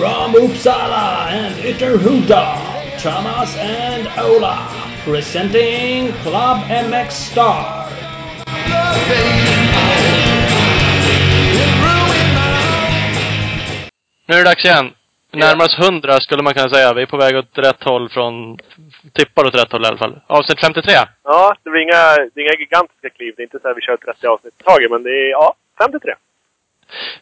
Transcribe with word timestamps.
From 0.00 0.32
Uppsala 0.32 1.28
and 1.28 1.54
Ytterhuda, 1.60 2.42
Thomas 3.02 3.54
and 3.58 4.08
Ola, 4.16 4.56
presenting 5.04 6.12
Club 6.24 6.58
MX 6.88 7.10
Star. 7.10 7.84
Nu 14.26 14.34
är 14.34 14.38
det 14.38 14.44
dags 14.44 14.64
igen. 14.64 14.94
Närmar 15.32 15.64
oss 15.64 15.78
100 15.78 16.20
skulle 16.20 16.42
man 16.42 16.54
kunna 16.54 16.74
säga. 16.74 16.94
Vi 16.94 17.02
är 17.02 17.06
på 17.06 17.16
väg 17.16 17.36
åt 17.36 17.58
rätt 17.58 17.84
håll 17.84 18.08
från... 18.08 18.58
Tippar 19.12 19.46
åt 19.46 19.54
rätt 19.54 19.72
håll 19.72 19.84
i 19.84 19.86
alla 19.86 19.98
fall. 19.98 20.20
Avsnitt 20.26 20.60
53. 20.60 20.92
Ja, 21.24 21.54
det 21.64 21.70
blir 21.70 21.82
inga, 21.82 22.04
det 22.32 22.40
är 22.40 22.44
inga 22.44 22.60
gigantiska 22.64 23.10
kliv. 23.10 23.34
Det 23.36 23.42
är 23.42 23.44
inte 23.44 23.58
så 23.62 23.68
att 23.68 23.76
vi 23.76 23.80
kör 23.80 23.96
30 23.96 24.26
avsnitt 24.26 24.54
i 24.60 24.62
taget, 24.62 24.90
men 24.90 25.02
det 25.02 25.10
är, 25.10 25.30
ja, 25.30 25.54
53. 25.78 26.14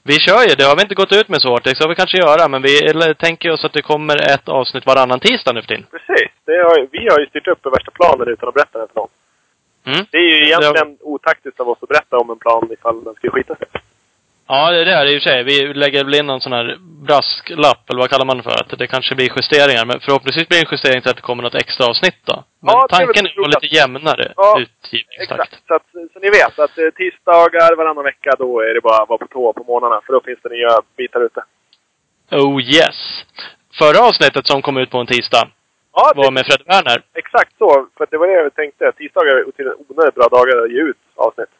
Vi 0.02 0.16
kör 0.26 0.42
ju. 0.48 0.54
Det 0.58 0.64
har 0.64 0.76
vi 0.76 0.82
inte 0.82 1.00
gått 1.02 1.12
ut 1.12 1.28
med 1.28 1.42
så 1.42 1.48
hårt. 1.48 1.64
Det 1.64 1.76
ska 1.76 1.88
vi 1.88 1.94
kanske 1.94 2.18
göra. 2.18 2.48
Men 2.48 2.62
vi 2.62 2.74
tänker 3.14 3.50
oss 3.50 3.64
att 3.64 3.72
det 3.72 3.82
kommer 3.82 4.16
ett 4.34 4.48
avsnitt 4.48 4.86
varannan 4.86 5.20
tisdag 5.20 5.52
nu 5.52 5.60
för 5.62 5.68
tiden. 5.68 5.86
Precis. 5.90 6.30
Har, 6.46 6.88
vi 6.92 7.08
har 7.12 7.20
ju 7.20 7.26
styrt 7.26 7.48
upp 7.48 7.66
värsta 7.66 7.90
planen 7.90 8.28
utan 8.28 8.48
att 8.48 8.54
berätta 8.54 8.78
den 8.78 8.88
för 8.88 9.00
någon. 9.00 9.10
Mm. 9.86 10.06
Det 10.10 10.18
är 10.18 10.28
ju 10.32 10.36
egentligen 10.48 10.96
otaktiskt 11.00 11.60
av 11.60 11.68
oss 11.68 11.78
att 11.82 11.88
berätta 11.88 12.16
om 12.16 12.30
en 12.30 12.38
plan 12.38 12.68
ifall 12.72 13.04
den 13.04 13.14
skulle 13.14 13.30
skita 13.30 13.54
sig. 13.54 13.68
Ja, 14.48 14.70
det 14.70 14.80
är 14.80 15.04
det 15.04 15.12
i 15.12 15.18
och 15.18 15.22
för 15.22 15.30
sig. 15.30 15.42
Vi 15.44 15.74
lägger 15.74 16.04
väl 16.04 16.14
in 16.14 16.26
någon 16.26 16.40
sån 16.40 16.52
här 16.52 16.76
brasklapp, 17.06 17.90
eller 17.90 18.00
vad 18.02 18.10
kallar 18.10 18.24
man 18.30 18.36
det 18.36 18.42
för? 18.42 18.56
Att 18.62 18.78
det 18.78 18.86
kanske 18.86 19.14
blir 19.14 19.30
justeringar. 19.36 19.84
Men 19.90 20.00
förhoppningsvis 20.00 20.48
blir 20.48 20.58
det 20.58 20.64
en 20.66 20.72
justering 20.74 21.00
till 21.02 21.10
att 21.10 21.16
det 21.16 21.22
kommer 21.30 21.42
något 21.42 21.54
extra 21.64 21.86
avsnitt 21.90 22.20
då. 22.30 22.36
Men 22.64 22.72
Ja, 22.74 22.86
tanken 22.90 23.26
är 23.26 23.30
att 23.40 23.62
lite 23.62 23.74
jämnare 23.78 24.32
Ja, 24.36 24.60
utgivningstakt. 24.64 25.40
Exakt. 25.42 25.66
Så, 25.68 25.74
att, 25.74 25.86
så 26.12 26.18
ni 26.24 26.28
vet 26.38 26.58
att 26.64 26.78
eh, 26.78 26.90
tisdagar 27.00 27.76
varannan 27.76 28.04
vecka, 28.04 28.30
då 28.38 28.60
är 28.60 28.74
det 28.74 28.80
bara 28.80 29.02
att 29.02 29.08
vara 29.08 29.18
på 29.18 29.26
tå 29.26 29.52
på 29.52 29.64
morgnarna. 29.70 30.00
För 30.06 30.12
då 30.12 30.20
finns 30.28 30.40
det 30.42 30.48
nya 30.56 30.72
bitar 30.96 31.20
ute. 31.28 31.40
Oh 32.30 32.60
yes! 32.62 32.98
Förra 33.80 33.98
avsnittet 34.08 34.46
som 34.46 34.62
kom 34.62 34.76
ut 34.76 34.90
på 34.90 34.98
en 34.98 35.06
tisdag 35.06 35.44
Ja, 35.92 36.12
var 36.16 36.24
det, 36.24 36.30
med 36.36 36.46
Fred 36.46 36.62
Werner. 36.66 36.98
exakt 37.14 37.52
så. 37.58 37.86
För 37.96 38.06
det 38.10 38.18
var 38.18 38.26
det 38.26 38.32
jag 38.32 38.54
tänkte. 38.54 38.92
Tisdagar 38.92 39.34
är 39.36 39.44
onödigt 39.88 40.14
bra 40.14 40.28
dagar 40.36 40.64
att 40.64 40.70
ge 40.70 40.80
ut 40.90 40.96
avsnitt. 41.16 41.52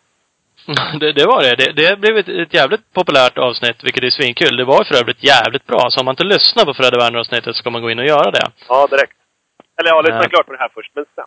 Det, 1.00 1.12
det 1.12 1.26
var 1.26 1.42
det. 1.42 1.54
det. 1.56 1.72
Det 1.72 1.96
blev 2.00 2.16
ett, 2.16 2.28
ett 2.28 2.54
jävligt 2.54 2.92
populärt 2.94 3.38
avsnitt, 3.38 3.84
vilket 3.84 4.04
är 4.04 4.10
svinkul. 4.10 4.56
Det 4.56 4.64
var 4.64 4.84
för 4.84 4.94
övrigt 5.00 5.22
jävligt 5.32 5.66
bra. 5.66 5.82
Så 5.90 6.00
om 6.00 6.04
man 6.04 6.12
inte 6.12 6.24
lyssnar 6.34 6.64
på 6.64 6.74
Fred 6.74 6.94
Werner-avsnittet 7.00 7.56
så 7.56 7.60
ska 7.60 7.70
man 7.70 7.82
gå 7.82 7.90
in 7.90 7.98
och 7.98 8.06
göra 8.14 8.30
det. 8.30 8.46
Ja, 8.68 8.86
direkt. 8.86 9.16
Eller 9.78 9.90
ja, 9.90 10.00
lyssna 10.00 10.22
Ja. 10.22 10.28
klart 10.28 10.46
på 10.46 10.52
det 10.52 10.58
här 10.58 10.70
först, 10.74 10.92
men 10.94 11.04
sen. 11.14 11.24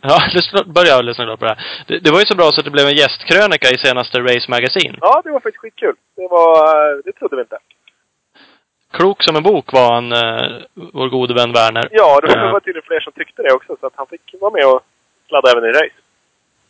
Ja, 0.00 0.18
lyssna, 0.36 0.58
börja 0.78 1.00
lyssna 1.00 1.24
klart 1.24 1.40
på 1.40 1.46
det 1.46 1.54
här. 1.54 1.60
Det, 1.88 1.98
det 2.04 2.10
var 2.10 2.18
ju 2.18 2.26
så 2.26 2.36
bra 2.36 2.48
så 2.52 2.60
att 2.60 2.64
det 2.64 2.70
blev 2.78 2.86
en 2.86 3.00
gästkrönika 3.02 3.68
i 3.74 3.78
senaste 3.86 4.20
Race 4.20 4.46
Magazine. 4.54 4.98
Ja, 5.00 5.20
det 5.24 5.30
var 5.30 5.40
faktiskt 5.40 5.62
skitkul. 5.62 5.94
Det 6.16 6.28
var... 6.36 6.54
Det 7.06 7.12
trodde 7.12 7.36
vi 7.36 7.42
inte. 7.42 7.58
Klok 8.96 9.22
som 9.22 9.36
en 9.36 9.42
bok 9.42 9.72
var 9.72 9.88
han, 9.94 10.12
eh, 10.12 10.62
vår 10.98 11.08
gode 11.08 11.34
vän 11.34 11.52
Werner. 11.52 11.88
Ja, 11.90 12.20
det 12.22 12.26
var 12.52 12.60
tydligen 12.64 12.86
fler 12.86 13.00
som 13.00 13.12
tyckte 13.12 13.42
det 13.42 13.52
också, 13.52 13.76
så 13.80 13.86
att 13.86 13.96
han 13.96 14.06
fick 14.06 14.34
vara 14.40 14.52
med 14.52 14.66
och 14.66 14.80
sladda 15.28 15.50
även 15.52 15.64
i 15.70 15.72
race. 15.72 15.98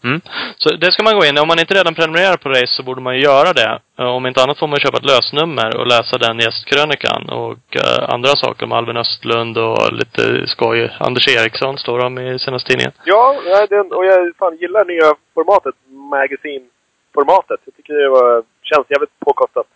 Mm. 0.05 0.21
Så 0.57 0.77
det 0.77 0.93
ska 0.93 1.03
man 1.03 1.19
gå 1.19 1.25
in. 1.27 1.39
Om 1.39 1.49
man 1.49 1.61
inte 1.61 1.75
redan 1.75 1.95
prenumererar 1.95 2.37
på 2.37 2.49
Race 2.49 2.67
så 2.77 2.83
borde 2.83 3.01
man 3.01 3.17
ju 3.17 3.23
göra 3.23 3.53
det. 3.53 3.81
Eh, 3.99 4.07
Om 4.07 4.27
inte 4.27 4.43
annat 4.43 4.59
får 4.59 4.69
man 4.69 4.79
köpa 4.81 4.99
ett 4.99 5.11
lösnummer 5.13 5.77
och 5.77 5.87
läsa 5.87 6.19
den 6.19 6.39
gästkrönikan 6.39 7.29
och 7.29 7.77
eh, 7.77 8.15
andra 8.15 8.29
saker 8.29 8.65
om 8.65 8.73
Albin 8.73 8.97
Östlund 8.97 9.59
och 9.59 9.93
lite 9.93 10.47
skoj. 10.47 10.97
Anders 11.01 11.29
Eriksson 11.29 11.79
står 11.79 11.99
de 11.99 12.19
i 12.19 12.39
senaste 12.39 12.69
tidningen. 12.69 12.93
Ja, 13.05 13.37
den, 13.71 13.93
och 13.93 14.05
jag 14.07 14.37
fan 14.39 14.57
gillar 14.57 14.85
nya 14.85 15.15
formatet, 15.35 15.75
magazine-formatet. 15.89 17.61
Jag 17.65 17.77
tycker 17.77 17.95
det 17.95 18.09
var, 18.09 18.43
känns 18.63 18.87
jävligt 18.91 19.21
påkostat. 19.21 19.67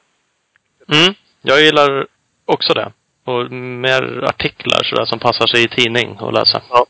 Mm. 0.93 1.15
Jag 1.43 1.61
gillar 1.61 2.07
också 2.45 2.75
det. 2.75 2.93
Och 3.27 3.51
mer 3.53 4.25
artiklar 4.25 4.83
sådär 4.85 5.05
som 5.05 5.19
passar 5.19 5.47
sig 5.47 5.65
i 5.65 5.69
tidning 5.69 6.19
att 6.21 6.35
läsa. 6.35 6.63
Ja. 6.71 6.87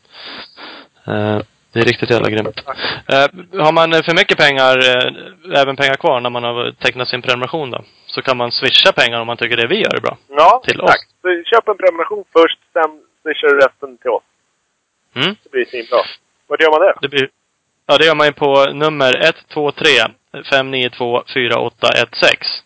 Eh, 1.13 1.41
det 1.75 1.81
är 1.81 1.85
riktigt 1.85 2.09
jävla 2.09 2.29
grymt. 2.29 2.57
Eh, 3.13 3.27
har 3.65 3.73
man 3.73 3.91
för 3.91 4.15
mycket 4.21 4.37
pengar, 4.37 4.75
eh, 4.91 5.61
även 5.61 5.75
pengar 5.75 5.95
kvar 5.95 6.21
när 6.21 6.29
man 6.29 6.43
har 6.43 6.71
tecknat 6.71 7.07
sin 7.07 7.21
prenumeration 7.21 7.71
då, 7.71 7.83
så 8.07 8.21
kan 8.21 8.37
man 8.37 8.51
swisha 8.51 8.91
pengar 8.91 9.21
om 9.21 9.27
man 9.27 9.37
tycker 9.37 9.57
det 9.57 9.67
vi 9.67 9.77
gör 9.77 9.95
är 9.95 10.01
bra. 10.01 10.17
Ja, 10.27 10.61
Till 10.63 10.79
exakt. 10.81 11.09
Så 11.21 11.27
köp 11.45 11.67
en 11.67 11.77
prenumeration 11.77 12.23
först, 12.33 12.59
sen 12.73 12.91
swishar 13.21 13.47
du 13.47 13.55
resten 13.55 13.97
till 13.97 14.09
oss. 14.09 14.23
Mm. 15.15 15.35
Det 15.43 15.51
blir 15.51 15.65
svinbra. 15.65 15.97
Vart 16.47 16.61
gör 16.61 16.71
man 16.71 16.81
det? 16.81 16.93
Det 17.01 17.09
blir, 17.09 17.29
ja, 17.85 17.97
det 17.97 18.05
gör 18.05 18.15
man 18.15 18.27
ju 18.27 18.33
på 18.33 18.65
nummer 18.73 19.11
123 19.53 19.89
592 20.51 21.23
4816. 21.33 22.65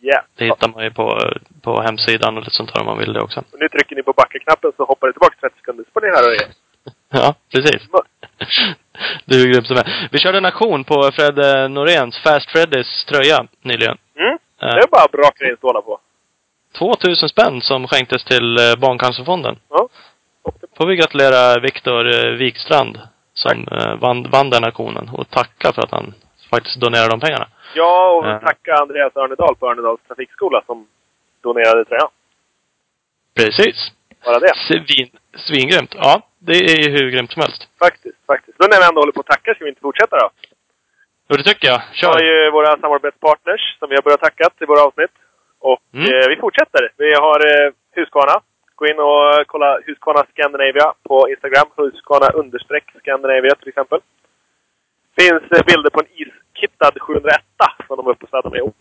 Ja. 0.00 0.22
Det 0.36 0.44
hittar 0.44 0.68
man 0.68 0.84
ju 0.84 0.90
på, 0.90 1.20
på 1.62 1.82
hemsidan 1.82 2.36
och 2.36 2.42
lite 2.42 2.54
sånt 2.54 2.74
där 2.74 2.80
om 2.80 2.86
man 2.86 2.98
vill 2.98 3.12
det 3.12 3.20
också. 3.20 3.40
Och 3.52 3.58
nu 3.60 3.68
trycker 3.68 3.96
ni 3.96 4.02
på 4.02 4.12
backa-knappen 4.12 4.72
så 4.76 4.84
hoppar 4.84 5.06
det 5.06 5.12
tillbaka 5.12 5.36
30 5.40 5.56
sekunder. 5.56 5.84
Så 5.84 5.90
får 5.94 6.00
ni 6.00 6.08
höra 6.08 6.30
det. 6.30 6.65
Ja, 7.10 7.34
precis. 7.52 7.82
Det 9.24 9.34
är 9.34 9.38
hur 9.38 9.52
grymt 9.52 9.66
som 9.66 9.76
är. 9.76 10.08
Vi 10.12 10.18
körde 10.18 10.38
en 10.38 10.44
aktion 10.44 10.84
på 10.84 11.10
Fred 11.12 11.38
eh, 11.38 11.68
Noréns 11.68 12.18
Fast 12.18 12.50
Freddys 12.50 13.04
tröja 13.04 13.46
nyligen. 13.62 13.98
Mm. 14.18 14.32
Eh, 14.32 14.38
Det 14.74 14.82
är 14.82 14.88
bara 14.90 15.08
bra 15.12 15.30
grejer 15.38 15.52
att 15.52 15.58
ståla 15.58 15.82
på. 15.82 16.00
2000 16.78 17.28
spänn 17.28 17.60
som 17.60 17.88
skänktes 17.88 18.24
till 18.24 18.56
eh, 18.58 18.76
Barncancerfonden. 18.78 19.56
Ja. 19.68 19.88
Får 20.76 20.86
vi 20.86 20.96
gratulera 20.96 21.60
Viktor 21.60 22.36
Wikstrand 22.36 22.98
som 23.34 23.66
vann, 24.00 24.30
vann 24.30 24.50
den 24.50 24.64
aktionen 24.64 25.08
och 25.12 25.30
tacka 25.30 25.72
för 25.72 25.82
att 25.82 25.90
han 25.90 26.14
faktiskt 26.50 26.80
donerade 26.80 27.10
de 27.10 27.20
pengarna. 27.20 27.48
Ja, 27.74 28.10
och 28.10 28.26
Ja. 28.26 28.38
tacka 28.38 28.74
Andreas 28.74 29.16
Örnedal 29.16 29.56
på 29.56 29.70
Örnedals 29.70 30.00
trafikskola 30.08 30.62
som 30.66 30.86
donerade 31.42 31.84
tröjan. 31.84 32.08
Precis. 33.36 33.92
Bara 34.24 34.38
det. 34.38 34.52
Svin, 34.68 35.10
svingrymt. 35.36 35.92
Ja, 35.94 36.22
det 36.38 36.52
är 36.72 36.78
ju 36.84 36.90
hur 36.96 37.10
grymt 37.10 37.32
som 37.32 37.42
helst. 37.42 37.68
Faktiskt, 37.78 38.16
faktiskt. 38.26 38.58
Då 38.58 38.66
när 38.70 38.78
vi 38.80 38.86
ändå 38.88 39.00
håller 39.00 39.12
på 39.12 39.20
att 39.20 39.26
tacka, 39.34 39.54
ska 39.54 39.64
vi 39.64 39.70
inte 39.70 39.80
fortsätta 39.88 40.16
då? 40.18 40.28
Och 41.30 41.36
det 41.38 41.44
tycker 41.44 41.68
jag. 41.68 41.80
Vi 42.00 42.06
har 42.06 42.18
Kör! 42.18 42.24
ju 42.28 42.50
våra 42.50 42.70
samarbetspartners 42.80 43.62
som 43.78 43.88
vi 43.90 43.94
har 43.94 44.02
börjat 44.02 44.20
tacka 44.20 44.44
till 44.58 44.66
våra 44.66 44.82
avsnitt. 44.88 45.14
Och 45.58 45.78
Mm. 45.94 46.06
eh, 46.12 46.28
vi 46.28 46.36
fortsätter. 46.36 46.92
Vi 46.96 47.14
har 47.14 47.38
eh, 47.50 47.72
Husqvarna. 47.96 48.36
Gå 48.74 48.86
in 48.86 48.98
och 48.98 49.46
kolla 49.46 49.78
Husqvarna 49.86 50.22
Scandinavia 50.32 50.92
på 51.08 51.28
Instagram. 51.30 51.68
Husqvarna 51.76 52.28
understreck 52.40 52.84
Scandinavia 53.00 53.54
till 53.54 53.68
exempel. 53.68 54.00
Finns 55.18 55.42
eh, 55.56 55.64
bilder 55.66 55.90
på 55.90 56.00
en 56.00 56.06
iskittad 56.20 56.94
701 57.00 57.40
som 57.86 57.96
de 57.96 58.04
var 58.04 58.12
uppe 58.12 58.24
och 58.24 58.28
sladdade 58.28 58.52
med 58.52 58.58
i 58.58 58.62
år 58.62 58.72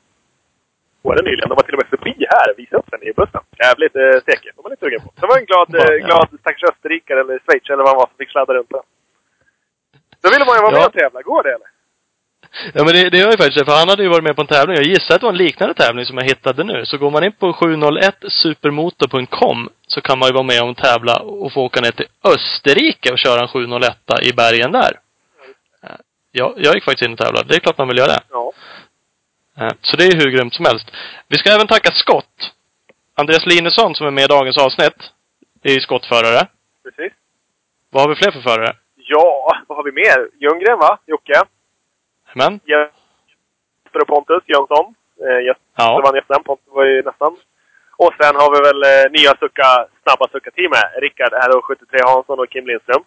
nyligen. 1.29 1.49
De 1.49 1.55
var 1.59 1.65
till 1.67 1.77
och 1.77 1.81
med 1.83 1.89
förbi 1.95 2.13
här 2.35 2.45
och 2.51 2.57
visade 2.61 2.79
upp 2.81 2.89
den 2.93 3.01
i 3.09 3.11
bussen. 3.19 3.41
Jävligt 3.65 3.95
eh, 4.03 4.15
stekig. 4.23 4.49
De 4.55 4.59
var 4.63 4.69
lite 4.73 4.83
sugen 4.85 5.01
på. 5.05 5.09
Det 5.21 5.27
var 5.31 5.37
en 5.41 5.47
glad, 5.51 5.67
eh, 5.81 5.95
glad 6.07 6.27
stackars 6.41 6.63
österrikare 6.71 7.19
eller 7.23 7.35
schweiz 7.45 7.65
eller 7.69 7.83
vad 7.85 7.91
han 7.93 8.01
var 8.01 8.07
som 8.11 8.17
fick 8.21 8.31
sladda 8.35 8.53
runt 8.57 8.71
den. 8.75 8.85
Då 10.21 10.27
ville 10.33 10.45
man 10.47 10.55
ju 10.57 10.61
vara 10.65 10.73
med 10.75 10.81
Ja. 10.81 10.87
och 10.91 10.97
tävla. 11.01 11.19
Går 11.31 11.43
det 11.43 11.51
eller? 11.57 11.69
Ja 12.73 12.81
men 12.85 12.93
det, 12.95 13.09
det 13.13 13.17
gör 13.17 13.31
ju 13.31 13.37
faktiskt 13.43 13.65
för 13.65 13.71
han 13.81 13.89
hade 13.89 14.03
ju 14.03 14.09
varit 14.09 14.23
med 14.23 14.35
på 14.35 14.41
en 14.41 14.47
tävling. 14.55 14.75
Jag 14.75 14.85
gissar 14.85 15.15
att 15.15 15.21
det 15.21 15.25
var 15.29 15.33
en 15.37 15.45
liknande 15.45 15.73
tävling 15.73 16.05
som 16.05 16.17
jag 16.17 16.25
hittade 16.25 16.63
nu. 16.63 16.85
Så 16.85 16.97
går 16.97 17.11
man 17.11 17.23
in 17.23 17.31
på 17.31 17.53
701supermotor.com 17.53 19.69
så 19.87 20.01
kan 20.01 20.19
man 20.19 20.27
ju 20.29 20.33
vara 20.33 20.43
med 20.43 20.61
och 20.63 20.77
tävla 20.77 21.15
och 21.19 21.53
få 21.53 21.61
åka 21.61 21.81
ner 21.81 21.91
till 21.91 22.05
Österrike 22.23 23.11
och 23.11 23.17
köra 23.19 23.41
en 23.41 23.47
701 23.47 23.97
i 24.21 24.33
bergen 24.33 24.71
där. 24.71 24.99
Ja, 26.31 26.53
jag 26.57 26.75
gick 26.75 26.83
faktiskt 26.83 27.07
in 27.07 27.13
och 27.13 27.19
tävlade. 27.19 27.47
Det 27.49 27.55
är 27.55 27.59
klart 27.59 27.77
man 27.77 27.87
vill 27.87 27.97
göra 27.97 28.07
det. 28.07 28.19
Ja. 28.29 28.51
Eh, 29.59 29.73
Så 29.81 29.97
det 29.97 30.03
är 30.03 30.15
hur 30.19 30.31
grymt 30.31 30.53
som 30.53 30.65
helst. 30.65 30.87
Vi 31.27 31.37
ska 31.37 31.49
även 31.49 31.67
tacka 31.67 31.91
Scott. 31.91 32.51
Andreas 33.15 33.45
Linusson 33.45 33.95
som 33.95 34.07
är 34.07 34.11
med 34.11 34.23
i 34.23 34.27
dagens 34.27 34.57
avsnitt. 34.57 35.11
är 35.63 35.71
ju 35.71 35.79
skottförare. 35.81 36.47
Precis. 36.83 37.13
Vad 37.89 38.01
har 38.03 38.09
vi 38.09 38.15
fler 38.15 38.31
för 38.31 38.41
förare? 38.41 38.75
Ja, 38.95 39.51
vad 39.67 39.75
har 39.77 39.83
vi 39.83 39.91
mer? 39.91 40.29
Ljunggren 40.43 40.79
va? 40.79 40.97
Jocke? 41.05 41.41
Men? 42.33 42.53
Jesper 42.65 44.01
och 44.01 44.07
Pontus 44.07 44.43
Jönsson. 44.45 44.95
Eh, 45.25 45.39
Jesper 45.47 45.63
Ja. 45.77 46.01
vann 46.03 46.15
nästan. 46.15 46.43
Pontus 46.43 46.67
var 46.67 46.85
ju 46.85 47.01
nästan. 47.03 47.31
Och 47.97 48.13
sen 48.21 48.35
har 48.35 48.49
vi 48.55 48.59
väl 48.67 48.81
eh, 48.91 49.11
nya 49.11 49.31
sucka, 49.39 49.69
snabba 50.03 50.25
sucka-teamet. 50.31 50.83
Rickard 51.01 51.33
här 51.33 51.57
och 51.57 51.65
73 51.65 51.99
Hansson 52.03 52.39
och 52.39 52.49
Kim 52.49 52.67
Lindström. 52.67 53.03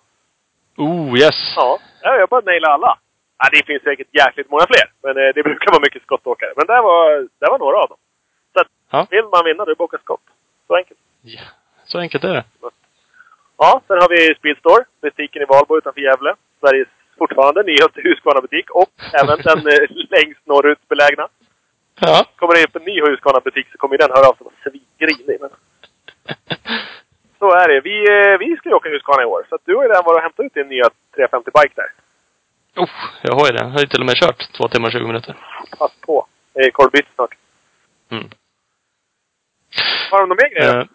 Oh, 0.77 1.19
yes! 1.19 1.39
Ja, 1.56 1.79
ja 2.03 2.17
jag 2.17 2.29
bara 2.29 2.41
naila 2.41 2.69
alla. 2.69 2.99
Ja, 3.38 3.49
det 3.52 3.67
finns 3.67 3.82
säkert 3.82 4.08
jäkligt 4.12 4.50
många 4.50 4.67
fler. 4.73 4.87
Men 5.02 5.14
eh, 5.23 5.31
det 5.35 5.43
brukar 5.43 5.70
vara 5.70 5.81
mycket 5.87 6.02
skottåkare. 6.02 6.52
Men 6.56 6.67
där 6.67 6.82
var, 6.82 7.29
där 7.40 7.50
var 7.50 7.58
några 7.58 7.76
av 7.82 7.88
dem. 7.88 7.99
Så 8.52 8.61
att, 8.61 8.69
Ja. 8.90 9.06
vill 9.11 9.25
man 9.25 9.44
vinna, 9.44 9.64
då 9.64 9.75
boka 9.75 9.99
skott. 9.99 10.20
Så 10.67 10.76
enkelt. 10.76 11.00
Ja, 11.23 11.40
Så 11.85 11.99
enkelt 11.99 12.25
är 12.25 12.35
det. 12.35 12.44
Ja, 13.58 13.81
sen 13.87 13.99
har 14.02 14.08
vi 14.08 14.35
Speedstore. 14.35 14.85
Butiken 15.02 15.43
i 15.43 15.44
Valbo 15.44 15.79
utanför 15.79 16.00
Gävle. 16.00 16.35
Sveriges 16.61 16.88
fortfarande 17.19 17.62
nyaste 17.62 18.00
Husqvarna-butik 18.00 18.70
och 18.70 18.90
även 19.23 19.38
den 19.49 19.58
eh, 19.58 19.88
längst 20.14 20.46
norrut 20.46 20.88
belägna. 20.88 21.29
Ja. 22.00 22.25
Kommer 22.37 22.55
det 22.55 22.64
upp 22.64 22.76
en 22.76 22.82
ny 22.82 23.00
Husqvarna-butik 23.00 23.67
så 23.73 23.79
kommer 23.79 23.99
den 23.99 24.11
höra 24.11 24.29
av 24.29 24.34
sig 24.34 24.44
och 24.46 24.52
vara 24.52 24.62
svingrinig. 24.64 25.38
Men 25.41 25.50
så 27.38 27.46
är 27.61 27.69
det. 27.69 27.81
Vi, 27.81 27.96
eh, 28.17 28.38
vi 28.38 28.56
ska 28.56 28.69
ju 28.69 28.75
åka 28.75 28.88
Husqvarna 28.88 29.23
i 29.23 29.26
år. 29.34 29.46
Så 29.49 29.55
att 29.55 29.61
du 29.64 29.76
har 29.76 29.82
ju 29.82 29.88
redan 29.88 30.05
varit 30.05 30.17
och 30.17 30.23
hämtat 30.23 30.46
ut 30.46 30.55
din 30.55 30.69
nya 30.69 30.84
350 31.14 31.50
bike 31.62 31.75
där. 31.81 31.91
Oh, 32.79 32.91
jag 33.23 33.35
har 33.35 33.47
ju 33.47 33.53
det. 33.53 33.65
Jag 33.65 33.71
har 33.71 33.81
ju 33.81 33.87
till 33.87 34.01
och 34.01 34.07
med 34.07 34.17
kört 34.17 34.53
två 34.57 34.69
timmar 34.69 34.89
och 34.89 34.93
20 34.93 35.07
minuter. 35.07 35.37
Pass 35.79 35.93
på. 36.07 36.27
Det 36.55 36.61
är 36.61 36.71
korvbyte 36.71 37.09
snart. 37.15 37.35
Mm. 38.11 38.31
Har 40.11 40.21
de 40.21 40.29
några 40.29 40.43
mer 40.43 40.55
grejer? 40.55 40.81
Eh, 40.81 40.87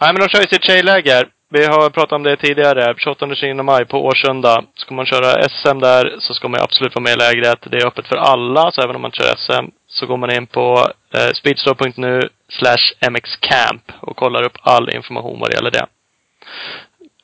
nej, 0.00 0.12
men 0.12 0.14
de 0.14 0.28
kör 0.28 0.40
ju 0.40 0.46
sitt 0.46 0.64
tjejläger. 0.64 1.28
Vi 1.50 1.64
har 1.66 1.90
pratat 1.90 2.12
om 2.12 2.22
det 2.22 2.36
tidigare. 2.36 2.92
28-29 2.92 3.62
maj 3.62 3.84
på 3.84 4.04
Årsunda. 4.04 4.64
Ska 4.74 4.94
man 4.94 5.06
köra 5.06 5.48
SM 5.48 5.78
där 5.78 6.16
så 6.18 6.34
ska 6.34 6.48
man 6.48 6.60
absolut 6.60 6.94
vara 6.94 7.02
med 7.02 7.12
i 7.12 7.16
lägret. 7.16 7.58
Det 7.70 7.76
är 7.76 7.86
öppet 7.86 8.06
för 8.06 8.16
alla, 8.16 8.70
så 8.72 8.82
även 8.82 8.96
om 8.96 9.02
man 9.02 9.12
kör 9.12 9.36
SM 9.36 9.66
så 9.86 10.06
går 10.06 10.16
man 10.16 10.30
in 10.30 10.46
på 10.46 10.86
eh, 11.14 11.32
speedstore.nu 11.34 12.28
slash 12.48 13.10
mxcamp 13.10 13.92
och 14.00 14.16
kollar 14.16 14.42
upp 14.42 14.56
all 14.62 14.90
information 14.94 15.40
vad 15.40 15.50
det 15.50 15.54
gäller 15.54 15.70
det. 15.70 15.86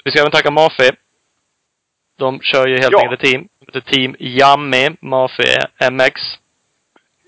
Vi 0.04 0.10
ska 0.10 0.20
även 0.20 0.32
tacka 0.32 0.50
Mafi. 0.50 0.90
De 2.16 2.40
kör 2.40 2.66
ju 2.66 2.76
helt 2.78 2.92
Ja. 2.92 3.00
enkelt 3.02 3.22
ett 3.22 3.30
team. 3.30 3.48
Det 3.58 3.66
heter 3.78 3.92
Team 3.92 4.16
Yummy, 4.18 4.96
Mafi 5.00 5.56
MX. 5.92 6.20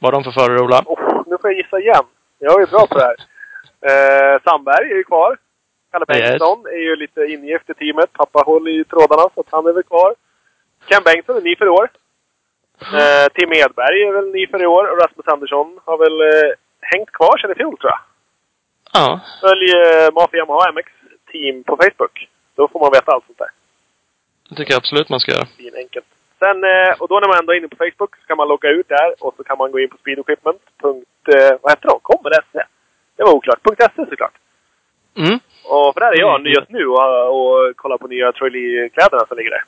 Vad 0.00 0.14
har 0.14 0.20
de 0.20 0.24
för 0.24 0.40
förare, 0.40 0.60
Ola? 0.60 0.82
Oh, 0.86 1.22
nu 1.26 1.36
får 1.40 1.50
jag 1.50 1.56
gissa 1.58 1.78
igen. 1.80 2.04
Jag 2.38 2.62
är 2.62 2.66
bra 2.66 2.86
på 2.86 2.98
det 2.98 3.04
här. 3.04 3.16
Eh, 3.90 4.40
Sandberg 4.44 4.90
är 4.92 4.96
ju 4.96 5.04
kvar. 5.04 5.36
Kalle 5.92 6.04
Yes. 6.08 6.18
Bengtsson 6.18 6.66
är 6.66 6.78
ju 6.88 6.96
lite 6.96 7.20
ingift 7.20 7.70
i 7.70 7.74
teamet. 7.74 8.12
Pappa 8.12 8.38
håller 8.46 8.70
i 8.70 8.84
trådarna, 8.84 9.28
så 9.34 9.40
att 9.40 9.50
han 9.50 9.66
är 9.66 9.72
väl 9.72 9.82
kvar. 9.82 10.14
Ken 10.88 11.02
Bengtsson 11.04 11.36
är 11.36 11.40
ny 11.40 11.56
för 11.56 11.66
i 11.66 11.68
år. 11.68 11.88
Eh, 12.80 13.26
Tim 13.34 13.52
Edberg 13.52 14.02
är 14.02 14.12
väl 14.12 14.30
ny 14.32 14.46
för 14.46 14.62
i 14.62 14.66
år. 14.66 14.84
Och 14.90 14.98
Rasmus 15.02 15.26
Andersson 15.26 15.80
har 15.84 15.98
väl 15.98 16.20
eh, 16.20 16.52
hängt 16.80 17.10
kvar 17.12 17.38
sedan 17.38 17.50
i 17.52 17.54
fjol, 17.54 17.78
tror 17.78 17.90
jag. 17.90 18.00
Ja. 18.92 19.20
Följ 19.40 19.66
eh, 19.70 20.08
Mafia 20.14 20.44
MX 20.72 20.88
team 21.32 21.64
på 21.64 21.76
Facebook. 21.76 22.28
Då 22.56 22.68
får 22.68 22.80
man 22.80 22.90
veta 22.92 23.12
allt 23.12 23.26
sånt 23.26 23.38
där. 23.38 23.50
Det 24.48 24.54
tycker 24.56 24.72
jag 24.72 24.78
absolut 24.78 25.08
man 25.08 25.20
ska 25.20 25.32
göra. 25.32 25.46
Fin 25.56 25.74
enkelt. 25.76 26.06
Sen, 26.38 26.64
eh, 26.64 26.92
och 27.00 27.08
då 27.08 27.14
när 27.20 27.28
man 27.28 27.38
ändå 27.40 27.52
är 27.52 27.58
inne 27.58 27.68
på 27.68 27.76
Facebook 27.84 28.12
så 28.20 28.26
kan 28.26 28.36
man 28.36 28.48
logga 28.48 28.70
ut 28.70 28.88
där 28.88 29.08
och 29.20 29.34
så 29.36 29.44
kan 29.44 29.58
man 29.58 29.70
gå 29.72 29.80
in 29.80 29.88
på 29.88 29.96
speedequipment. 29.96 30.62
Eh, 31.34 31.52
vad 31.62 31.72
heter 31.72 31.88
de? 31.88 31.98
Kommer 32.02 32.30
SE? 32.52 32.62
Det 33.16 33.22
var 33.24 33.34
oklart. 33.34 33.60
.se 33.96 34.06
såklart. 34.10 34.36
Mm. 35.16 35.38
Och 35.64 35.94
för 35.94 36.00
där 36.00 36.12
är 36.16 36.20
jag 36.20 36.40
Mm. 36.40 36.52
just 36.52 36.70
nu 36.70 36.86
och, 36.86 37.04
och 37.36 37.76
kollar 37.76 37.98
på 37.98 38.06
nya 38.06 38.32
Troy 38.32 38.50
Lee-kläderna 38.50 39.26
som 39.28 39.36
ligger 39.36 39.50
där. 39.50 39.64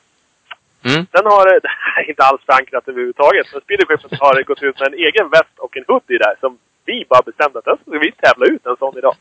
Mm. 0.89 1.07
Sen 1.13 1.27
har 1.33 1.43
det 1.49 1.61
det 1.67 1.75
här 1.79 2.03
är 2.03 2.09
inte 2.11 2.23
alls 2.23 2.43
förankrat 2.47 2.89
överhuvudtaget. 2.89 3.47
Men 3.53 3.61
Speed 3.61 3.81
Equipment 3.81 4.21
har 4.21 4.43
gått 4.43 4.63
ut 4.63 4.81
med 4.81 4.89
en 4.89 4.99
egen 5.07 5.29
väst 5.29 5.55
och 5.59 5.77
en 5.77 5.85
hoodie 5.89 6.19
där 6.19 6.35
som 6.41 6.59
vi 6.85 7.07
bara 7.09 7.23
bestämde 7.23 7.59
att 7.59 7.65
den 7.65 7.77
ska 7.77 7.99
vi 7.99 8.13
tävla 8.13 8.47
ut 8.47 8.67
en 8.67 8.77
sån 8.77 8.99
idag. 8.99 9.15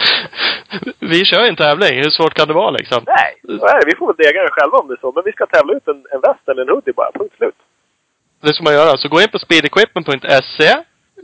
Vi 0.98 1.24
kör 1.24 1.42
ju 1.42 1.48
en 1.48 1.56
tävling. 1.56 1.94
Hur 1.96 2.10
svårt 2.10 2.34
kan 2.34 2.48
det 2.48 2.54
vara 2.54 2.70
liksom? 2.70 3.04
Nej, 3.06 3.58
så 3.58 3.66
är 3.66 3.80
det. 3.80 3.86
Vi 3.86 3.96
får 3.96 4.06
väl 4.06 4.16
dega 4.16 4.42
det 4.42 4.50
själva 4.50 4.78
om 4.78 4.88
det 4.88 4.94
är 4.94 5.00
så. 5.00 5.12
Men 5.12 5.24
vi 5.24 5.32
ska 5.32 5.46
tävla 5.46 5.72
ut 5.76 5.88
en, 5.88 6.06
en 6.14 6.20
väst 6.20 6.48
eller 6.48 6.62
en 6.62 6.68
hoodie 6.68 6.92
bara. 6.92 7.12
Punkt 7.12 7.34
slut. 7.36 7.54
Det 8.40 8.54
ska 8.54 8.64
man 8.64 8.72
göra. 8.72 8.96
Så 8.96 9.08
gå 9.08 9.20
in 9.20 9.28
på 9.28 9.38
speedequipment.se. 9.38 10.70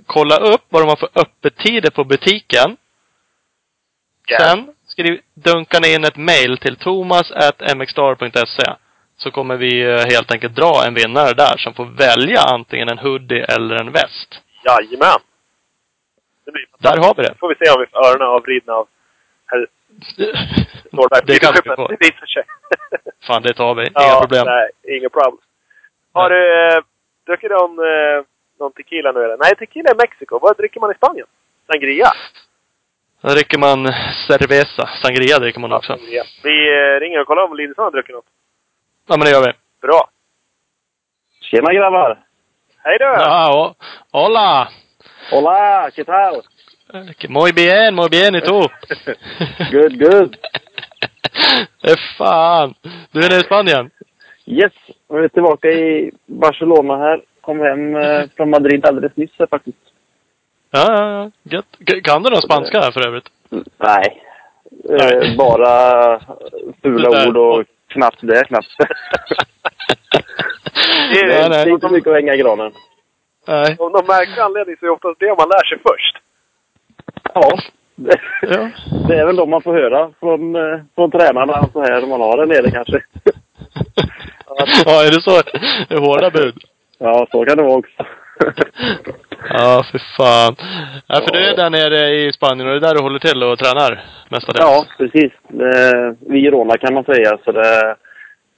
Kolla 0.06 0.36
upp 0.36 0.64
vad 0.68 0.82
de 0.82 0.88
har 0.88 0.96
för 0.96 1.10
öppettider 1.14 1.90
på 1.90 2.04
butiken. 2.04 2.76
Sen 4.40 4.74
skriv, 4.86 5.20
dunkar 5.34 5.80
ni 5.80 5.94
in 5.94 6.04
ett 6.04 6.16
mail 6.16 6.58
till 6.58 6.76
thomas.mxstar.se. 6.76 8.74
Så 9.16 9.30
kommer 9.30 9.56
vi 9.56 9.82
eh, 9.82 10.04
helt 10.12 10.32
enkelt 10.32 10.56
dra 10.56 10.84
en 10.86 10.94
vinnare 10.94 11.32
där 11.32 11.56
som 11.56 11.74
får 11.74 11.84
välja 11.84 12.40
antingen 12.40 12.88
en 12.88 12.98
hoodie 12.98 13.44
eller 13.44 13.74
en 13.74 13.92
väst. 13.92 14.40
Jajamän! 14.64 15.20
Det 16.48 16.52
blir 16.52 16.66
Där 16.78 16.96
har 17.04 17.14
vi 17.14 17.22
det. 17.22 17.34
får 17.40 17.48
vi 17.48 17.54
se 17.54 17.72
om 17.74 17.80
vi 17.80 17.86
får 17.86 17.98
öronen 18.06 18.28
avvridna 18.28 18.72
av 18.72 18.86
herr 19.46 19.58
Norberg. 20.96 21.22
Det 21.26 21.38
kanske 21.38 21.62
vi 21.64 21.76
får. 21.76 21.88
Det 21.88 22.28
sig. 22.34 22.44
Fan, 23.26 23.42
det 23.42 23.54
tar 23.54 23.74
vi. 23.74 23.82
Inga 23.82 23.90
ja, 23.94 24.20
problem. 24.20 24.44
Nej, 24.46 24.96
inga 24.96 25.08
problem. 25.08 25.38
Har 26.12 26.30
du 26.30 26.40
eh, 26.66 26.78
druckit 27.26 27.50
någon, 27.50 27.78
eh, 27.78 28.18
någon 28.60 28.72
tequila 28.72 29.12
nu 29.12 29.20
eller? 29.24 29.36
Nej, 29.36 29.56
tequila 29.56 29.90
i 29.90 29.94
Mexiko. 30.02 30.38
Vad 30.38 30.56
dricker 30.56 30.80
man 30.80 30.90
i 30.90 30.94
Spanien? 30.94 31.26
Sangria? 31.72 32.10
Då 33.20 33.28
dricker 33.28 33.58
man 33.58 33.78
cerveza. 34.28 34.86
Sangria 35.02 35.38
dricker 35.38 35.60
man 35.60 35.72
också. 35.72 35.96
Sangria. 35.96 36.24
Vi 36.44 36.56
eh, 36.76 37.00
ringer 37.00 37.20
och 37.20 37.26
kollar 37.26 37.42
om 37.42 37.56
Linusson 37.56 37.84
har 37.84 37.90
druckit 37.90 38.14
något. 38.14 38.30
Ja, 39.08 39.16
men 39.16 39.24
det 39.24 39.30
gör 39.30 39.46
vi. 39.46 39.52
Bra. 39.86 40.00
Tjena 41.40 41.72
grabbar! 41.72 42.18
Hej 42.84 42.98
då! 42.98 43.04
Ja, 43.04 43.74
hola! 44.12 44.68
Hola, 45.30 45.90
¿qué 45.94 46.04
tal? 46.04 46.42
Muy 47.28 47.52
bien, 47.52 47.94
muy 47.94 48.08
bien, 48.08 48.34
y 48.34 48.40
tú? 48.40 48.60
Good, 49.72 49.98
good. 49.98 50.36
Eh, 51.82 51.96
fan! 52.18 52.74
Du 53.12 53.20
är 53.20 53.28
nere 53.28 53.40
i 53.40 53.44
Spanien? 53.44 53.90
Yes, 54.46 54.72
nu 55.10 55.24
är 55.24 55.28
tillbaka 55.28 55.68
i 55.68 56.10
Barcelona 56.26 56.96
här. 56.96 57.22
Kom 57.40 57.60
hem 57.60 57.96
eh, 57.96 58.24
från 58.36 58.50
Madrid 58.50 58.86
alldeles 58.86 59.16
nyss 59.16 59.30
faktiskt. 59.50 59.78
Ja, 60.70 60.86
ja, 60.88 61.10
ja. 61.12 61.30
Gött. 61.42 62.02
Kan 62.04 62.22
du 62.22 62.30
någon 62.30 62.42
spanska 62.42 62.80
här 62.80 62.90
för 62.90 63.06
övrigt? 63.06 63.28
Nej. 63.78 64.22
Nej. 64.84 65.30
Eh, 65.30 65.36
bara 65.36 66.20
fula 66.82 67.28
ord 67.28 67.36
och 67.36 67.64
knappt 67.88 68.18
det, 68.20 68.44
knappt. 68.44 68.76
Det 71.12 71.20
är 71.20 71.68
inte 71.68 71.88
mycket 71.88 72.08
att 72.08 72.14
hänga 72.14 72.34
i 72.34 72.38
granen. 72.38 72.72
Nej. 73.48 73.76
Av 73.78 73.90
någon 73.90 74.06
märklig 74.06 74.42
anledning 74.42 74.76
så 74.76 74.84
är 74.84 74.88
det 74.88 74.94
oftast 74.94 75.20
det 75.20 75.34
man 75.38 75.48
lär 75.48 75.64
sig 75.68 75.78
först. 75.88 76.14
Ja. 77.34 77.50
Det, 77.94 78.16
Ja. 78.42 78.70
det 79.08 79.14
är 79.20 79.26
väl 79.26 79.36
de 79.36 79.50
man 79.50 79.62
får 79.62 79.74
höra 79.74 80.10
från, 80.20 80.56
eh, 80.56 80.80
från 80.94 81.10
tränarna 81.10 81.68
så 81.72 81.80
här 81.82 82.06
man 82.06 82.20
har 82.20 82.36
där 82.36 82.46
nere 82.46 82.70
kanske. 82.70 83.00
Ja, 84.84 85.04
är 85.06 85.10
det 85.10 85.22
så? 85.22 85.42
Det 85.88 85.94
är 85.94 86.00
hårda 86.00 86.30
bud. 86.30 86.54
Ja, 86.98 87.26
så 87.30 87.44
kan 87.44 87.56
det 87.56 87.62
vara 87.62 87.78
också. 87.78 88.06
Ja, 89.50 89.84
för 89.90 90.00
fan. 90.16 90.56
Ja, 91.06 91.20
för 91.20 91.32
du 91.32 91.38
är 91.38 91.56
där 91.56 91.70
nere 91.70 92.10
i 92.10 92.32
Spanien 92.32 92.68
och 92.68 92.72
det 92.74 92.86
är 92.86 92.88
där 92.88 92.94
du 92.94 93.02
håller 93.02 93.18
till 93.18 93.42
och 93.42 93.58
tränar 93.58 94.04
mestadels? 94.30 94.60
Ja, 94.60 94.84
precis. 94.98 95.32
Det, 95.48 96.16
vid 96.20 96.42
Girona 96.42 96.76
kan 96.76 96.94
man 96.94 97.04
säga. 97.04 97.38
Så 97.44 97.52
det, 97.52 97.96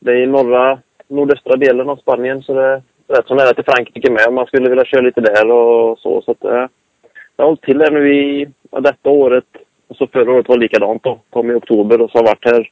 det 0.01 0.11
är 0.11 0.23
i 0.23 0.27
norra, 0.27 0.79
nordöstra 1.09 1.57
delen 1.57 1.89
av 1.89 1.97
Spanien. 1.97 2.43
Så 2.43 2.55
det 2.55 2.83
rätt 3.11 3.27
så 3.27 3.35
nära 3.35 3.55
till 3.55 3.65
Frankrike 3.65 4.11
med. 4.11 4.29
Om 4.29 4.35
man 4.35 4.47
skulle 4.47 4.69
vilja 4.69 4.85
köra 4.85 5.01
lite 5.01 5.21
där 5.21 5.51
och 5.51 5.99
så. 5.99 6.23
Så 6.23 6.31
att 6.31 6.41
det, 6.41 6.69
jag 7.37 7.45
har 7.45 7.47
hållit 7.47 7.63
till 7.63 7.81
här 7.81 7.91
nu 7.91 8.15
i 8.15 8.49
ja, 8.71 8.81
detta 8.81 9.11
året. 9.11 9.45
Och 9.89 9.97
så 9.97 10.07
förra 10.07 10.33
året 10.33 10.49
var 10.49 10.59
likadant 10.59 11.03
då. 11.03 11.21
Kom 11.31 11.51
i 11.51 11.55
oktober 11.55 12.01
och 12.01 12.11
så 12.11 12.19
har 12.19 12.25
varit 12.25 12.45
här 12.45 12.71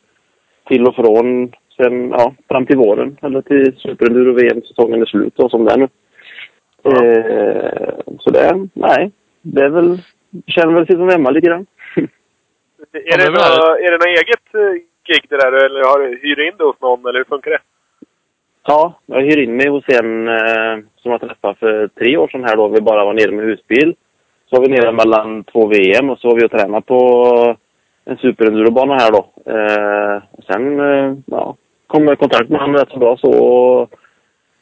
till 0.69 0.87
och 0.87 0.95
från 0.95 1.53
sen, 1.77 2.11
ja, 2.11 2.35
fram 2.49 2.67
till 2.67 2.77
våren. 2.77 3.17
Eller 3.23 3.43
till 3.43 3.77
Superenduro 3.77 4.33
VM-säsongen 4.33 5.03
är 5.03 5.07
slut 5.07 5.39
och 5.39 5.51
som 5.51 5.65
det 5.65 5.73
är 5.73 5.79
nu. 5.79 5.89
Eh, 6.85 7.95
så 8.19 8.31
det, 8.31 8.69
nej. 8.73 9.11
Det 9.43 9.63
är 9.63 9.69
väl, 9.69 9.99
känner 10.47 10.75
väl 10.75 10.87
sig 10.87 10.97
som 10.97 11.09
hemma 11.09 11.31
lite 11.31 11.47
grann. 11.47 11.67
Är, 12.93 13.19
det 13.19 13.31
något, 13.31 13.79
är 13.85 13.91
det 13.91 13.99
något 13.99 14.07
eget 14.07 14.55
eh, 14.55 14.73
gig 15.09 15.25
det 15.29 15.37
där 15.37 15.53
eller 15.65 15.85
har 15.85 15.99
du 15.99 16.19
hyr 16.23 16.41
in 16.49 16.57
det 16.59 16.65
hos 16.65 16.81
någon 16.81 17.07
eller 17.07 17.19
hur 17.19 17.25
funkar 17.25 17.51
det? 17.51 17.59
Ja, 18.67 18.95
jag 19.07 19.21
hyr 19.23 19.39
in 19.39 19.57
mig 19.57 19.69
hos 19.69 19.85
en 19.89 20.29
eh, 20.29 20.85
som 20.97 21.11
jag 21.11 21.21
träffade 21.21 21.55
för 21.55 21.89
tre 21.89 22.17
år 22.17 22.29
sedan 22.29 22.45
här 22.45 22.57
då. 22.57 22.69
Vi 22.69 22.81
bara 22.81 23.05
var 23.05 23.15
nere 23.15 23.31
med 23.31 23.45
husbil. 23.45 23.95
Så 24.51 24.57
var 24.57 24.63
vi 24.63 24.73
nere 24.73 24.93
mellan 24.93 25.45
två 25.45 25.67
VM 25.67 26.11
och 26.11 26.19
så 26.19 26.29
var 26.29 26.37
vi 26.37 26.47
och 26.47 26.51
tränade 26.51 26.83
på 26.83 27.57
en 28.05 28.17
superendurobana 28.17 28.95
här 28.95 29.11
då. 29.11 29.53
Eh, 29.53 30.23
sen 30.47 30.81
eh, 30.81 31.15
ja, 31.27 31.57
kom 31.87 32.05
jag 32.05 32.13
i 32.13 32.17
kontakt 32.17 32.51
med 32.51 32.61
honom 32.61 32.77
rätt 32.77 32.91
så 32.91 32.99
bra 32.99 33.17
så. 33.17 33.33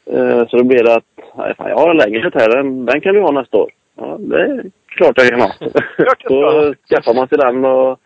Eh, 0.05 0.47
så 0.47 0.57
då 0.57 0.63
blev 0.63 0.83
det 0.85 0.95
att 0.95 1.35
nej, 1.37 1.55
fan, 1.57 1.69
jag 1.69 1.77
har 1.77 1.89
en 1.89 1.97
lägenhet 1.97 2.33
här, 2.33 2.49
den, 2.57 2.85
den 2.85 3.01
kan 3.01 3.15
vi 3.15 3.21
ha 3.21 3.31
nästa 3.31 3.57
år. 3.57 3.71
Ja, 3.95 4.17
det 4.19 4.41
är 4.41 4.63
klart 4.87 5.13
jag 5.15 5.29
kan 5.29 5.41
ha. 5.41 5.51
Så 6.27 6.73
skaffar 6.89 7.13
man 7.15 7.27
sig 7.27 7.37
den 7.37 7.65
och 7.65 7.99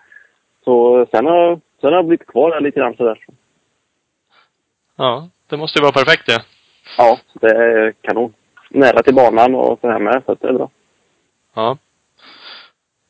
så 0.64 1.06
sen 1.12 1.26
har, 1.26 1.60
sen 1.82 1.90
har 1.90 1.92
jag 1.92 2.06
blivit 2.06 2.28
kvar 2.28 2.52
där 2.52 2.62
lite 2.62 2.80
grann 2.80 2.96
sådär. 2.96 3.20
Ja, 4.98 5.30
det 5.52 5.58
måste 5.58 5.80
ju 5.80 5.84
vara 5.84 5.92
perfekt 5.92 6.26
det. 6.26 6.42
Ja, 6.98 7.18
det 7.34 7.48
är 7.56 7.94
kanon. 8.02 8.34
Nära 8.70 9.04
till 9.04 9.16
banan 9.16 9.56
och 9.56 9.80
så 9.82 9.90
här 9.92 10.00
med, 10.00 10.22
så 10.26 10.36
det 10.42 10.48
är 10.48 10.54
bra. 10.54 10.70
Ja. 11.56 11.78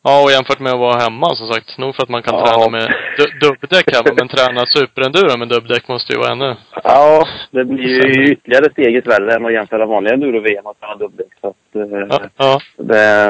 Ja, 0.03 0.23
och 0.23 0.31
jämfört 0.31 0.59
med 0.59 0.73
att 0.73 0.79
vara 0.79 0.99
hemma 0.99 1.35
som 1.35 1.47
sagt. 1.47 1.77
Nog 1.77 1.95
för 1.95 2.03
att 2.03 2.09
man 2.09 2.23
kan 2.23 2.35
Ja. 2.35 2.45
träna 2.45 2.69
med 2.69 2.93
du- 3.17 3.39
dubbdäck 3.47 3.95
hemma, 3.95 4.15
men 4.19 4.27
träna 4.27 4.65
superenduro 4.65 5.37
med 5.37 5.47
dubbdäck 5.47 5.87
måste 5.87 6.13
ju 6.13 6.19
vara 6.19 6.31
ännu... 6.31 6.55
Ja, 6.83 7.27
det 7.51 7.65
blir 7.65 8.17
ju 8.17 8.31
ytterligare 8.31 8.71
steget 8.71 9.07
värre 9.07 9.33
än 9.35 9.45
att 9.45 9.53
jämföra 9.53 9.85
vanliga 9.85 10.13
enduro-VM 10.13 10.67
att 10.67 10.77
ha 10.81 10.95
dubbdäck. 10.95 11.27
Så 11.41 11.47
att, 11.47 11.75
eh, 11.75 12.07
Ja, 12.09 12.19
ja. 12.37 12.59
det, 12.77 13.29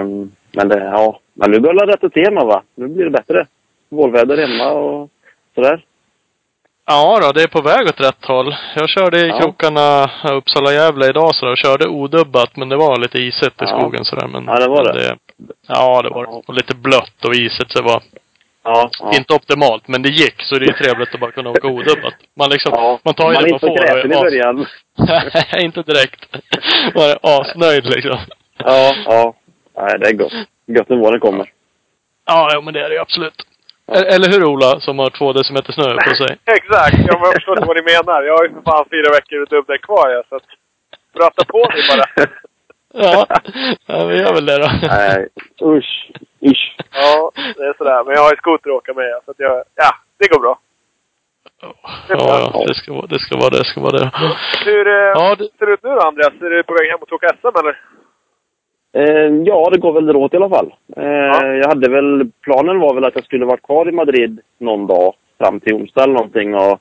men 0.51 0.67
det, 0.69 0.79
ja. 0.79 1.19
Men 1.33 1.51
nu 1.51 1.59
börjar 1.59 1.85
det 1.85 1.93
rätta 1.93 2.09
till 2.09 2.33
man 2.33 2.47
va? 2.47 2.63
Nu 2.75 2.87
blir 2.87 3.05
det 3.05 3.11
bättre. 3.11 3.47
Vårväder 3.89 4.47
hemma 4.47 4.71
och 4.71 5.09
sådär. 5.55 5.85
Ja 6.93 7.19
då, 7.21 7.31
det 7.31 7.43
är 7.43 7.47
på 7.47 7.61
väg 7.61 7.87
åt 7.87 7.99
rätt 7.99 8.25
håll. 8.25 8.55
Jag 8.75 8.89
körde 8.89 9.19
i 9.19 9.27
Ja. 9.27 9.39
krokarna 9.39 10.09
Uppsala-Gävle 10.37 11.05
idag 11.09 11.35
sådär 11.35 11.51
och 11.51 11.57
körde 11.57 11.87
odubbat 11.87 12.55
men 12.57 12.69
det 12.69 12.75
var 12.77 12.99
lite 12.99 13.17
isigt 13.17 13.61
i 13.61 13.65
Ja. 13.65 13.79
skogen 13.79 14.05
sådär. 14.05 14.27
Men, 14.27 14.43
Ja, 14.45 14.55
det 14.59 14.67
var 14.67 14.83
men 14.85 14.95
det. 14.95 15.17
Ja, 15.67 16.01
det 16.01 16.09
var 16.09 16.23
det. 16.25 16.31
Och 16.47 16.53
lite 16.53 16.75
blött 16.75 17.25
och 17.25 17.35
isigt 17.35 17.71
så 17.71 17.81
det 17.81 17.87
var 17.93 18.03
Ja, 18.63 18.89
inte 19.17 19.33
optimalt. 19.33 19.87
Men 19.87 20.01
det 20.01 20.09
gick 20.09 20.41
så 20.41 20.55
det 20.55 20.65
är 20.65 20.73
trevligt 20.83 21.13
att 21.13 21.19
bara 21.19 21.31
kunna 21.31 21.49
åka 21.49 21.67
odubbat. 21.67 22.13
Man 22.39 22.49
liksom, 22.49 22.99
man 23.05 23.13
tar 23.13 23.31
ju 23.31 23.33
man 23.33 23.43
det 23.43 23.49
man 23.49 23.53
inte 23.53 23.67
får 23.67 23.69
i 23.69 23.79
och 23.79 24.11
är 24.11 24.15
as... 24.15 24.21
början. 24.21 24.65
Nej, 24.97 25.65
inte 25.65 25.81
direkt. 25.81 26.25
Man 26.95 27.03
är 27.03 27.17
asnöjd 27.21 27.85
liksom. 27.85 28.17
Ja, 28.57 28.93
ja. 29.05 29.33
Nej, 29.77 29.99
det 29.99 30.07
är 30.07 30.13
gott. 30.13 30.33
Gött 30.67 30.89
när 30.89 30.97
våren 30.97 31.19
kommer. 31.19 31.49
Ja, 32.25 32.49
ja, 32.53 32.61
men 32.61 32.73
det 32.73 32.79
är 32.85 32.89
det 32.89 32.95
ju 32.95 33.01
absolut. 33.01 33.33
Eller 34.13 34.27
hur 34.31 34.43
Ola, 34.51 34.79
som 34.79 34.99
har 34.99 35.09
två 35.09 35.33
decimeter 35.33 35.73
snö 35.73 35.83
på 36.07 36.15
sig? 36.15 36.31
Exakt! 36.57 36.97
Ja, 37.07 37.13
men 37.19 37.25
jag 37.29 37.33
förstår 37.33 37.55
inte 37.57 37.67
vad 37.67 37.77
ni 37.77 37.85
menar. 37.93 38.23
Jag 38.23 38.37
har 38.37 38.43
ju 38.43 38.53
för 38.53 38.61
fan 38.61 38.85
fyra 38.91 39.09
veckor 39.17 39.45
dubbdäck 39.45 39.81
kvar 39.81 40.09
ja, 40.09 40.23
så 40.29 40.35
att... 40.35 40.47
Prata 41.17 41.45
på 41.45 41.57
ni 41.57 41.81
bara. 41.89 42.27
Ja, 42.93 43.25
ja 43.85 44.05
vi 44.05 44.15
gör 44.19 44.33
väl 44.33 44.45
det 44.45 44.57
då. 44.57 44.69
Nej, 44.87 45.27
usch. 45.61 46.11
Isch. 46.39 46.77
Ja, 46.93 47.31
det 47.35 47.63
är 47.63 47.73
sådär. 47.77 48.03
Men 48.03 48.13
jag 48.15 48.21
har 48.21 48.31
ju 48.31 48.37
skoter 48.37 48.69
att 48.69 48.75
åka 48.75 48.93
med 48.93 49.05
ja, 49.05 49.21
så 49.25 49.31
att 49.31 49.39
jag... 49.39 49.63
Ja, 49.75 49.91
det 50.19 50.27
går 50.27 50.39
bra. 50.39 50.59
Ja, 51.61 51.73
ja, 52.09 52.65
det 52.67 52.75
ska 52.75 52.93
vara 52.93 53.07
det. 53.07 53.19
Ska 53.19 53.37
vara 53.37 53.49
det, 53.49 53.57
det 53.57 53.65
ska 53.65 53.81
vara 53.81 53.97
det. 53.97 54.11
Hur 54.65 54.87
eh, 54.87 54.93
Ja, 54.93 55.35
det, 55.35 55.47
ser 55.59 55.65
det 55.65 55.73
ut 55.73 55.83
nu 55.83 55.89
då 55.89 56.01
Andreas? 56.01 56.33
Är 56.41 56.49
du 56.49 56.63
på 56.63 56.73
väg 56.73 56.89
hem 56.89 56.99
och 57.01 57.13
åka 57.13 57.27
SM 57.41 57.59
eller? 57.59 57.75
Eh, 58.93 59.35
ja, 59.45 59.69
det 59.71 59.79
går 59.79 59.93
väl 59.93 60.05
dråt 60.05 60.33
i 60.33 60.37
alla 60.37 60.49
fall. 60.49 60.73
Eh, 60.97 61.03
Ja. 61.05 61.47
Jag 61.47 61.67
hade 61.67 61.89
väl, 61.89 62.29
planen 62.41 62.79
var 62.79 62.93
väl 62.95 63.05
att 63.05 63.15
jag 63.15 63.23
skulle 63.23 63.45
varit 63.45 63.61
kvar 63.63 63.89
i 63.89 63.91
Madrid 63.91 64.39
någon 64.59 64.87
dag 64.87 65.13
fram 65.39 65.59
till 65.59 65.73
onsdag 65.73 66.03
eller 66.03 66.13
någonting 66.13 66.55
och 66.55 66.79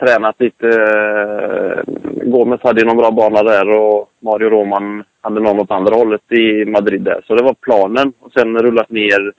tränat 0.00 0.36
lite. 0.40 0.68
Eh, 0.68 1.94
Gomes 2.24 2.60
hade 2.62 2.80
ju 2.80 2.86
någon 2.86 2.96
bra 2.96 3.10
bana 3.10 3.42
där 3.42 3.68
och 3.78 4.10
Mario 4.20 4.48
Roman 4.50 5.04
hade 5.20 5.40
någon 5.40 5.60
åt 5.60 5.70
andra 5.70 5.94
hållet 5.96 6.32
i 6.32 6.64
Madrid 6.64 7.02
där. 7.02 7.20
Så 7.26 7.34
det 7.34 7.42
var 7.44 7.54
planen. 7.54 8.12
Och 8.20 8.32
sen 8.32 8.58
rullat 8.58 8.90
ner 8.90 9.32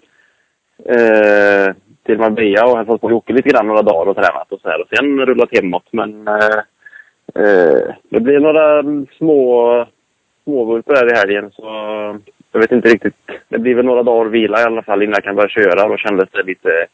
eh, 0.85 1.73
till 2.05 2.17
Marbella 2.19 2.65
och 2.65 2.77
hälsat 2.77 3.01
på 3.01 3.11
Jocke 3.11 3.33
lite 3.33 3.49
grann 3.49 3.67
några 3.67 3.81
dagar 3.81 4.09
och 4.09 4.15
tränat 4.15 4.51
och 4.51 4.59
så 4.61 4.69
här. 4.69 4.81
Och 4.81 4.87
sen 4.97 5.25
rullat 5.25 5.49
hemåt. 5.57 5.87
Men 5.91 6.27
eh, 6.27 6.59
eh, 7.35 7.93
det 8.09 8.19
blev 8.19 8.41
några 8.41 8.83
små 9.17 9.85
småvulpar 10.47 10.95
här 10.95 11.13
i 11.13 11.17
helgen 11.17 11.51
så 11.51 11.63
jag 12.51 12.59
vet 12.59 12.71
inte 12.71 12.89
riktigt. 12.89 13.15
Det 13.49 13.59
blir 13.59 13.75
väl 13.75 13.85
några 13.85 14.03
dagar 14.03 14.29
vila 14.29 14.61
i 14.61 14.63
alla 14.63 14.83
fall 14.83 15.03
innan 15.03 15.13
jag 15.13 15.23
kan 15.23 15.35
börja 15.35 15.49
köra. 15.49 15.87
Då 15.87 15.97
kändes 15.97 16.29
det 16.31 16.43
lite, 16.43 16.87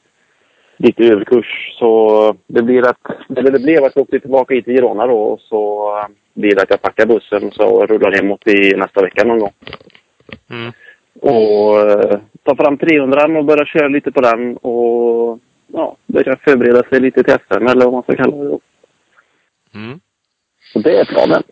lite 0.77 1.03
överkurs. 1.03 1.75
Så 1.79 2.35
det 2.47 2.61
blir 2.61 2.89
att, 2.89 3.37
eller 3.37 3.51
det 3.51 3.59
blev 3.59 3.83
att 3.83 3.95
jag 3.95 4.03
åkte 4.03 4.19
tillbaka 4.19 4.53
hit 4.53 4.65
till 4.65 4.75
Girona 4.75 5.07
då 5.07 5.17
och 5.17 5.39
så 5.39 5.91
blir 6.33 6.55
det 6.55 6.61
att 6.61 6.69
jag 6.69 6.81
packar 6.81 7.05
bussen 7.05 7.51
så 7.51 7.85
rullar 7.85 8.11
hemåt 8.11 8.47
i 8.47 8.75
nästa 8.75 9.01
vecka 9.01 9.23
någon 9.23 9.39
gång. 9.39 9.53
mm. 10.49 10.71
Och 11.21 11.79
eh, 11.79 12.19
ta 12.43 12.55
fram 12.55 12.77
300 12.77 13.39
och 13.39 13.45
börja 13.45 13.65
köra 13.65 13.87
lite 13.87 14.11
på 14.11 14.21
den 14.21 14.57
och 14.57 15.39
ja, 15.67 15.97
börja 16.07 16.37
förbereda 16.37 16.83
sig 16.83 16.99
lite 16.99 17.23
till 17.23 17.33
SM 17.33 17.67
eller 17.67 17.85
vad 17.85 17.93
man 17.93 18.03
ska 18.03 18.15
kalla 18.15 18.37
det 18.37 18.49
då. 18.49 18.59
Mm. 19.75 19.99
Så 20.73 20.79
det 20.79 20.99
är 20.99 21.05
planen. 21.05 21.43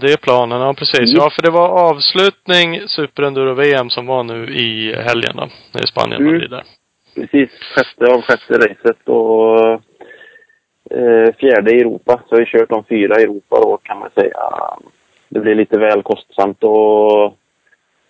Det 0.00 0.12
är 0.12 0.16
planen, 0.16 0.60
ja 0.60 0.74
precis. 0.74 1.10
Mm. 1.12 1.22
Ja, 1.22 1.30
för 1.30 1.42
det 1.42 1.50
var 1.50 1.68
avslutning 1.90 2.80
Superenduro-VM 2.88 3.90
som 3.90 4.06
var 4.06 4.22
nu 4.24 4.46
i 4.46 4.92
helgen 4.96 5.36
då. 5.36 5.46
I 5.82 5.86
Spanien, 5.86 6.20
Mm. 6.22 6.32
Madrid 6.32 6.50
där. 6.50 6.62
Precis, 7.14 7.50
sjätte 7.74 8.12
av 8.14 8.22
sjätte 8.22 8.54
racet 8.58 9.08
och 9.08 9.70
eh, 10.90 11.34
fjärde 11.40 11.70
i 11.76 11.80
Europa. 11.80 12.20
Så 12.28 12.34
jag 12.34 12.38
har 12.38 12.44
kört 12.44 12.68
de 12.68 12.84
fyra 12.84 13.20
i 13.20 13.22
Europa 13.22 13.60
då 13.60 13.76
kan 13.82 13.98
man 13.98 14.10
säga. 14.14 14.38
Det 15.28 15.40
blir 15.40 15.54
lite 15.54 15.78
väl 15.78 16.02
kostsamt 16.02 16.64
att 16.64 17.34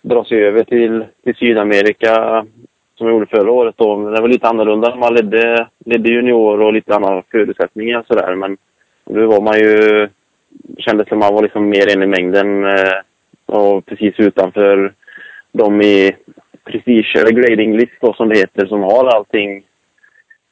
dra 0.01 0.23
sig 0.25 0.43
över 0.43 0.63
till, 0.63 1.05
till 1.23 1.35
Sydamerika 1.35 2.45
som 2.97 3.07
jag 3.07 3.13
gjorde 3.13 3.25
förra 3.25 3.51
året 3.51 3.75
då. 3.77 3.97
Men 3.97 4.13
Det 4.13 4.21
var 4.21 4.27
lite 4.27 4.47
annorlunda. 4.47 4.95
Man 4.95 5.13
ledde, 5.13 5.67
ledde 5.85 6.09
junior 6.09 6.61
och 6.61 6.73
lite 6.73 6.95
andra 6.95 7.23
förutsättningar 7.31 8.03
sådär. 8.07 8.35
Men 8.35 8.57
nu 9.05 9.25
var 9.25 9.41
man 9.41 9.59
ju, 9.59 10.07
kändes 10.77 11.07
som 11.07 11.19
man 11.19 11.33
var 11.33 11.43
liksom 11.43 11.69
mer 11.69 11.93
en 11.95 12.03
i 12.03 12.07
mängden 12.07 12.65
eh, 12.65 12.99
och 13.45 13.85
precis 13.85 14.13
utanför 14.17 14.93
de 15.51 15.81
i 15.81 16.15
prestige 16.65 17.15
eller 17.15 17.31
grading 17.31 17.77
list 17.77 17.93
då, 18.01 18.13
som 18.13 18.29
det 18.29 18.37
heter 18.37 18.65
som 18.65 18.81
har 18.83 19.05
allting. 19.05 19.65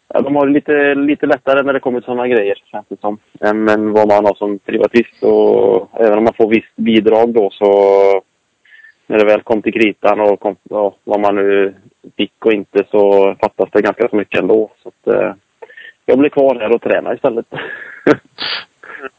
Ja, 0.07 0.21
de 0.21 0.35
har 0.35 0.45
det 0.45 0.53
lite, 0.53 0.95
lite 0.95 1.25
lättare 1.25 1.63
när 1.63 1.73
det 1.73 1.79
kommer 1.79 1.99
till 1.99 2.05
sådana 2.05 2.27
grejer 2.27 2.55
känns 2.71 2.85
det 2.89 2.99
som. 2.99 3.17
Än, 3.39 3.69
än 3.69 3.91
vad 3.91 4.07
man 4.07 4.25
har 4.25 4.35
som 4.35 4.59
privatist 4.59 5.23
och 5.23 5.89
även 5.99 6.17
om 6.17 6.23
man 6.23 6.33
får 6.33 6.49
visst 6.49 6.75
bidrag 6.75 7.33
då 7.33 7.49
så 7.49 7.69
när 9.07 9.17
det 9.17 9.25
väl 9.25 9.41
kom 9.41 9.61
till 9.61 9.73
kritan 9.73 10.19
och 10.19 10.39
kom, 10.39 10.55
ja, 10.63 10.95
vad 11.03 11.19
man 11.19 11.35
nu 11.35 11.73
fick 12.17 12.45
och 12.45 12.53
inte 12.53 12.83
så 12.91 13.35
fattas 13.41 13.69
det 13.71 13.81
ganska 13.81 14.07
så 14.09 14.15
mycket 14.15 14.39
ändå. 14.41 14.71
Så 14.83 14.89
att, 14.89 15.15
eh, 15.15 15.33
jag 16.05 16.19
blir 16.19 16.29
kvar 16.29 16.59
här 16.59 16.75
och 16.75 16.81
tränar 16.81 17.15
istället. 17.15 17.45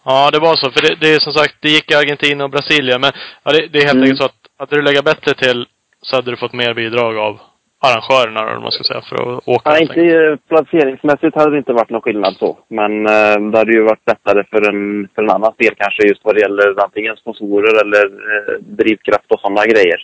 Ja, 0.05 0.31
det 0.33 0.39
var 0.39 0.55
så. 0.57 0.71
För 0.71 0.81
det, 0.87 0.95
det 1.01 1.15
är 1.15 1.21
som 1.21 1.33
sagt, 1.33 1.55
det 1.63 1.69
gick 1.69 1.91
i 1.91 1.95
Argentina 1.95 2.45
och 2.45 2.51
Brasilien. 2.51 3.01
Men 3.01 3.13
ja, 3.45 3.53
det, 3.53 3.67
det 3.73 3.79
är 3.79 3.83
helt 3.91 3.95
Mm. 3.95 4.03
enkelt 4.03 4.21
så 4.21 4.25
att 4.27 4.41
hade 4.59 4.77
du 4.77 4.83
legat 4.83 5.05
bättre 5.05 5.35
till 5.35 5.67
så 6.03 6.17
hade 6.17 6.31
du 6.31 6.37
fått 6.37 6.53
mer 6.53 6.75
bidrag 6.75 7.17
av 7.19 7.41
arrangörerna, 7.87 8.41
eller 8.41 8.61
man 8.61 8.73
ska 8.73 8.85
säga, 8.85 9.03
för 9.09 9.17
att 9.17 9.49
åka. 9.49 9.71
Nej, 9.71 9.83
inte 9.83 10.01
eh, 10.01 10.37
placeringsmässigt 10.49 11.37
hade 11.37 11.51
det 11.51 11.59
inte 11.59 11.73
varit 11.73 11.91
någon 11.91 12.03
skillnad 12.03 12.35
så. 12.39 12.59
Men 12.69 13.07
eh, 13.07 13.37
det 13.51 13.59
hade 13.59 13.73
ju 13.73 13.83
varit 13.83 14.07
lättare 14.07 14.45
för 14.51 14.69
en, 14.71 15.09
för 15.15 15.23
en 15.23 15.31
annan 15.31 15.53
del 15.59 15.75
kanske 15.75 16.09
just 16.09 16.25
vad 16.25 16.35
det 16.35 16.41
gäller 16.41 16.83
antingen 16.85 17.17
sponsorer 17.17 17.83
eller 17.83 18.05
eh, 18.07 18.55
drivkraft 18.61 19.31
och 19.33 19.41
sådana 19.41 19.65
grejer. 19.67 20.01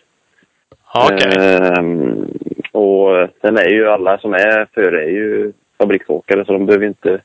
Okej. 0.95 1.33
Ehm, 1.39 2.29
och 2.73 3.29
sen 3.41 3.59
är 3.59 3.69
ju 3.71 3.89
alla 3.89 4.19
som 4.19 4.33
är 4.35 4.67
före 4.75 5.03
är 5.05 5.11
ju 5.11 5.53
fabriksåkare 5.79 6.45
så 6.45 6.53
de 6.53 6.67
behöver 6.67 6.87
inte, 6.87 7.21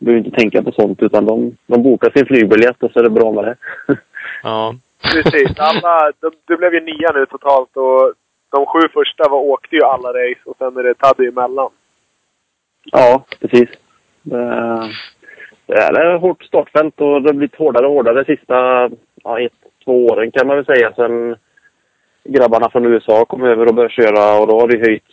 behöver 0.00 0.26
inte 0.26 0.40
tänka 0.40 0.62
på 0.62 0.72
sånt 0.72 1.02
utan 1.02 1.26
de, 1.26 1.56
de 1.66 1.82
bokar 1.82 2.10
sin 2.10 2.26
flygbiljett 2.26 2.82
och 2.82 2.90
så 2.92 2.98
är 2.98 3.02
det 3.02 3.10
bra 3.10 3.32
med 3.32 3.44
det. 3.44 3.56
Ja. 4.42 4.74
Precis. 5.02 5.58
Alla, 5.58 6.12
de, 6.20 6.30
du 6.44 6.56
blev 6.56 6.74
ju 6.74 6.80
nia 6.80 7.10
nu 7.14 7.26
totalt 7.26 7.76
och 7.76 8.12
de 8.50 8.66
sju 8.66 8.88
första 8.92 9.28
var, 9.30 9.38
åkte 9.38 9.76
ju 9.76 9.82
alla 9.82 10.08
race 10.08 10.40
och 10.44 10.56
sen 10.58 10.76
är 10.76 10.82
det 10.82 10.94
Taddy 10.94 11.28
emellan. 11.28 11.70
Ja, 12.92 13.24
precis. 13.40 13.68
Det, 14.22 14.46
det 15.66 15.74
är 15.74 16.14
ett 16.14 16.20
hårt 16.20 16.42
startfält 16.42 17.00
och 17.00 17.22
det 17.22 17.28
har 17.28 17.34
blivit 17.34 17.56
hårdare 17.56 17.86
och 17.86 17.92
hårdare 17.92 18.22
de 18.22 18.36
sista 18.36 18.54
ja, 19.24 19.40
ett, 19.40 19.52
två 19.84 20.06
åren 20.06 20.30
kan 20.30 20.46
man 20.46 20.56
väl 20.56 20.66
säga. 20.66 20.92
Sen 20.96 21.36
grabbarna 22.24 22.70
från 22.70 22.86
USA 22.86 23.24
kom 23.24 23.42
över 23.42 23.66
och 23.66 23.74
började 23.74 23.94
köra 23.94 24.40
och 24.40 24.46
då 24.46 24.60
har 24.60 24.68
det 24.68 24.78
höjt, 24.78 25.04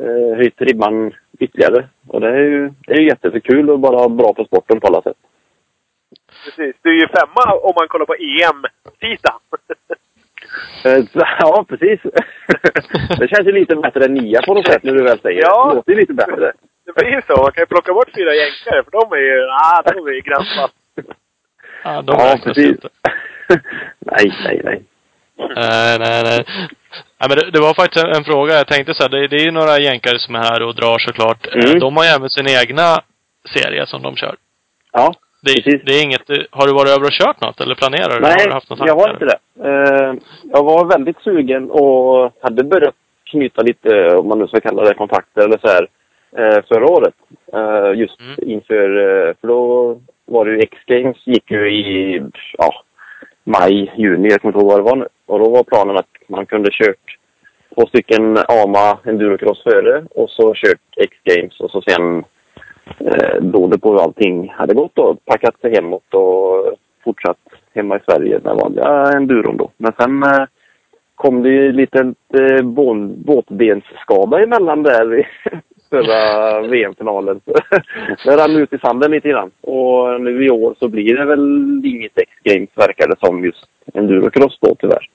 eh, 0.00 0.36
höjt 0.36 0.60
ribban 0.60 1.12
ytterligare. 1.38 1.88
Och 2.08 2.20
det 2.20 2.28
är 2.28 2.36
ju, 2.42 2.70
det 2.86 2.92
är 2.92 3.00
ju 3.00 3.06
jättekul 3.08 3.70
och 3.70 3.78
bara 3.80 4.08
bra 4.08 4.34
för 4.34 4.44
sporten 4.44 4.80
på 4.80 4.86
alla 4.86 5.02
sätt. 5.02 5.16
Precis. 6.44 6.76
Du 6.82 6.90
är 6.90 6.94
ju 7.00 7.08
femma 7.08 7.54
om 7.62 7.72
man 7.78 7.88
kollar 7.88 8.06
på 8.06 8.14
EM-sidan. 8.14 9.38
Eh, 10.84 11.04
Ja, 11.40 11.64
precis. 11.68 12.00
det 13.18 13.28
känns 13.28 13.48
ju 13.48 13.52
lite 13.52 13.76
bättre 13.76 14.04
än 14.04 14.14
nia 14.14 14.40
på 14.46 14.54
något 14.54 14.66
sätt 14.66 14.82
när 14.82 14.92
du 14.94 15.02
väl 15.04 15.20
säger 15.20 15.40
Ja. 15.42 15.64
det. 15.64 15.70
Det 15.70 15.74
låter 15.76 15.92
ju 15.92 15.98
lite 16.00 16.12
bättre. 16.14 16.52
Det 16.86 16.92
blir 16.96 17.10
ju 17.10 17.22
så. 17.26 17.42
Man 17.42 17.52
kan 17.52 17.62
ju 17.62 17.66
plocka 17.66 17.92
bort 17.92 18.10
fyra 18.14 18.34
jänkare 18.34 18.82
för 18.84 18.90
de 18.90 19.12
är 19.12 19.20
ju, 19.20 19.40
ah, 19.50 19.82
de 19.82 20.06
är 20.06 20.12
ju 20.12 20.20
gränsfall. 20.20 20.70
ja, 21.84 22.02
de 22.02 22.12
Ja, 22.18 22.38
precis. 22.44 22.66
inte. 22.68 22.88
nej, 23.98 24.32
nej, 24.44 24.60
nej. 24.64 24.82
Nej, 25.38 25.98
nej, 25.98 26.22
nej. 26.24 26.44
nej 27.20 27.26
men 27.28 27.36
det, 27.38 27.50
det 27.50 27.60
var 27.60 27.74
faktiskt 27.74 28.04
en, 28.04 28.16
en 28.16 28.24
fråga. 28.24 28.54
Jag 28.54 28.66
tänkte 28.68 28.94
så 28.94 29.02
här, 29.02 29.10
det, 29.10 29.28
det 29.28 29.36
är 29.36 29.44
ju 29.44 29.50
några 29.50 29.78
jänkare 29.78 30.18
som 30.18 30.34
är 30.34 30.42
här 30.42 30.62
och 30.62 30.74
drar 30.74 30.98
såklart. 30.98 31.46
Eh, 31.46 31.64
Mm. 31.64 31.78
De 31.80 31.96
har 31.96 32.04
ju 32.04 32.10
även 32.10 32.30
sin 32.30 32.46
egna 32.62 32.88
serie 33.56 33.86
som 33.86 34.02
de 34.02 34.16
kör. 34.16 34.34
Ja, 34.92 35.14
Det, 35.42 35.54
Precis. 35.62 35.82
det 35.86 35.92
är 35.92 36.04
inget, 36.04 36.28
har 36.50 36.66
du 36.66 36.72
varit 36.72 36.90
över 36.96 37.06
och 37.06 37.18
kört 37.20 37.40
något 37.40 37.60
eller 37.60 37.74
planerar 37.74 38.08
du? 38.20 38.26
har 38.26 38.34
Nej, 38.36 38.46
du 38.46 38.52
haft 38.52 38.70
något 38.70 38.78
jag 38.86 38.96
har 38.96 39.10
inte 39.10 39.24
det. 39.32 39.38
Eh, 39.68 40.14
jag 40.54 40.64
var 40.64 40.84
väldigt 40.96 41.20
sugen 41.20 41.70
och 41.70 42.32
hade 42.42 42.64
börjat 42.64 42.94
knyta 43.30 43.62
lite, 43.62 44.16
om 44.16 44.28
man 44.28 44.38
nu 44.38 44.46
ska 44.46 44.60
kalla 44.60 44.82
det 44.84 44.94
kontakter 44.94 45.40
eller 45.44 45.58
så 45.58 45.68
här, 45.68 45.88
eh, 46.38 46.62
förra 46.68 46.86
året. 46.86 47.14
Eh, 47.52 47.98
just 48.00 48.20
Mm. 48.20 48.34
inför, 48.50 48.88
eh, 49.28 49.34
för 49.40 49.48
då 49.48 49.60
var 50.26 50.44
det 50.44 50.50
ju 50.52 50.58
X-Games 50.60 51.16
gick 51.26 51.50
ju 51.50 51.70
i, 51.70 52.22
ja, 52.58 52.72
maj, 53.44 53.92
juni, 53.96 54.28
jag 54.28 54.40
kommer 54.40 54.54
inte 54.54 54.64
ihåg 54.64 54.70
vad 54.70 54.78
det 54.78 54.90
var 54.90 54.96
nu. 54.96 55.06
Och 55.26 55.38
då 55.38 55.50
var 55.50 55.62
planen 55.62 55.96
att 55.96 56.08
man 56.28 56.46
kunde 56.46 56.70
kört 56.72 57.18
två 57.74 57.86
stycken 57.86 58.36
AMA 58.36 58.98
endurocross 59.04 59.62
före 59.62 60.04
och 60.10 60.30
så 60.30 60.54
kört 60.54 60.80
X-Games 60.96 61.60
och 61.60 61.70
så 61.70 61.82
sen 61.82 62.24
eh, 62.98 63.40
beroende 63.40 63.78
på 63.78 63.92
hur 63.92 64.02
allting 64.02 64.48
hade 64.48 64.74
gått 64.74 64.94
då, 64.94 65.16
packat 65.24 65.60
sig 65.60 65.74
hemåt 65.74 66.14
och 66.14 66.74
fortsatt 67.04 67.38
hemma 67.74 67.96
i 67.96 68.00
Sverige 68.08 68.40
med 68.44 68.56
vanliga 68.56 69.12
enduron 69.16 69.56
då. 69.56 69.70
Men 69.76 69.92
sen 69.98 70.22
eh, 70.22 70.46
kom 71.14 71.42
det 71.42 71.48
ju 71.48 71.72
lite 71.72 72.14
eh, 72.38 72.62
båtbensskada 73.14 74.42
emellan 74.42 74.82
där 74.82 75.28
förra 75.94 76.60
VM-finalen. 76.60 77.40
det 78.24 78.36
rann 78.36 78.56
ut 78.56 78.72
i 78.72 78.78
sanden 78.78 79.10
lite 79.10 79.28
grann. 79.28 79.50
Och 79.60 80.20
nu 80.20 80.46
i 80.46 80.50
år 80.50 80.74
så 80.78 80.88
blir 80.88 81.16
det 81.16 81.24
väl 81.24 81.82
inget 81.84 82.18
X-Games 82.18 82.70
verkar 82.74 83.08
det 83.08 83.26
som 83.26 83.44
just 83.44 83.64
endurocross 83.94 84.58
då 84.60 84.74
tyvärr. 84.74 85.08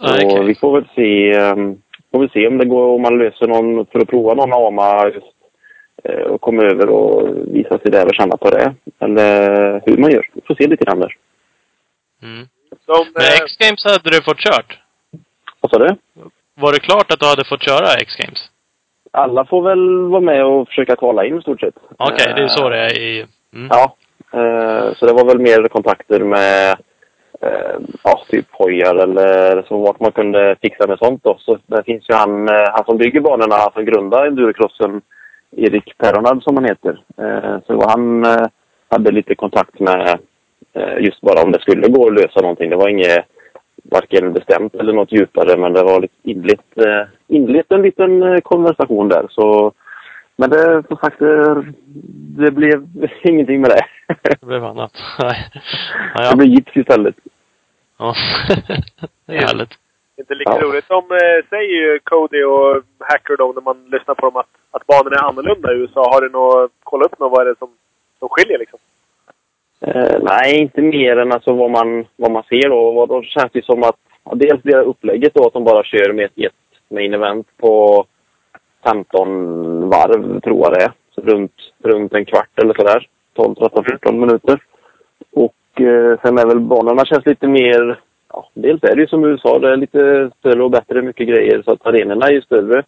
Nej, 0.00 0.26
och 0.26 0.32
okej. 0.32 0.46
vi 0.46 0.54
får 0.54 0.74
väl 0.74 0.88
se, 0.94 1.40
um, 1.40 1.82
får 2.12 2.18
väl 2.20 2.30
se 2.30 2.46
om 2.46 2.58
det 2.58 2.64
går, 2.64 2.94
om 2.94 3.02
man 3.02 3.18
löser 3.18 3.46
någon, 3.46 3.86
för 3.86 3.98
att 3.98 4.08
prova 4.08 4.34
någon 4.34 4.52
AMA 4.52 5.08
just, 5.08 5.36
eh, 6.04 6.22
och 6.22 6.40
komma 6.40 6.62
över 6.62 6.88
och 6.88 7.28
visa 7.46 7.78
sig 7.78 7.90
där 7.90 8.06
och 8.06 8.14
känna 8.14 8.36
på 8.36 8.50
det. 8.50 8.74
Eller 9.00 9.82
hur 9.86 9.96
man 9.96 10.10
gör. 10.10 10.26
Vi 10.32 10.40
får 10.46 10.54
se 10.54 10.66
lite 10.66 10.84
grann 10.84 11.00
där. 11.00 11.16
Mm. 12.22 12.46
Men 12.88 13.22
eh, 13.22 13.42
X-Games 13.42 13.84
hade 13.84 14.10
du 14.10 14.22
fått 14.22 14.38
kört? 14.38 14.78
Vad 15.60 15.70
sa 15.70 15.78
du? 15.78 15.96
var 16.54 16.72
det 16.72 16.80
klart 16.80 17.12
att 17.12 17.20
du 17.20 17.26
hade 17.26 17.44
fått 17.44 17.62
köra 17.62 17.94
X-Games? 17.94 18.51
Alla 19.14 19.44
får 19.44 19.62
väl 19.62 20.08
vara 20.08 20.20
med 20.20 20.44
och 20.44 20.68
försöka 20.68 20.96
kvala 20.96 21.24
in 21.24 21.38
i 21.38 21.42
stort 21.42 21.60
sett. 21.60 21.74
Okej, 21.96 22.32
det 22.36 22.42
är 22.42 22.48
så 22.48 22.68
det 22.68 22.78
är 22.78 22.98
i... 22.98 23.26
Mm. 23.54 23.68
Ja. 23.70 23.96
Eh, 24.32 24.94
så 24.94 25.06
det 25.06 25.12
var 25.12 25.24
väl 25.24 25.38
mer 25.38 25.68
kontakter 25.68 26.20
med 26.20 26.70
eh, 27.40 27.76
ja, 28.04 28.20
typ 28.28 28.46
hojar 28.52 28.94
eller 28.94 29.62
så 29.62 29.78
vart 29.78 30.00
man 30.00 30.12
kunde 30.12 30.56
fixa 30.62 30.86
med 30.86 30.98
sånt 30.98 31.24
då. 31.24 31.36
Så 31.38 31.58
där 31.66 31.82
finns 31.82 32.10
ju 32.10 32.14
han, 32.14 32.48
eh, 32.48 32.68
han 32.74 32.84
som 32.84 32.96
bygger 32.96 33.20
banorna, 33.20 33.54
han 33.54 33.72
som 33.72 33.84
grundade 33.84 34.26
endurocrossen, 34.26 35.00
Erik 35.56 35.98
Peronad 35.98 36.42
som 36.42 36.56
han 36.56 36.64
heter. 36.64 37.02
Så 37.66 37.88
han 37.88 38.24
hade 38.88 39.10
lite 39.12 39.34
kontakt 39.34 39.80
med 39.80 40.18
just 40.98 41.20
bara 41.20 41.42
om 41.42 41.52
det 41.52 41.60
skulle 41.60 41.88
gå 41.88 42.06
att 42.06 42.14
lösa 42.14 42.40
någonting. 42.40 42.70
Det 42.70 42.76
var 42.76 42.88
inget 42.88 43.24
varken 43.82 44.32
bestämt 44.32 44.74
eller 44.74 44.92
något 44.92 45.12
djupare 45.12 45.56
men 45.56 45.72
det 45.72 45.82
var 45.82 46.00
lite 46.00 46.14
inlett, 46.22 46.78
eh, 46.78 47.06
inlett 47.26 47.72
en 47.72 47.82
liten 47.82 48.22
eh, 48.22 48.40
konversation 48.40 49.08
där. 49.08 49.26
Så 49.30 49.72
men 50.36 50.50
det, 50.50 50.82
som 50.88 50.96
sagt, 50.96 51.18
det, 51.18 51.64
det 52.44 52.50
blev 52.50 52.86
ingenting 53.22 53.60
med 53.60 53.70
det. 53.70 53.84
Det 54.40 54.46
blev 54.46 54.64
annat. 54.64 54.92
Nej. 55.22 55.50
Ja, 56.14 56.20
Det 56.22 56.28
ja. 56.30 56.36
blev 56.36 56.48
gips 56.48 56.76
istället. 56.76 57.14
ja. 57.98 58.14
det 59.26 59.36
är 59.36 59.40
härligt. 59.46 59.70
Inte 60.18 60.34
lika 60.34 60.52
Ja. 60.52 60.60
roligt. 60.60 60.88
De 60.88 60.98
eh, 61.10 61.48
säger 61.50 61.72
ju 61.80 61.98
Cody 62.04 62.42
och 62.42 62.82
Hacker 62.98 63.36
då, 63.36 63.52
när 63.52 63.62
man 63.62 63.84
lyssnar 63.84 64.14
på 64.14 64.26
dem, 64.26 64.36
att, 64.36 64.46
att 64.70 64.86
banorna 64.86 65.16
är 65.16 65.28
annorlunda 65.28 65.72
i 65.72 65.76
USA. 65.76 66.00
Har 66.12 66.20
du 66.20 66.28
något, 66.28 66.70
kollat 66.84 67.12
upp 67.12 67.18
något, 67.18 67.32
vad 67.32 67.40
är 67.40 67.50
det 67.50 67.58
som, 67.58 67.70
som 68.18 68.28
skiljer 68.28 68.58
liksom? 68.58 68.78
Eh, 69.86 70.18
nej, 70.22 70.60
inte 70.60 70.82
mer 70.82 71.16
än 71.16 71.32
alltså 71.32 71.52
vad, 71.52 71.70
man, 71.70 72.06
vad 72.16 72.30
man 72.30 72.42
ser 72.42 72.68
då. 72.68 73.06
Då 73.06 73.22
känns 73.22 73.52
det 73.52 73.64
som 73.64 73.82
att, 73.82 73.96
ja, 74.24 74.34
dels 74.34 74.62
det 74.62 74.76
upplägget 74.76 75.34
då, 75.34 75.46
att 75.46 75.52
de 75.52 75.64
bara 75.64 75.84
kör 75.84 76.12
med 76.12 76.24
ett, 76.24 76.38
ett 76.38 76.52
main 76.90 77.14
event 77.14 77.46
på 77.56 78.04
15 78.84 79.88
varv, 79.88 80.40
tror 80.40 80.60
jag 80.60 80.72
det 80.72 80.84
är. 80.84 80.92
Så 81.14 81.20
runt, 81.20 81.52
runt 81.82 82.14
en 82.14 82.24
kvart 82.24 82.58
eller 82.62 82.74
sådär. 82.74 83.08
12, 83.36 83.54
13, 83.54 83.84
14 83.84 84.20
minuter. 84.20 84.62
Och 85.32 85.80
eh, 85.80 86.18
sen 86.22 86.38
är 86.38 86.46
väl 86.46 86.60
banorna 86.60 87.04
känns 87.04 87.26
lite 87.26 87.48
mer, 87.48 88.00
ja, 88.32 88.48
dels 88.54 88.82
är 88.82 88.94
det 88.94 89.00
ju 89.00 89.06
som 89.06 89.24
USA, 89.24 89.58
det 89.58 89.72
är 89.72 89.76
lite 89.76 90.30
större 90.38 90.62
och 90.62 90.70
bättre, 90.70 91.02
mycket 91.02 91.28
grejer. 91.28 91.62
Så 91.62 91.72
att 91.72 91.86
arenorna 91.86 92.26
är 92.26 92.32
ju 92.32 92.42
större. 92.42 92.82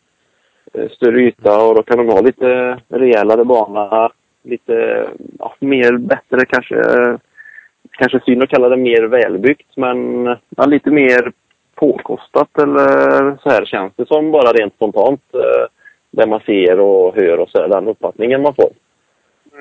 Eh, 0.74 0.88
större 0.88 1.20
yta 1.20 1.66
och 1.66 1.74
då 1.74 1.82
kan 1.82 1.98
de 1.98 2.08
ha 2.08 2.20
lite 2.20 2.78
rejälare 2.88 3.44
bana. 3.44 4.10
Lite 4.44 5.06
ja, 5.38 5.54
mer, 5.58 5.96
bättre 5.98 6.44
kanske. 6.48 6.82
Kanske 7.90 8.20
synd 8.20 8.42
att 8.42 8.48
kalla 8.48 8.68
det 8.68 8.76
mer 8.76 9.02
välbyggt 9.02 9.76
men 9.76 10.26
ja, 10.56 10.66
lite 10.66 10.90
mer 10.90 11.32
påkostat 11.74 12.58
eller 12.58 13.36
så 13.42 13.50
här 13.50 13.64
känns 13.64 13.92
det 13.96 14.06
som 14.06 14.30
bara 14.30 14.52
rent 14.52 14.74
spontant. 14.74 15.22
Eh, 15.34 15.66
det 16.10 16.26
man 16.26 16.40
ser 16.40 16.80
och 16.80 17.14
hör 17.14 17.38
och 17.38 17.48
så 17.48 17.60
här, 17.60 17.68
den 17.68 17.88
uppfattningen 17.88 18.42
man 18.42 18.54
får. 18.54 18.70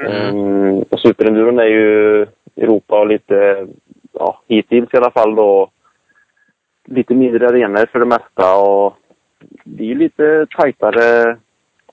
Mm. 0.05 0.79
och 0.89 0.99
superenduron 0.99 1.59
är 1.59 1.65
ju 1.65 2.21
Europa 2.55 2.99
och 2.99 3.07
lite, 3.07 3.67
ja 4.13 4.41
hittills 4.47 4.93
i 4.93 4.97
alla 4.97 5.11
fall 5.11 5.35
då, 5.35 5.69
lite 6.85 7.13
mindre 7.13 7.47
arenor 7.47 7.85
för 7.91 7.99
det 7.99 8.05
mesta 8.05 8.57
och 8.57 8.93
det 9.63 9.91
är 9.91 9.95
lite 9.95 10.45
tajtare, 10.57 11.37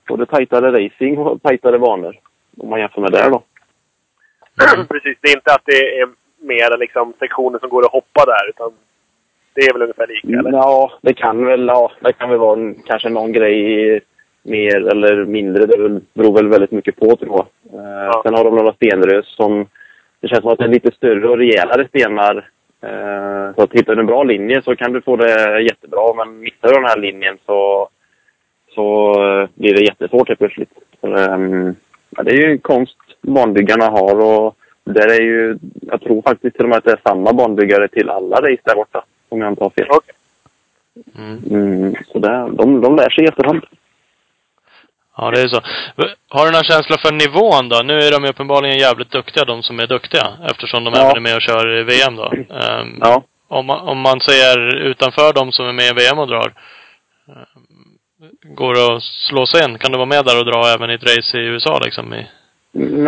både 0.07 0.25
tajtare 0.25 0.85
racing 0.85 1.17
och 1.17 1.41
tajtare 1.41 1.79
banor. 1.79 2.19
Om 2.61 2.69
man 2.69 2.79
jämför 2.79 3.01
med 3.01 3.11
där 3.11 3.29
då. 3.29 3.43
Precis. 4.89 5.17
Det 5.21 5.29
är 5.29 5.37
inte 5.37 5.53
att 5.53 5.65
det 5.65 5.99
är 5.99 6.09
mer 6.39 6.77
liksom 6.77 7.13
sektioner 7.19 7.59
som 7.59 7.69
går 7.69 7.85
att 7.85 7.91
hoppa 7.91 8.25
där, 8.25 8.49
utan 8.49 8.71
det 9.53 9.61
är 9.61 9.73
väl 9.73 9.81
ungefär 9.81 10.07
lika, 10.07 10.39
eller? 10.39 10.51
Ja, 10.51 10.91
det 11.01 11.13
kan 11.13 11.45
väl, 11.45 11.67
ja, 11.67 11.91
det 11.99 12.13
kan 12.13 12.29
väl 12.29 12.39
vara 12.39 12.59
en, 12.59 12.75
kanske 12.85 13.09
någon 13.09 13.31
grej 13.31 14.01
mer 14.43 14.87
eller 14.87 15.25
mindre. 15.25 15.65
Det 15.65 16.01
beror 16.13 16.35
väl 16.35 16.49
väldigt 16.49 16.71
mycket 16.71 16.95
på 16.95 17.15
tror 17.15 17.29
jag. 17.29 17.45
Eh, 17.79 18.01
Ja. 18.05 18.21
Sen 18.25 18.33
har 18.33 18.43
de 18.43 18.55
några 18.55 18.73
stenrös 18.73 19.35
som, 19.35 19.67
det 20.19 20.27
känns 20.27 20.41
som 20.41 20.51
att 20.51 20.57
det 20.59 20.63
är 20.65 20.69
lite 20.69 20.91
större 20.91 21.29
och 21.29 21.37
rejälare 21.37 21.87
stenar. 21.87 22.49
Eh, 22.83 23.55
så 23.55 23.63
att 23.63 23.73
hittar 23.73 23.95
du 23.95 24.01
en 24.01 24.07
bra 24.07 24.23
linje 24.23 24.61
så 24.61 24.75
kan 24.75 24.93
du 24.93 25.01
få 25.01 25.15
det 25.15 25.61
jättebra. 25.61 26.13
Men 26.13 26.39
missar 26.39 26.67
du 26.67 26.73
den 26.73 26.85
här 26.85 26.97
linjen 26.99 27.37
så, 27.45 27.89
så 28.69 29.11
eh, 29.23 29.49
blir 29.55 29.73
det 29.73 29.81
jättesvårt 29.83 30.27
helt 30.27 30.39
plötsligt. 30.39 30.71
Så, 31.01 31.15
ehm, 31.15 31.75
ja, 32.17 32.23
det 32.23 32.31
är 32.31 32.47
ju 32.49 32.57
konst 32.57 32.97
banbyggarna 33.21 33.85
har 33.85 34.19
och 34.19 34.55
där 34.83 35.07
är 35.07 35.21
ju, 35.21 35.57
jag 35.81 36.01
tror 36.01 36.21
faktiskt 36.21 36.55
till 36.55 36.63
och 36.65 36.69
med 36.69 36.77
att 36.77 36.83
det 36.85 36.91
är 36.91 37.01
samma 37.09 37.33
banbyggare 37.33 37.87
till 37.87 38.09
alla 38.09 38.35
race 38.35 38.61
där 38.63 38.75
borta. 38.75 39.03
Om 39.29 39.41
jag 39.41 39.51
inte 39.51 39.63
har 39.63 39.69
fel. 39.69 39.87
Mm. 41.17 41.37
Mm, 41.49 41.95
så 42.07 42.19
det, 42.19 42.49
de, 42.57 42.81
de 42.81 42.95
lär 42.95 43.09
sig 43.09 43.23
i 43.23 43.27
efterhand. 43.27 43.65
Ja, 45.17 45.31
det 45.31 45.41
är 45.41 45.47
så. 45.47 45.61
Har 46.29 46.45
du 46.45 46.51
någon 46.51 46.63
känsla 46.63 46.97
för 46.97 47.11
nivån 47.13 47.69
då? 47.69 47.79
Nu 47.83 47.93
är 47.93 48.11
de 48.11 48.23
ju 48.23 48.29
uppenbarligen 48.29 48.77
jävligt 48.77 49.11
duktiga, 49.11 49.45
de 49.45 49.63
som 49.63 49.79
är 49.79 49.87
duktiga. 49.87 50.27
Eftersom 50.51 50.83
de 50.83 50.93
Ja. 50.95 51.01
även 51.01 51.17
är 51.17 51.21
med 51.21 51.35
och 51.35 51.41
kör 51.41 51.79
i 51.79 51.83
VM 51.83 52.15
då. 52.15 52.31
Ehm, 52.55 52.97
Ja. 53.01 53.23
om, 53.47 53.65
man, 53.65 53.79
om 53.87 53.99
man 53.99 54.19
ser 54.19 54.75
utanför 54.75 55.33
de 55.33 55.51
som 55.51 55.65
är 55.65 55.73
med 55.73 55.85
i 55.91 55.93
VM 55.93 56.19
och 56.19 56.27
drar. 56.27 56.53
Går 58.43 58.71
att 58.71 59.03
slå 59.03 59.45
sig 59.45 59.65
in? 59.65 59.77
Kan 59.77 59.91
du 59.91 59.97
vara 59.97 60.13
med 60.15 60.25
där 60.25 60.39
och 60.39 60.45
dra 60.45 60.73
även 60.75 60.89
i 60.89 60.93
ett 60.93 61.03
race 61.03 61.37
i 61.37 61.45
USA 61.45 61.79
liksom? 61.85 62.13
I... 62.13 62.27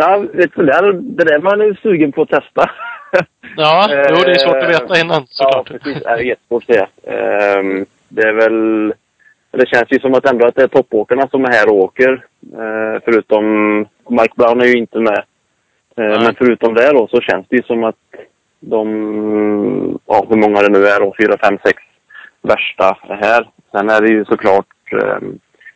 Nej, 0.00 0.20
vet 0.20 0.54
du, 0.54 0.62
det, 0.66 0.72
där, 0.72 0.92
det 0.92 1.24
där 1.24 1.38
man 1.38 1.60
är 1.60 1.78
sugen 1.82 2.12
på 2.12 2.22
att 2.22 2.28
testa. 2.28 2.70
Ja, 3.56 3.86
jo 3.90 4.16
det 4.24 4.30
är 4.30 4.38
svårt 4.38 4.56
att 4.56 4.62
Eh, 4.62 4.68
veta 4.68 5.00
innan 5.00 5.26
såklart. 5.26 5.70
Ja, 5.70 5.78
precis. 5.78 6.02
Det 6.02 6.10
är 6.10 6.18
jättesvårt 6.18 6.62
att 6.62 6.74
säga. 6.74 6.86
Ehm, 7.06 7.86
det 8.08 8.22
är 8.22 8.32
väl... 8.32 8.94
Det 9.50 9.68
känns 9.68 9.86
ju 9.90 10.00
som 10.00 10.14
att 10.14 10.30
ändå 10.30 10.46
att 10.46 10.54
det 10.54 10.62
är 10.62 10.68
toppåkarna 10.68 11.28
som 11.28 11.44
är 11.44 11.52
här 11.52 11.68
och 11.68 11.76
åker. 11.76 12.12
Eh, 12.52 13.02
förutom... 13.04 13.44
Mike 14.08 14.34
Brown 14.36 14.60
är 14.60 14.64
ju 14.66 14.78
inte 14.78 14.98
med. 14.98 15.18
Eh, 15.96 16.04
Nej. 16.04 16.18
men 16.20 16.34
förutom 16.38 16.74
det 16.74 16.92
då 16.92 17.08
så 17.08 17.20
känns 17.20 17.46
det 17.48 17.56
ju 17.56 17.62
som 17.62 17.84
att 17.84 18.04
de... 18.60 19.98
Ja, 20.06 20.26
hur 20.28 20.36
många 20.36 20.62
det 20.62 20.78
nu 20.78 20.86
är 20.86 21.00
då? 21.00 21.14
Fyra, 21.20 21.38
fem, 21.42 21.58
sex 21.64 21.82
värsta 22.42 22.96
är 23.08 23.16
här. 23.16 23.48
Sen 23.72 23.90
är 23.90 24.00
det 24.00 24.08
ju 24.08 24.24
såklart 24.24 24.66
eh, 24.66 24.73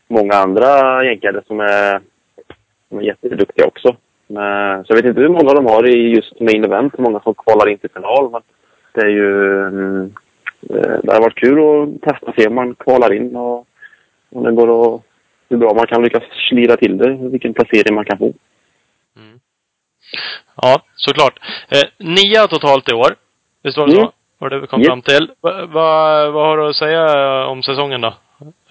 många 0.08 0.34
andra 0.34 1.04
jänkare 1.04 1.40
som 1.46 1.60
är, 1.60 2.00
som 2.88 2.98
är 2.98 3.02
jätteduktiga 3.02 3.66
också. 3.66 3.96
Men, 4.26 4.84
så 4.84 4.92
jag 4.92 4.96
vet 4.96 5.04
inte 5.04 5.20
hur 5.20 5.28
många 5.28 5.54
de 5.54 5.66
har 5.66 5.88
i 5.96 6.08
just 6.16 6.40
main 6.40 6.64
event, 6.64 6.94
hur 6.98 7.04
många 7.04 7.20
som 7.20 7.34
kvalar 7.34 7.68
in 7.68 7.78
till 7.78 7.90
final. 7.90 8.30
Men 8.30 8.42
det 8.92 9.00
är 9.00 9.08
ju... 9.10 9.58
mm, 9.66 10.14
eh, 10.70 10.98
Det 11.02 11.12
har 11.12 11.20
varit 11.20 11.40
kul 11.40 11.58
att 11.58 12.02
testa 12.02 12.32
se 12.36 12.48
om 12.48 12.54
man 12.54 12.74
kvalar 12.74 13.12
in 13.12 13.36
och 13.36 13.66
om 14.34 14.42
det 14.44 14.52
går 14.52 14.94
att... 14.94 15.02
Hur 15.50 15.56
bra 15.56 15.74
man 15.74 15.86
kan 15.86 16.02
lyckas 16.02 16.22
slira 16.48 16.76
till 16.76 16.98
det, 16.98 17.10
vilken 17.20 17.54
placering 17.54 17.94
man 17.94 18.04
kan 18.04 18.18
få. 18.18 18.32
Ja, 20.62 20.82
såklart. 20.94 21.38
Eh, 21.68 22.06
nia 22.06 22.46
totalt 22.46 22.90
i 22.90 22.94
år. 22.94 23.14
Visst 23.62 23.78
var 23.78 23.86
det 23.86 23.92
Mm. 23.92 24.04
så? 24.06 24.12
Var 24.38 24.50
det 24.50 24.60
vi 24.60 24.66
kom 24.66 24.80
Japp. 24.80 24.88
fram 24.88 25.02
till. 25.02 25.30
Va, 25.40 25.66
va, 25.66 26.30
vad 26.30 26.46
har 26.46 26.56
du 26.56 26.68
att 26.68 26.76
säga 26.76 27.46
om 27.46 27.62
säsongen 27.62 28.00
då? 28.00 28.14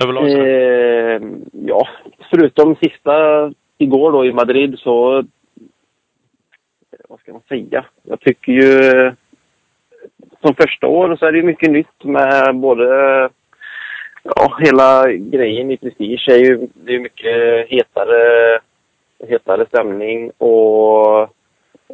Överlag? 0.03 0.31
så? 0.31 0.37
Eh, 0.37 1.21
ja, 1.51 1.87
förutom 2.29 2.75
sista 2.75 3.13
igår 3.77 4.11
då 4.11 4.25
i 4.25 4.33
Madrid 4.33 4.79
så... 4.79 5.17
Eh, 5.17 5.23
vad 7.09 7.19
ska 7.19 7.31
man 7.31 7.41
säga? 7.49 7.85
Jag 8.03 8.19
tycker 8.19 8.51
ju... 8.51 8.79
Eh, 8.79 9.13
som 10.41 10.55
första 10.55 10.87
år 10.87 11.15
så 11.15 11.25
är 11.25 11.31
det 11.31 11.37
ju 11.37 11.43
mycket 11.43 11.71
nytt 11.71 12.03
med 12.03 12.55
både... 12.55 12.85
Ja, 14.23 14.57
hela 14.59 15.11
grejen 15.11 15.71
i 15.71 15.77
Prestige 15.77 16.29
är 16.29 16.37
ju, 16.37 16.67
det 16.73 16.95
är 16.95 16.99
mycket 16.99 17.69
hetare, 17.69 18.59
hetare 19.27 19.65
stämning 19.65 20.31
och 20.37 21.21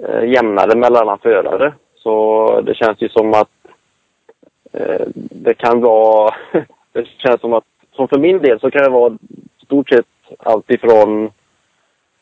eh, 0.08 0.24
jämnare 0.26 0.76
mellan 0.76 1.02
alla 1.02 1.18
förare. 1.18 1.74
Så 1.96 2.62
det 2.62 2.76
känns 2.76 3.02
ju 3.02 3.10
som 3.10 3.34
att 3.34 3.50
eh, 4.74 5.08
det 5.16 5.54
kan 5.54 5.82
vara... 5.82 6.36
det 6.94 7.08
känns 7.18 7.42
som 7.42 7.54
att, 7.54 7.64
som 7.96 8.08
för 8.08 8.20
min 8.20 8.42
del 8.42 8.60
så 8.60 8.72
kan 8.72 8.84
det 8.84 8.90
vara 8.90 9.18
stort 9.66 9.90
sett 9.90 10.06
allt 10.40 10.72
ifrån 10.72 11.26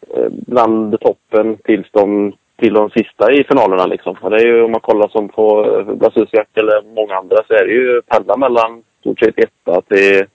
eh, 0.09 0.29
bland 0.29 0.99
toppen 0.99 1.57
tills 1.57 1.87
de, 1.91 2.33
till 2.57 2.73
de 2.73 2.89
sista 2.89 3.31
i 3.31 3.43
finalerna 3.43 3.85
liksom. 3.85 4.15
Och 4.21 4.29
Det 4.29 4.37
är 4.37 4.45
ju 4.45 4.63
om 4.63 4.71
man 4.71 4.81
kollar 4.81 5.07
som 5.07 5.29
på 5.29 5.65
eh, 5.65 5.95
Blasusiak 5.95 6.47
eller 6.53 6.81
många 6.95 7.15
andra 7.15 7.37
så 7.47 7.53
är 7.53 7.65
det 7.65 7.73
ju 7.73 8.01
pendla 8.01 8.37
mellan 8.37 8.83
stort 8.99 9.19
sett 9.19 9.39
etta 9.39 9.81
till, 9.81 10.25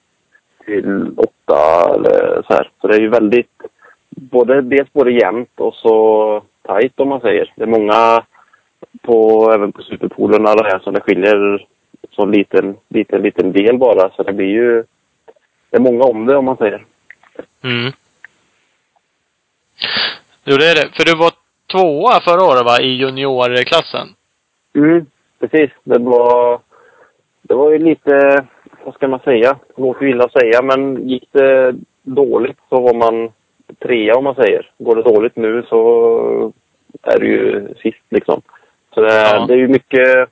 till 0.64 1.14
åtta 1.16 1.94
eller 1.94 2.42
så 2.42 2.54
här. 2.54 2.70
Så 2.80 2.88
det 2.88 2.96
är 2.96 3.00
ju 3.00 3.08
väldigt, 3.08 3.62
både, 4.10 4.60
dels 4.60 4.92
både 4.92 5.12
jämnt 5.12 5.60
och 5.60 5.74
så 5.74 6.42
tajt 6.62 7.00
om 7.00 7.08
man 7.08 7.20
säger. 7.20 7.52
Det 7.56 7.62
är 7.62 7.66
många 7.66 8.24
på, 9.02 9.50
även 9.54 9.72
på 9.72 9.82
superpolerna 9.82 10.54
där 10.54 10.64
här 10.64 10.78
som 10.78 10.94
det 10.94 11.00
skiljer 11.00 11.66
så 12.16 12.26
liten, 12.26 12.76
liten, 12.88 13.22
liten 13.22 13.52
del 13.52 13.78
bara. 13.78 14.10
Så 14.10 14.22
det 14.22 14.32
blir 14.32 14.46
ju, 14.46 14.84
det 15.70 15.76
är 15.76 15.80
många 15.80 16.04
om 16.04 16.26
det 16.26 16.36
om 16.36 16.44
man 16.44 16.56
säger. 16.56 16.84
Mm. 17.64 17.92
Jo, 20.44 20.56
det 20.56 20.70
är 20.70 20.74
det. 20.74 20.88
För 20.96 21.04
du 21.04 21.16
var 21.18 21.32
tvåa 21.72 22.20
förra 22.20 22.44
året 22.44 22.64
va, 22.64 22.80
i 22.80 22.94
juniorklassen? 22.96 24.08
Mm, 24.74 25.06
precis. 25.40 25.70
Det 25.84 25.98
var, 25.98 26.60
det 27.42 27.54
var 27.54 27.70
ju 27.70 27.78
lite... 27.78 28.44
vad 28.84 28.94
ska 28.94 29.08
man 29.08 29.20
säga? 29.20 29.58
Låter 29.76 30.06
illa 30.06 30.24
att 30.24 30.32
säga, 30.40 30.62
men 30.62 31.08
gick 31.08 31.28
det 31.32 31.74
dåligt 32.02 32.58
så 32.68 32.80
var 32.80 32.94
man 32.94 33.32
trea 33.78 34.14
om 34.14 34.24
man 34.24 34.34
säger. 34.34 34.70
Går 34.78 34.96
det 34.96 35.02
dåligt 35.02 35.36
nu 35.36 35.62
så 35.68 36.52
är 37.02 37.18
det 37.20 37.26
ju 37.26 37.68
sist 37.82 38.04
liksom. 38.10 38.42
Så 38.94 39.00
det, 39.00 39.12
Ja. 39.14 39.46
det 39.46 39.54
är 39.54 39.58
ju 39.58 39.68
mycket... 39.68 40.28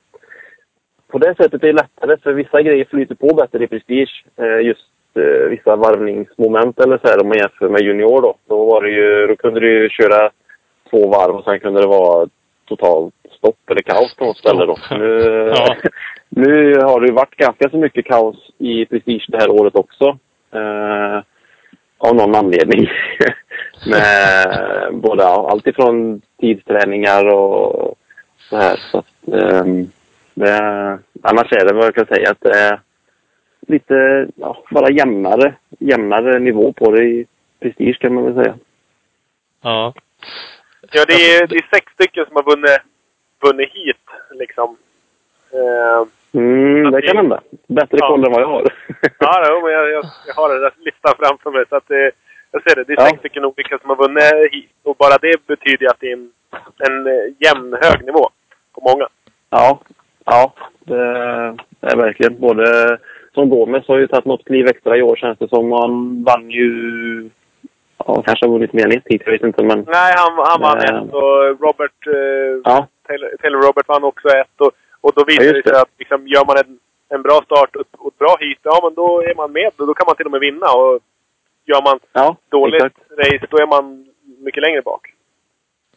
På 1.15 1.19
det 1.19 1.35
sättet 1.35 1.63
är 1.63 1.67
det 1.67 1.73
lättare 1.73 2.17
för 2.17 2.33
vissa 2.33 2.61
grejer 2.61 2.85
flyter 2.85 3.15
på 3.15 3.27
bättre 3.27 3.63
i 3.63 3.67
Prestige. 3.67 4.25
Eh, 4.37 4.65
just 4.65 4.87
eh, 5.13 5.49
vissa 5.49 5.75
varvningsmoment 5.75 6.79
eller 6.79 6.97
så 6.97 7.07
här 7.07 7.21
om 7.21 7.27
man 7.27 7.37
jämför 7.37 7.69
med 7.69 7.81
junior 7.81 8.21
då. 8.21 8.35
Då 8.47 8.65
var 8.65 8.81
det 8.83 8.89
ju, 8.89 9.27
då 9.27 9.35
kunde 9.35 9.59
du 9.59 9.89
köra 9.89 10.29
två 10.89 11.07
varv 11.07 11.35
och 11.35 11.43
sen 11.43 11.59
kunde 11.59 11.81
det 11.81 11.87
vara 11.87 12.27
totalt 12.67 13.13
stopp 13.37 13.69
eller 13.69 13.81
kaos 13.81 14.15
på 14.15 14.25
något 14.25 14.37
ställe 14.37 14.65
då. 14.65 14.77
Nu, 14.91 15.51
Ja. 15.55 15.75
nu 16.29 16.79
har 16.81 17.01
det 17.01 17.07
ju 17.07 17.13
varit 17.13 17.35
ganska 17.35 17.69
så 17.69 17.77
mycket 17.77 18.05
kaos 18.05 18.51
i 18.57 18.85
Prestige 18.85 19.25
det 19.27 19.37
här 19.37 19.49
året 19.49 19.75
också. 19.75 20.17
Eh, 20.53 21.17
av 21.97 22.15
någon 22.15 22.35
anledning. 22.35 22.89
Med 23.91 24.47
både 24.91 25.25
allt 25.25 25.67
ifrån 25.67 26.21
tidsträningar 26.39 27.33
och 27.33 27.95
så 28.49 28.57
här. 28.57 28.79
Så 28.91 28.97
att, 28.97 29.27
ehm, 29.33 29.87
det, 30.35 30.59
annars 31.23 31.51
är 31.51 31.65
det 31.65 31.73
vad 31.73 31.85
jag 31.85 31.95
kan 31.95 32.05
säga 32.05 32.31
att 32.31 32.41
det 32.41 32.57
är 32.59 32.79
lite 33.67 34.27
ja, 34.35 34.63
bara 34.71 34.89
jämnare, 34.91 35.55
jämnare 35.79 36.39
nivå 36.39 36.73
på 36.73 36.91
det 36.91 37.03
i 37.03 37.25
Prestige 37.59 37.99
kan 37.99 38.13
man 38.13 38.23
väl 38.25 38.43
säga. 38.43 38.55
Ja. 39.61 39.93
Ja, 40.91 41.05
det 41.07 41.13
är, 41.13 41.47
det 41.47 41.55
är 41.55 41.67
sex 41.75 41.91
stycken 41.93 42.25
som 42.25 42.35
har 42.35 42.43
vunnit, 42.43 42.79
vunnit 43.41 43.69
hit, 43.73 44.05
liksom. 44.31 44.77
Eh, 45.51 46.07
Mm, 46.37 46.91
det 46.91 47.01
kan 47.01 47.17
hända. 47.17 47.41
Bättre 47.67 47.97
Ja. 48.01 48.07
koll 48.07 48.25
än 48.25 48.31
vad 48.31 48.41
jag 48.41 48.47
har. 48.47 48.73
ja, 49.19 49.45
jo, 49.49 49.61
men 49.61 49.71
jag, 49.73 49.91
jag, 49.91 50.03
jag 50.27 50.33
har 50.33 50.49
den 50.53 50.61
där 50.61 50.73
listan 50.77 51.13
framför 51.19 51.51
mig. 51.51 51.63
Så 51.69 51.75
att 51.75 51.87
det, 51.87 52.11
jag 52.51 52.63
ser 52.63 52.75
det. 52.75 52.83
Det 52.83 52.93
är 52.93 52.97
Ja. 53.01 53.05
sex 53.05 53.19
stycken 53.19 53.45
olika 53.45 53.77
som 53.79 53.89
har 53.89 53.95
vunnit 53.95 54.53
hit. 54.53 54.71
Och 54.83 54.95
bara 54.95 55.17
det 55.21 55.47
betyder 55.47 55.87
att 55.87 55.99
det 55.99 56.07
är 56.11 56.13
en, 56.13 56.31
en 56.77 57.07
eh, 57.07 57.33
jämn, 57.39 57.77
hög 57.81 58.05
nivå 58.05 58.29
på 58.73 58.81
många. 58.89 59.07
Ja, 59.49 59.79
ja 60.25 60.53
det 60.79 60.97
är 61.81 61.95
verkligen. 61.97 62.39
Både 62.39 62.97
som 63.33 63.49
Gomes 63.49 63.87
har 63.87 63.97
ju 63.97 64.07
tagit 64.07 64.25
något 64.25 64.45
kliv 64.45 64.67
extra 64.67 64.97
i 64.97 65.01
år 65.01 65.15
känns 65.15 65.39
det 65.39 65.47
som. 65.49 65.71
Han 65.71 66.23
vann 66.23 66.49
ju... 66.49 67.29
Ja, 67.97 68.21
kanske 68.25 68.45
har 68.45 68.51
vunnit 68.53 68.73
mer 68.73 68.85
än 68.85 68.91
ett 68.97 69.03
hit, 69.05 69.21
jag 69.25 69.31
vet 69.31 69.43
inte 69.43 69.63
men... 69.63 69.85
Nej, 69.87 70.13
han, 70.17 70.31
han 70.49 70.61
vann 70.61 70.77
Eh. 70.77 71.03
ett 71.03 71.13
och 71.13 71.61
Robert... 71.65 72.07
Eh, 72.07 72.61
Ja, 72.63 72.87
Taylor, 73.41 73.61
Robert 73.67 73.87
vann 73.87 74.03
också 74.03 74.27
ett. 74.27 74.61
Och, 74.61 74.71
och 75.01 75.11
då 75.15 75.23
visar 75.27 75.43
Ja, 75.43 75.53
det 75.53 75.63
sig 75.69 75.77
att 75.81 75.89
liksom, 75.99 76.27
gör 76.27 76.45
man 76.45 76.57
en, 76.57 76.79
en 77.09 77.21
bra 77.21 77.41
start 77.45 77.75
och, 77.75 77.85
och 77.97 78.07
ett 78.13 78.17
bra 78.19 78.35
hit, 78.39 78.59
ja 78.63 78.79
men 78.83 78.93
då 78.93 79.21
är 79.21 79.35
man 79.35 79.51
med. 79.51 79.71
Då 79.77 79.93
kan 79.93 80.05
man 80.07 80.15
till 80.15 80.25
och 80.25 80.31
med 80.31 80.39
vinna. 80.41 80.67
Och 80.71 80.99
gör 81.65 81.81
man 81.83 81.99
ja 82.13 82.35
dåligt 82.49 82.83
exakt. 82.83 83.11
race, 83.17 83.47
då 83.49 83.57
är 83.57 83.67
man 83.67 84.07
mycket 84.45 84.63
längre 84.63 84.81
bak. 84.81 85.13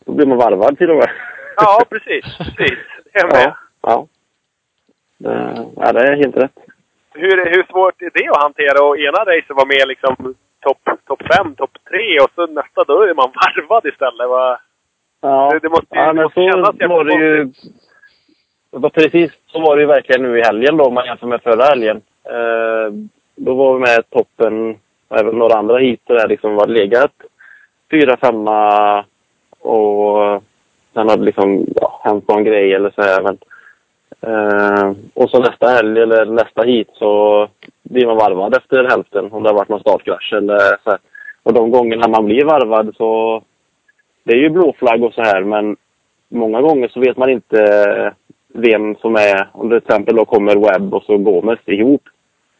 Då 0.04 0.12
blir 0.12 0.26
man 0.26 0.38
varvad 0.38 0.78
till 0.78 0.90
och 0.90 0.96
med. 0.96 1.10
Ja, 1.56 1.82
precis. 1.90 2.24
precis. 2.38 2.78
Det 3.12 3.18
är 3.20 3.26
med. 3.26 3.42
ja, 3.44 3.56
ja. 3.82 4.06
Det, 5.18 5.66
ja, 5.76 5.92
det 5.92 6.00
är 6.08 6.16
helt 6.16 6.36
rätt. 6.36 6.58
Hur, 7.14 7.36
hur 7.54 7.62
svårt 7.70 8.02
är 8.02 8.10
det 8.14 8.28
att 8.30 8.42
hantera? 8.42 8.84
Och 8.86 8.98
ena 8.98 9.24
racet 9.24 9.56
var 9.56 9.66
med 9.66 9.88
liksom 9.88 10.34
topp 10.60 10.78
top 11.06 11.22
fem, 11.34 11.54
topp 11.54 11.70
tre 11.90 12.20
och 12.20 12.30
så 12.34 12.46
nästa 12.46 12.84
då 12.84 13.02
är 13.02 13.14
man 13.14 13.32
varvad 13.40 13.86
istället. 13.86 14.28
Va? 14.28 14.60
Ja, 15.20 15.50
Det- 15.52 15.58
det 15.58 15.68
måste 15.68 15.86
ju- 15.94 16.00
ja 16.00 16.06
det 16.06 16.12
men 16.14 16.22
måste 16.24 16.40
så 16.40 16.50
kännas 16.52 16.90
var 16.90 17.04
det 17.04 17.14
ju... 17.14 17.52
Precis 18.94 19.32
så 19.46 19.60
var 19.60 19.76
det 19.76 19.82
ju 19.82 19.86
verkligen 19.88 20.22
nu 20.22 20.38
i 20.38 20.42
helgen 20.42 20.76
då, 20.76 20.84
om 20.84 20.94
man 20.94 21.06
jämför 21.06 21.26
med 21.26 21.42
förra 21.42 21.64
helgen. 21.64 21.96
Eh, 22.24 22.92
då 23.36 23.54
var 23.54 23.74
vi 23.74 23.80
med 23.80 24.10
toppen, 24.10 24.76
och 25.08 25.18
även 25.20 25.38
några 25.38 25.54
andra 25.58 25.78
hit 25.78 26.00
där 26.06 26.28
liksom 26.28 26.54
var 26.54 26.66
legat 26.66 27.12
fyra, 27.90 28.16
femma 28.16 29.04
och 29.60 30.42
sen 30.94 31.08
hade 31.08 31.24
liksom 31.24 31.66
ja, 31.80 32.00
hänt 32.04 32.28
någon 32.28 32.44
grej 32.44 32.74
eller 32.74 32.90
så 32.90 33.02
här. 33.02 33.22
Men, 33.22 33.38
eh, 34.20 34.92
och 35.14 35.30
så 35.30 35.38
nästa 35.40 35.68
helg 35.68 36.00
eller 36.00 36.24
nästa 36.24 36.62
hit 36.62 36.88
så 36.92 37.48
blir 37.82 38.06
man 38.06 38.16
varvad 38.16 38.56
efter 38.56 38.84
hälften 38.84 39.32
om 39.32 39.42
det 39.42 39.48
har 39.48 39.56
varit 39.56 39.68
någon 39.68 39.80
startkrasch 39.80 40.32
eller 40.32 40.58
så 40.58 40.90
här. 40.90 40.98
Och 41.42 41.52
de 41.54 41.70
gångerna 41.70 42.08
man 42.08 42.24
blir 42.24 42.44
varvad 42.44 42.94
så 42.96 43.42
det 44.24 44.32
är 44.32 44.38
ju 44.38 44.50
blåflagg 44.50 45.04
och 45.04 45.14
så 45.14 45.22
här 45.22 45.40
men 45.40 45.76
många 46.28 46.60
gånger 46.60 46.88
så 46.88 47.00
vet 47.00 47.16
man 47.16 47.30
inte 47.30 48.12
vem 48.54 48.96
som 48.96 49.14
är, 49.14 49.48
om 49.52 49.68
det 49.68 49.80
till 49.80 49.88
exempel 49.88 50.16
då 50.16 50.24
kommer 50.24 50.56
Webb 50.56 50.94
och 50.94 51.02
så 51.02 51.18
Gomes 51.18 51.58
ihop. 51.66 52.02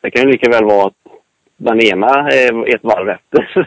Det 0.01 0.11
kan 0.11 0.23
ju 0.23 0.33
lika 0.33 0.51
väl 0.51 0.64
vara 0.64 0.87
att 0.87 1.12
den 1.57 1.81
ena 1.81 2.29
är 2.31 2.75
ett 2.75 2.85
varv 2.85 3.09
efter. 3.09 3.66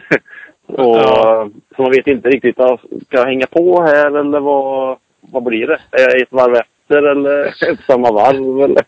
och, 0.66 0.96
Ja. 0.96 1.48
Så 1.76 1.82
man 1.82 1.90
vet 1.90 2.06
inte 2.06 2.28
riktigt, 2.28 2.56
ska 2.56 3.16
jag 3.16 3.26
hänga 3.26 3.46
på 3.46 3.82
här 3.82 4.18
eller 4.18 4.40
vad, 4.40 4.98
vad 5.20 5.42
blir 5.42 5.66
det? 5.66 5.78
Är 5.90 6.00
jag 6.00 6.22
ett 6.22 6.32
varv 6.32 6.54
efter 6.54 6.71
eller 6.98 7.46
ett 7.46 7.84
samma 7.86 8.12
varv? 8.12 8.64
Eller? 8.64 8.84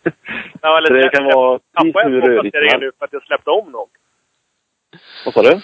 Ja, 0.62 0.78
eller 0.78 0.90
det 0.94 1.08
kan 1.08 1.24
vara 1.24 1.58
precis 1.76 1.94
hur 2.04 2.20
rörigt 2.20 2.56
man 2.72 2.80
nu 2.80 2.90
för 2.98 3.04
att 3.04 3.12
jag 3.12 3.22
släppte 3.22 3.50
om 3.50 3.72
någon? 3.72 3.88
Vad 5.24 5.34
sa 5.34 5.42
du? 5.42 5.60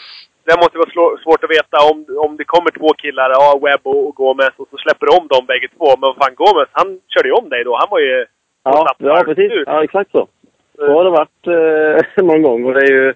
Det 0.47 0.57
måste 0.57 0.79
vara 0.79 1.19
svårt 1.25 1.45
att 1.45 1.57
veta 1.59 1.77
om, 1.91 1.99
om 2.27 2.37
det 2.37 2.45
kommer 2.45 2.71
två 2.71 2.89
killar, 3.03 3.31
ja, 3.31 3.61
Webb 3.65 3.81
och, 3.83 4.09
och 4.09 4.15
Gomez, 4.15 4.55
och 4.57 4.69
så 4.71 4.77
släpper 4.77 5.07
du 5.07 5.13
om 5.19 5.27
dem 5.29 5.47
bägge 5.47 5.69
två. 5.77 5.87
Men 6.01 6.15
fan, 6.19 6.35
Gomez, 6.41 6.69
han 6.73 6.89
körde 7.13 7.29
ju 7.29 7.35
om 7.41 7.49
dig 7.49 7.65
då. 7.65 7.77
Han 7.77 7.89
var 7.91 8.01
ju... 8.01 8.27
Ja, 8.65 8.95
ja 8.99 9.23
precis. 9.27 9.53
ut. 9.53 9.67
Ja, 9.67 9.85
exakt 9.85 10.11
så. 10.11 10.29
Så 10.77 10.93
har 10.93 11.05
det 11.05 11.11
varit 11.11 11.43
eh, 11.47 12.25
någon 12.31 12.43
gång. 12.43 12.65
Och 12.65 12.75
det 12.75 12.81
är 12.81 12.93
ju, 12.93 13.15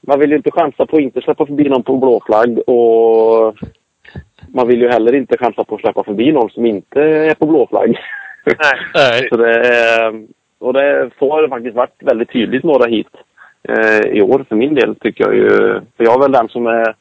man 0.00 0.18
vill 0.20 0.30
ju 0.30 0.36
inte 0.36 0.50
chansa 0.50 0.86
på 0.86 0.96
att 0.96 1.02
inte 1.02 1.20
släppa 1.20 1.46
förbi 1.46 1.68
någon 1.68 1.82
på 1.82 1.96
blå 1.96 2.22
flagg 2.26 2.58
och 2.66 3.56
man 4.48 4.68
vill 4.68 4.80
ju 4.80 4.88
heller 4.88 5.14
inte 5.14 5.38
chansa 5.38 5.64
på 5.64 5.74
att 5.74 5.80
släppa 5.80 6.04
förbi 6.04 6.32
någon 6.32 6.50
som 6.50 6.66
inte 6.66 7.02
är 7.02 7.34
på 7.34 7.46
blå 7.46 7.66
flagg. 7.66 7.98
Nej. 8.44 8.56
Nej. 8.94 9.28
så 9.28 9.36
det 9.36 10.26
och 10.64 10.72
det, 10.72 11.10
så 11.18 11.32
har 11.32 11.42
det 11.42 11.48
faktiskt 11.48 11.76
varit 11.76 12.02
väldigt 12.02 12.32
tydligt 12.32 12.64
några 12.64 12.86
hit 12.86 13.08
eh, 13.68 14.00
i 14.00 14.22
år 14.22 14.44
för 14.48 14.56
min 14.56 14.74
del 14.74 14.96
tycker 14.96 15.24
jag 15.24 15.34
ju. 15.34 15.48
För 15.96 16.04
jag 16.04 16.14
är 16.14 16.20
väl 16.20 16.32
den 16.32 16.48
som 16.48 16.66
är, 16.66 16.94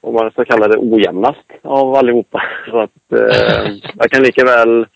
om 0.00 0.14
man 0.14 0.30
ska 0.30 0.44
kalla 0.44 0.68
det 0.68 0.78
ojämnast 0.78 1.46
av 1.62 1.94
allihopa. 1.94 2.42
Så 2.70 2.80
att 2.80 3.12
eh, 3.12 3.72
jag 3.94 4.10
kan 4.10 4.22
lika 4.22 4.44
väl 4.44 4.86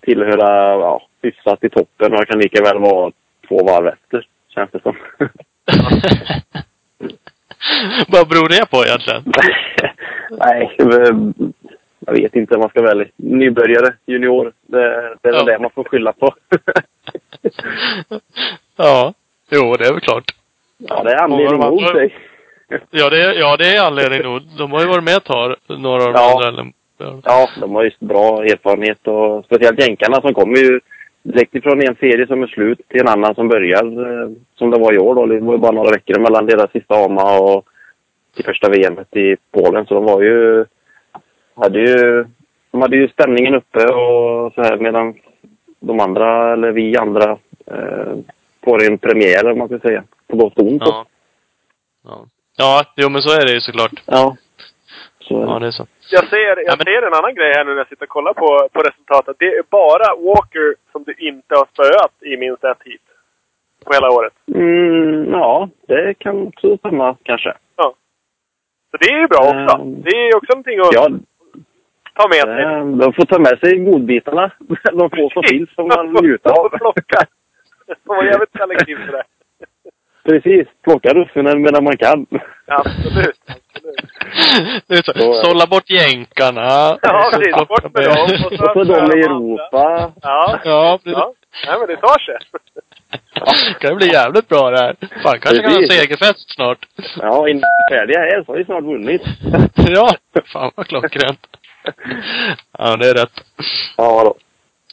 tillhöra 0.00 0.80
ja, 0.80 1.02
hyfsat 1.22 1.64
i 1.64 1.68
toppen 1.68 2.12
och 2.12 2.18
jag 2.18 2.28
kan 2.28 2.38
lika 2.38 2.62
väl 2.62 2.78
vara 2.78 3.12
två 3.48 3.64
varv 3.64 3.86
efter, 3.86 4.26
känns 4.54 4.70
det 4.70 4.82
som. 4.82 4.96
Vad 8.08 8.28
beror 8.28 8.48
det 8.48 8.70
på 8.70 8.84
egentligen? 8.84 9.22
Nej, 10.30 10.76
jag 12.08 12.22
vet 12.22 12.36
inte 12.36 12.54
om 12.54 12.60
man 12.60 12.68
ska 12.70 12.82
välja. 12.82 13.06
Nybörjare, 13.16 13.94
junior. 14.06 14.52
Det, 14.66 15.16
det 15.22 15.28
är 15.28 15.32
Ja. 15.32 15.42
det 15.44 15.58
man 15.58 15.70
får 15.70 15.84
skylla 15.84 16.12
på. 16.12 16.34
ja. 18.76 19.14
Jo, 19.50 19.74
det 19.78 19.86
är 19.86 19.92
väl 19.92 20.00
klart. 20.00 20.24
ja, 20.78 21.02
det 21.02 21.10
är 21.12 21.22
anledning 21.22 21.60
nog, 21.60 21.82
säg. 21.92 22.14
Ja, 22.90 23.10
det 23.10 23.22
är, 23.22 23.32
ja, 23.40 23.56
det 23.56 23.64
är 23.76 23.86
anledning 23.86 24.22
nog. 24.22 24.42
De 24.58 24.72
har 24.72 24.80
ju 24.80 24.86
varit 24.86 25.04
med 25.04 25.16
ett 25.16 25.24
tag, 25.24 25.54
några 25.68 26.02
av 26.04 26.12
de 26.12 26.18
Ja. 26.20 26.32
andra. 26.34 26.48
Eller, 26.48 26.72
ja. 26.98 27.20
Ja, 27.24 27.48
de 27.60 27.74
har 27.74 27.84
ju 27.84 27.90
bra 28.00 28.42
erfarenhet 28.44 29.06
och 29.08 29.44
speciellt 29.44 29.80
jänkarna 29.80 30.20
som 30.20 30.34
kommer 30.34 30.56
ju 30.56 30.80
direkt 31.22 31.54
ifrån 31.54 31.82
en 31.82 31.94
serie 31.96 32.26
som 32.26 32.42
är 32.42 32.46
slut 32.46 32.80
till 32.88 33.00
en 33.00 33.08
annan 33.08 33.34
som 33.34 33.48
börjar. 33.48 33.84
eh, 33.84 34.28
Som 34.54 34.70
det 34.70 34.78
var 34.78 34.94
i 34.94 34.98
år 34.98 35.14
då. 35.14 35.26
Det 35.26 35.40
var 35.40 35.52
ju 35.54 35.58
bara 35.58 35.72
några 35.72 35.90
veckor 35.90 36.18
mellan 36.20 36.46
deras 36.46 36.70
sista 36.72 36.94
AMA 37.04 37.38
och 37.38 37.64
till 38.36 38.44
första 38.44 38.68
VMet 38.68 39.16
i 39.16 39.36
Polen. 39.52 39.86
Så 39.86 39.94
de 39.94 40.04
var 40.04 40.22
ju... 40.22 40.64
Hade 41.62 41.78
ju 41.80 42.24
de 42.70 42.82
hade 42.82 42.96
ju 42.96 43.08
stämningen 43.08 43.54
uppe 43.54 43.78
och 43.84 44.52
så 44.54 44.62
här 44.62 44.76
medan 44.76 45.14
de 45.80 46.00
andra, 46.00 46.52
eller 46.52 46.72
vi 46.72 46.96
andra, 46.96 47.30
eh, 47.66 48.14
får 48.64 48.84
en 48.86 48.98
premiär 48.98 49.50
om 49.52 49.58
man 49.58 49.68
ska 49.68 49.78
säga. 49.78 50.04
På 50.26 50.36
gott 50.36 50.58
och 50.58 50.64
ont. 50.66 50.82
Ja. 50.84 51.06
Ja. 52.04 52.26
Ja, 52.56 52.84
jo 52.96 53.08
men 53.08 53.22
så 53.22 53.40
är 53.40 53.46
det 53.46 53.52
ju 53.52 53.60
såklart. 53.60 54.02
ja. 54.06 54.36
Så, 55.20 55.34
Ja, 55.48 55.58
det 55.58 55.66
är 55.66 55.70
så. 55.70 55.86
Jag 56.10 56.28
ser, 56.28 56.36
jag 56.46 56.58
Ja, 56.66 56.74
men- 56.78 56.84
ser 56.84 57.06
en 57.06 57.14
annan 57.14 57.34
grej 57.34 57.52
här 57.56 57.64
nu 57.64 57.70
när 57.70 57.78
jag 57.78 57.88
sitter 57.88 58.04
och 58.04 58.08
kollar 58.08 58.34
på, 58.34 58.68
på 58.72 58.80
resultatet. 58.82 59.36
Det 59.38 59.44
är 59.46 59.62
bara 59.70 60.16
Walker 60.26 60.74
som 60.92 61.02
du 61.04 61.14
inte 61.18 61.54
har 61.54 61.66
spöat 61.72 62.12
i 62.20 62.36
minst 62.36 62.64
ett 62.64 62.82
hit. 62.84 63.00
På 63.84 63.92
hela 63.94 64.10
året. 64.10 64.32
mm, 64.54 65.30
ja, 65.30 65.68
det 65.88 66.14
kan 66.18 66.46
också 66.46 66.76
stämma 66.76 67.16
kanske. 67.22 67.52
Så 68.90 68.96
det 69.00 69.08
är 69.12 69.20
ju 69.20 69.26
bra 69.26 69.38
också. 69.38 69.76
Mm. 69.76 70.02
Det 70.02 70.10
är 70.10 70.26
ju 70.26 70.34
också 70.34 70.52
någonting 70.52 70.80
att 70.80 70.92
Ja, 70.92 71.08
ta 72.18 72.28
med 72.34 72.44
sig. 72.54 72.62
Eh, 72.64 72.86
De 73.02 73.12
får 73.16 73.24
ta 73.32 73.38
med 73.38 73.56
sig 73.62 73.72
godbitarna. 73.78 74.50
De 75.00 75.10
få 75.10 75.30
som 75.34 75.42
finns 75.50 75.74
som 75.74 75.88
man 75.88 76.06
njuter 76.22 76.50
av. 76.50 76.68
Plocka. 76.78 77.20
Får 78.06 78.14
vara 78.16 78.26
jävligt 78.26 78.52
selektiv 78.58 78.96
för 79.06 79.12
det. 79.16 79.24
Precis. 80.28 80.66
Plocka 80.84 81.14
russinen 81.14 81.62
medan 81.62 81.84
man 81.84 81.96
kan. 81.96 82.26
Absolut. 82.66 83.36
Absolut. 83.48 84.00
Är 84.88 85.02
så. 85.02 85.12
Så 85.12 85.32
är. 85.32 85.42
Sålla 85.44 85.66
bort 85.66 85.90
jänkarna. 85.90 86.98
Ja, 87.02 87.30
precis. 87.32 87.54
Bort 87.68 87.94
med 87.94 88.04
dem. 88.04 88.46
Och 88.46 88.86
så 88.86 88.92
de 88.94 89.18
i 89.18 89.22
Europa. 89.22 90.12
Ja. 90.22 90.58
Ja, 90.64 90.98
precis. 91.04 91.18
ja. 91.18 91.32
Nej, 91.66 91.78
men 91.78 91.88
det 91.88 91.96
tar 91.96 92.18
sig. 92.18 92.38
kan 93.80 93.90
det 93.90 93.96
bli 93.96 94.12
jävligt 94.12 94.48
bra 94.48 94.70
det 94.70 94.78
här. 94.78 94.96
Fan, 95.22 95.40
kanske 95.40 95.62
kan 95.62 95.72
ha 95.72 95.88
segerfest 95.90 96.54
snart. 96.54 96.78
Ja, 97.20 97.48
innan 97.48 97.60
vi 97.90 97.96
är 97.96 97.98
färdiga 97.98 98.18
här 98.20 98.42
så 98.44 98.52
har 98.52 98.58
vi 98.58 98.64
snart 98.64 98.84
vunnit. 98.84 99.22
ja, 99.88 100.10
fan 100.52 100.70
vad 100.76 100.86
klockrent. 100.86 101.40
Ja, 102.78 102.96
det 102.96 103.08
är 103.08 103.14
rätt. 103.14 103.44
Ja 103.96 104.24
då. 104.24 104.34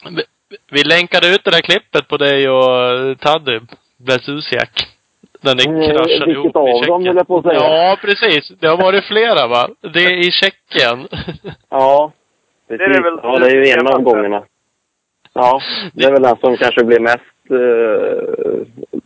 Vi, 0.09 0.23
vi 0.71 0.83
länkade 0.83 1.27
ut 1.27 1.43
det 1.43 1.51
där 1.51 1.61
klippet 1.61 2.07
på 2.07 2.17
dig 2.17 2.49
och 2.49 3.19
Taddy, 3.19 3.59
Blasusiak. 3.97 4.69
När 5.41 5.55
ni 5.55 5.63
Eh, 5.85 5.89
kraschade 5.91 6.25
vilket 6.25 6.27
ihop 6.27 6.55
av 6.55 6.67
i 6.67 6.71
Tjeckien. 6.79 7.05
höll 7.07 7.15
jag 7.17 7.27
på 7.27 7.37
att 7.37 7.43
säga. 7.45 7.59
Ja, 7.59 7.97
precis. 8.01 8.49
Det 8.59 8.67
har 8.67 8.77
varit 8.77 9.05
flera 9.05 9.47
va? 9.47 9.67
Det 9.81 9.99
är 9.99 10.27
i 10.27 10.31
Tjeckien. 10.31 11.07
Ja. 11.69 12.11
Precis. 12.67 12.87
Det 12.87 12.97
är 12.97 13.03
väl- 13.03 13.19
ja, 13.23 13.39
det 13.39 13.47
är 13.51 13.65
ju 13.65 13.71
en 13.71 13.87
av 13.87 14.01
gångerna. 14.01 14.43
Ja, 15.33 15.61
det 15.93 16.05
är 16.05 16.11
väl 16.11 16.21
den 16.21 16.37
som 16.37 16.57
kanske 16.57 16.83
blir 16.85 16.99
mest 16.99 17.21
eh, 17.49 18.65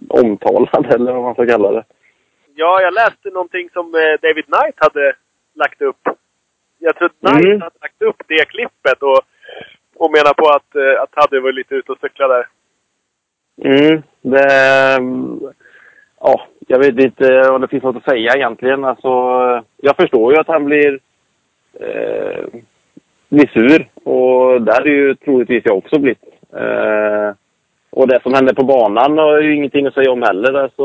omtalad, 0.10 0.94
eller 0.94 1.12
vad 1.14 1.24
man 1.24 1.34
ska 1.34 1.46
kalla 1.48 1.72
det. 1.72 1.84
Ja, 2.56 2.82
jag 2.82 2.94
läste 2.94 3.30
någonting 3.30 3.70
som 3.74 3.86
eh, 3.96 4.20
David 4.22 4.46
Knight 4.46 4.76
hade 4.78 5.14
lagt 5.56 5.82
upp. 5.82 5.98
Jag 6.80 6.96
tror 6.96 7.06
att 7.06 7.20
Knight 7.20 7.46
Mm. 7.46 7.62
hade 7.62 7.76
lagt 7.82 8.02
upp 8.02 8.22
det 8.28 8.46
klippet 8.50 9.02
och, 9.02 9.22
och 9.96 10.12
menar 10.12 10.34
på 10.34 10.48
att, 10.50 10.76
eh, 10.76 11.02
att 11.02 11.12
Taddy 11.12 11.40
var 11.40 11.52
lite 11.52 11.76
ute 11.76 11.92
och 11.92 11.98
cyklade 12.02 12.34
där. 12.34 12.48
Mm, 13.64 14.02
det... 14.22 15.00
Ja, 16.22 16.42
jag 16.68 16.80
vet 16.80 17.00
inte 17.00 17.50
om 17.50 17.62
det 17.62 17.68
finns 17.68 17.84
något 17.84 17.96
att 17.96 18.10
säga 18.12 18.32
egentligen. 18.36 18.84
Alltså, 18.86 19.10
jag 19.78 19.96
förstår 19.96 20.34
ju 20.34 20.40
att 20.40 20.48
han 20.48 20.66
blir, 20.66 21.00
eh, 21.80 22.46
blir 23.30 23.48
sur. 23.48 23.90
Och 24.04 24.62
där 24.62 24.82
är 24.82 24.92
ju 24.92 25.16
troligtvis 25.16 25.66
jag 25.66 25.78
också 25.78 26.00
blivit. 26.00 26.24
Eh, 26.54 27.34
och 27.92 28.08
det 28.08 28.22
som 28.24 28.34
hände 28.34 28.56
på 28.56 28.64
banan 28.66 29.18
har 29.18 29.42
ju 29.42 29.56
ingenting 29.56 29.88
att 29.88 29.94
säga 29.94 30.12
om 30.12 30.22
heller. 30.22 30.54
Alltså, 30.54 30.84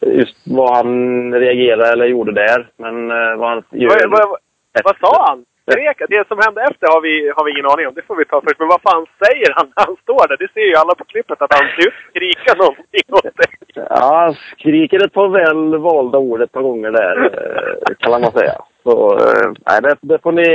just 0.00 0.36
vad 0.44 0.76
han 0.76 1.34
reagerade 1.34 1.92
eller 1.92 2.06
gjorde 2.06 2.32
där. 2.32 2.70
Men 2.76 3.10
eh, 3.10 3.36
vad 3.36 3.48
han 3.48 3.62
gör... 3.70 4.08
Vad, 4.08 4.28
vad, 4.28 4.38
vad 4.84 4.96
sa 5.00 5.26
han? 5.28 5.44
Skrek? 5.70 6.02
Det 6.08 6.28
som 6.28 6.38
hände 6.44 6.60
efter 6.62 6.86
har 6.94 7.00
vi, 7.00 7.32
har 7.36 7.44
vi 7.44 7.50
ingen 7.50 7.70
aning 7.72 7.86
om. 7.88 7.94
Det 7.94 8.06
får 8.06 8.16
vi 8.16 8.24
ta 8.24 8.40
först. 8.40 8.58
Men 8.58 8.68
vad 8.68 8.82
fan 8.82 9.06
säger 9.24 9.50
han 9.56 9.66
när 9.76 9.84
han 9.86 9.96
står 10.02 10.28
där? 10.28 10.36
Det 10.36 10.52
ser 10.52 10.66
ju 10.70 10.74
alla 10.76 10.94
på 10.94 11.04
klippet 11.04 11.42
att 11.42 11.54
han 11.58 11.68
ser 11.74 11.88
ut 11.88 11.98
skrika 12.10 12.52
någonting 12.62 13.06
åt 13.18 13.22
dig. 13.22 13.50
Ja, 13.74 14.24
han 14.24 14.34
skriker 14.34 15.04
ett 15.04 15.12
par 15.12 15.28
väl 15.28 15.78
valda 15.78 16.18
ord 16.18 16.42
ett 16.42 16.52
par 16.52 16.62
gånger 16.62 16.90
där, 16.90 17.16
eh, 17.24 17.94
kan 17.98 18.20
man 18.20 18.32
säga. 18.32 18.56
Så, 18.82 19.18
eh, 19.18 19.52
nej, 19.66 19.80
det, 19.82 19.96
det 20.00 20.18
får 20.22 20.32
ni... 20.32 20.48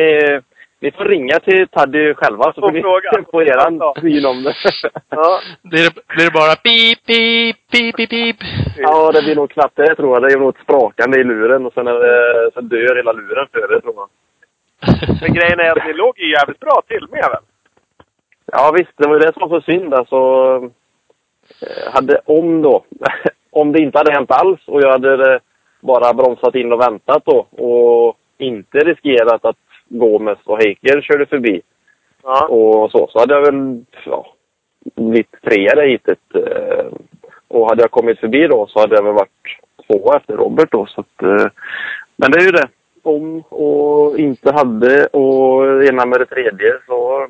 Ni 0.84 0.91
får 0.91 1.06
ringa 1.06 1.39
till 1.39 1.67
Taddy 1.67 2.13
själva 2.13 2.54
så 2.54 2.62
får 2.62 2.72
ni 2.72 2.82
få 3.32 3.41
eran 3.41 3.74
syn 4.02 4.26
om 4.26 4.43
det. 4.48 4.56
Ja. 5.10 5.39
Blir 5.62 5.84
det, 5.84 5.93
blir 6.08 6.26
det 6.26 6.32
bara 6.41 6.56
pip, 6.56 7.00
pip, 7.06 7.58
pip, 7.72 7.96
pip, 7.96 8.10
pip? 8.10 8.38
ja, 8.78 9.12
det 9.12 9.22
blir 9.22 9.36
nog 9.36 9.50
knappt 9.52 9.76
det 9.76 9.96
tror 9.96 10.10
jag. 10.13 10.22
Det 10.22 10.34
är 10.34 10.39
nog 10.39 10.50
ett 10.56 10.63
sprakande 10.63 11.19
i 11.19 11.24
luren 11.24 11.65
och 11.65 11.74
sen, 11.74 11.88
är 11.88 11.93
det, 11.93 12.52
sen 12.54 12.67
dör 12.67 12.96
hela 12.96 13.12
luren 13.12 13.48
för 13.52 13.67
det 13.67 13.82
tror 13.82 13.96
jag. 13.96 14.10
Men 15.22 15.34
grejen 15.34 15.60
är 15.60 15.72
att 15.72 15.88
ni 15.88 15.93
låg 15.93 16.19
ju 16.19 16.32
jävligt 16.32 16.60
bra 16.60 16.82
till 16.88 17.08
med 17.12 17.28
väl? 17.32 17.43
Ja 18.46 18.72
visst, 18.78 18.98
det 18.98 19.08
var 19.08 19.15
ju 19.15 19.19
det 19.19 19.34
som 19.34 19.50
var 19.50 19.60
så 19.60 19.72
synd 19.72 19.93
alltså. 19.93 20.19
Hade 21.93 22.22
om 22.26 22.62
då, 22.62 22.86
om 23.52 23.72
det 23.72 23.82
inte 23.82 23.98
hade 23.98 24.13
hänt 24.13 24.32
alls 24.32 24.60
och 24.67 24.82
jag 24.82 24.91
hade 24.91 25.34
eh, 25.34 25.39
bara 25.82 26.13
bromsat 26.13 26.56
in 26.56 26.74
och 26.74 26.82
väntat 26.82 27.26
då 27.26 27.48
och 27.65 28.17
inte 28.38 28.78
riskerat 28.78 29.46
att 29.46 29.62
Gomes 29.86 30.38
och 30.43 30.58
Heiker 30.63 31.02
körde 31.02 31.26
förbi 31.26 31.62
Ja. 32.24 32.46
och 32.48 32.91
så, 32.91 33.08
så 33.08 33.19
hade 33.19 33.34
jag 33.34 33.41
väl 33.41 33.84
ja, 34.06 34.34
blivit 34.96 35.41
trea 35.41 35.76
där 35.76 35.88
hitet. 35.88 36.19
eh, 36.36 36.86
Och 37.48 37.69
hade 37.69 37.82
jag 37.84 37.91
kommit 37.91 38.19
förbi 38.19 38.48
då 38.48 38.67
så 38.67 38.80
hade 38.80 38.96
jag 38.96 39.04
väl 39.04 39.13
varit 39.13 39.60
två 39.88 40.13
efter 40.13 40.38
Robert 40.38 40.72
då. 40.72 40.86
Så 40.86 41.02
att, 41.02 41.24
eh, 41.24 41.48
men 42.15 42.32
det 42.32 42.39
är 42.39 42.46
ju 42.46 42.52
det. 42.52 42.67
Om 43.04 43.39
och 43.50 44.19
inte 44.19 44.54
hade 44.54 45.06
och 45.08 45.84
ena 45.86 46.06
med 46.06 46.19
det 46.19 46.26
tredje 46.26 46.74
så 46.88 47.28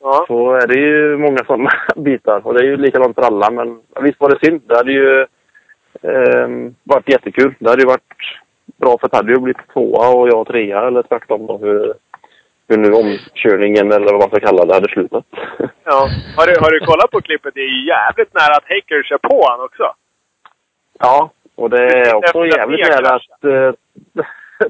Ja. 0.00 0.24
så 0.28 0.54
är 0.54 0.66
det 0.66 0.78
ju 0.80 1.16
många 1.18 1.38
sådana 1.46 1.70
bitar. 1.96 2.46
Och 2.46 2.54
det 2.54 2.60
är 2.60 2.64
ju 2.66 2.76
likadant 2.76 3.14
för 3.14 3.22
alla. 3.22 3.50
Men 3.50 3.80
visst 4.00 4.20
var 4.20 4.28
det 4.30 4.46
synd. 4.46 4.60
Det 4.66 4.76
hade 4.76 4.92
ju 4.92 5.20
eh, 6.02 6.48
varit 6.82 7.08
jättekul. 7.08 7.54
Det 7.58 7.68
hade 7.70 7.82
ju 7.82 7.86
varit 7.88 8.12
bra 8.76 8.98
för 8.98 9.08
Taddy 9.08 9.34
att 9.34 9.42
bli 9.42 9.54
tvåa 9.72 10.08
och 10.08 10.28
jag 10.28 10.46
trea 10.46 10.86
eller 10.86 11.02
tvärtom 11.02 11.46
då. 11.46 11.58
Hur, 11.58 11.94
hur 12.68 12.76
nu 12.76 12.92
omkörningen 12.92 13.92
eller 13.92 14.12
vad 14.12 14.20
man 14.20 14.28
ska 14.28 14.40
kalla 14.40 14.64
det 14.64 14.74
hade 14.74 14.88
slutat. 14.88 15.24
ja. 15.84 16.08
Har, 16.36 16.46
du, 16.46 16.54
har 16.60 16.70
du 16.70 16.80
kollat 16.80 17.10
på 17.10 17.20
klippet? 17.20 17.54
Det 17.54 17.60
är 17.60 17.88
jävligt 17.88 18.34
nära 18.34 18.56
att 18.56 18.68
Haker 18.68 19.02
kör 19.02 19.18
på 19.18 19.46
han 19.48 19.60
också. 19.60 19.94
ja, 20.98 21.30
och 21.54 21.70
det 21.70 21.84
är 21.84 22.14
också 22.14 22.46
jävligt 22.46 22.88
nära 22.88 23.14
att 23.14 23.44
eh, 23.44 23.72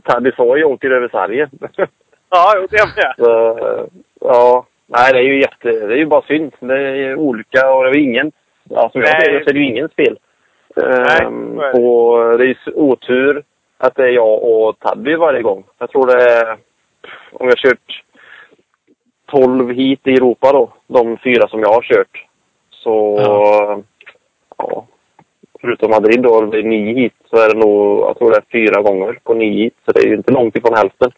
Taddy 0.02 0.32
Foy 0.32 0.64
åker 0.64 0.90
över 0.90 1.08
sargen. 1.08 1.50
Ja, 2.30 2.52
jo, 2.56 2.66
det 2.70 2.76
med. 2.96 3.14
Så, 3.18 3.58
eh, 3.58 3.84
ja, 4.20 4.66
nej 4.86 5.12
det 5.12 5.18
är 5.18 5.22
ju 5.22 5.40
jätte, 5.40 5.86
det 5.86 5.94
är 5.94 5.98
ju 5.98 6.06
bara 6.06 6.22
synd. 6.22 6.52
Det 6.60 6.78
är 6.78 7.16
olika 7.16 7.74
och 7.74 7.84
det 7.84 7.90
är 7.90 7.96
ingen, 7.96 8.32
ja, 8.64 8.90
som 8.92 9.00
jag 9.00 9.22
ser 9.22 9.32
det 9.32 9.44
så 9.44 9.50
är 9.50 9.54
det 9.54 9.60
ju 9.60 9.66
ingens 9.66 9.94
fel. 9.94 10.18
Ehm, 10.76 11.58
är 11.58 11.72
det. 11.72 11.80
och 11.80 12.38
det 12.38 12.44
är 12.44 12.48
ju 12.48 12.56
otur 12.74 13.42
att 13.78 13.94
det 13.94 14.02
är 14.02 14.12
jag 14.12 14.42
och 14.42 14.78
Taddy 14.78 15.16
varje 15.16 15.42
gång. 15.42 15.64
Jag 15.78 15.90
tror 15.90 16.06
det 16.06 16.22
är, 16.22 16.52
om 17.32 17.46
jag 17.46 17.46
har 17.46 17.70
kört 17.70 18.02
12 19.26 19.70
hit 19.70 20.00
i 20.04 20.12
Europa 20.12 20.52
då, 20.52 20.72
de 20.86 21.18
fyra 21.18 21.48
som 21.48 21.60
jag 21.60 21.68
har 21.68 21.82
kört. 21.82 22.24
Så, 22.70 23.18
ja. 24.58 24.86
Förutom 25.60 25.90
Madrid 25.90 26.22
då, 26.22 26.40
det 26.40 26.58
är 26.58 26.62
nio 26.62 26.94
hit, 26.94 27.14
så 27.30 27.36
är 27.36 27.48
det 27.48 27.58
nog, 27.66 28.00
jag 28.00 28.18
tror 28.18 28.30
det 28.30 28.36
är 28.36 28.52
fyra 28.52 28.82
gånger 28.82 29.18
på 29.24 29.34
nio 29.34 29.64
hit. 29.64 29.74
Så 29.84 29.92
det 29.92 30.00
är 30.00 30.06
ju 30.06 30.16
inte 30.16 30.32
långt 30.32 30.56
ifrån 30.56 30.76
hälften. 30.76 31.10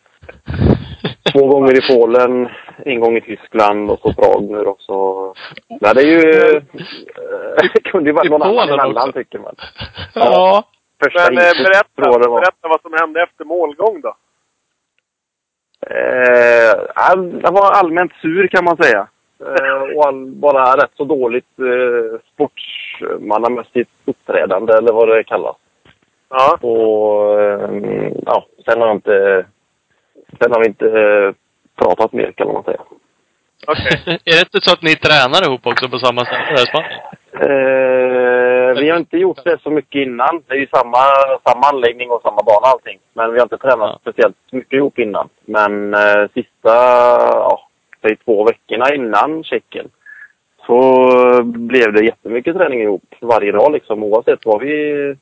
Två 1.32 1.46
gånger 1.46 1.74
i 1.74 1.94
Polen, 1.94 2.48
en 2.84 3.00
gång 3.00 3.16
i 3.16 3.20
Tyskland 3.20 3.90
och 3.90 3.98
så 4.00 4.12
Prag 4.12 4.50
nu 4.50 4.62
då. 4.64 4.76
Så, 4.78 5.34
nej, 5.68 5.94
det 5.94 6.00
är 6.00 6.06
ju... 6.06 6.60
Det 7.74 7.80
kunde 7.80 8.10
ju 8.10 8.14
varit 8.14 8.30
någon 8.30 8.42
annan 8.42 8.68
emellan 8.68 9.12
tycker 9.12 9.38
man. 9.38 9.54
Ja. 10.14 10.64
Första 11.10 11.32
Men 11.32 11.38
eh, 11.38 11.62
berätta, 11.64 12.02
tror 12.02 12.12
jag 12.12 12.22
det 12.22 12.28
var. 12.28 12.40
berätta 12.40 12.68
vad 12.68 12.80
som 12.80 12.92
hände 13.00 13.22
efter 13.22 13.44
målgång 13.44 14.00
då. 14.00 14.14
Eh, 15.90 16.74
ja, 16.94 17.16
det 17.16 17.50
var 17.50 17.72
allmänt 17.72 18.12
sur 18.22 18.46
kan 18.46 18.64
man 18.64 18.76
säga. 18.76 19.08
Eh, 19.40 19.96
och 19.96 20.06
all, 20.06 20.26
bara 20.26 20.76
rätt 20.76 20.90
så 20.96 21.04
dåligt 21.04 21.58
eh, 21.58 22.20
sportsmannamässigt 22.32 23.90
uppträdande 24.04 24.72
eller 24.78 24.92
vad 24.92 25.08
det 25.08 25.24
kallas. 25.24 25.56
Ja. 26.28 26.58
Och 26.60 27.40
eh, 27.40 27.70
ja, 28.26 28.46
sen 28.64 28.80
har 28.80 28.88
jag 28.88 28.96
inte... 28.96 29.46
Sen 30.40 30.52
har 30.52 30.60
vi 30.60 30.66
inte 30.66 30.86
eh, 30.86 31.32
pratat 31.78 32.12
mer 32.12 32.32
kan 32.32 32.52
man 32.52 32.64
säga. 32.64 32.80
Okej. 33.66 34.00
är 34.24 34.32
det 34.32 34.46
inte 34.54 34.60
så 34.60 34.72
att 34.72 34.82
ni 34.82 34.94
tränar 34.96 35.48
ihop 35.48 35.66
också 35.66 35.88
på 35.88 35.98
samma 35.98 36.24
ställe? 36.24 36.54
i 36.54 36.66
Spanien? 36.70 37.00
Eh, 37.32 38.45
vi 38.74 38.90
har 38.90 38.98
inte 38.98 39.18
gjort 39.18 39.44
det 39.44 39.58
så 39.62 39.70
mycket 39.70 40.06
innan. 40.06 40.42
Det 40.46 40.54
är 40.54 40.58
ju 40.58 40.66
samma, 40.66 40.98
samma 41.46 41.66
anläggning 41.72 42.10
och 42.10 42.22
samma 42.22 42.42
bana 42.42 42.58
och 42.58 42.66
allting. 42.68 42.98
Men 43.12 43.32
vi 43.32 43.38
har 43.38 43.44
inte 43.44 43.58
tränat 43.58 43.90
Ja. 43.90 43.98
speciellt 44.00 44.36
mycket 44.50 44.72
ihop 44.72 44.98
innan. 44.98 45.28
Men 45.44 45.94
eh, 45.94 46.28
sista, 46.34 46.74
ja, 47.30 47.60
säg 48.02 48.16
två 48.16 48.44
veckorna 48.44 48.94
innan 48.94 49.44
Tjeckien 49.44 49.88
så 50.66 51.42
blev 51.42 51.92
det 51.92 52.04
jättemycket 52.04 52.56
träning 52.56 52.80
ihop 52.82 53.14
varje 53.20 53.52
dag 53.52 53.72
liksom 53.72 54.02
oavsett 54.02 54.46
vad 54.46 54.60
vi 54.60 55.16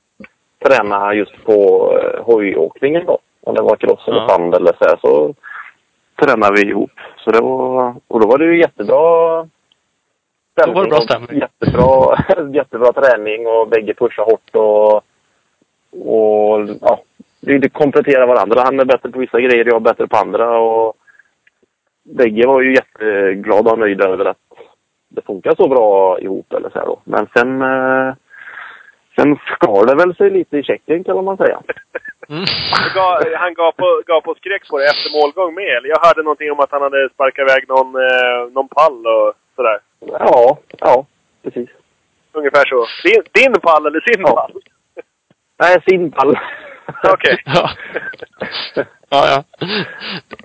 tränar 0.67 1.13
just 1.13 1.45
på 1.45 1.91
eh, 1.99 2.25
hojåkningen 2.25 3.05
då. 3.07 3.19
Om 3.47 3.55
det 3.55 3.63
var 3.63 3.77
cross 3.77 4.09
eller 4.09 4.29
sand 4.29 4.55
eller 4.55 4.73
så 4.79 4.85
här, 4.85 4.97
så 5.01 5.35
tränar 6.21 6.53
vi 6.53 6.69
ihop. 6.71 6.91
Så 7.17 7.31
det 7.31 7.41
var, 7.41 7.95
och 8.09 8.21
då 8.21 8.27
var 8.27 8.39
det 8.39 8.45
ju 8.45 8.61
jättebra 8.61 9.49
Då 10.55 10.73
var 10.73 10.83
det 10.85 10.91
bra 10.91 10.99
och 10.99 11.05
stämning. 11.05 11.41
Jättebra, 11.41 12.17
jättebra 12.55 12.93
träning 12.93 13.47
och 13.47 13.69
bägge 13.69 13.95
pushar 13.95 14.25
hårt 14.25 14.51
och, 14.53 14.95
och 16.11 16.69
ja, 16.81 17.01
vi 17.41 17.69
kompletterar 17.69 18.27
varandra. 18.27 18.63
Han 18.65 18.81
är 18.81 18.85
bättre 18.85 19.09
på 19.09 19.19
vissa 19.19 19.41
grejer, 19.41 19.65
jag 19.65 19.77
är 19.77 19.81
bättre 19.81 20.07
på 20.07 20.17
andra 20.17 20.59
och 20.59 20.95
bägge 22.03 22.47
var 22.47 22.61
ju 22.61 22.75
jätteglada 22.75 23.71
och 23.71 23.79
nöjda 23.79 24.09
över 24.09 24.25
att 24.25 24.37
det 25.09 25.23
funkar 25.23 25.55
så 25.57 25.69
bra 25.69 26.19
ihop 26.21 26.53
eller 26.53 26.71
så 26.71 26.79
här 26.79 26.87
då. 26.87 27.01
Men 27.05 27.27
sen, 27.37 27.63
eh, 27.63 28.15
sen 29.17 29.37
skar 29.37 29.87
det 29.87 29.95
väl 29.95 30.15
sig 30.15 30.31
lite 30.31 30.59
i 30.59 30.63
Tjeckien 30.63 31.05
kan 31.05 31.25
man 31.25 31.37
säga. 31.37 31.61
Mm. 32.29 32.45
Han 32.79 32.89
gav, 32.95 33.35
han 33.35 33.55
gav 33.55 33.73
på, 33.73 34.03
gav 34.07 34.21
på 34.21 34.35
skrek 34.35 34.69
på 34.69 34.79
det 34.79 34.85
efter 34.85 35.11
målgång 35.21 35.55
med, 35.55 35.77
eller? 35.77 35.89
Jag 35.89 36.01
hörde 36.07 36.23
någonting 36.23 36.53
om 36.53 36.61
att 36.61 36.71
han 36.71 36.83
hade 36.83 37.09
sparkat 37.15 37.51
iväg 37.51 37.69
någon, 37.69 37.95
eh, 37.95 38.53
någon 38.53 38.69
pall 38.69 39.07
och 39.07 39.33
sådär. 39.57 39.79
Ja, 40.01 40.59
ja, 40.79 41.07
precis. 41.45 41.69
Ungefär 42.33 42.65
så. 42.67 42.87
Din, 43.09 43.23
din 43.33 43.61
pall 43.61 43.87
eller 43.87 44.01
sin 44.01 44.23
Ja. 44.27 44.35
pall? 44.35 44.53
Nej, 45.61 45.77
sin 45.89 46.11
pall. 46.11 46.39
Okej. 47.13 47.43
Ja. 47.45 47.71
ja, 49.09 49.27
ja. 49.29 49.45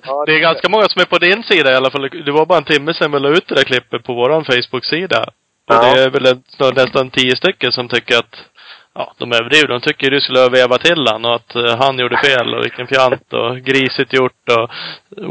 Ja, 0.04 0.24
Det 0.26 0.34
är 0.36 0.40
ganska 0.40 0.70
många 0.70 0.84
som 0.90 1.02
är 1.02 1.06
på 1.06 1.18
din 1.18 1.44
sida 1.44 1.72
i 1.72 1.76
alla 1.76 1.92
fall. 1.92 2.10
Det 2.26 2.32
var 2.32 2.46
bara 2.46 2.58
en 2.58 2.64
timme 2.64 2.94
sedan 2.94 3.12
vi 3.12 3.20
la 3.20 3.30
ut 3.30 3.48
det 3.48 3.56
där 3.56 3.64
klippet 3.64 4.04
på 4.04 4.14
våran 4.14 4.46
Facebook-sida. 4.46 5.22
Och 5.68 5.76
Ja. 5.76 5.82
det 5.82 6.02
är 6.04 6.10
väl 6.10 6.26
en, 6.26 6.44
nästan 6.76 7.10
tio 7.10 7.36
stycken 7.36 7.72
som 7.72 7.88
tycker 7.90 8.18
att 8.18 8.46
Ja, 8.94 9.14
de 9.18 9.32
överdriver. 9.32 9.68
De 9.68 9.82
tycker 9.82 10.12
du 10.12 10.22
skulle 10.22 10.40
ha 10.40 10.50
vevat 10.50 10.82
till 10.82 11.06
han 11.12 11.26
och 11.26 11.36
att 11.36 11.56
eh, 11.56 11.78
han 11.78 12.00
gjorde 12.00 12.18
fel 12.18 12.54
och 12.56 12.64
vilken 12.66 12.88
fjant 12.88 13.34
och 13.34 13.58
grisigt 13.58 14.14
gjort 14.14 14.50
och 14.58 14.70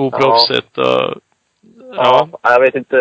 oproffsigt 0.06 0.78
och... 0.78 1.16
Ja. 1.92 2.28
Ja, 2.42 2.52
jag 2.52 2.60
vet 2.60 2.74
inte. 2.74 2.98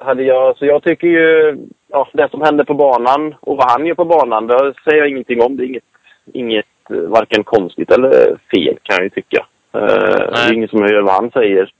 Hade 0.00 0.22
jag, 0.22 0.56
så 0.56 0.66
jag 0.66 0.82
tycker 0.82 1.08
ju, 1.08 1.56
ja, 1.88 2.08
det 2.12 2.30
som 2.30 2.42
hände 2.42 2.64
på 2.64 2.74
banan 2.74 3.34
och 3.40 3.56
vad 3.56 3.70
han 3.70 3.86
gör 3.86 3.94
på 3.94 4.04
banan, 4.04 4.46
det 4.46 4.74
säger 4.84 4.98
jag 4.98 5.08
ingenting 5.08 5.42
om. 5.42 5.56
Det 5.56 5.64
är 5.64 5.66
inget, 5.66 5.84
inget 6.32 6.90
eh, 6.90 6.96
varken 6.96 7.44
konstigt 7.44 7.92
eller 7.92 8.38
fel 8.54 8.78
kan 8.82 8.96
jag 8.96 9.02
ju 9.02 9.10
tycka. 9.10 9.46
Eh, 9.74 9.80
det 10.32 10.48
är 10.48 10.54
ingen 10.54 10.68
som 10.68 10.82
hör 10.82 11.02
vad 11.02 11.14
han 11.14 11.30
säger. 11.30 11.72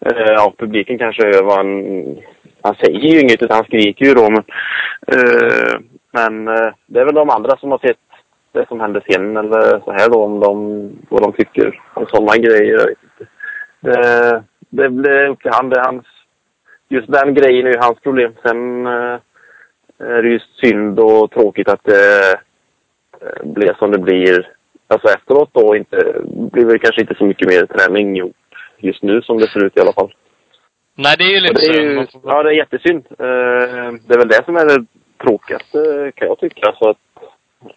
Eh, 0.00 0.32
ja, 0.32 0.52
publiken 0.58 0.98
kanske 0.98 1.22
hör 1.22 1.42
vad 1.42 1.56
han... 1.56 2.16
Han 2.62 2.74
säger 2.74 2.98
ju 2.98 3.20
inget 3.20 3.42
utan 3.42 3.56
han 3.56 3.64
skriker 3.64 4.04
ju 4.06 4.14
då. 4.14 4.30
Men, 4.30 4.44
eh, 5.06 5.74
men 6.12 6.48
eh, 6.48 6.72
det 6.86 7.00
är 7.00 7.04
väl 7.04 7.14
de 7.14 7.30
andra 7.30 7.56
som 7.56 7.70
har 7.70 7.78
sett 7.78 7.98
det 8.52 8.68
som 8.68 8.80
hände 8.80 9.00
sen 9.10 9.36
eller 9.36 9.80
så 9.84 9.92
här 9.92 10.08
då 10.08 10.24
om 10.24 10.40
de, 10.40 10.90
vad 11.08 11.22
de 11.22 11.32
tycker 11.32 11.80
om 11.94 12.06
sådana 12.06 12.36
grejer. 12.36 12.94
Det, 13.80 14.42
det 14.70 15.28
upp 15.28 15.42
till 15.42 15.50
han. 15.54 15.68
Det 15.68 15.80
är 15.80 15.84
hans, 15.84 16.06
just 16.88 17.12
den 17.12 17.34
grejen 17.34 17.66
är 17.66 17.72
ju 17.72 17.78
hans 17.78 18.00
problem. 18.00 18.32
Sen 18.42 18.86
eh, 18.86 19.18
är 19.98 20.22
det 20.22 20.28
ju 20.28 20.40
synd 20.60 20.98
och 20.98 21.30
tråkigt 21.30 21.68
att 21.68 21.84
det 21.84 22.32
eh, 23.20 23.44
blev 23.44 23.74
som 23.74 23.90
det 23.90 23.98
blir. 23.98 24.52
Alltså 24.88 25.08
efteråt 25.08 25.50
då 25.52 25.76
inte, 25.76 26.14
blir 26.24 26.64
det 26.64 26.78
kanske 26.78 27.00
inte 27.00 27.14
så 27.14 27.24
mycket 27.24 27.48
mer 27.48 27.66
träning 27.66 28.16
ihop 28.16 28.36
just 28.78 29.02
nu 29.02 29.22
som 29.22 29.38
det 29.38 29.48
ser 29.48 29.64
ut 29.64 29.76
i 29.76 29.80
alla 29.80 29.92
fall. 29.92 30.14
Nej, 30.94 31.14
det 31.18 31.24
är 31.24 31.34
ju 31.34 31.40
lite 31.40 31.70
är 31.70 32.06
synd. 32.06 32.22
ja, 32.24 32.42
det 32.42 32.50
är 32.50 32.52
jättesynd. 32.52 33.06
Eh, 33.10 33.92
det 34.06 34.14
är 34.14 34.18
väl 34.18 34.28
det 34.28 34.44
som 34.44 34.56
är 34.56 34.66
det 34.66 34.86
tråkigaste 35.24 36.12
kan 36.14 36.28
jag 36.28 36.38
tycka. 36.38 36.66
Alltså 36.66 36.88
att 36.88 36.98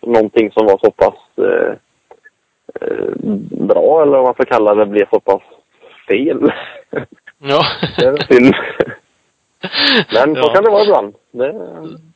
någonting 0.01 0.51
som 0.51 0.65
var 0.65 0.77
så 0.77 0.91
pass 0.91 1.15
eh, 1.37 1.73
bra 3.67 4.01
eller 4.01 4.11
vad 4.11 4.23
man 4.23 4.33
ska 4.33 4.45
kalla 4.45 4.75
det 4.75 4.85
blev 4.85 5.09
så 5.09 5.19
pass 5.19 5.41
fel. 6.09 6.51
Ja. 7.41 7.61
det 7.97 8.05
är 8.05 8.33
synd. 8.33 8.53
Men 10.13 10.35
så 10.35 10.41
Ja. 10.41 10.53
kan 10.53 10.63
det 10.63 10.71
vara 10.71 10.83
ibland. 10.83 11.15
Det, 11.31 11.53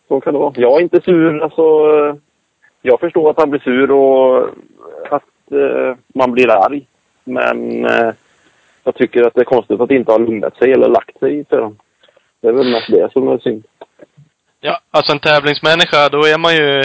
så 0.08 0.22
kan 0.22 0.34
det 0.34 0.40
vara. 0.40 0.54
Jag 0.56 0.78
är 0.80 0.82
inte 0.84 1.02
sur. 1.02 1.44
Alltså, 1.44 1.64
jag 2.82 3.00
förstår 3.00 3.30
att 3.30 3.40
han 3.40 3.50
blir 3.50 3.60
sur 3.62 3.92
och 3.92 4.50
att 5.10 5.52
eh, 5.52 5.96
man 6.16 6.32
blir 6.32 6.50
arg. 6.52 6.88
Men 7.24 7.86
eh, 7.86 8.12
jag 8.84 8.96
tycker 8.96 9.28
att 9.28 9.34
det 9.34 9.42
är 9.42 9.46
konstigt 9.46 9.82
att 9.82 9.90
det 9.90 9.96
inte 9.96 10.12
har 10.12 10.20
lugnat 10.20 10.58
sig 10.58 10.72
eller 10.72 10.88
lagt 10.90 11.20
sig 11.20 11.46
för 11.50 11.58
honom. 11.58 11.78
Det 12.42 12.48
är 12.48 12.54
väl 12.54 12.72
mest 12.72 12.92
det 12.92 13.12
som 13.12 13.28
är 13.28 13.38
synd. 13.38 13.64
Ja, 14.66 14.80
alltså 14.92 15.12
en 15.12 15.20
tävlingsmänniska, 15.20 16.10
då 16.10 16.18
är 16.26 16.38
man 16.38 16.54
ju 16.56 16.78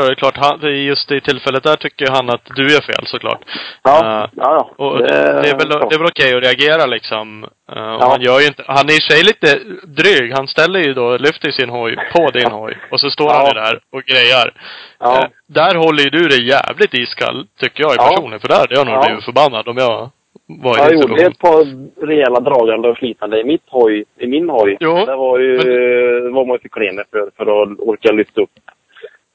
och 0.00 0.06
det 0.06 0.12
är 0.12 0.14
klart, 0.14 0.36
han, 0.36 0.60
just 0.84 1.10
i 1.12 1.20
tillfället 1.20 1.62
där 1.62 1.76
tycker 1.76 2.06
han 2.10 2.30
att 2.30 2.44
du 2.56 2.64
är 2.64 2.80
fel 2.92 3.06
såklart. 3.06 3.40
Ja, 3.82 3.96
Eh, 4.04 4.30
ja, 4.36 4.48
ja. 4.76 4.84
Och 4.84 4.98
det, 4.98 5.06
det, 5.42 5.48
är 5.50 5.58
väl, 5.58 5.68
det 5.68 5.94
är 5.94 5.98
väl 5.98 6.06
okej 6.14 6.36
att 6.36 6.42
reagera 6.44 6.86
liksom. 6.86 7.44
Och 7.44 7.50
Ja. 7.76 8.08
han 8.10 8.22
gör 8.22 8.40
ju 8.40 8.46
inte, 8.46 8.64
han 8.66 8.88
är 8.88 8.92
i 8.92 9.00
sig 9.10 9.22
lite 9.22 9.58
dryg. 9.84 10.32
Han 10.36 10.48
ställer 10.48 10.80
ju 10.80 10.94
då, 10.94 11.16
lyfter 11.16 11.50
sin 11.50 11.70
hoj 11.70 11.96
på 12.14 12.30
din 12.30 12.50
hoj. 12.50 12.78
Och 12.90 13.00
så 13.00 13.10
står 13.10 13.30
Ja. 13.30 13.36
han 13.36 13.46
ju 13.46 13.52
där 13.52 13.80
och 13.92 14.02
grejar. 14.02 14.52
Ja. 15.00 15.18
Eh, 15.18 15.28
där 15.48 15.74
håller 15.74 16.02
ju 16.02 16.10
du 16.10 16.28
dig 16.28 16.48
jävligt 16.48 16.94
iskall, 16.94 17.46
tycker 17.60 17.82
jag 17.82 17.92
Ja. 17.96 18.08
personligen. 18.08 18.40
För 18.40 18.48
där 18.48 18.58
hade 18.58 18.74
jag 18.74 18.86
nog 18.86 18.94
Ja. 18.96 19.04
blivit 19.06 19.24
förbannad 19.24 19.68
om 19.68 19.76
jag 19.76 20.10
var 20.46 20.76
i 20.76 20.78
Jag 20.80 20.92
gjorde 20.94 21.26
ett 21.26 21.38
par 21.38 21.64
rejäla 22.06 22.40
dragande 22.40 22.88
och 22.88 22.96
slitande 22.96 23.40
i 23.40 23.44
mitt 23.44 23.62
hoj, 23.66 24.04
i 24.18 24.26
min 24.26 24.50
hoj. 24.50 24.76
Jo, 24.80 24.94
Det 25.06 25.16
var 25.16 25.38
ju, 25.38 25.56
men- 25.56 26.34
var 26.34 26.44
man 26.46 26.54
ju 26.54 26.58
för 26.60 26.68
klen 26.68 27.04
för, 27.10 27.30
för 27.36 27.62
att 27.62 27.78
orka 27.78 28.12
lyfta 28.12 28.40
upp 28.40 28.50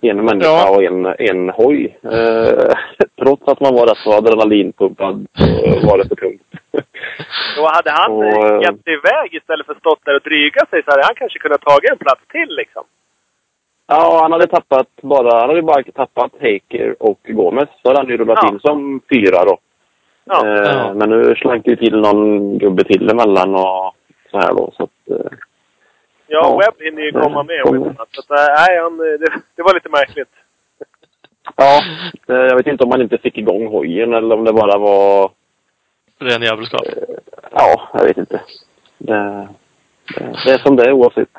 en 0.01 0.25
människa 0.25 0.47
Ja. 0.49 0.75
och 0.75 0.83
en, 0.83 1.05
en 1.05 1.49
hoj. 1.49 1.97
Eh, 2.03 2.73
trots 3.23 3.47
att 3.47 3.59
man 3.59 3.73
var 3.75 3.87
rätt 3.87 3.97
så 3.97 4.13
adrenalinpumpad 4.13 5.27
så 5.37 5.87
var 5.87 5.97
det 5.97 6.07
för 6.07 6.15
tungt. 6.15 6.41
Och 7.59 7.67
hade 7.75 7.91
han 7.91 8.11
Och, 8.11 8.23
och, 8.23 8.47
eh, 8.47 8.61
gett 8.61 8.87
iväg 8.87 9.29
istället 9.33 9.65
för 9.65 9.75
stått 9.75 10.05
där 10.05 10.15
och 10.15 10.21
dryga 10.21 10.65
sig 10.69 10.83
så 10.83 10.91
hade 10.91 11.03
han 11.05 11.15
kanske 11.15 11.39
kunnat 11.39 11.61
tagit 11.61 11.91
en 11.91 11.97
plats 11.97 12.21
till 12.31 12.55
liksom. 12.55 12.83
Ja, 13.87 14.19
han 14.21 14.31
hade 14.31 14.47
tappat 14.47 14.87
bara, 15.01 15.39
han 15.39 15.49
hade 15.49 15.61
bara 15.61 15.83
tappat 15.83 16.31
Heiker 16.39 16.95
och 16.99 17.19
Gomes. 17.27 17.69
Så 17.81 17.87
hade 17.89 17.99
han 17.99 18.09
ju 18.09 18.17
rullat 18.17 18.39
Ja. 18.41 18.49
in 18.49 18.59
som 18.59 19.01
fyra 19.13 19.45
då. 19.45 19.57
Ja. 20.25 20.47
Eh, 20.47 20.71
Ja. 20.71 20.93
Men 20.93 21.09
nu 21.09 21.35
slank 21.35 21.67
ju 21.67 21.75
till 21.75 21.99
någon 22.01 22.57
gubbe 22.57 22.83
till 22.83 23.09
emellan 23.09 23.55
och 23.55 23.95
så 24.31 24.37
här 24.39 24.53
då. 24.53 24.71
Så 24.77 24.83
att, 24.83 25.09
eh, 25.09 25.31
Ja, 26.27 26.39
Ja. 26.41 26.57
Webb 26.57 26.81
hinner 26.85 27.01
ju 27.01 27.11
komma 27.11 27.43
med 27.43 27.61
annat. 27.67 28.07
Så 28.11 28.19
att, 28.33 28.39
eh, 28.39 28.53
nej, 28.67 28.79
han, 28.81 28.97
det, 28.97 29.27
det 29.55 29.61
var 29.63 29.73
lite 29.73 29.89
märkligt. 29.89 30.29
ja, 31.55 31.81
eh, 32.27 32.35
jag 32.35 32.55
vet 32.55 32.67
inte 32.67 32.83
om 32.83 32.89
man 32.89 33.01
inte 33.01 33.17
fick 33.17 33.37
igång 33.37 33.67
hojen 33.67 34.13
eller 34.13 34.35
om 34.35 34.43
det 34.45 34.53
bara 34.53 34.77
var 34.77 35.31
Ren 36.19 36.41
djävulskap. 36.41 36.81
Eh, 36.87 37.15
Ja, 37.51 37.89
jag 37.93 38.03
vet 38.03 38.17
inte. 38.17 38.41
Det, 38.97 39.47
det, 40.17 40.35
det 40.45 40.51
är 40.51 40.57
som 40.57 40.75
det 40.75 40.83
är 40.85 40.91
oavsett. 40.91 41.29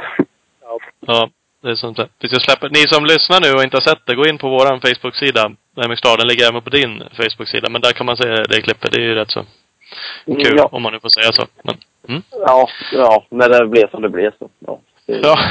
Ja, 1.07 1.29
det 1.67 1.73
är 1.73 1.75
som 1.75 1.95
det. 1.95 2.09
Vi 2.21 2.29
ska 2.29 2.39
släppa, 2.41 2.69
ni 2.69 2.83
som 2.89 3.05
lyssnar 3.05 3.41
nu 3.41 3.51
och 3.57 3.65
inte 3.65 3.77
har 3.77 3.87
sett 3.89 4.07
det, 4.07 4.15
gå 4.15 4.27
in 4.27 4.39
på 4.39 4.49
våran 4.49 4.81
Facebook-sida. 4.81 5.43
Den 5.75 6.29
ligger 6.29 6.49
även 6.49 6.63
på 6.63 6.71
din 6.71 7.03
Facebook-sida. 7.19 7.67
Men 7.71 7.81
där 7.81 7.93
kan 7.93 8.07
man 8.07 8.17
se 8.17 8.29
det 8.29 8.63
klippet. 8.63 8.93
Det 8.93 9.01
är 9.01 9.05
ju 9.05 9.15
rätt 9.15 9.31
så 9.31 9.45
kul, 10.27 10.55
Ja, 10.57 10.69
om 10.73 10.83
man 10.83 10.93
nu 10.93 11.01
får 11.01 11.09
säga 11.09 11.33
så. 11.33 11.45
Men, 11.63 11.77
mm. 12.09 12.23
ja, 12.31 12.69
ja, 12.93 13.25
när 13.31 13.49
det 13.49 13.67
blev 13.67 13.91
som 13.91 14.03
det 14.03 14.09
blev 14.09 14.31
så. 14.39 14.49
Ja, 14.59 14.81
det, 15.07 15.21
Ja. 15.23 15.37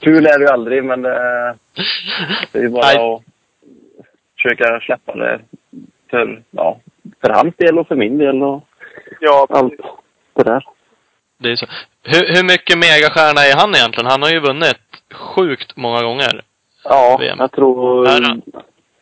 Kul 0.00 0.26
är 0.26 0.38
det 0.38 0.44
ju 0.44 0.50
aldrig, 0.50 0.84
men 0.84 1.02
det, 1.02 1.56
det 2.52 2.58
är 2.58 2.62
ju 2.62 2.68
bara 2.68 2.86
Nej. 2.86 2.96
att 2.96 3.22
försöka 4.36 4.80
släppa 4.80 5.14
det 5.14 5.40
för, 6.10 6.42
ja, 6.50 6.80
för 7.20 7.30
hans 7.32 7.54
del 7.56 7.78
och 7.78 7.88
för 7.88 7.96
min 7.96 8.18
del 8.18 8.42
och 8.42 8.64
Ja, 9.20 9.46
allt 9.50 9.80
det 10.34 10.42
där. 10.42 10.64
Det 11.38 11.50
är 11.50 11.56
så. 11.56 11.66
Hur, 12.02 12.34
hur 12.34 12.44
mycket 12.44 12.78
megastjärna 12.78 13.40
är 13.40 13.56
han 13.56 13.74
egentligen? 13.74 14.10
Han 14.10 14.22
har 14.22 14.30
ju 14.30 14.40
vunnit 14.40 14.76
sjukt 15.12 15.76
många 15.76 16.02
gånger. 16.02 16.42
Ja, 16.84 17.16
VM. 17.20 17.38
jag 17.38 17.52
tror 17.52 18.06
han? 18.06 18.42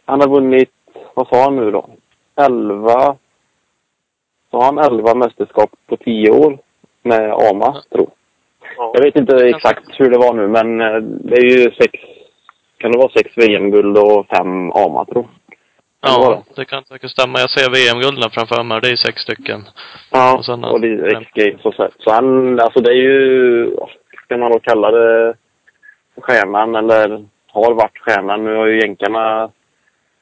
han 0.04 0.20
har 0.20 0.28
vunnit, 0.28 0.70
vad 1.14 1.28
sa 1.28 1.42
han 1.42 1.56
nu 1.56 1.70
då? 1.70 1.90
11, 2.36 3.16
sa 4.50 4.64
han 4.64 4.78
11 4.78 5.14
mästerskap 5.14 5.70
på 5.86 5.96
10 5.96 6.30
år 6.30 6.58
med 7.02 7.32
AMA, 7.32 7.82
tror 7.92 8.06
jag. 8.06 8.10
ja. 8.76 8.92
Jag 8.94 9.04
vet 9.04 9.16
inte 9.16 9.48
exakt 9.48 9.84
hur 10.00 10.10
det 10.10 10.18
var 10.18 10.34
nu, 10.34 10.48
men 10.48 10.80
eh, 10.80 11.00
det 11.02 11.36
är 11.36 11.44
ju 11.44 11.70
sex, 11.70 11.92
kan 12.78 12.92
det 12.92 12.98
vara 12.98 13.12
sex 13.12 13.38
VM-guld 13.38 13.98
och 13.98 14.26
fem 14.26 14.72
AMA, 14.72 15.04
tror 15.04 15.24
jag. 15.24 15.39
Ja, 16.02 16.42
det 16.56 16.64
kan 16.64 16.84
säkert 16.84 17.10
stämma. 17.10 17.38
Jag 17.38 17.50
ser 17.50 17.70
VM-gulden 17.70 18.30
framför 18.30 18.62
mig. 18.62 18.80
Det 18.80 18.88
är 18.90 18.96
sex 18.96 19.20
stycken. 19.22 19.60
Ja, 20.10 20.36
Och 20.38 20.44
sen- 20.44 20.64
och 20.64 20.80
det 20.80 20.88
är 20.88 21.20
X-Games 21.22 21.64
och 21.64 21.74
så. 21.74 21.88
Så 21.98 22.10
han, 22.12 22.60
alltså 22.60 22.80
det 22.80 22.90
är 22.90 22.94
ju, 22.96 23.76
ska 24.24 24.36
man 24.36 24.52
då 24.52 24.58
kalla 24.60 24.90
det 24.90 25.34
stjärnan 26.20 26.74
eller 26.74 27.24
har 27.52 27.74
varit 27.74 27.98
stjärnan. 27.98 28.44
Nu 28.44 28.56
har 28.56 28.66
ju 28.66 28.80
jänkarna 28.80 29.50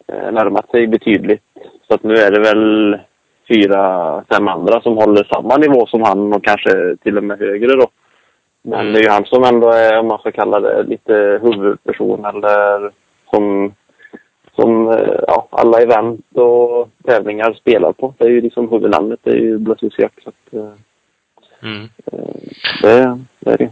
eh, 0.08 0.32
närmat 0.32 0.70
sig 0.70 0.86
betydligt. 0.86 1.42
Så 1.88 1.94
att 1.94 2.02
nu 2.02 2.14
är 2.14 2.30
det 2.30 2.40
väl 2.40 2.98
fyra, 3.48 4.24
fem 4.32 4.48
andra 4.48 4.80
som 4.80 4.96
håller 4.96 5.24
samma 5.32 5.56
nivå 5.56 5.86
som 5.86 6.02
han 6.02 6.32
och 6.32 6.44
kanske 6.44 6.96
till 7.02 7.16
och 7.18 7.24
med 7.24 7.38
högre 7.38 7.76
då. 7.76 7.86
Men 8.62 8.80
Mm. 8.80 8.92
det 8.92 8.98
är 8.98 9.02
ju 9.02 9.08
han 9.10 9.24
som 9.24 9.44
ändå 9.44 9.70
är, 9.70 9.98
om 9.98 10.06
man 10.06 10.18
ska 10.18 10.32
kalla 10.32 10.60
det, 10.60 10.82
lite 10.82 11.40
huvudperson 11.42 12.24
eller 12.24 12.90
som, 13.31 13.74
som 14.61 14.88
eh, 14.88 15.21
ja, 15.27 15.48
alla 15.50 15.79
event 15.83 16.21
och 16.35 16.88
tävlingar 17.04 17.52
spelar 17.52 17.92
på. 17.92 18.15
Det 18.19 18.25
är 18.25 18.29
ju 18.31 18.40
liksom 18.40 18.71
huvudnamnet, 18.71 19.21
det 19.23 19.31
är 19.31 19.37
ju 19.37 19.59
Blasusiak. 19.59 20.13
Så 20.25 20.29
att, 20.29 20.54
eh, 20.54 20.73
Mm. 21.63 21.88
det, 22.83 23.19
det 23.40 23.50
är 23.50 23.56
det. 23.59 23.71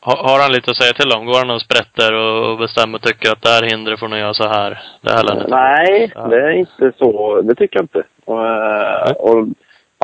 Har, 0.00 0.16
har 0.28 0.42
han 0.42 0.52
lite 0.52 0.70
att 0.70 0.76
säga 0.76 0.92
till 0.92 1.12
om? 1.18 1.26
Går 1.26 1.38
han 1.38 1.50
och 1.50 1.60
sprätter 1.62 2.14
och, 2.14 2.50
och 2.52 2.58
bestämmer 2.58 2.98
och 2.98 3.02
tycker 3.02 3.32
att 3.32 3.42
det 3.42 3.48
här 3.48 3.62
hindret 3.76 4.00
får 4.00 4.08
nog 4.08 4.18
göra 4.18 4.34
så 4.34 4.48
här? 4.48 4.82
Det 5.00 5.12
här? 5.12 5.46
Nej, 5.48 6.12
Ja. 6.14 6.26
det 6.26 6.36
är 6.36 6.50
inte 6.50 6.92
så. 6.98 7.40
Det 7.42 7.54
tycker 7.54 7.76
jag 7.78 7.84
inte. 7.84 8.02
Och, 8.24 8.46
eh, 8.46 9.12
och 9.12 9.46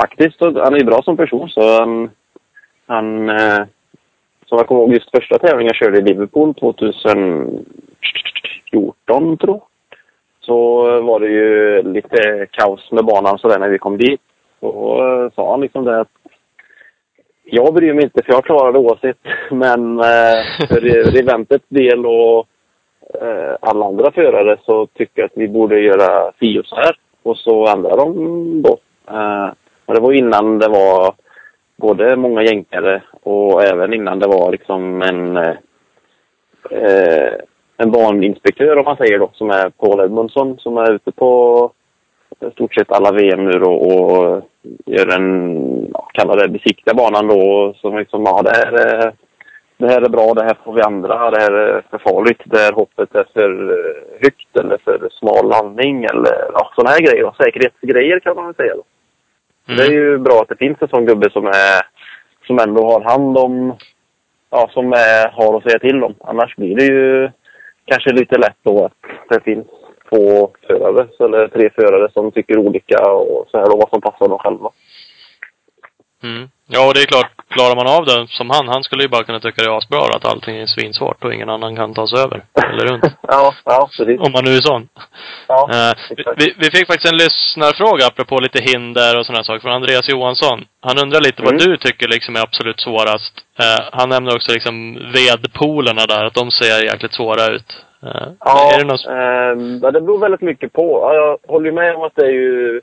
faktiskt, 0.01 0.39
han 0.41 0.73
är 0.73 0.77
ju 0.79 0.85
bra 0.85 1.01
som 1.01 1.17
person. 1.17 1.49
Så 1.49 1.79
han, 1.79 2.09
han 2.87 3.29
eh, 3.29 3.59
som 4.45 4.57
jag 4.57 4.67
kommer 4.67 4.81
ihåg, 4.81 4.93
just 4.93 5.11
första 5.11 5.37
tävlingen 5.37 5.71
jag 5.73 5.85
körde 5.85 5.97
i 5.97 6.01
Liverpool 6.01 6.53
2014, 6.55 9.37
tror. 9.37 9.61
Så 10.49 10.83
var 11.01 11.19
det 11.19 11.27
ju 11.27 11.83
lite 11.83 12.47
kaos 12.51 12.91
med 12.91 13.05
banan 13.05 13.37
sådär 13.37 13.59
när 13.59 13.69
vi 13.69 13.77
kom 13.77 13.97
dit. 13.97 14.21
Och 14.59 14.71
då 14.71 15.31
sa 15.35 15.51
han 15.51 15.61
liksom 15.61 15.85
det 15.85 15.99
att 15.99 16.11
jag 17.43 17.73
bryr 17.73 17.93
mig 17.93 18.03
inte 18.03 18.23
för 18.23 18.33
jag 18.33 18.45
klarar 18.45 18.71
det 18.71 18.79
oavsett. 18.79 19.17
Men 19.51 19.99
eh, 19.99 20.67
för 20.67 21.17
eventets 21.19 21.65
del 21.67 22.05
och 22.05 22.47
eh, 23.21 23.55
alla 23.61 23.85
andra 23.85 24.11
förare 24.11 24.57
så 24.65 24.85
tycker 24.85 25.21
jag 25.21 25.25
att 25.25 25.37
vi 25.37 25.47
borde 25.47 25.79
göra 25.79 26.31
si 26.39 26.59
och 26.59 26.65
så 26.65 26.75
här. 26.75 26.95
Och 27.23 27.37
så 27.37 27.67
ändrar 27.67 27.97
de 27.97 28.61
då. 28.61 28.77
Eh, 29.11 29.49
och 29.85 29.93
det 29.93 30.01
var 30.01 30.13
innan 30.13 30.59
det 30.59 30.67
var 30.67 31.13
både 31.77 32.15
många 32.15 32.43
jänkare 32.43 33.01
Och 33.23 33.63
även 33.63 33.93
innan 33.93 34.19
det 34.19 34.27
var 34.27 34.51
liksom 34.51 35.01
en, 35.01 35.37
eh, 35.37 35.55
eh 36.71 37.33
en 37.81 37.91
baninspektör 37.91 38.77
om 38.77 38.85
man 38.85 38.97
säger 38.97 39.19
då, 39.19 39.29
som 39.33 39.49
är 39.49 39.69
Paul 39.69 39.99
Edmundsson 39.99 40.57
som 40.57 40.77
är 40.77 40.91
ute 40.91 41.11
på 41.11 41.71
i 42.47 42.51
stort 42.51 42.73
sett 42.73 42.91
alla 42.91 43.11
VM 43.11 43.45
nu 43.45 43.51
då 43.51 43.71
och 43.71 44.41
gör 44.85 45.15
en, 45.15 45.89
ja, 45.93 46.09
kallar 46.13 46.37
det 46.37 46.49
besiktiga 46.49 46.93
banan 46.93 47.27
då 47.27 47.73
som 47.77 47.97
liksom, 47.97 48.23
ja 48.23 48.41
det 48.41 48.57
här 48.57 48.73
är, 48.73 49.13
det 49.77 49.87
här 49.87 50.01
är 50.01 50.09
bra, 50.09 50.33
det 50.33 50.43
här 50.43 50.57
får 50.63 50.73
vi 50.73 50.81
andra, 50.81 51.31
det 51.31 51.39
här 51.39 51.51
är 51.51 51.81
för 51.89 51.97
farligt, 51.97 52.41
det 52.45 52.57
här 52.57 52.71
hoppet 52.71 53.15
är 53.15 53.25
för 53.33 53.69
eh, 53.71 54.21
högt 54.21 54.57
eller 54.59 54.77
för 54.77 55.09
smal 55.11 55.49
landning 55.49 56.03
eller 56.03 56.51
ja, 56.53 56.71
sådana 56.75 56.89
här 56.89 56.99
grejer. 56.99 57.23
Då. 57.23 57.33
Säkerhetsgrejer 57.43 58.19
kan 58.19 58.35
man 58.35 58.45
väl 58.45 58.55
säga 58.55 58.73
då. 58.75 58.83
Mm. 59.67 59.77
Det 59.77 59.85
är 59.85 59.91
ju 59.91 60.17
bra 60.17 60.41
att 60.41 60.49
det 60.49 60.65
finns 60.65 60.77
en 60.81 60.87
sån 60.87 61.05
gubbe 61.05 61.29
som 61.31 61.47
är 61.47 61.81
som 62.47 62.59
ändå 62.59 62.85
har 62.85 63.01
hand 63.01 63.37
om, 63.37 63.73
ja 64.49 64.69
som 64.73 64.93
är, 64.93 65.31
har 65.31 65.57
att 65.57 65.63
säga 65.63 65.79
till 65.79 66.03
om. 66.03 66.15
Annars 66.19 66.55
blir 66.55 66.75
det 66.75 66.85
ju 66.85 67.29
kanske 67.89 68.13
lite 68.13 68.37
lätt 68.37 68.57
då 68.63 68.85
att 68.85 68.93
det 69.29 69.43
finns 69.43 69.67
två 70.09 70.49
förare, 70.67 71.07
eller 71.19 71.47
tre 71.47 71.69
förare 71.75 72.11
som 72.11 72.31
tycker 72.31 72.57
olika 72.57 73.11
och 73.11 73.47
så 73.51 73.57
här 73.57 73.65
då 73.65 73.77
vad 73.77 73.89
som 73.89 74.01
passar 74.01 74.27
dem 74.27 74.39
själva. 74.39 74.69
Mm. 76.23 76.49
Ja, 76.71 76.87
och 76.87 76.93
det 76.93 77.01
är 77.01 77.05
klart, 77.05 77.31
klarar 77.49 77.75
man 77.75 77.87
av 77.97 78.05
det 78.05 78.27
som 78.29 78.49
han, 78.49 78.67
han 78.67 78.83
skulle 78.83 79.03
ju 79.03 79.09
bara 79.09 79.23
kunna 79.23 79.39
tycka 79.39 79.61
det 79.63 79.69
är 79.71 79.77
asbra 79.77 79.99
att 79.99 80.25
allting 80.25 80.55
är 80.57 80.65
svinsvårt 80.65 81.23
och 81.23 81.33
ingen 81.33 81.49
annan 81.49 81.75
kan 81.75 81.93
ta 81.93 82.07
sig 82.07 82.19
över. 82.19 82.43
Eller 82.69 82.85
runt. 82.91 83.03
Ja, 83.27 83.53
ja 83.65 83.89
precis. 83.97 84.19
Om 84.19 84.31
man 84.31 84.43
nu 84.45 84.51
är 84.51 84.61
sån. 84.61 84.87
Ja, 85.47 85.69
Eh, 85.73 85.93
exakt. 86.17 86.41
vi, 86.41 86.53
vi 86.57 86.67
fick 86.71 86.87
faktiskt 86.87 87.11
en 87.13 87.17
lyssnarfråga 87.17 88.05
apropå 88.07 88.39
lite 88.39 88.63
hinder 88.71 89.19
och 89.19 89.25
sådana 89.25 89.43
saker 89.43 89.59
från 89.59 89.71
Andreas 89.79 90.09
Johansson. 90.09 90.65
Han 90.81 90.97
undrar 91.03 91.21
lite 91.21 91.41
vad 91.43 91.53
Mm. 91.53 91.65
du 91.65 91.77
tycker 91.77 92.07
liksom 92.07 92.35
är 92.35 92.41
absolut 92.41 92.79
svårast. 92.79 93.33
Eh, 93.59 93.85
han 93.91 94.09
nämner 94.09 94.35
också 94.35 94.51
liksom 94.53 94.75
vedpolerna 95.13 96.05
där, 96.05 96.25
att 96.25 96.33
de 96.41 96.51
ser 96.51 96.85
jäkligt 96.85 97.13
svåra 97.13 97.45
ut. 97.55 97.69
Eh, 98.03 98.27
Ja, 98.39 98.71
är 98.73 98.77
det 98.77 98.83
något... 98.91 99.05
ja, 99.83 99.91
det 99.91 100.01
beror 100.01 100.19
väldigt 100.19 100.41
mycket 100.41 100.73
på. 100.73 100.99
Ja, 101.03 101.13
jag 101.13 101.53
håller 101.53 101.71
med 101.71 101.95
om 101.95 102.03
att 102.03 102.15
det 102.15 102.25
är 102.25 102.31
ju... 102.31 102.81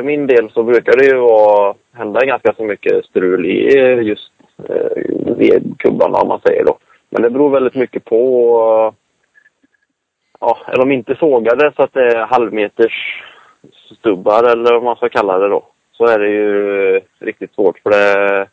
För 0.00 0.04
min 0.04 0.26
del 0.26 0.50
så 0.50 0.62
brukar 0.62 0.96
det 0.96 1.04
ju 1.04 1.16
vara, 1.16 1.74
hända 1.92 2.20
ganska 2.20 2.52
så 2.52 2.64
mycket 2.64 3.04
strul 3.04 3.46
i 3.46 3.78
eh, 3.78 4.02
just 4.02 4.32
eh, 4.68 5.36
vedkubbarna 5.36 6.18
om 6.18 6.28
man 6.28 6.40
säger 6.46 6.64
då. 6.64 6.78
Men 7.10 7.22
det 7.22 7.30
beror 7.30 7.50
väldigt 7.50 7.74
mycket 7.74 8.04
på... 8.04 8.16
Eh, 8.64 8.94
ja, 10.40 10.58
är 10.66 10.78
de 10.78 10.92
inte 10.92 11.14
sågade 11.14 11.72
så 11.76 11.82
att 11.82 11.92
det 11.92 12.06
är 12.06 12.26
halvmeters 12.26 13.22
stubbar 13.98 14.52
eller 14.52 14.72
vad 14.72 14.82
man 14.82 14.96
ska 14.96 15.08
kalla 15.08 15.38
det 15.38 15.48
då. 15.48 15.64
Så 15.92 16.06
är 16.06 16.18
det 16.18 16.28
ju 16.28 16.96
eh, 16.96 17.02
riktigt 17.18 17.54
svårt 17.54 17.78
för 17.78 17.90
det 17.90 18.46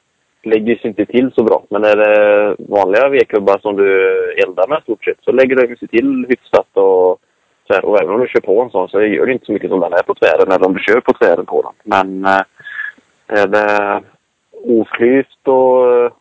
lägger 0.43 0.75
sig 0.75 0.87
inte 0.87 1.05
till 1.05 1.31
så 1.35 1.43
bra. 1.43 1.63
Men 1.69 1.83
är 1.83 1.95
det 1.95 2.55
vanliga 2.59 3.09
vedkubbar 3.09 3.59
som 3.61 3.75
du 3.75 4.13
eldar 4.33 4.67
med 4.67 4.81
stort 4.81 5.05
sett 5.05 5.23
så 5.23 5.31
lägger 5.31 5.55
de 5.55 5.75
sig 5.75 5.87
till 5.87 6.25
hyfsat 6.29 6.67
och 6.73 7.19
så 7.67 7.73
här. 7.73 7.85
Och 7.85 8.01
även 8.01 8.13
om 8.13 8.21
du 8.21 8.27
kör 8.27 8.39
på 8.39 8.61
en 8.61 8.69
sån 8.69 8.89
så 8.89 9.01
gör 9.01 9.25
det 9.25 9.33
inte 9.33 9.45
så 9.45 9.51
mycket 9.51 9.71
om 9.71 9.79
den 9.79 9.93
är 9.93 10.03
på 10.03 10.15
tvären 10.15 10.51
eller 10.51 10.65
om 10.65 10.73
du 10.73 10.79
kör 10.79 10.99
på 10.99 11.13
tvären 11.13 11.45
på 11.45 11.61
den. 11.61 11.73
Men 11.83 12.25
eh, 12.25 12.41
är 13.27 13.47
det 13.47 14.01
oklyvt 14.51 15.47
och 15.47 15.93
eh, 15.93 16.11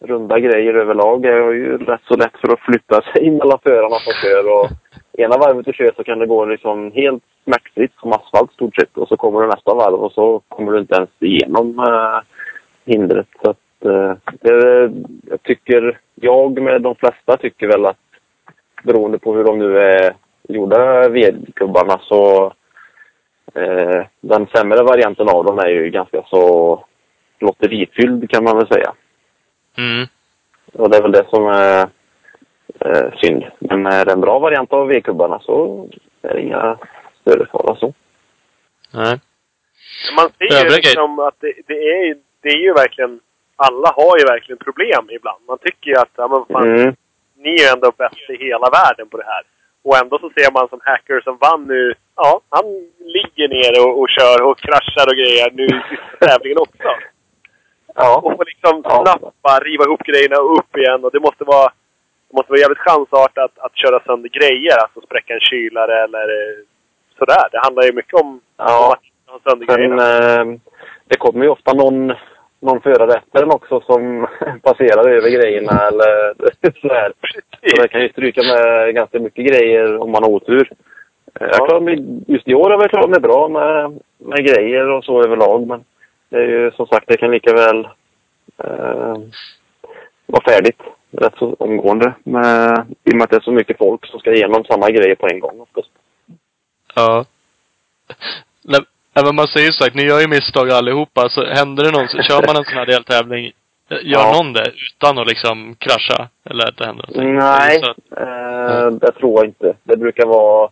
runda 0.00 0.38
grejer 0.38 0.74
överlag 0.74 1.24
är 1.24 1.32
det 1.32 1.54
ju 1.54 1.78
rätt 1.78 2.00
så 2.08 2.16
lätt 2.16 2.36
för 2.40 2.52
att 2.52 2.60
flytta 2.60 3.02
sig 3.02 3.30
mellan 3.40 3.58
förarna 3.62 3.96
som 3.98 4.12
kör. 4.12 4.44
Och 4.60 4.70
ena 5.18 5.36
varvet 5.36 5.66
du 5.66 5.72
kör 5.72 5.92
så 5.96 6.04
kan 6.04 6.18
det 6.18 6.26
gå 6.26 6.44
liksom 6.44 6.92
helt 6.92 7.22
smärtfritt 7.44 7.92
som 8.00 8.12
asfalt 8.12 8.52
stort 8.52 8.76
sett. 8.76 8.96
Och 8.96 9.08
så 9.08 9.16
kommer 9.16 9.40
du 9.40 9.46
nästa 9.46 9.74
varv 9.74 9.94
och 9.94 10.12
så 10.12 10.40
kommer 10.48 10.72
du 10.72 10.78
inte 10.78 10.94
ens 10.94 11.10
igenom 11.18 11.78
eh, 11.78 12.20
hindret. 12.92 13.28
Så 13.42 13.50
att, 13.50 13.84
eh, 13.84 14.12
det, 14.40 14.92
jag 15.30 15.42
tycker, 15.42 15.98
jag 16.14 16.62
med 16.62 16.82
de 16.82 16.94
flesta 16.94 17.36
tycker 17.36 17.66
väl 17.66 17.86
att 17.86 17.96
beroende 18.82 19.18
på 19.18 19.34
hur 19.34 19.44
de 19.44 19.58
nu 19.58 19.78
är 19.78 20.14
gjorda 20.48 21.08
vedkubbarna 21.08 21.98
så 22.02 22.52
eh, 23.54 24.06
den 24.20 24.46
sämre 24.46 24.82
varianten 24.82 25.28
av 25.28 25.44
dem 25.44 25.58
är 25.58 25.68
ju 25.68 25.90
ganska 25.90 26.22
så 26.22 26.84
lotterifylld 27.40 28.30
kan 28.30 28.44
man 28.44 28.56
väl 28.56 28.68
säga. 28.68 28.92
Mm. 29.78 30.06
Och 30.72 30.90
det 30.90 30.96
är 30.96 31.02
väl 31.02 31.12
det 31.12 31.26
som 31.30 31.46
är 31.46 31.88
eh, 32.80 33.12
synd. 33.22 33.44
Men 33.58 33.86
är 33.86 34.04
det 34.04 34.12
en 34.12 34.20
bra 34.20 34.38
variant 34.38 34.72
av 34.72 34.88
vedkubbarna 34.88 35.38
så 35.40 35.88
är 36.22 36.34
det 36.34 36.40
inga 36.42 36.78
större 37.20 37.46
fara 37.46 37.76
så. 37.76 37.94
Nej. 38.94 39.20
Man 40.16 40.28
ser 40.38 40.64
ju 40.64 40.70
liksom 40.76 41.18
att 41.18 41.34
det, 41.40 41.52
det, 41.66 41.74
är, 41.74 42.04
ju- 42.04 42.22
det 42.42 42.48
är 42.48 42.58
ju 42.58 42.72
verkligen... 42.72 43.20
Alla 43.58 43.88
har 43.96 44.18
ju 44.18 44.24
verkligen 44.24 44.58
problem 44.58 45.10
ibland. 45.10 45.38
Man 45.48 45.58
tycker 45.58 45.90
ju 45.90 45.96
att, 45.96 46.10
ja 46.16 46.28
men 46.28 46.44
fan, 46.56 46.68
Mm. 46.78 46.94
ni 47.36 47.50
är 47.50 47.58
ju 47.62 47.68
ändå 47.74 47.92
bäst 47.98 48.30
i 48.30 48.36
hela 48.44 48.70
världen 48.70 49.08
på 49.08 49.16
det 49.16 49.24
här. 49.24 49.42
Och 49.86 49.96
ändå 50.02 50.18
så 50.18 50.28
ser 50.36 50.52
man 50.52 50.68
som 50.68 50.80
hacker 50.84 51.20
som 51.20 51.36
vann 51.46 51.62
nu, 51.74 51.94
ja, 52.16 52.40
han 52.56 52.64
ligger 53.16 53.48
ner 53.56 53.72
och, 53.84 53.92
och 54.00 54.08
kör 54.16 54.38
och 54.46 54.58
kraschar 54.58 55.06
och 55.10 55.18
grejer 55.20 55.48
nu 55.58 55.64
i 55.64 55.80
sista 55.90 56.12
tävlingen 56.26 56.58
också. 56.66 56.88
Ja. 57.94 58.10
Och 58.24 58.32
får 58.36 58.44
liksom 58.52 58.74
bara 59.46 59.58
riva 59.68 59.84
ihop 59.84 60.02
grejerna 60.10 60.36
och 60.42 60.58
upp 60.58 60.76
igen. 60.76 61.04
Och 61.04 61.12
det 61.12 61.20
måste 61.20 61.44
vara, 61.44 61.68
det 62.28 62.34
måste 62.36 62.50
vara 62.52 62.60
jävligt 62.60 62.86
chansartat 62.88 63.44
att, 63.44 63.58
att 63.58 63.76
köra 63.82 64.00
sönder 64.06 64.28
grejer. 64.38 64.76
Alltså 64.82 65.00
spräcka 65.00 65.34
en 65.34 65.40
kylare 65.50 66.04
eller 66.04 66.26
eh, 66.40 66.58
sådär. 67.18 67.44
Det 67.52 67.60
handlar 67.64 67.82
ju 67.82 67.92
mycket 67.92 68.14
om, 68.22 68.40
Ja. 68.56 68.86
om 68.86 68.92
att 68.92 69.42
ha 69.44 69.50
sönder 69.50 69.66
Sen, 69.66 69.76
grejerna. 69.76 70.06
eh, 70.40 70.46
det 71.10 71.16
kommer 71.18 71.42
ju 71.44 71.50
ofta 71.50 71.72
någon, 71.72 72.14
någon 72.60 72.80
förare 72.80 73.18
efter 73.18 73.40
den 73.40 73.50
också 73.50 73.80
som 73.80 74.26
passerar 74.62 75.08
över 75.08 75.30
grejerna 75.30 75.88
eller 75.88 76.34
sådär. 76.80 77.12
Så 77.74 77.82
det 77.82 77.88
kan 77.88 78.00
ju 78.00 78.08
stryka 78.08 78.42
med 78.42 78.94
ganska 78.94 79.20
mycket 79.20 79.46
grejer 79.46 79.98
om 79.98 80.10
man 80.10 80.22
har 80.22 80.30
otur. 80.30 80.72
Jag 81.40 81.68
klarar 81.68 81.80
mig, 81.80 82.22
just 82.26 82.48
i 82.48 82.54
år 82.54 82.70
har 82.70 82.80
jag 82.80 82.90
klarat 82.90 83.10
mig 83.10 83.20
bra 83.20 83.48
med, 83.48 84.00
med 84.18 84.46
grejer 84.46 84.88
och 84.88 85.04
så 85.04 85.22
överlag. 85.22 85.66
Men 85.66 85.84
det 86.28 86.36
är 86.36 86.48
ju 86.48 86.70
som 86.70 86.86
sagt, 86.86 87.08
det 87.08 87.16
kan 87.16 87.30
lika 87.30 87.52
väl 87.52 87.88
eh, 88.64 89.16
vara 90.26 90.44
färdigt 90.50 90.80
rätt 91.10 91.34
så 91.38 91.54
omgående. 91.58 92.14
Med, 92.24 92.86
I 93.04 93.10
och 93.10 93.16
med 93.16 93.24
att 93.24 93.30
det 93.30 93.36
är 93.36 93.40
så 93.40 93.52
mycket 93.52 93.78
folk 93.78 94.06
som 94.06 94.20
ska 94.20 94.32
igenom 94.32 94.64
samma 94.64 94.90
grejer 94.90 95.14
på 95.14 95.26
en 95.26 95.40
gång 95.40 95.60
oftast. 95.60 95.90
Ja. 96.94 97.24
Nej, 99.16 99.24
men 99.24 99.34
man 99.36 99.46
säger 99.48 99.66
ju 99.66 99.72
sagt, 99.72 99.94
ni 99.94 100.02
gör 100.02 100.20
ju 100.20 100.28
misstag 100.28 100.70
allihopa. 100.70 101.28
Så 101.28 101.44
händer 101.46 101.84
det 101.84 101.90
någon, 101.90 102.08
så 102.08 102.22
kör 102.22 102.46
man 102.46 102.56
en 102.56 102.64
sån 102.64 102.74
här 102.78 102.86
deltävling, 102.86 103.44
eh, 103.90 103.98
gör 104.02 104.20
Ja. 104.20 104.32
någon 104.36 104.52
det 104.52 104.66
utan 104.86 105.18
att 105.18 105.26
liksom 105.28 105.74
krascha? 105.78 106.28
Eller 106.50 106.68
att 106.68 106.76
det 106.76 106.86
händer 106.86 107.04
någonting? 107.08 107.34
Nej, 107.34 107.80
Så 107.82 107.90
eh, 108.22 108.90
det 108.90 109.12
tror 109.12 109.32
jag 109.38 109.44
inte. 109.44 109.74
Det 109.84 109.96
brukar 109.96 110.26
vara 110.26 110.70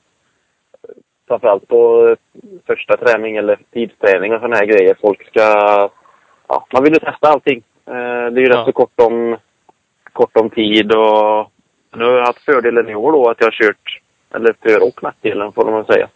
framförallt 1.28 1.68
på 1.68 2.16
första 2.66 2.96
träning 2.96 3.36
eller 3.36 3.58
tidsträning 3.72 4.32
och 4.32 4.38
sådana 4.40 4.56
här 4.56 4.66
grejer. 4.66 4.96
Folk 5.00 5.26
ska... 5.26 5.40
Ja, 6.48 6.66
man 6.72 6.82
vill 6.84 6.92
ju 6.92 6.98
testa 6.98 7.28
allting. 7.28 7.62
Eh, 7.86 7.92
det 8.32 8.40
är 8.40 8.44
ju 8.44 8.48
Ja. 8.48 8.58
rätt 8.58 8.66
så 8.66 8.72
kort 8.72 9.00
om, 9.00 9.36
kort 10.12 10.36
om 10.36 10.50
tid 10.50 10.92
och 10.94 11.50
nu 11.96 12.04
har 12.04 12.12
jag 12.12 12.26
haft 12.26 12.44
fördelen 12.44 12.88
i 12.88 12.94
år 12.94 13.12
då 13.12 13.30
att 13.30 13.36
jag 13.40 13.46
har 13.46 13.52
kört, 13.66 14.00
eller 14.34 14.54
för 14.62 14.82
och 14.88 15.02
nackdelen 15.02 15.52
får 15.52 15.70
man 15.70 15.84
säga. 15.84 16.08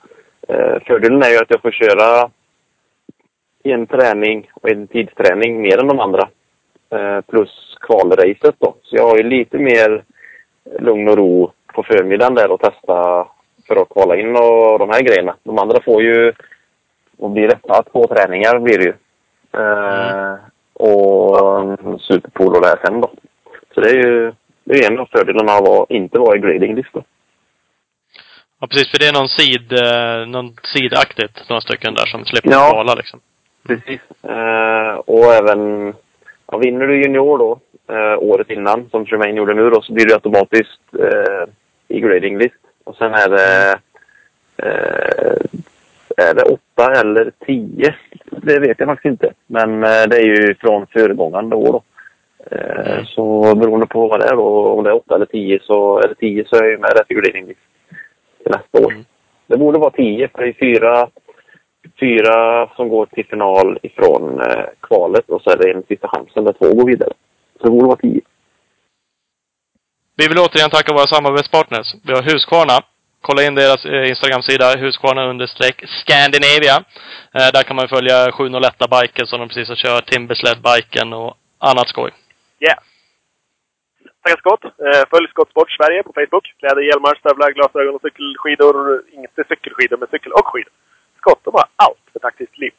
Eh, 0.48 0.78
fördelen 0.86 1.22
är 1.22 1.30
ju 1.30 1.36
att 1.36 1.50
jag 1.50 1.62
får 1.62 1.70
köra 1.70 2.30
en 3.62 3.86
träning 3.86 4.50
och 4.54 4.70
en 4.70 4.86
tidsträning 4.86 5.60
mer 5.60 5.80
än 5.80 5.88
de 5.88 6.00
andra. 6.00 6.28
Eh, 6.90 7.20
plus 7.20 7.76
kvalracet 7.80 8.54
då. 8.58 8.74
Så 8.82 8.96
jag 8.96 9.08
har 9.08 9.16
ju 9.16 9.22
lite 9.22 9.58
mer 9.58 10.04
lugn 10.78 11.08
och 11.08 11.16
ro 11.16 11.52
på 11.74 11.82
förmiddagen 11.82 12.34
där 12.34 12.50
och 12.50 12.60
testa 12.60 13.26
för 13.68 13.82
att 13.82 13.88
kvala 13.88 14.16
in 14.16 14.36
och 14.36 14.78
de 14.78 14.90
här 14.90 15.02
grejerna. 15.02 15.36
De 15.42 15.58
andra 15.58 15.82
får 15.84 16.02
ju, 16.02 16.32
och 17.18 17.30
blir 17.30 17.48
det? 17.48 17.82
Två 17.92 18.06
träningar 18.06 18.58
blir 18.58 18.78
det 18.78 18.84
ju. 18.84 18.94
Mm. 19.52 20.38
och 20.72 21.60
en 21.60 21.98
superpool 21.98 22.54
och 22.54 22.60
det 22.62 22.68
här 22.68 22.80
sen 22.84 23.00
då. 23.00 23.10
Så 23.74 23.80
det 23.80 23.90
är 23.90 23.94
ju 23.94 24.32
det 24.64 24.78
är 24.78 24.92
en 24.92 24.98
av 24.98 25.06
fördelarna 25.06 25.52
av 25.52 25.82
att 25.82 25.90
inte 25.90 26.18
vara 26.18 26.36
i 26.36 26.40
gradinglista. 26.40 27.02
Ja, 28.60 28.66
precis. 28.66 28.90
För 28.90 28.98
det 28.98 29.06
är 29.08 29.12
någon 29.12 29.28
sid, 29.28 29.72
eh, 29.72 30.26
någon 30.26 30.56
sidaktigt, 30.74 31.48
några 31.48 31.60
stycken 31.60 31.94
där 31.94 32.06
som 32.06 32.24
slipper 32.24 32.50
Ja. 32.50 32.70
kvala 32.70 32.94
liksom. 32.94 33.20
Precis. 33.66 34.00
Eh, 34.22 34.94
och 34.94 35.24
även, 35.24 35.94
ja, 36.52 36.58
vinner 36.58 36.86
du 36.86 37.02
junior 37.02 37.38
då, 37.38 37.60
eh, 37.94 38.18
året 38.18 38.50
innan, 38.50 38.88
som 38.90 39.06
Tremaine 39.06 39.36
gjorde 39.36 39.54
nu 39.54 39.70
då, 39.70 39.82
så 39.82 39.92
blir 39.92 40.06
du 40.06 40.14
automatiskt 40.14 40.80
eh, 40.98 41.44
i 41.88 42.00
grading 42.00 42.38
list. 42.38 42.54
Och 42.84 42.96
sen 42.96 43.14
är 43.14 43.28
det, 43.28 43.78
eh, 44.56 45.36
är 46.26 46.34
det 46.34 46.42
åtta 46.42 47.00
eller 47.00 47.32
tio? 47.46 47.94
Det 48.30 48.58
vet 48.58 48.78
jag 48.80 48.88
faktiskt 48.88 49.10
inte. 49.12 49.32
Men 49.46 49.84
eh, 49.84 50.02
det 50.10 50.16
är 50.16 50.24
ju 50.24 50.54
från 50.54 50.86
föregångande 50.86 51.56
år 51.56 51.72
då. 51.72 51.82
Eh, 52.50 52.92
Mm. 52.92 53.06
Så 53.06 53.54
beroende 53.54 53.86
på 53.86 54.08
vad 54.08 54.20
det 54.20 54.26
är 54.26 54.36
då, 54.36 54.68
om 54.68 54.84
det 54.84 54.90
är 54.90 54.94
åtta 54.96 55.14
eller 55.14 55.26
tio 55.26 55.58
så 55.62 56.00
det 56.00 56.14
tio 56.14 56.44
så 56.48 56.56
är 56.56 56.62
jag 56.62 56.70
ju 56.70 56.78
med 56.78 56.90
rätt 56.98 57.10
i 57.10 57.14
grading 57.14 57.46
list 57.46 57.60
nästa 58.48 58.86
år. 58.86 58.92
Mm. 58.92 59.04
Det 59.46 59.56
borde 59.56 59.78
vara 59.78 59.90
tio, 59.90 60.28
för 60.28 60.42
det 60.42 60.48
är 60.48 60.52
fyra 60.52 61.08
fyra 62.00 62.68
som 62.76 62.88
går 62.88 63.06
till 63.06 63.26
final 63.26 63.78
ifrån 63.82 64.40
eh, 64.40 64.64
kvalet 64.80 65.28
och 65.28 65.42
så 65.42 65.50
är 65.50 65.56
det 65.56 65.72
en 65.72 65.82
sista 65.82 66.08
chansen 66.08 66.44
där 66.44 66.52
två 66.52 66.74
går 66.74 66.86
vidare. 66.86 67.12
Så 67.56 67.64
det 67.64 67.70
borde 67.70 67.86
vara 67.86 67.96
10. 67.96 68.20
Vi 70.16 70.28
vill 70.28 70.38
återigen 70.38 70.70
tacka 70.70 70.92
våra 70.92 71.06
samarbetspartners. 71.06 71.94
Vi 72.06 72.12
har 72.12 72.22
Husqvarna. 72.22 72.78
Kolla 73.20 73.42
in 73.42 73.54
deras 73.54 73.84
eh, 73.84 74.08
Instagram-sida, 74.08 74.66
Husqvarna 74.76 75.30
understreck 75.30 75.76
Scandinavia. 76.00 76.76
Eh, 77.36 77.48
där 77.54 77.62
kan 77.62 77.76
man 77.76 77.88
följa 77.88 78.32
701 78.32 78.78
biken 78.78 79.26
som 79.26 79.40
de 79.40 79.48
precis 79.48 79.68
har 79.68 79.76
kört, 79.76 80.10
Timbersled-biken 80.10 81.12
och 81.12 81.34
annat 81.58 81.88
skoj. 81.88 82.10
Yeah. 82.60 82.78
Scott. 84.36 84.64
Eh, 84.64 85.02
följ 85.10 85.28
Scott 85.28 85.50
Sport 85.50 85.70
Sverige 85.70 86.02
på 86.02 86.12
Facebook. 86.12 86.44
Kläder, 86.58 86.82
hjälmar, 86.82 87.14
stövlar, 87.14 87.50
glasögon 87.52 87.94
och 87.94 88.00
cykelskidor. 88.00 89.02
Inte 89.12 89.44
cykelskidor, 89.48 89.96
men 89.96 90.08
cykel 90.08 90.32
och 90.32 90.46
skidor. 90.46 90.72
Scott, 91.20 91.40
de 91.44 91.54
har 91.54 91.64
allt 91.76 92.04
för 92.12 92.18
taktiskt 92.20 92.58
liv. 92.58 92.72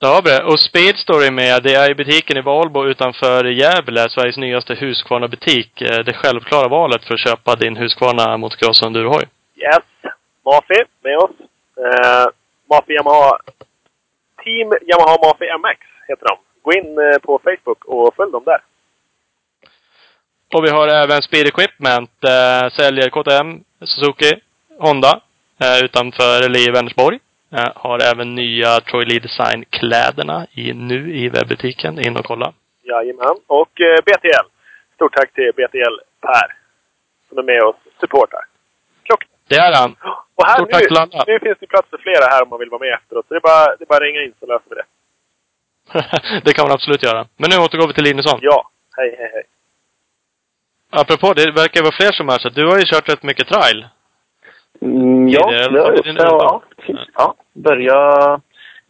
Har 0.00 0.22
vi. 0.22 0.52
Och 0.52 0.60
Speedstory 0.60 1.30
med. 1.30 1.62
Det 1.62 1.74
är 1.74 1.90
i 1.90 1.94
butiken 1.94 2.36
i 2.36 2.40
Valbo 2.40 2.84
utanför 2.86 3.44
Gävle, 3.44 4.08
Sveriges 4.10 4.36
nyaste 4.36 4.74
Husqvarna-butik. 4.74 5.80
Eh, 5.82 5.98
Det 6.06 6.14
självklara 6.14 6.68
valet 6.68 7.04
för 7.04 7.14
att 7.14 7.26
köpa 7.28 7.54
din 7.54 7.76
Husqvarna 7.76 8.36
motocross 8.36 8.82
och 8.82 8.86
endurohoj. 8.86 9.24
Yes. 9.56 10.12
Mafi 10.44 10.80
med 11.02 11.16
oss. 11.18 11.30
Eh, 11.76 12.26
Mafi 12.70 12.92
Yamaha. 12.92 13.38
Team 14.44 14.68
Yamaha 14.90 15.16
Mafi 15.24 15.46
MX 15.58 15.80
heter 16.08 16.26
de. 16.26 16.36
Gå 16.62 16.72
in 16.72 16.98
eh, 16.98 17.18
på 17.18 17.40
Facebook 17.44 17.84
och 17.84 18.14
följ 18.16 18.32
dem 18.32 18.44
där. 18.44 18.60
Och 20.54 20.64
vi 20.64 20.70
har 20.70 20.88
även 20.88 21.22
Speed 21.22 21.46
Equipment. 21.46 22.10
Eh, 22.24 22.70
säljer 22.70 23.10
KTM, 23.10 23.60
Suzuki, 23.80 24.40
Honda. 24.78 25.20
Eh, 25.62 25.84
utanför 25.84 26.44
eller 26.44 26.68
i 26.68 26.70
Vänersborg. 26.70 27.18
Eh, 27.56 27.70
har 27.74 27.98
även 28.12 28.34
nya 28.34 28.80
Troy 28.80 29.04
Lee 29.04 29.18
Design-kläderna 29.18 30.46
i, 30.52 30.72
nu 30.72 31.16
i 31.16 31.28
webbutiken. 31.28 32.06
In 32.06 32.16
och 32.16 32.24
kolla. 32.24 32.52
Jajamän. 32.82 33.36
Och 33.46 33.80
eh, 33.80 33.98
BTL. 34.06 34.46
Stort 34.94 35.14
tack 35.16 35.32
till 35.32 35.52
BTL 35.56 35.94
Per. 36.20 36.46
Som 37.28 37.38
är 37.38 37.42
med 37.42 37.62
och 37.62 37.76
supportar. 38.00 38.44
Klock. 39.02 39.24
Det 39.48 39.56
är 39.56 39.74
han. 39.74 39.96
Och 40.34 40.46
här 40.46 40.54
Stort 40.54 40.70
tack 40.70 40.82
till 40.82 40.92
nu, 40.92 41.00
alla. 41.00 41.24
nu 41.26 41.38
finns 41.38 41.58
det 41.60 41.66
plats 41.66 41.88
för 41.90 41.98
flera 41.98 42.24
här 42.32 42.42
om 42.42 42.48
man 42.48 42.58
vill 42.58 42.70
vara 42.70 42.80
med 42.80 42.94
efteråt. 42.94 43.26
Så 43.28 43.34
det 43.34 43.38
är 43.38 43.46
bara, 43.50 43.76
det 43.76 43.84
är 43.84 43.86
bara 43.86 43.96
att 43.96 44.02
ringa 44.02 44.22
in 44.22 44.34
så 44.40 44.46
löser 44.46 44.68
vi 44.70 44.76
det. 44.80 44.86
det 46.44 46.52
kan 46.52 46.64
man 46.66 46.72
absolut 46.72 47.02
göra. 47.02 47.26
Men 47.36 47.50
nu 47.50 47.56
återgår 47.64 47.86
vi 47.88 47.94
till 47.94 48.04
Linusson. 48.04 48.38
Ja. 48.42 48.70
Hej, 48.96 49.16
hej, 49.18 49.30
hej. 49.34 49.42
Apropå, 50.94 51.32
det 51.36 51.60
verkar 51.62 51.82
vara 51.82 51.98
fler 52.00 52.12
som 52.12 52.28
är 52.28 52.38
så. 52.38 52.48
Du 52.48 52.66
har 52.66 52.76
ju 52.78 52.84
kört 52.84 53.08
rätt 53.08 53.22
mycket 53.22 53.48
trail. 53.48 53.86
Mm, 54.80 55.28
ja, 55.28 55.50
det 55.50 55.80
har 55.80 55.92
jag 55.92 55.96
gjort. 55.96 56.06
Ja, 56.06 56.62
ja, 56.86 56.96
ja, 57.14 57.34
börja, 57.52 57.98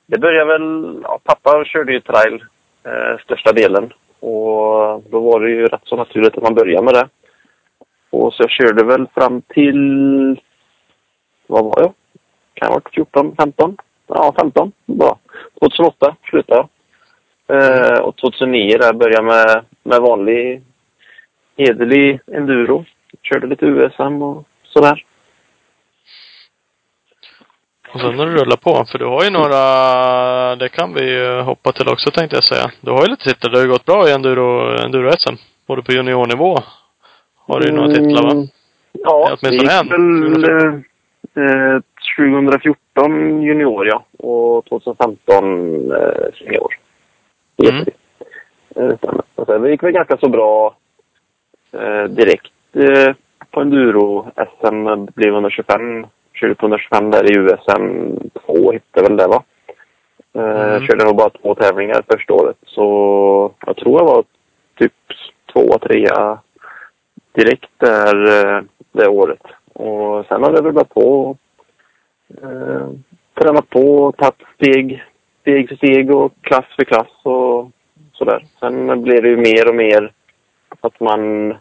det 0.07 0.18
började 0.18 0.53
väl... 0.53 0.98
Ja, 1.03 1.20
pappa 1.24 1.64
körde 1.64 1.92
ju 1.92 2.00
trail 2.00 2.44
eh, 2.84 3.18
största 3.24 3.53
delen. 3.53 3.92
Och 4.20 5.03
då 5.11 5.20
var 5.20 5.40
det 5.40 5.50
ju 5.50 5.66
rätt 5.66 5.80
så 5.84 5.96
naturligt 5.96 6.36
att 6.36 6.42
man 6.42 6.55
började 6.55 6.84
med 6.84 6.94
det. 6.94 7.09
Och 8.11 8.34
så 8.34 8.42
jag 8.42 8.50
körde 8.50 8.84
väl 8.84 9.07
fram 9.14 9.42
till... 9.42 10.40
Vad 11.46 11.64
var 11.64 11.74
jag? 11.76 11.92
Kan 12.55 12.68
ha 12.68 12.74
varit 12.74 12.94
14, 12.94 13.36
15? 13.36 13.76
Ja, 14.07 14.34
15. 14.38 14.72
Bra. 14.86 15.18
2008 15.61 16.16
slutade 16.30 16.61
jag. 16.61 16.68
Eh, 17.57 18.00
och 18.00 18.16
2009 18.16 18.78
där 18.78 18.92
började 18.92 19.16
jag 19.16 19.24
med, 19.24 19.64
med 19.82 20.00
vanlig 20.00 20.62
hederlig 21.57 22.20
enduro. 22.32 22.84
Körde 23.22 23.46
lite 23.46 23.66
USM 23.66 24.22
och 24.22 24.44
sådär. 24.64 25.05
Och 27.94 28.00
sen 28.00 28.16
när 28.16 28.26
du 28.26 28.32
rullar 28.32 28.57
på, 28.57 28.84
för 28.92 28.98
du 28.98 29.05
har 29.07 29.24
ju 29.24 29.30
några, 29.30 30.57
det 30.57 30.68
kan 30.68 30.94
vi 30.94 31.11
ju 31.11 31.40
hoppa 31.40 31.72
till 31.72 31.88
också 31.88 32.11
tänkte 32.11 32.36
jag 32.36 32.44
säga. 32.44 32.70
Du 32.80 32.90
har 32.90 33.03
ju 33.03 33.11
lite 33.11 33.24
titlar, 33.24 33.50
det 33.50 33.59
har 33.59 33.64
ju 33.64 33.70
gått 33.72 33.84
bra 33.86 34.09
i 34.09 34.12
enduro, 34.12 34.76
enduro-SM. 34.84 35.34
Både 35.66 35.82
på 35.82 35.92
juniornivå 35.92 36.59
har 37.46 37.61
du 37.61 37.66
ju 37.68 37.74
några 37.74 37.88
titlar 37.88 38.22
va? 38.22 38.30
Mm, 38.30 38.46
Ja, 38.92 39.36
det 39.42 39.50
gick 39.55 39.70
en. 39.70 39.88
väl 39.88 40.74
eh, 41.36 41.80
2014 42.18 43.42
junior 43.42 43.86
ja. 43.86 44.05
Och 44.18 44.64
2015 44.64 45.44
eh, 45.92 46.32
senior. 46.38 46.74
Mm. 47.62 47.84
Eh, 48.76 48.96
stämmer. 48.96 49.22
Och 49.34 49.46
sen, 49.46 49.62
det 49.62 49.70
gick 49.70 49.82
väl 49.82 49.92
ganska 49.92 50.16
så 50.16 50.28
bra 50.28 50.66
eh, 50.66 50.82
direkt 52.08 52.52
eh, 52.76 53.14
på 53.50 53.60
enduro-SM. 53.60 55.06
Blev 55.14 55.32
125. 55.32 56.06
Körde 56.34 56.54
på 56.54 56.66
125 56.66 57.10
där 57.10 57.32
i 57.32 57.38
USM 57.38 58.16
2 58.46 58.72
hittade 58.72 59.08
väl 59.08 59.16
det 59.16 59.26
va? 59.26 59.42
Eh, 60.34 60.74
Mm. 60.74 60.86
Körde 60.86 61.04
nog 61.04 61.16
bara 61.16 61.30
två 61.30 61.54
tävlingar 61.54 62.02
första 62.10 62.32
året. 62.34 62.56
Så 62.66 63.52
jag 63.66 63.76
tror 63.76 64.00
jag 64.00 64.06
var 64.06 64.24
typ 64.78 64.92
tvåa, 65.52 65.78
trea 65.78 66.38
direkt 67.32 67.70
där 67.78 68.46
eh, 68.56 68.62
det 68.92 69.08
året. 69.08 69.42
Och 69.72 70.26
sen 70.26 70.42
har 70.42 70.52
det 70.52 70.60
rullat 70.60 70.88
på. 70.88 71.36
Eh, 72.42 72.88
tränat 73.34 73.70
på, 73.70 74.12
tagit 74.18 74.42
steg, 74.54 75.04
steg 75.40 75.68
för 75.68 75.76
steg 75.76 76.14
och 76.14 76.32
klass 76.40 76.64
för 76.76 76.84
klass 76.84 77.10
och 77.22 77.70
sådär. 78.12 78.44
Sen 78.60 79.02
blir 79.02 79.22
det 79.22 79.28
ju 79.28 79.36
mer 79.36 79.68
och 79.68 79.74
mer 79.74 80.12
att 80.80 81.00
man 81.00 81.50
eh, 81.50 81.56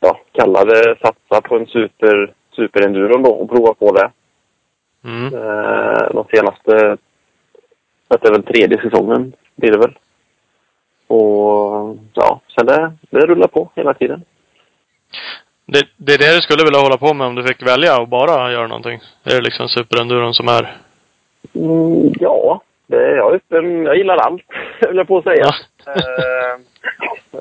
ja, 0.00 0.20
kallar 0.32 0.66
det 0.66 0.96
satsa 1.00 1.48
på 1.48 1.56
en 1.56 1.66
super, 1.66 2.32
superenduron 2.56 3.22
då 3.22 3.30
och 3.30 3.50
prova 3.50 3.74
på 3.74 3.92
det. 3.92 4.10
Mm. 5.04 5.34
Eh, 5.34 6.08
de 6.12 6.24
senaste, 6.32 6.96
det 8.08 8.28
är 8.28 8.32
väl 8.32 8.42
tredje 8.42 8.80
säsongen 8.80 9.32
blir 9.56 9.72
det 9.72 9.78
väl. 9.78 9.98
Och 11.06 11.96
ja, 12.14 12.40
sen 12.56 12.66
det, 12.66 12.92
det 13.10 13.26
rullar 13.26 13.48
på 13.48 13.70
hela 13.74 13.94
tiden. 13.94 14.24
Det, 15.66 15.82
det 15.96 16.12
är 16.14 16.18
det 16.18 16.36
du 16.36 16.40
skulle 16.40 16.64
vilja 16.64 16.80
hålla 16.80 16.96
på 16.96 17.14
med 17.14 17.26
om 17.26 17.34
du 17.34 17.42
fick 17.46 17.62
välja 17.62 18.00
och 18.00 18.08
bara 18.08 18.52
göra 18.52 18.66
någonting? 18.66 19.00
Är 19.24 19.34
det 19.34 19.40
liksom 19.40 19.68
superenduron 19.68 20.34
som 20.34 20.48
är? 20.48 20.76
Mm, 21.54 22.12
ja, 22.20 22.60
det 22.86 22.96
är 22.96 23.16
jag. 23.16 23.40
Jag 23.84 23.96
gillar 23.96 24.16
allt, 24.16 24.42
höll 24.80 24.96
jag 24.96 25.08
på 25.08 25.18
att 25.18 25.24
säga. 25.24 25.46
Eh, 25.86 26.52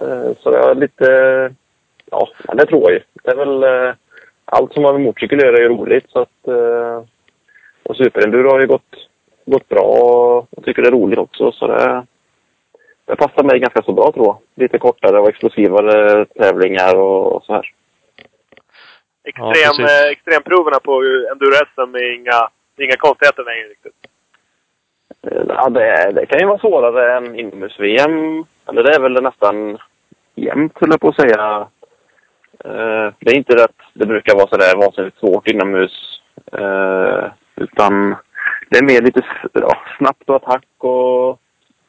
eh, 0.02 0.32
så 0.40 0.52
jag 0.52 0.70
är 0.72 0.76
lite... 0.76 1.06
Ja, 2.12 2.28
men 2.48 2.58
det 2.58 2.66
tror 2.66 2.82
jag 2.82 2.92
ju. 2.92 3.02
Det 3.24 3.32
är 3.32 3.36
väl... 3.36 3.64
eh, 3.64 3.96
Allt 4.46 4.74
som 4.74 4.84
har 4.84 4.94
med 4.94 5.02
motorcykel 5.02 5.38
att 5.40 5.46
göra 5.46 5.58
är 5.58 5.70
roligt. 5.70 6.10
Så 6.10 6.20
att, 6.20 6.48
eh, 6.48 7.04
och 7.84 7.96
superenduro 7.96 8.50
har 8.50 8.62
ju 8.62 8.68
gått, 8.68 8.96
gått 9.46 9.70
bra 9.70 9.82
och 9.82 10.48
jag 10.52 10.66
tycker 10.66 10.82
det 10.82 10.88
är 10.88 10.92
roligt 10.92 11.20
också. 11.20 11.52
Så 11.52 11.68
det, 11.68 12.06
det 13.06 13.16
passar 13.16 13.44
mig 13.44 13.60
ganska 13.60 13.82
så 13.82 13.94
bra 13.94 14.12
tror 14.12 14.26
jag. 14.26 14.38
Lite 14.56 14.80
kortare 14.80 15.20
och 15.20 15.30
explosivare 15.30 16.26
tävlingar 16.26 16.96
och, 16.96 17.36
och 17.36 17.44
så 17.44 17.54
här. 17.54 17.72
Extrem, 19.24 19.86
eh, 19.86 20.12
extremproverna 20.12 20.80
på 20.80 20.92
enduro-SM 21.32 21.96
är 21.96 22.16
inga, 22.16 22.50
inga 22.78 22.98
konstigheter 22.98 23.44
längre 23.44 23.68
riktigt. 23.68 23.94
Eh, 25.28 25.44
Ja, 25.48 25.70
det, 25.70 26.12
det 26.16 26.26
kan 26.26 26.40
ju 26.40 26.46
vara 26.46 26.60
svårare 26.60 27.18
än 27.18 27.40
inomhus-VM. 27.40 28.46
Eller 28.70 28.84
det 28.84 28.96
är 28.96 29.00
väl 29.00 29.24
nästan 29.24 29.78
jämnt, 30.36 30.74
höll 30.76 30.90
jag 30.92 31.02
på 31.02 31.08
att 31.08 31.22
säga. 31.22 31.68
Eh, 32.66 33.14
det 33.20 33.32
är 33.32 33.38
inte 33.38 33.56
det 33.56 33.64
att 33.64 33.82
det 33.94 34.06
brukar 34.06 34.36
vara 34.36 34.48
sådär 34.48 34.76
vansinnigt 34.76 35.18
svårt 35.18 35.48
inomhus. 35.48 36.22
Eh, 36.52 37.26
utan 37.56 38.16
det 38.70 38.78
är 38.78 38.84
mer 38.84 39.02
lite 39.02 39.22
ja, 39.54 39.78
snabbt 39.98 40.30
och 40.30 40.36
attack 40.36 40.66
och 40.78 41.40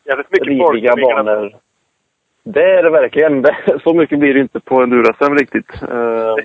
Jävligt 0.06 0.30
mycket 0.30 0.48
riviga 0.48 0.94
banor. 0.96 1.56
Det 2.42 2.62
är 2.62 2.82
det 2.82 2.90
verkligen. 2.90 3.42
Det, 3.42 3.56
så 3.84 3.94
mycket 3.94 4.18
blir 4.18 4.34
det 4.34 4.40
inte 4.40 4.60
på 4.60 4.82
endurasm 4.82 5.34
riktigt. 5.34 5.82
Eh, 5.82 6.36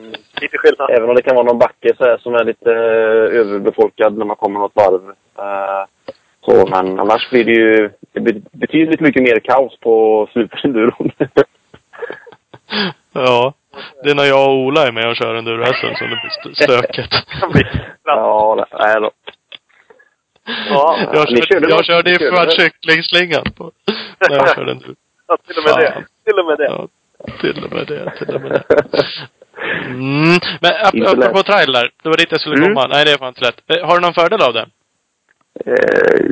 Lite 0.41 0.57
skillnad. 0.57 0.89
Även 0.89 1.09
om 1.09 1.15
det 1.15 1.21
kan 1.21 1.35
vara 1.35 1.45
någon 1.45 1.59
backe 1.59 1.95
så 1.97 2.03
här 2.03 2.17
som 2.17 2.35
är 2.35 2.43
lite 2.43 2.71
överbefolkad 2.71 4.17
när 4.17 4.25
man 4.25 4.35
kommer 4.35 4.59
något 4.59 4.75
varv. 4.75 5.13
Så, 6.49 6.67
men 6.67 6.99
annars 6.99 7.29
blir 7.29 7.43
det 7.45 7.51
ju 7.51 7.89
det 8.13 8.51
betydligt 8.51 8.99
mycket 8.99 9.23
mer 9.23 9.39
kaos 9.39 9.79
på 9.79 10.27
superenduron. 10.33 11.11
Ja. 13.13 13.53
Det 14.03 14.09
är 14.11 14.15
när 14.15 14.23
jag 14.23 14.49
och 14.49 14.55
Ola 14.57 14.87
är 14.87 14.91
med 14.91 15.09
och 15.09 15.15
kör 15.15 15.35
enduro-SM 15.35 15.95
som 15.97 16.09
det 16.09 16.19
blir 16.21 16.31
st- 16.53 16.63
stökigt. 16.63 17.13
ja, 18.03 18.55
det- 18.71 18.77
nej 18.79 18.95
då. 19.01 19.11
Ja, 20.69 20.97
Jag 21.13 21.27
körde, 21.29 21.41
körde 21.45 21.69
jag 21.69 21.85
körde 21.85 22.09
ju 22.11 22.17
för 22.17 22.51
kycklingslingan 22.51 23.43
på, 23.57 23.71
när 24.29 24.35
jag 24.37 24.55
körde 24.55 24.71
enduro. 24.71 24.95
ja, 25.27 25.37
till 25.47 25.57
och 25.57 25.63
med 25.63 25.73
det. 25.85 25.91
Fan. 25.93 26.03
Till 26.25 26.39
och 26.39 26.45
med 26.45 26.57
det. 26.57 26.65
Ja, 26.65 26.87
till 27.41 27.63
och 27.63 27.71
med 27.71 27.87
det, 27.87 28.11
till 28.25 28.35
och 28.35 28.41
med 28.41 28.51
det. 28.51 28.63
Mm. 29.85 30.39
Men 30.61 30.71
apropå 31.13 31.43
trail 31.43 31.71
där. 31.71 31.89
Det 32.03 32.09
var 32.09 32.17
dit 32.17 32.31
jag 32.31 32.41
skulle 32.41 32.55
Mm. 32.55 32.67
komma. 32.75 32.87
Nej, 32.87 33.05
det 33.05 33.11
är 33.11 33.17
fan 33.17 33.27
inte 33.27 33.41
lätt. 33.41 33.61
Eh, 33.67 33.87
Har 33.87 33.95
du 33.95 34.01
någon 34.01 34.13
fördel 34.13 34.41
av 34.41 34.53
det? 34.53 34.65
Eh, 35.65 36.25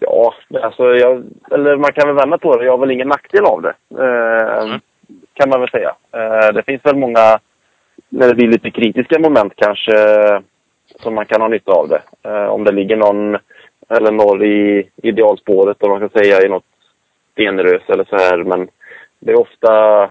ja, 0.00 0.34
alltså 0.62 0.94
jag, 0.94 1.24
eller 1.50 1.76
man 1.76 1.92
kan 1.92 2.08
väl 2.08 2.16
vända 2.16 2.38
på 2.38 2.56
det. 2.56 2.64
Jag 2.64 2.72
har 2.72 2.78
väl 2.78 2.90
ingen 2.90 3.08
nackdel 3.08 3.44
av 3.44 3.62
det. 3.62 3.74
Eh, 3.98 4.64
Mm. 4.64 4.80
Kan 5.32 5.48
man 5.50 5.60
väl 5.60 5.70
säga. 5.70 5.94
Eh, 6.12 6.52
det 6.54 6.62
finns 6.62 6.84
väl 6.84 6.96
många, 6.96 7.38
när 8.08 8.28
det 8.28 8.34
blir 8.34 8.48
lite 8.48 8.70
kritiska 8.70 9.18
moment 9.18 9.52
kanske, 9.56 9.96
som 11.02 11.14
man 11.14 11.26
kan 11.26 11.40
ha 11.40 11.48
nytta 11.48 11.72
av 11.72 11.88
det. 11.88 12.02
Eh, 12.22 12.46
om 12.46 12.64
det 12.64 12.72
ligger 12.72 12.96
någon 12.96 13.38
eller 13.88 14.12
norr 14.12 14.44
i 14.44 14.90
idealspåret, 14.96 15.82
om 15.82 15.90
man 15.90 16.00
kan 16.00 16.22
säga, 16.22 16.42
i 16.42 16.48
något 16.48 16.64
stenrös 17.32 17.82
eller 17.88 18.04
så 18.04 18.16
här. 18.16 18.44
Men 18.44 18.68
det 19.18 19.32
är 19.32 19.40
ofta 19.40 20.10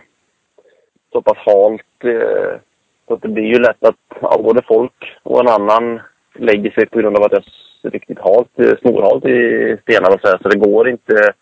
så 1.11 1.21
pass 1.21 1.37
halt. 1.37 2.03
Eh, 2.03 2.59
så 3.07 3.13
att 3.13 3.21
det 3.21 3.27
blir 3.27 3.43
ju 3.43 3.59
lätt 3.59 3.83
att 3.83 3.95
ja, 4.21 4.41
både 4.43 4.61
folk 4.67 5.17
och 5.23 5.39
en 5.39 5.47
annan 5.47 6.01
lägger 6.35 6.71
sig 6.71 6.85
på 6.85 6.99
grund 6.99 7.17
av 7.17 7.23
att 7.23 7.33
är 7.33 7.45
riktigt 7.89 8.19
halt, 8.19 8.79
snorhalt 8.79 9.25
i 9.25 9.77
stenar 9.81 10.13
och 10.13 10.21
så 10.21 10.27
här. 10.27 10.39
Så 10.41 10.49
det 10.49 10.59
går 10.59 10.89
inte 10.89 11.33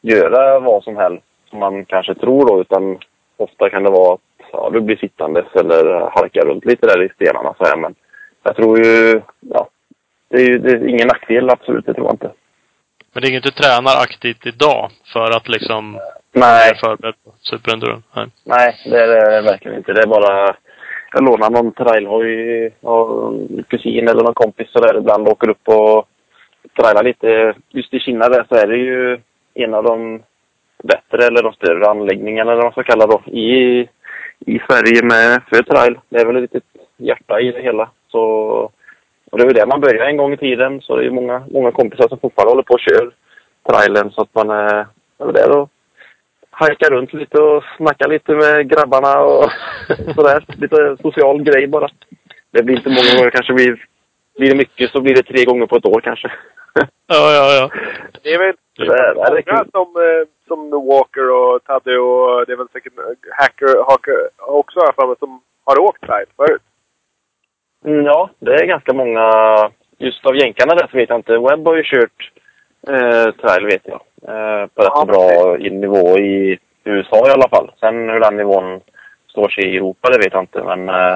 göra 0.00 0.60
vad 0.60 0.82
som 0.82 0.96
helst 0.96 1.24
som 1.50 1.58
man 1.58 1.84
kanske 1.84 2.14
tror 2.14 2.46
då, 2.46 2.60
utan 2.60 2.98
ofta 3.36 3.70
kan 3.70 3.82
det 3.82 3.90
vara 3.90 4.14
att 4.14 4.20
ja, 4.52 4.70
du 4.72 4.80
blir 4.80 4.96
sittandes 4.96 5.46
eller 5.54 6.10
halkar 6.10 6.46
runt 6.46 6.64
lite 6.64 6.86
där 6.86 7.02
i 7.02 7.08
stenarna 7.08 7.54
så 7.58 7.64
här. 7.64 7.76
Men 7.76 7.94
jag 8.42 8.56
tror 8.56 8.78
ju, 8.78 9.22
ja, 9.40 9.68
det 10.28 10.36
är 10.36 10.46
ju 10.46 10.58
det 10.58 10.70
är 10.70 10.88
ingen 10.88 11.08
nackdel 11.08 11.50
absolut, 11.50 11.86
det 11.86 11.94
tror 11.94 12.06
jag 12.06 12.14
inte. 12.14 12.30
Men 13.12 13.22
det 13.22 13.28
är 13.28 13.30
inget 13.30 13.42
du 13.42 13.50
tränar 13.50 14.02
aktivt 14.02 14.46
idag 14.46 14.90
för 15.12 15.36
att 15.36 15.48
liksom 15.48 16.00
Nej, 16.32 16.72
förberedd 16.84 17.14
på 17.24 17.34
superenduron? 17.40 18.02
Nej. 18.16 18.26
nej 18.44 18.74
det 18.84 19.00
är 19.00 19.06
det 19.06 19.42
verkligen 19.42 19.76
inte. 19.76 19.92
Det 19.92 20.02
är 20.02 20.06
bara, 20.06 20.56
jag 21.14 21.24
lånar 21.24 21.50
någon 21.50 21.72
trailhoj 21.72 22.72
av 22.82 23.34
en 23.34 23.64
kusin 23.68 24.08
eller 24.08 24.24
någon 24.24 24.34
kompis 24.34 24.68
så 24.72 24.80
där 24.80 24.98
ibland 24.98 25.28
åker 25.28 25.48
upp 25.50 25.68
och 25.68 26.08
trailar 26.76 27.02
lite. 27.04 27.54
Just 27.70 27.94
i 27.94 28.00
Kina 28.00 28.28
där 28.28 28.46
så 28.48 28.54
är 28.54 28.66
det 28.66 28.76
ju 28.76 29.18
en 29.54 29.74
av 29.74 29.84
de 29.84 30.22
bättre 30.82 31.26
eller 31.26 31.42
de 31.42 31.52
större 31.52 31.90
anläggningarna 31.90 32.52
eller 32.52 32.62
vad 32.62 32.64
man 32.64 32.72
ska 32.72 32.92
kalla 32.92 33.06
det 33.06 33.30
i, 33.30 33.80
i 34.46 34.58
Sverige 34.68 35.02
med 35.02 35.42
för 35.48 35.62
trail. 35.62 35.98
Det 36.08 36.18
är 36.20 36.26
väl 36.26 36.36
ett 36.36 36.42
litet 36.42 36.64
hjärta 36.96 37.40
i 37.40 37.52
det 37.52 37.62
hela. 37.62 37.90
Så, 38.08 38.22
och 39.30 39.38
det 39.38 39.42
är 39.42 39.46
väl 39.46 39.54
det 39.54 39.66
man 39.66 39.80
började 39.80 40.10
en 40.10 40.16
gång 40.16 40.32
i 40.32 40.36
tiden. 40.36 40.80
Så 40.80 40.96
det 40.96 41.02
är 41.02 41.04
ju 41.04 41.10
många, 41.10 41.42
många 41.50 41.72
kompisar 41.72 42.08
som 42.08 42.18
fortfarande 42.18 42.50
håller 42.50 42.62
på 42.62 42.74
och 42.74 42.80
kör 42.80 43.10
trailen 43.68 44.10
så 44.10 44.22
att 44.22 44.34
man 44.34 44.50
är, 44.50 44.86
är 45.18 45.24
väl 45.24 45.34
där 45.34 45.58
och 45.58 45.68
hajkar 46.54 46.90
runt 46.90 47.12
lite 47.12 47.38
och 47.38 47.64
snackar 47.76 48.08
lite 48.08 48.32
med 48.34 48.68
grabbarna 48.70 49.20
och 49.20 49.50
sådär. 50.14 50.44
Lite 50.60 50.96
social 51.02 51.42
grej 51.42 51.66
bara. 51.66 51.88
Det 52.50 52.62
blir 52.62 52.76
inte 52.76 52.88
många 52.88 53.14
gånger, 53.16 53.30
kanske 53.30 53.52
blir, 53.52 53.86
blir 54.38 54.50
det 54.50 54.56
mycket 54.56 54.90
så 54.90 55.00
blir 55.00 55.14
det 55.14 55.22
tre 55.22 55.44
gånger 55.44 55.66
på 55.66 55.76
ett 55.76 55.86
år 55.86 56.00
kanske. 56.00 56.32
Ja, 57.06 57.32
ja, 57.32 57.52
ja. 57.60 57.70
Det 58.22 58.28
är 58.34 58.38
väl 58.38 58.54
Det 58.76 58.82
är- 58.84 59.14
det 59.14 59.42
många 59.46 59.62
kul. 59.62 59.70
som, 59.72 59.88
eh, 60.02 60.26
som 60.48 60.70
Walker 60.88 61.30
och 61.30 61.64
Tadde 61.64 61.98
och 61.98 62.46
det 62.46 62.52
är 62.52 62.56
väl 62.56 62.68
säkert 62.72 62.92
Hacker, 63.40 63.84
Hacker 63.90 64.28
också 64.38 64.80
för 64.94 65.06
mig, 65.06 65.16
som 65.18 65.40
har 65.64 65.78
åkt 65.78 66.00
trail 66.06 66.26
förut. 66.36 66.62
Mm, 67.84 68.04
ja, 68.04 68.30
det 68.38 68.54
är 68.54 68.66
ganska 68.66 68.92
många. 68.94 69.30
Just 69.98 70.26
av 70.26 70.36
jänkarna 70.36 70.74
där 70.74 70.86
så 70.90 70.96
vet 70.96 71.08
jag 71.08 71.18
inte. 71.18 71.32
Webb 71.38 71.66
har 71.66 71.76
ju 71.76 71.82
kört 71.84 72.30
eh, 72.88 73.30
trail 73.34 73.64
vet 73.66 73.82
jag. 73.84 74.00
Eh, 74.28 74.66
på 74.66 74.82
rätt 74.82 74.92
Ja, 74.94 75.04
bra 75.04 75.58
i 75.58 75.70
nivå 75.70 76.18
i 76.18 76.58
USA 76.84 77.28
i 77.28 77.30
alla 77.30 77.48
fall. 77.48 77.72
Sen 77.80 78.08
hur 78.08 78.20
den 78.20 78.36
nivån 78.36 78.80
står 79.28 79.48
sig 79.48 79.64
i 79.64 79.76
Europa 79.76 80.08
det 80.10 80.18
vet 80.18 80.32
jag 80.32 80.42
inte. 80.42 80.62
Men 80.62 80.88
eh, 80.88 81.14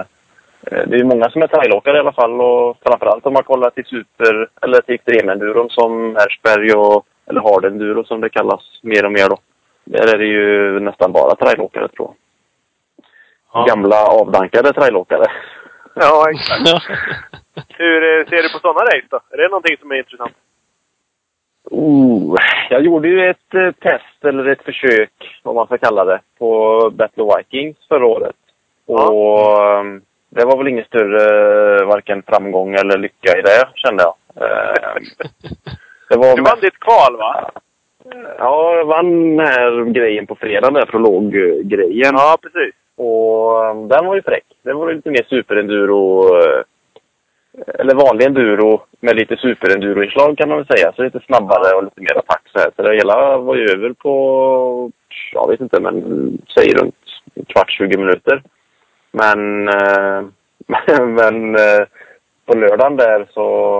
eh, 0.61 0.83
det 0.87 0.95
är 0.97 0.99
ju 0.99 1.05
många 1.05 1.31
som 1.31 1.43
är 1.43 1.47
trailåkare 1.47 1.97
i 1.97 2.01
alla 2.01 2.13
fall. 2.13 2.41
Och 2.41 2.77
framförallt 2.87 3.27
om 3.27 3.33
man 3.33 3.45
kollar 3.45 3.71
till 3.71 3.85
super 3.85 4.49
eller 4.63 4.81
till 4.81 4.95
extremenduron 4.95 5.71
som 5.71 6.17
Ersberg 6.17 6.73
och 6.73 7.07
eller 7.27 7.41
hardenduro 7.41 8.05
som 8.05 8.21
det 8.21 8.29
kallas 8.29 8.81
mer 8.83 9.05
och 9.05 9.13
mer 9.13 9.29
då. 9.29 9.39
Där 9.85 10.15
är 10.15 10.19
det 10.19 10.27
ju 10.27 10.81
nästan 10.81 11.13
bara 11.13 11.35
trailåkare 11.35 11.89
tror 11.89 12.09
jag. 12.09 12.15
Ja. 13.53 13.65
Gamla 13.69 14.07
avdankade 14.07 14.73
trailåkare. 14.73 15.25
Ja, 15.95 16.31
exakt. 16.31 16.69
Hur 17.79 18.03
eh, 18.03 18.27
ser 18.29 18.43
du 18.43 18.53
på 18.53 18.59
sådana 18.59 18.81
race 18.81 19.07
då? 19.11 19.21
Är 19.31 19.37
det 19.37 19.49
någonting 19.49 19.77
som 19.81 19.91
är 19.91 19.97
intressant? 19.97 20.33
Oh, 21.71 22.37
jag 22.71 22.83
gjorde 22.83 23.09
ju 23.09 23.31
ett 23.31 23.55
eh, 23.55 23.73
test, 23.73 24.25
eller 24.25 24.49
ett 24.49 24.63
försök, 24.63 25.41
om 25.43 25.55
man 25.55 25.67
ska 25.67 25.79
kalla 25.79 26.05
det, 26.05 26.21
på 26.39 26.91
Battle 26.95 27.23
of 27.23 27.39
Vikings 27.39 27.77
förra 27.89 28.07
året. 28.07 28.37
Ja. 28.87 29.09
Och 29.09 29.79
ehm, 29.79 30.03
det 30.31 30.45
var 30.45 30.59
väl 30.59 30.69
ingen 30.69 30.85
större 30.85 31.85
varken 31.85 32.23
framgång 32.23 32.75
eller 32.75 32.99
lycka 32.99 33.39
i 33.39 33.43
det, 33.43 33.69
kände 33.75 34.03
jag. 34.03 34.15
Eh, 34.37 34.95
det 36.09 36.17
var 36.17 36.37
Du 36.37 36.43
vann 36.43 36.61
ditt 36.61 36.79
kval 36.81 37.17
va? 37.17 37.51
Ja, 38.39 38.75
jag 38.77 38.85
vann 38.85 39.37
den 39.37 39.47
här 39.47 39.85
grejen 39.85 40.27
på 40.27 40.35
fredagen, 40.35 40.75
där 40.75 40.87
prologgrejen. 40.87 42.15
Ja, 42.15 42.37
precis. 42.43 42.75
Och 42.97 43.67
ehm, 43.67 43.89
den 43.89 44.07
var 44.07 44.15
ju 44.15 44.23
fräck. 44.23 44.45
Det 44.63 44.73
var 44.73 44.93
lite 44.93 45.11
mer 45.11 45.27
superenduro, 45.29 46.37
eh, 46.39 46.63
eller 47.67 47.95
vanlig 47.95 48.27
enduro 48.27 48.83
med 49.01 49.17
lite 49.17 49.37
superenduro-inslag 49.37 50.39
kan 50.39 50.49
man 50.49 50.59
väl 50.59 50.67
säga. 50.67 50.93
Så 50.93 51.03
lite 51.03 51.21
snabbare 51.21 51.77
och 51.77 51.85
lite 51.85 52.01
mer 52.01 52.19
attack 52.19 52.43
så 52.53 52.59
här. 52.59 52.71
Så 52.77 52.83
det 52.83 52.97
hela 52.97 53.39
var 53.39 53.57
ju 53.57 53.65
över 53.65 53.93
på, 53.93 54.93
jag 55.33 55.49
vet 55.49 55.61
inte, 55.61 55.81
men 55.81 56.03
säg 56.55 56.75
runt 56.75 56.95
en 57.35 57.45
kvart, 57.45 57.71
20 57.71 57.99
minuter. 57.99 58.43
Men, 59.13 59.69
eh, 59.69 60.23
men 61.07 61.55
eh, 61.55 61.87
på 62.47 62.59
lördagen 62.59 62.97
där 62.97 63.29
så 63.31 63.79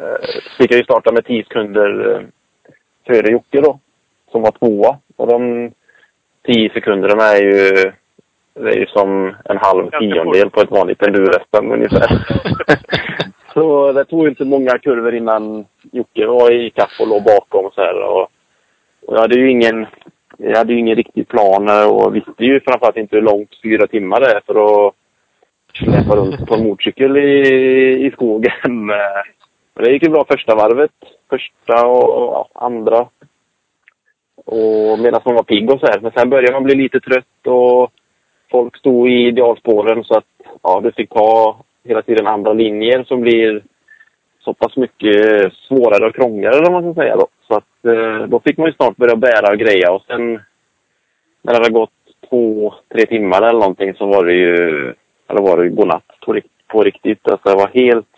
eh, 0.00 0.28
fick 0.58 0.70
jag 0.72 0.78
ju 0.78 0.84
starta 0.84 1.12
med 1.12 1.24
10 1.24 1.44
sekunder 1.44 2.14
eh, 2.14 2.22
före 3.06 3.32
Jocke 3.32 3.60
då, 3.60 3.78
som 4.32 4.42
var 4.42 4.50
tvåa. 4.50 4.98
Och 5.16 5.26
de 5.26 5.72
10 6.46 6.70
sekunderna 6.70 7.24
är 7.24 7.42
ju, 7.42 7.92
det 8.54 8.70
är 8.70 8.78
ju 8.78 8.86
som 8.86 9.34
en 9.44 9.56
halv 9.56 9.90
tiondel 9.90 10.50
på 10.50 10.60
ett 10.60 10.70
vanligt 10.70 11.02
enduro-SM 11.02 11.72
ungefär. 11.72 12.26
så 13.54 13.92
det 13.92 14.04
tog 14.04 14.28
inte 14.28 14.44
många 14.44 14.78
kurvor 14.78 15.14
innan 15.14 15.64
Jocke 15.92 16.26
var 16.26 16.52
i 16.52 16.70
kapp 16.70 16.90
och 17.00 17.08
låg 17.08 17.24
bakom 17.24 17.66
och 17.66 17.74
så 17.74 17.80
här. 17.80 18.02
Och, 18.02 18.22
och 19.06 19.16
jag 19.16 19.20
hade 19.20 19.38
ju 19.38 19.50
ingen, 19.50 19.86
jag 20.36 20.56
hade 20.56 20.72
ju 20.72 20.78
ingen 20.78 20.96
riktig 20.96 21.28
plan 21.28 21.68
och 21.90 22.16
visste 22.16 22.44
ju 22.44 22.60
framförallt 22.60 22.96
inte 22.96 23.16
hur 23.16 23.22
långt 23.22 23.60
fyra 23.62 23.86
timmar 23.86 24.20
det 24.20 24.26
är 24.26 24.40
för 24.46 24.86
att 24.86 24.94
släpa 25.74 26.16
runt 26.16 26.46
på 26.46 26.54
en 26.54 26.64
motorcykel 26.64 27.16
i, 27.16 28.06
i 28.06 28.10
skogen. 28.10 28.86
Men 28.86 28.96
det 29.84 29.92
gick 29.92 30.02
ju 30.02 30.08
bra 30.08 30.24
första 30.28 30.54
varvet. 30.54 30.90
Första 31.30 31.86
och, 31.86 32.04
och 32.04 32.32
ja, 32.32 32.48
andra. 32.54 33.06
Och 34.44 34.98
medan 34.98 35.20
man 35.24 35.34
var 35.34 35.42
pigg 35.42 35.70
och 35.70 35.80
så 35.80 35.86
här. 35.86 36.00
Men 36.00 36.12
sen 36.12 36.30
började 36.30 36.52
man 36.52 36.64
bli 36.64 36.74
lite 36.74 37.00
trött 37.00 37.46
och 37.46 37.92
folk 38.52 38.76
stod 38.76 39.08
i 39.08 39.26
idealspåren 39.26 40.04
så 40.04 40.14
att 40.14 40.24
ja, 40.62 40.80
du 40.84 40.92
fick 40.92 41.10
ta 41.10 41.56
hela 41.84 42.02
tiden 42.02 42.26
andra 42.26 42.52
linjer 42.52 43.04
som 43.04 43.20
blir 43.20 43.62
så 44.44 44.54
pass 44.54 44.76
mycket 44.76 45.52
svårare 45.52 46.06
och 46.06 46.14
krångligare 46.14 46.66
om 46.66 46.72
man 46.72 46.82
ska 46.82 47.02
säga 47.02 47.16
då. 47.16 47.26
Så 47.48 47.54
att 47.54 47.84
eh, 47.86 48.26
då 48.26 48.40
fick 48.40 48.58
man 48.58 48.66
ju 48.66 48.72
snart 48.72 48.96
börja 48.96 49.16
bära 49.16 49.52
och 49.52 49.58
greja 49.58 49.92
och 49.92 50.02
sen 50.06 50.40
när 51.42 51.52
det 51.52 51.58
hade 51.58 51.70
gått 51.70 51.90
två, 52.30 52.74
tre 52.92 53.06
timmar 53.06 53.42
eller 53.42 53.60
någonting 53.60 53.94
så 53.94 54.06
var 54.06 54.24
det 54.24 54.34
ju, 54.34 54.94
eller 55.28 55.42
var 55.42 55.56
det 55.56 55.64
ju 55.64 55.70
godnatt 55.70 56.04
på, 56.68 56.82
riktigt. 56.82 57.28
Alltså 57.28 57.48
jag 57.48 57.56
var 57.56 57.70
helt, 57.74 58.14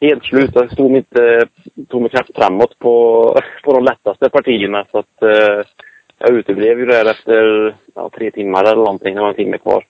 helt 0.00 0.24
slut. 0.24 0.50
Jag 0.54 0.72
stod 0.72 0.90
mig 0.90 0.98
inte, 0.98 1.46
tog 1.88 2.00
mig 2.00 2.10
knappt 2.10 2.36
framåt 2.36 2.78
på, 2.78 3.24
på 3.64 3.72
de 3.72 3.84
lättaste 3.84 4.30
partierna 4.30 4.86
så 4.90 4.98
att 4.98 5.22
eh, 5.22 5.64
jag 6.22 6.30
uteblev 6.30 6.78
ju 6.78 6.86
där 6.86 7.10
efter 7.10 7.74
ja, 7.94 8.10
tre 8.16 8.30
timmar 8.30 8.64
eller 8.64 8.84
någonting. 8.88 9.14
Det 9.14 9.20
var 9.20 9.28
en 9.28 9.34
timme 9.42 9.58
kvar. 9.58 9.84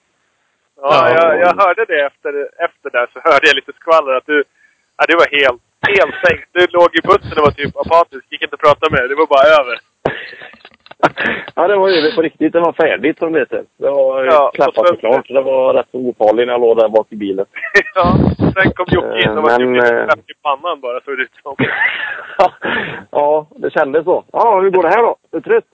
Ja, 0.82 1.08
Ja. 1.08 1.14
jag, 1.16 1.40
jag 1.40 1.54
hörde 1.62 1.84
det 1.84 2.00
efter, 2.06 2.32
efter 2.66 2.90
där 2.90 3.06
så 3.12 3.20
hörde 3.24 3.46
jag 3.48 3.54
lite 3.56 3.72
skvaller 3.72 4.12
att 4.12 4.26
du, 4.26 4.44
ja, 4.96 5.04
du 5.08 5.14
var 5.14 5.28
helt, 5.40 5.62
helt 5.98 6.14
sänkt. 6.26 6.48
Du 6.52 6.66
låg 6.66 6.90
i 6.98 7.00
bussen 7.08 7.38
och 7.38 7.44
var 7.48 7.50
typ 7.60 7.76
apatisk, 7.76 8.24
gick 8.30 8.42
inte 8.42 8.54
att 8.54 8.66
prata 8.66 8.86
med. 8.90 9.08
Det 9.10 9.14
var 9.14 9.26
bara 9.36 9.48
över. 9.60 9.76
ja, 11.54 11.68
det 11.68 11.76
var 11.76 11.88
ju 11.88 12.12
på 12.12 12.22
riktigt. 12.22 12.52
Det 12.52 12.60
var 12.60 12.72
färdigt 12.72 13.18
som 13.18 13.32
det 13.32 13.38
heter. 13.38 13.64
Det 13.78 13.90
var 13.90 14.24
Ja, 14.24 14.50
klappat 14.54 14.90
och 14.90 15.00
klart. 15.00 15.28
Det 15.28 15.40
var 15.40 15.74
rätt 15.74 15.88
ofarligt 15.92 16.46
när 16.46 16.54
jag 16.54 16.60
låg 16.60 16.76
där 16.76 16.88
bak 16.88 17.06
i 17.10 17.16
bilen. 17.16 17.46
ja, 17.94 18.16
sen 18.38 18.72
kom 18.72 18.86
Jocke 18.88 19.22
in 19.24 19.30
och 19.38 19.42
var 19.42 19.50
Eh, 19.50 20.08
typ 20.08 20.30
i 20.30 20.34
pannan 20.42 20.80
bara, 20.80 21.00
såg 21.00 21.16
det 21.16 21.22
ut 21.22 21.30
som. 21.42 21.56
ja, 23.10 23.46
det 23.56 23.70
kändes 23.70 24.04
så. 24.04 24.24
Ja, 24.32 24.60
hur 24.60 24.70
går 24.70 24.82
det 24.82 24.88
här 24.88 25.02
då? 25.02 25.16
Är 25.32 25.36
du 25.36 25.40
trött? 25.40 25.64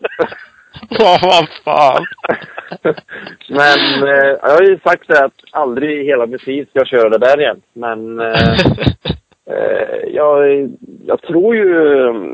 Ja, 0.89 1.19
vad 1.23 1.49
fan. 1.65 2.05
Men 3.49 4.09
eh, 4.09 4.37
jag 4.43 4.51
har 4.51 4.63
ju 4.63 4.79
sagt 4.85 5.09
det 5.09 5.25
att 5.25 5.33
aldrig 5.53 6.01
i 6.01 6.05
hela 6.07 6.27
mitt 6.27 6.47
liv 6.47 6.65
ska 6.71 6.79
jag 6.79 6.87
köra 6.89 7.09
det 7.09 7.19
där 7.19 7.41
igen. 7.41 7.63
Men 7.73 8.21
eh, 8.21 8.57
jag, 10.07 10.69
jag 11.07 11.23
tror 11.23 11.57
ju, 11.57 11.69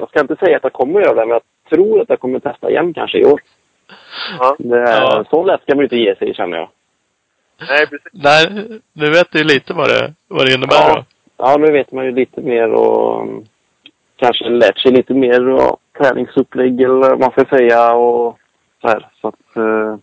jag 0.00 0.08
ska 0.08 0.20
inte 0.20 0.36
säga 0.36 0.56
att 0.56 0.62
jag 0.62 0.72
kommer 0.72 1.00
göra 1.00 1.14
det, 1.14 1.26
men 1.26 1.28
jag 1.28 1.42
tror 1.70 2.00
att 2.00 2.08
jag 2.08 2.20
kommer 2.20 2.38
testa 2.38 2.70
igen 2.70 2.94
kanske 2.94 3.18
i 3.18 3.24
år. 3.24 3.40
Ja. 4.38 4.56
Det, 4.58 4.78
Ja. 4.78 5.24
Så 5.30 5.44
lätt 5.44 5.62
ska 5.62 5.74
man 5.74 5.78
ju 5.78 5.84
inte 5.84 5.96
ge 5.96 6.16
sig 6.16 6.34
känner 6.34 6.56
jag. 6.56 6.68
Nej, 7.68 7.86
precis. 7.86 8.12
Nej, 8.12 8.66
nu 8.92 9.06
vet 9.06 9.32
du 9.32 9.38
ju 9.38 9.44
lite 9.44 9.74
vad 9.74 9.88
det, 9.88 10.12
vad 10.28 10.46
det 10.46 10.54
innebär 10.54 10.76
Ja. 10.88 10.94
då. 10.94 11.04
Ja, 11.36 11.56
nu 11.58 11.72
vet 11.72 11.92
man 11.92 12.04
ju 12.04 12.12
lite 12.12 12.40
mer 12.40 12.68
och 12.72 13.22
mm, 13.22 13.44
kanske 14.16 14.48
lärt 14.48 14.78
sig 14.78 14.92
lite 14.92 15.14
mer 15.14 15.48
och 15.48 15.76
träningsupplägg 15.98 16.80
eller 16.80 16.94
vad 16.94 17.20
man 17.20 17.30
ska 17.30 17.44
säga 17.44 17.94
och 17.94 18.38
så 18.80 18.88
här. 18.88 19.08
Så 19.20 19.28
att, 19.28 19.56
eh, 19.56 19.96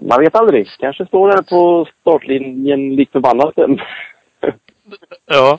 man 0.00 0.20
vet 0.20 0.34
aldrig. 0.36 0.68
Kanske 0.78 1.06
står 1.06 1.28
där 1.28 1.42
på 1.42 1.86
startlinjen 2.00 2.96
likt 2.96 3.12
förbannat 3.12 3.54
sen. 3.54 3.78
Ja. 5.26 5.58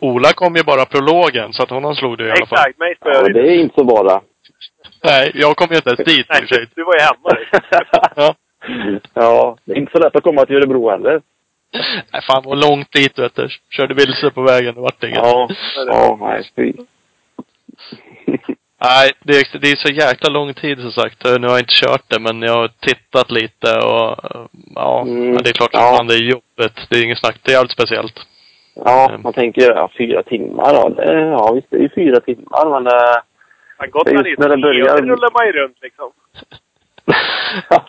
Ola 0.00 0.32
kom 0.32 0.56
ju 0.56 0.62
bara 0.62 0.84
prologen, 0.84 1.52
så 1.52 1.62
att 1.62 1.70
honom 1.70 1.94
slog 1.94 2.18
du 2.18 2.26
i 2.26 2.30
alla 2.30 2.46
fall. 2.46 2.58
Exakt, 2.58 2.78
mig 2.78 2.96
Ja, 3.00 3.22
det 3.22 3.40
är 3.40 3.60
inte 3.60 3.74
så 3.78 3.84
bara. 3.84 4.20
Nej, 5.04 5.30
jag 5.34 5.56
kom 5.56 5.68
ju 5.70 5.76
inte 5.76 5.90
ens 5.90 6.04
dit. 6.04 6.26
Nej, 6.28 6.66
du 6.74 6.84
var 6.84 6.94
ju 6.94 7.00
hemma. 7.00 7.30
Ja. 8.16 8.34
ja, 9.14 9.56
det 9.64 9.72
är 9.72 9.76
inte 9.76 9.92
så 9.92 9.98
lätt 9.98 10.16
att 10.16 10.22
komma 10.22 10.46
till 10.46 10.56
Örebro 10.56 10.90
heller. 10.90 11.20
Nej, 12.12 12.22
fan 12.22 12.42
vad 12.44 12.58
långt 12.58 12.92
dit 12.92 13.18
vet 13.18 13.34
du. 13.34 13.48
Körde 13.70 13.94
vilse 13.94 14.30
på 14.30 14.42
vägen, 14.42 14.74
det 14.74 14.80
vart 14.80 15.04
inget. 15.04 15.16
Ja, 15.16 15.48
ja, 15.86 16.18
nej, 16.20 16.50
fy. 16.56 16.72
Nej, 18.84 19.10
det 19.20 19.32
är, 19.32 19.58
det 19.58 19.70
är 19.70 19.76
så 19.76 19.92
jäkla 19.92 20.30
lång 20.30 20.54
tid 20.54 20.78
som 20.80 20.92
sagt. 20.92 21.24
Nu 21.24 21.46
har 21.46 21.54
jag 21.54 21.60
inte 21.60 21.86
kört 21.86 22.04
det, 22.08 22.20
men 22.20 22.42
jag 22.42 22.54
har 22.54 22.68
tittat 22.68 23.30
lite 23.30 23.76
och 23.76 24.18
ja, 24.74 25.02
Mm, 25.06 25.36
det 25.36 25.50
är 25.50 25.52
klart 25.52 25.70
ja. 25.72 25.90
att 25.90 25.96
fan, 25.96 26.06
det 26.06 26.14
är 26.14 26.22
jobbet. 26.22 26.86
Det 26.88 26.98
är 26.98 27.04
inget 27.04 27.18
snack. 27.18 27.36
Det 27.42 27.50
är 27.50 27.54
jävligt 27.54 27.72
speciellt. 27.72 28.26
Ja, 28.74 29.18
man 29.22 29.32
tänker 29.32 29.62
ja, 29.62 29.90
fyra 29.98 30.22
timmar. 30.22 30.64
Ja, 30.74 30.88
det, 30.88 31.20
ja 31.20 31.52
visst, 31.54 31.66
det 31.70 31.76
är 31.76 31.80
ju 31.80 31.88
fyra 31.94 32.20
timmar, 32.20 32.70
men 32.70 32.86
eh, 32.86 33.16
Han 33.78 33.90
Gotland 33.90 34.26
Just 34.26 34.38
är 34.38 34.42
när 34.48 34.56
det 34.56 34.62
börjar- 34.62 34.96
det 34.96 35.02
rullar 35.02 35.30
man 35.38 35.46
ju 35.46 35.52
runt 35.52 35.76
liksom. 35.82 36.10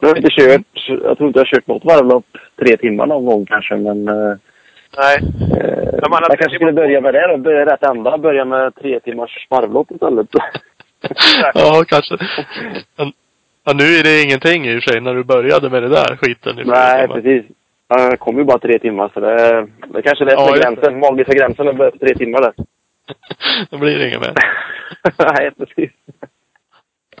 jag 0.00 0.08
har 0.08 0.16
inte 0.16 0.30
kört, 0.30 0.62
jag 1.02 1.16
tror 1.18 1.28
inte 1.28 1.38
jag 1.38 1.44
har 1.46 1.50
kört 1.54 1.66
något 1.66 1.84
varvlopp 1.84 2.26
tre 2.58 2.76
timmar 2.76 3.06
någon 3.06 3.26
gång 3.26 3.46
kanske, 3.46 3.76
men 3.76 4.08
eh, 4.08 4.36
Nej. 4.98 5.16
eh, 5.60 5.88
Ja, 6.02 6.08
man 6.10 6.22
jag 6.28 6.38
kanske 6.38 6.54
skulle 6.56 6.72
börja 6.72 7.00
med 7.00 7.14
det 7.14 7.26
då. 7.28 7.36
Börja 7.36 7.66
rätt 7.66 7.82
ända. 7.82 8.18
Börja 8.18 8.44
med 8.44 8.74
tre 8.74 9.00
timmars 9.00 9.46
varvlopp 9.50 9.90
istället. 9.90 10.26
Ja, 11.54 11.84
kanske. 11.88 12.16
Men, 12.96 13.12
ja, 13.64 13.72
nu 13.72 13.84
är 13.84 14.02
det 14.02 14.22
ingenting 14.22 14.66
i 14.66 14.78
och 14.78 14.82
för 14.82 14.90
sig 14.90 15.00
när 15.00 15.14
du 15.14 15.24
började 15.24 15.70
med 15.70 15.82
det 15.82 15.88
där 15.88 16.16
skiten. 16.16 16.56
Nej, 16.64 17.08
precis. 17.08 17.44
Ja, 17.88 18.00
Jag 18.10 18.18
kom 18.20 18.38
ju 18.38 18.44
bara 18.44 18.58
tre 18.58 18.78
timmar, 18.78 19.10
så 19.14 19.20
det, 19.20 19.66
det 19.86 20.02
kanske 20.02 20.24
är 20.24 20.30
Ja, 20.30 20.54
gränsen. 20.60 20.98
Magiska 21.00 21.32
gränsen 21.32 21.68
är 21.68 21.90
tre 21.90 22.14
timmar 22.14 22.40
där. 22.40 22.52
Då 23.70 23.78
blir 23.78 23.98
det 23.98 24.08
inget 24.08 24.20
mer. 24.20 24.34
Nej, 25.34 25.50
precis. 25.58 25.90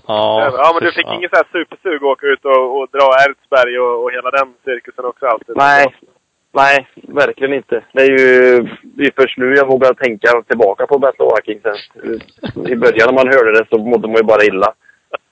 Ja, 0.06 0.50
Ja, 0.58 0.70
men 0.74 0.82
du 0.88 0.92
fick 0.92 1.06
fan. 1.06 1.14
ingen 1.16 1.30
så 1.30 1.36
här 1.36 1.46
supersug 1.52 1.96
att 1.96 2.02
åka 2.02 2.26
ut 2.26 2.44
och, 2.44 2.78
och 2.80 2.88
dra 2.92 3.06
Ertsberg 3.24 3.78
och, 3.78 4.02
och 4.04 4.12
hela 4.12 4.30
den 4.30 4.54
cirkusen 4.64 5.04
också 5.04 5.26
alltid? 5.26 5.56
Nej, 5.56 5.86
nej, 6.54 6.88
verkligen 6.94 7.52
inte. 7.54 7.84
Det 7.92 8.02
är 8.02 8.10
ju 8.10 8.60
det 8.82 9.02
är 9.06 9.12
först 9.22 9.38
nu 9.38 9.54
jag 9.54 9.66
vågar 9.66 9.94
tänka 9.94 10.42
tillbaka 10.48 10.86
på 10.86 10.98
Battle 10.98 11.24
of 11.24 11.32
Vikings. 11.38 11.64
I 12.72 12.76
början 12.76 13.06
när 13.08 13.12
man 13.24 13.32
hörde 13.34 13.52
det 13.58 13.66
så 13.70 13.78
mådde 13.78 14.08
man 14.08 14.16
ju 14.16 14.22
bara 14.22 14.44
illa. 14.44 14.72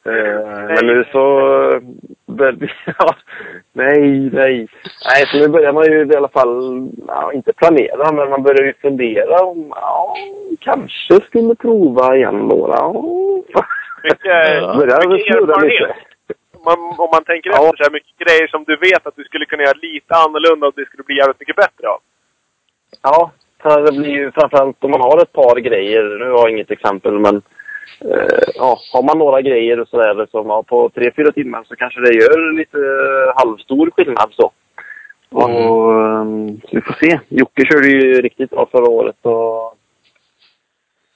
Eh, 0.05 0.75
Men 0.75 0.87
nu 0.87 1.05
så... 1.13 1.21
Ja, 2.99 3.15
nej, 3.73 4.31
nej. 4.33 4.69
Nej, 5.09 5.27
så 5.27 5.39
nu 5.39 5.49
börjar 5.49 5.73
man 5.73 5.85
ju 5.85 6.07
i 6.13 6.17
alla 6.17 6.29
fall, 6.29 6.89
ja, 7.09 7.33
inte 7.33 7.53
planera, 7.53 8.13
men 8.13 8.31
man 8.31 8.43
börjar 8.43 8.67
ju 8.67 8.73
fundera 8.83 9.45
om, 9.45 9.67
ja, 9.77 10.15
kanske 10.61 11.15
skulle 11.21 11.55
prova 11.55 12.17
igen 12.17 12.49
då. 12.49 12.71
Ja. 12.73 12.93
Mycket, 14.03 14.23
Börjar 14.79 15.09
mycket 15.09 15.35
erfarenhet. 15.37 15.97
man, 16.65 16.79
om 16.99 17.09
man 17.13 17.25
tänker 17.25 17.51
Ja. 17.51 17.57
efter 17.65 17.77
så 17.77 17.83
här 17.83 17.91
mycket 17.93 18.19
grejer 18.19 18.47
som 18.47 18.65
du 18.65 18.77
vet 18.77 19.07
att 19.07 19.17
du 19.17 19.25
skulle 19.25 19.45
kunna 19.47 19.63
göra 19.63 19.79
lite 19.83 20.15
annorlunda 20.15 20.67
och 20.67 20.73
det 20.77 20.87
skulle 20.87 21.03
bli 21.05 21.17
jävligt 21.17 21.41
mycket 21.41 21.57
bättre 21.57 21.89
av. 21.89 22.01
Ja, 23.03 23.31
det 23.87 23.93
blir 23.93 24.11
ju 24.11 24.31
framförallt 24.33 24.85
om 24.85 24.91
man 24.91 25.01
har 25.01 25.23
ett 25.23 25.33
par 25.33 25.57
grejer. 25.61 26.03
Nu 26.19 26.25
har 26.31 26.39
jag 26.39 26.51
inget 26.51 26.71
exempel, 26.71 27.19
men 27.19 27.43
eh, 28.01 28.49
ja, 28.55 28.79
har 28.93 29.03
man 29.03 29.19
några 29.19 29.41
grejer 29.41 29.81
och 29.81 29.89
sådär 29.89 30.27
som 30.31 30.47
ja, 30.47 30.63
på 30.63 30.91
tre, 30.95 31.13
fyra 31.17 31.33
timmar 31.33 31.65
så 31.69 31.77
kanske 31.77 32.01
det 32.01 32.15
gör 32.15 32.53
lite 32.59 32.79
eh, 32.79 33.35
halvstor 33.37 33.91
skillnad 33.91 34.33
så. 34.33 34.51
Och 35.31 35.51
ehm, 35.51 36.61
så 36.61 36.69
vi 36.71 36.81
får 36.81 37.07
se. 37.07 37.21
Jocke 37.29 37.63
körde 37.73 37.89
ju 37.89 38.21
riktigt 38.21 38.51
bra 38.51 38.69
förra 38.73 38.91
året 38.91 39.17
och 39.23 39.75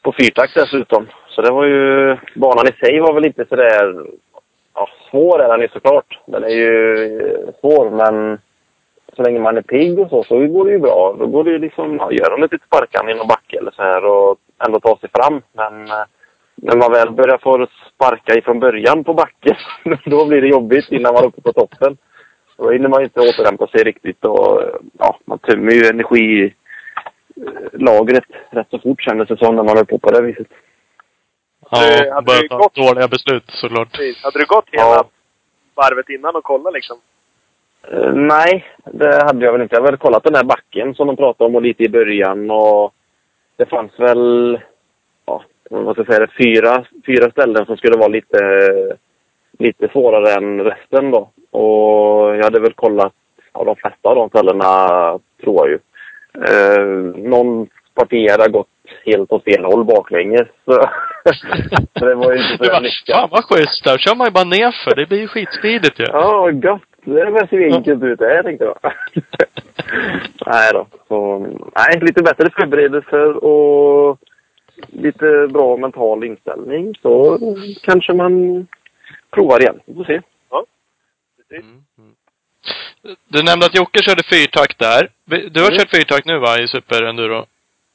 på 0.02 0.12
fyrtakt 0.20 0.54
dessutom. 0.54 1.06
Så 1.28 1.42
det 1.42 1.50
var 1.52 1.64
ju, 1.64 2.16
banan 2.34 2.66
i 2.66 2.86
sig 2.86 3.00
var 3.00 3.14
väl 3.14 3.26
inte 3.26 3.46
sådär, 3.48 4.06
ja 4.74 4.88
svår 5.10 5.42
är 5.42 5.48
den 5.48 5.60
ju 5.60 5.68
såklart. 5.68 6.20
Den 6.26 6.44
är 6.44 6.48
ju 6.48 7.04
eh, 7.20 7.54
svår 7.60 7.90
men 7.90 8.38
så 9.16 9.22
länge 9.22 9.40
man 9.40 9.56
är 9.56 9.62
pigg 9.62 9.98
och 9.98 10.10
så, 10.10 10.24
så 10.24 10.46
går 10.46 10.64
det 10.64 10.70
ju 10.70 10.78
bra. 10.78 11.16
Då 11.18 11.26
går 11.26 11.44
det 11.44 11.50
ju 11.50 11.58
liksom, 11.58 11.96
ja, 11.96 12.12
göra 12.12 12.36
lite 12.36 12.58
sparkande 12.66 13.12
i 13.12 13.14
någon 13.14 13.28
backe 13.28 13.58
eller 13.58 13.70
så 13.70 13.82
här 13.82 14.04
och 14.04 14.38
ändå 14.66 14.80
ta 14.80 14.96
sig 14.96 15.10
fram. 15.14 15.42
Men 15.52 15.86
eh, 15.86 16.04
när 16.62 16.76
man 16.76 16.92
väl 16.92 17.10
börjar 17.10 17.38
få 17.38 17.66
sparka 17.94 18.34
ifrån 18.38 18.60
början 18.60 19.04
på 19.04 19.14
backen, 19.14 19.56
då 20.04 20.26
blir 20.26 20.42
det 20.42 20.48
jobbigt 20.48 20.92
innan 20.92 21.14
man 21.14 21.24
är 21.24 21.28
uppe 21.28 21.40
på 21.42 21.52
toppen. 21.52 21.96
Och 22.56 22.66
Då 22.66 22.72
hinner 22.72 22.88
man 22.88 23.02
inte 23.02 23.20
återhämta 23.20 23.66
sig 23.66 23.84
riktigt 23.84 24.24
och 24.24 24.62
ja, 24.98 25.18
man 25.24 25.38
tömmer 25.38 25.72
ju 25.72 25.86
energilagret 25.86 26.54
rätt 28.50 28.66
så 28.70 28.78
fort 28.78 29.02
kändes 29.02 29.28
det 29.28 29.36
som 29.38 29.56
när 29.56 29.62
man 29.62 29.76
höll 29.76 29.86
på 29.86 29.98
på 29.98 30.10
det 30.10 30.22
viset. 30.22 30.46
Det 31.70 32.06
Ja, 32.06 32.14
hade 32.14 32.26
börjat 32.26 32.44
ju 32.44 32.48
ta 32.48 32.56
gått- 32.58 32.74
dåliga 32.74 33.08
beslut 33.08 33.44
såklart. 33.46 33.90
Precis. 33.92 34.22
Hade 34.24 34.38
du 34.38 34.46
gått 34.46 34.68
hela 34.72 34.82
Ja. 34.84 35.04
varvet 35.74 36.08
innan 36.08 36.36
och 36.36 36.44
kollat 36.44 36.72
liksom? 36.72 36.96
Eh, 37.92 38.12
nej, 38.14 38.64
det 38.84 39.22
hade 39.24 39.44
jag 39.44 39.52
väl 39.52 39.62
inte. 39.62 39.74
Jag 39.74 39.80
hade 39.80 39.92
väl 39.92 39.98
kollat 39.98 40.24
den 40.24 40.34
här 40.34 40.44
backen 40.44 40.94
som 40.94 41.06
de 41.06 41.16
pratade 41.16 41.48
om 41.48 41.54
och 41.56 41.62
lite 41.62 41.82
i 41.82 41.88
början 41.88 42.50
och 42.50 42.92
det 43.56 43.66
fanns 43.66 44.00
väl, 44.00 44.60
vad 45.70 45.94
ska 45.94 46.00
jag 46.00 46.06
säga, 46.06 46.26
det, 46.26 46.44
fyra, 46.44 46.84
fyra 47.06 47.30
ställen 47.30 47.66
som 47.66 47.76
skulle 47.76 47.98
vara 47.98 48.08
lite, 48.08 48.38
lite 49.58 49.88
svårare 49.88 50.32
än 50.32 50.64
resten 50.64 51.10
då. 51.10 51.30
Och 51.50 52.36
jag 52.36 52.44
hade 52.44 52.60
väl 52.60 52.72
kollat 52.72 53.12
ja, 53.52 53.64
de 53.64 53.76
flesta 53.76 54.08
av 54.08 54.16
de 54.16 54.28
ställena, 54.28 54.68
tror 55.42 55.56
jag 55.58 55.68
ju. 55.68 55.78
Eh, 56.48 56.84
någon 57.30 57.68
parti 57.94 58.30
hade 58.30 58.50
gått 58.50 58.68
helt 59.04 59.32
åt 59.32 59.44
fel 59.44 59.64
håll 59.64 59.84
baklänges. 59.84 60.48
Så, 60.64 60.72
så 61.98 62.04
det 62.06 62.14
var 62.14 62.32
ju 62.32 62.38
inte 62.38 62.64
så 62.64 62.80
lyckat. 62.80 63.16
fan 63.16 63.28
vad 63.30 63.44
schysst. 63.44 63.84
Där 63.84 63.98
kör 63.98 64.16
man 64.16 64.26
ju 64.26 64.30
bara 64.30 64.44
nerför. 64.44 64.96
Det 64.96 65.08
blir 65.08 65.20
ju 65.20 65.28
skitsmidigt 65.28 66.00
ju. 66.00 66.04
Ja, 66.08 66.50
gott. 66.50 66.82
Det 67.04 67.46
ser 67.50 67.56
ju 67.56 67.72
enkelt 67.72 68.02
ut 68.02 68.18
det 68.18 68.26
här, 68.26 68.42
tänkte 68.42 68.64
jag. 68.64 68.78
nej 70.46 70.70
då. 70.72 70.86
Så, 71.08 71.38
nej, 71.76 72.00
lite 72.00 72.22
bättre 72.22 72.50
förberedelser 72.50 73.44
och 73.44 74.18
lite 74.88 75.48
bra 75.52 75.76
mental 75.76 76.24
inställning 76.24 76.94
så 77.02 77.38
kanske 77.82 78.12
man 78.12 78.66
provar 79.30 79.60
igen. 79.60 79.80
Vi 79.84 79.94
får 79.94 80.04
se. 80.04 80.20
Precis. 81.48 81.64
Mm, 81.64 81.82
mm. 81.98 82.14
Du 83.28 83.42
nämnde 83.42 83.66
att 83.66 83.74
Jocke 83.74 84.02
körde 84.02 84.22
fyrtakt 84.22 84.78
där. 84.78 85.08
Du 85.24 85.60
har 85.60 85.70
Mm. 85.70 85.78
kört 85.78 85.96
fyrtakt 85.96 86.26
nu 86.26 86.38
va, 86.38 86.58
i 86.58 86.68
Super 86.68 87.02
Enduro? 87.02 87.44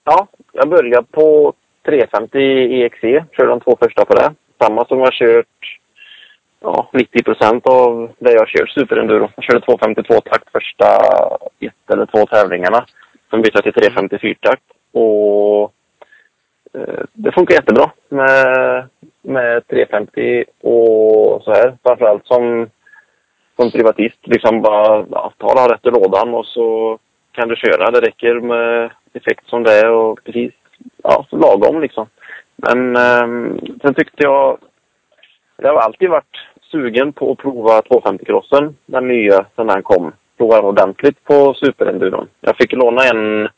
Ja, 0.04 0.28
jag 0.52 0.70
började 0.70 1.08
på 1.12 1.54
350 1.86 2.38
EXE. 2.84 3.26
Körde 3.32 3.50
de 3.50 3.60
två 3.60 3.78
första 3.82 4.06
på 4.06 4.16
det. 4.16 4.34
Samma 4.62 4.86
som 4.86 4.98
jag 5.00 5.06
har 5.06 5.12
kört 5.12 5.80
ja, 6.60 6.90
90 6.94 7.24
procent 7.24 7.68
av 7.68 8.12
det 8.20 8.32
jag 8.32 8.48
kört 8.48 8.70
superenduro. 8.70 9.30
Jag 9.36 9.44
körde 9.44 9.66
252 9.66 10.14
takt 10.22 10.52
första 10.52 10.86
ett 11.60 11.92
eller 11.94 12.06
två 12.06 12.26
tävlingarna. 12.26 12.86
Sen 13.30 13.42
bytte 13.42 13.58
jag 13.58 13.64
till 13.64 13.74
350 13.74 14.36
takt 14.42 14.64
och 14.94 15.74
Eh, 16.76 17.04
det 17.14 17.32
funkar 17.32 17.56
jättebra 17.56 17.92
med, 18.10 18.88
med 19.22 19.68
350 19.68 20.46
och 20.62 21.44
så 21.44 21.52
här. 21.54 21.78
Framförallt 21.84 22.26
som, 22.26 22.70
som 23.56 23.72
privatist. 23.72 24.28
Liksom 24.28 24.62
bara 24.62 25.06
ja, 25.12 25.34
ta 25.38 25.54
den 25.54 25.70
rätt 25.70 25.86
i 25.86 25.90
lådan 25.90 26.34
och 26.34 26.46
så 26.46 27.00
kan 27.32 27.48
du 27.48 27.56
köra. 27.56 27.92
Det 27.92 28.02
räcker 28.02 28.40
med 28.40 28.92
effekt 29.14 29.48
som 29.48 29.64
det 29.64 29.72
är 29.72 29.92
och 29.92 30.20
precis 30.24 30.54
ja, 31.04 31.26
så 31.30 31.38
lagom 31.38 31.82
liksom. 31.82 32.08
Men 32.56 32.96
eh, 32.96 33.56
sen 33.82 33.94
tyckte 33.94 34.24
jag... 34.24 34.58
Jag 35.58 35.74
har 35.74 35.82
alltid 35.82 36.10
varit 36.10 36.38
sugen 36.72 37.14
på 37.14 37.32
att 37.32 37.38
prova 37.38 37.82
250-crossen, 37.82 38.76
den 38.86 39.08
nya, 39.08 39.46
sen 39.56 39.68
den 39.68 39.84
kom. 39.84 40.12
Prova 40.38 40.56
den 40.56 40.66
ordentligt 40.66 41.24
på 41.24 41.54
superenduron. 41.54 42.28
Jag 42.42 42.58
fick 42.58 42.72
låna 42.72 43.02
en, 43.04 43.50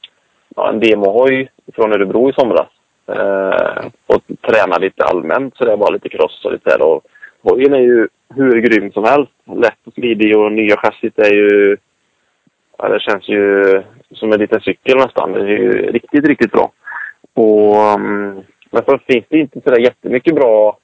ja, 0.55 0.69
en 0.69 0.79
demohoj 0.79 1.49
från 1.75 1.93
Örebro 1.93 2.29
i 2.29 2.33
somras. 2.33 2.67
Eh, 3.07 3.85
och 4.07 4.21
träna 4.41 4.77
lite 4.77 5.03
allmänt, 5.03 5.57
så 5.57 5.65
det 5.65 5.75
var 5.75 5.91
lite 5.91 6.09
cross 6.09 6.45
och 6.45 6.51
lite 6.51 6.69
där. 6.69 6.81
Och 6.81 7.03
hojen 7.41 7.73
är 7.73 7.79
ju 7.79 8.07
hur 8.35 8.61
grym 8.61 8.91
som 8.91 9.03
helst. 9.03 9.31
Lätt 9.45 9.79
och 9.85 9.93
smidig 9.93 10.37
och 10.37 10.51
nya 10.51 10.77
chassit 10.77 11.19
är 11.19 11.33
ju... 11.33 11.77
Ja, 12.77 12.87
det 12.89 12.99
känns 12.99 13.29
ju 13.29 13.63
som 14.11 14.31
en 14.31 14.39
liten 14.39 14.61
cykel 14.61 14.97
nästan. 14.97 15.31
Det 15.31 15.39
är 15.39 15.47
ju 15.47 15.91
riktigt, 15.91 16.27
riktigt 16.27 16.51
bra. 16.51 16.71
Och, 17.33 17.75
mm, 17.75 18.41
men 18.71 18.83
så 18.85 18.97
finns 18.97 19.25
det 19.29 19.37
inte 19.37 19.61
sådär 19.61 19.79
jättemycket 19.79 20.35
bra 20.35 20.77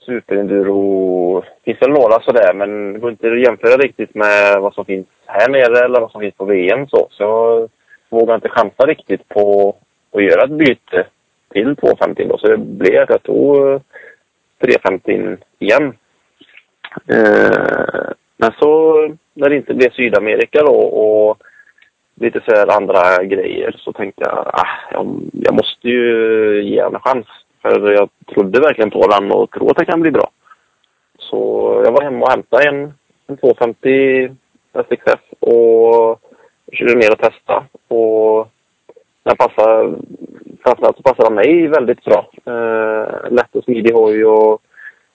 superenduro. 0.00 1.40
Det 1.40 1.64
finns 1.64 1.82
väl 1.82 1.90
några 1.90 2.20
sådär, 2.20 2.54
men 2.54 2.92
det 2.92 2.98
går 2.98 3.10
inte 3.10 3.32
att 3.32 3.40
jämföra 3.40 3.76
riktigt 3.76 4.14
med 4.14 4.60
vad 4.60 4.74
som 4.74 4.84
finns 4.84 5.06
här 5.26 5.48
nere 5.48 5.84
eller 5.84 6.00
vad 6.00 6.10
som 6.10 6.20
finns 6.20 6.34
på 6.34 6.44
VM. 6.44 6.88
Så, 6.88 7.08
så 7.10 7.22
jag 7.22 7.68
vågar 8.18 8.34
inte 8.34 8.48
chansa 8.48 8.86
riktigt 8.86 9.28
på 9.28 9.76
att 10.12 10.22
göra 10.22 10.44
ett 10.44 10.50
byte 10.50 11.06
till 11.52 11.76
250 11.76 12.26
då. 12.28 12.38
Så 12.38 12.46
det 12.46 12.56
blev 12.56 13.02
att 13.02 13.10
jag 13.10 13.22
tog 13.22 13.80
350 14.60 15.36
igen. 15.58 15.94
Eh, 17.06 18.10
men 18.36 18.50
så 18.58 18.94
när 19.34 19.48
det 19.48 19.56
inte 19.56 19.74
blev 19.74 19.90
Sydamerika 19.90 20.62
då 20.62 20.76
och 20.76 21.38
lite 22.14 22.40
så 22.40 22.56
här 22.56 22.76
andra 22.76 23.24
grejer 23.24 23.76
så 23.78 23.92
tänkte 23.92 24.22
jag 24.24 24.38
ah, 24.38 24.66
jag, 24.92 25.20
jag 25.32 25.54
måste 25.54 25.88
ju 25.88 26.62
ge 26.62 26.82
den 26.82 26.94
en 26.94 27.00
chans. 27.00 27.26
För 27.62 27.92
jag 27.92 28.08
trodde 28.34 28.60
verkligen 28.60 28.90
på 28.90 29.06
den 29.06 29.32
och 29.32 29.50
tror 29.50 29.70
att 29.70 29.76
det 29.76 29.84
kan 29.84 30.00
bli 30.00 30.10
bra. 30.10 30.30
Så 31.18 31.36
jag 31.84 31.92
var 31.92 32.02
hemma 32.02 32.24
och 32.24 32.30
hämtade 32.30 32.68
en, 32.68 32.92
en 33.26 33.36
250 33.36 34.30
SXF 34.72 35.20
och 35.40 36.20
körde 36.72 36.94
ner 36.94 37.12
och 37.12 37.18
testade. 37.18 37.66
Och 37.88 38.48
den 39.22 39.36
passar, 39.36 39.94
framförallt 40.64 40.96
så 40.96 41.02
passar 41.02 41.24
den 41.24 41.34
mig 41.34 41.66
väldigt 41.68 42.04
bra. 42.04 42.30
Eh, 42.46 43.30
lätt 43.30 43.56
och 43.56 43.64
smidig 43.64 43.92
hoj 43.92 44.24
och 44.24 44.62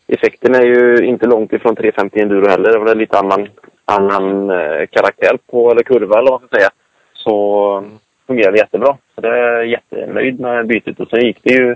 effekten 0.08 0.56
är 0.56 0.66
ju 0.66 1.06
inte 1.06 1.28
långt 1.28 1.53
ifrån 1.53 1.76
350 1.76 2.20
enduro 2.20 2.49
heller. 2.49 2.74
Det 2.74 2.80
var 2.80 2.95
lite 2.95 3.20
annan, 3.20 3.49
annan 3.86 4.49
eh, 4.49 4.86
karaktär 4.91 5.38
på, 5.51 5.72
eller 5.72 5.84
kurva 5.84 6.20
eller 6.20 6.32
vad 6.32 6.41
man 6.41 6.47
ska 6.47 6.58
säga. 6.58 6.70
Så 7.14 7.84
fungerar 8.28 8.51
det 8.51 8.58
jättebra. 8.58 8.97
Så 9.16 9.22
det 9.22 9.28
är 9.28 9.34
jag 9.34 9.68
jättenöjd 9.68 10.39
med 10.39 10.68
bytet. 10.68 10.99
Och 10.99 11.10
sen 11.10 11.26
gick 11.26 11.39
det 11.43 11.53
ju 11.53 11.76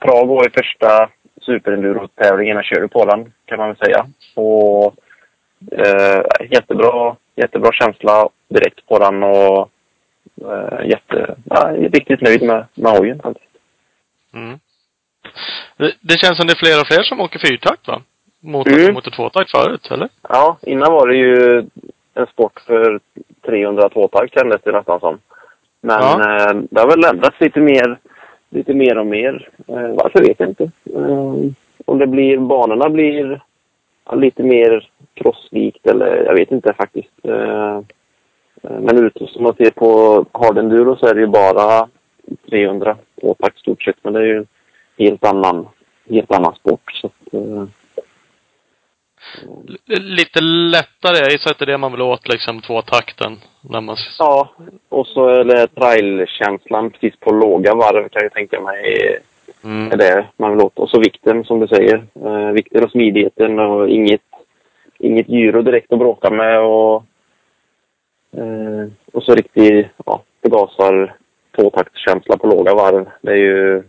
Prag 0.00 0.26
var 0.26 0.44
ju 0.44 0.50
första 0.50 1.08
superenduro-tävlingen 1.40 2.56
jag 2.56 2.64
körde 2.64 2.88
på 2.88 3.04
den, 3.04 3.32
kan 3.46 3.58
man 3.58 3.68
väl 3.68 3.76
säga. 3.76 4.06
Och 4.34 4.94
eh, 5.72 6.22
jättebra, 6.50 7.16
jättebra 7.36 7.72
känsla 7.72 8.28
direkt 8.48 8.86
på 8.88 8.98
den 8.98 9.22
och 9.22 9.70
eh, 10.42 10.86
jätte, 10.88 11.34
ja, 11.44 11.72
riktigt 11.76 12.20
nöjd 12.20 12.42
med, 12.42 12.64
med 12.74 12.92
hojen 12.92 13.20
faktiskt. 13.22 13.48
Mm. 14.34 14.58
Det, 15.76 15.92
det 16.00 16.18
känns 16.18 16.36
som 16.38 16.46
det 16.46 16.52
är 16.52 16.64
fler 16.64 16.80
och 16.80 16.86
fler 16.86 17.02
som 17.02 17.20
åker 17.20 17.38
fyrtakt 17.38 17.88
va? 17.88 18.02
Mot, 18.40 18.66
Mm. 18.68 18.94
mot 18.94 19.12
tvåtakt 19.16 19.50
förut, 19.50 19.88
eller? 19.90 20.08
Ja, 20.28 20.58
innan 20.62 20.92
var 20.92 21.06
det 21.08 21.16
ju 21.16 21.58
en 22.14 22.26
sport 22.26 22.60
för 22.66 23.00
300 23.46 23.88
tvåtakt 23.88 24.34
kändes 24.34 24.62
det 24.64 24.72
nästan 24.72 25.00
som. 25.00 25.18
Men 25.80 25.98
Ja. 26.00 26.20
eh, 26.20 26.56
det 26.70 26.80
har 26.80 26.88
väl 26.88 27.14
ändrats 27.14 27.40
lite 27.40 27.60
mer, 27.60 27.98
lite 28.50 28.74
mer 28.74 28.98
och 28.98 29.06
mer. 29.06 29.48
Eh, 29.68 29.74
varför 29.94 30.22
vet 30.24 30.40
jag 30.40 30.48
inte. 30.48 30.64
Eh, 30.94 31.34
om 31.84 31.98
det 31.98 32.06
blir, 32.06 32.38
banorna 32.38 32.88
blir 32.88 33.40
lite 34.16 34.42
mer 34.42 34.88
crosslikt 35.14 35.86
eller 35.86 36.24
jag 36.24 36.34
vet 36.34 36.50
inte 36.52 36.74
faktiskt. 36.74 37.10
Eh, 38.62 38.80
men 38.80 39.04
ute 39.04 39.26
som 39.26 39.42
man 39.42 39.54
ser 39.54 39.70
på 39.70 40.24
hardenduro 40.32 40.96
så 40.96 41.06
är 41.06 41.14
det 41.14 41.20
ju 41.20 41.26
bara 41.26 41.88
300 42.50 42.96
tvåtakt 43.20 43.58
stort 43.58 43.82
sett. 43.82 43.96
Men 44.02 44.12
det 44.12 44.20
är 44.20 44.24
ju 44.24 44.36
en 44.36 44.46
helt 44.98 45.24
annan, 45.24 45.68
helt 46.10 46.32
annan 46.32 46.54
sport. 46.54 46.92
Så 46.92 47.06
att, 47.06 47.34
eh, 47.34 47.64
Lite 49.86 50.40
lättare, 50.42 51.16
jag 51.16 51.32
gissar 51.32 51.50
att 51.50 51.58
det 51.58 51.64
är 51.64 51.66
det 51.66 51.78
man 51.78 51.92
vill 51.92 52.02
åt 52.02 52.28
liksom, 52.28 52.60
tvåtakten. 52.60 53.36
När 53.60 53.80
man... 53.80 53.96
Ja, 54.18 54.50
och 54.88 55.06
så 55.06 55.28
är 55.28 55.44
det 55.44 55.66
trailkänslan 55.66 56.90
precis 56.90 57.20
på 57.20 57.32
låga 57.32 57.74
varv 57.74 58.08
kan 58.08 58.22
jag 58.22 58.32
tänka 58.32 58.60
mig 58.60 59.20
Mm. 59.64 59.92
är 59.92 59.96
det 59.96 60.26
man 60.36 60.50
vill 60.50 60.66
åt. 60.66 60.78
Och 60.78 60.90
så 60.90 61.00
vikten 61.00 61.44
som 61.44 61.60
du 61.60 61.68
säger. 61.68 62.06
Eh, 62.24 62.52
vikten 62.52 62.84
och 62.84 62.90
smidigheten 62.90 63.58
och 63.58 63.88
inget, 63.88 64.20
inget 64.98 65.28
gyro 65.28 65.62
direkt 65.62 65.92
att 65.92 65.98
bråka 65.98 66.30
med 66.30 66.60
och, 66.60 67.04
eh, 68.36 68.92
och 69.12 69.22
så 69.22 69.34
riktig 69.34 69.90
ja, 70.06 70.22
förgasar 70.42 71.16
tvåtaktskänsla 71.56 72.36
på 72.36 72.46
låga 72.46 72.74
varv. 72.74 73.08
Det 73.22 73.30
är 73.30 73.36
ju, 73.36 73.82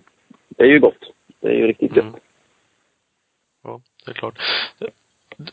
det 0.49 0.63
är 0.63 0.67
ju 0.67 0.79
gott. 0.79 1.03
Det 1.41 1.47
är 1.47 1.53
ju 1.53 1.67
riktigt 1.67 1.95
gött. 1.95 2.05
Mm. 2.05 2.19
Ja, 3.63 3.79
det 4.05 4.11
är 4.11 4.15
klart. 4.15 4.39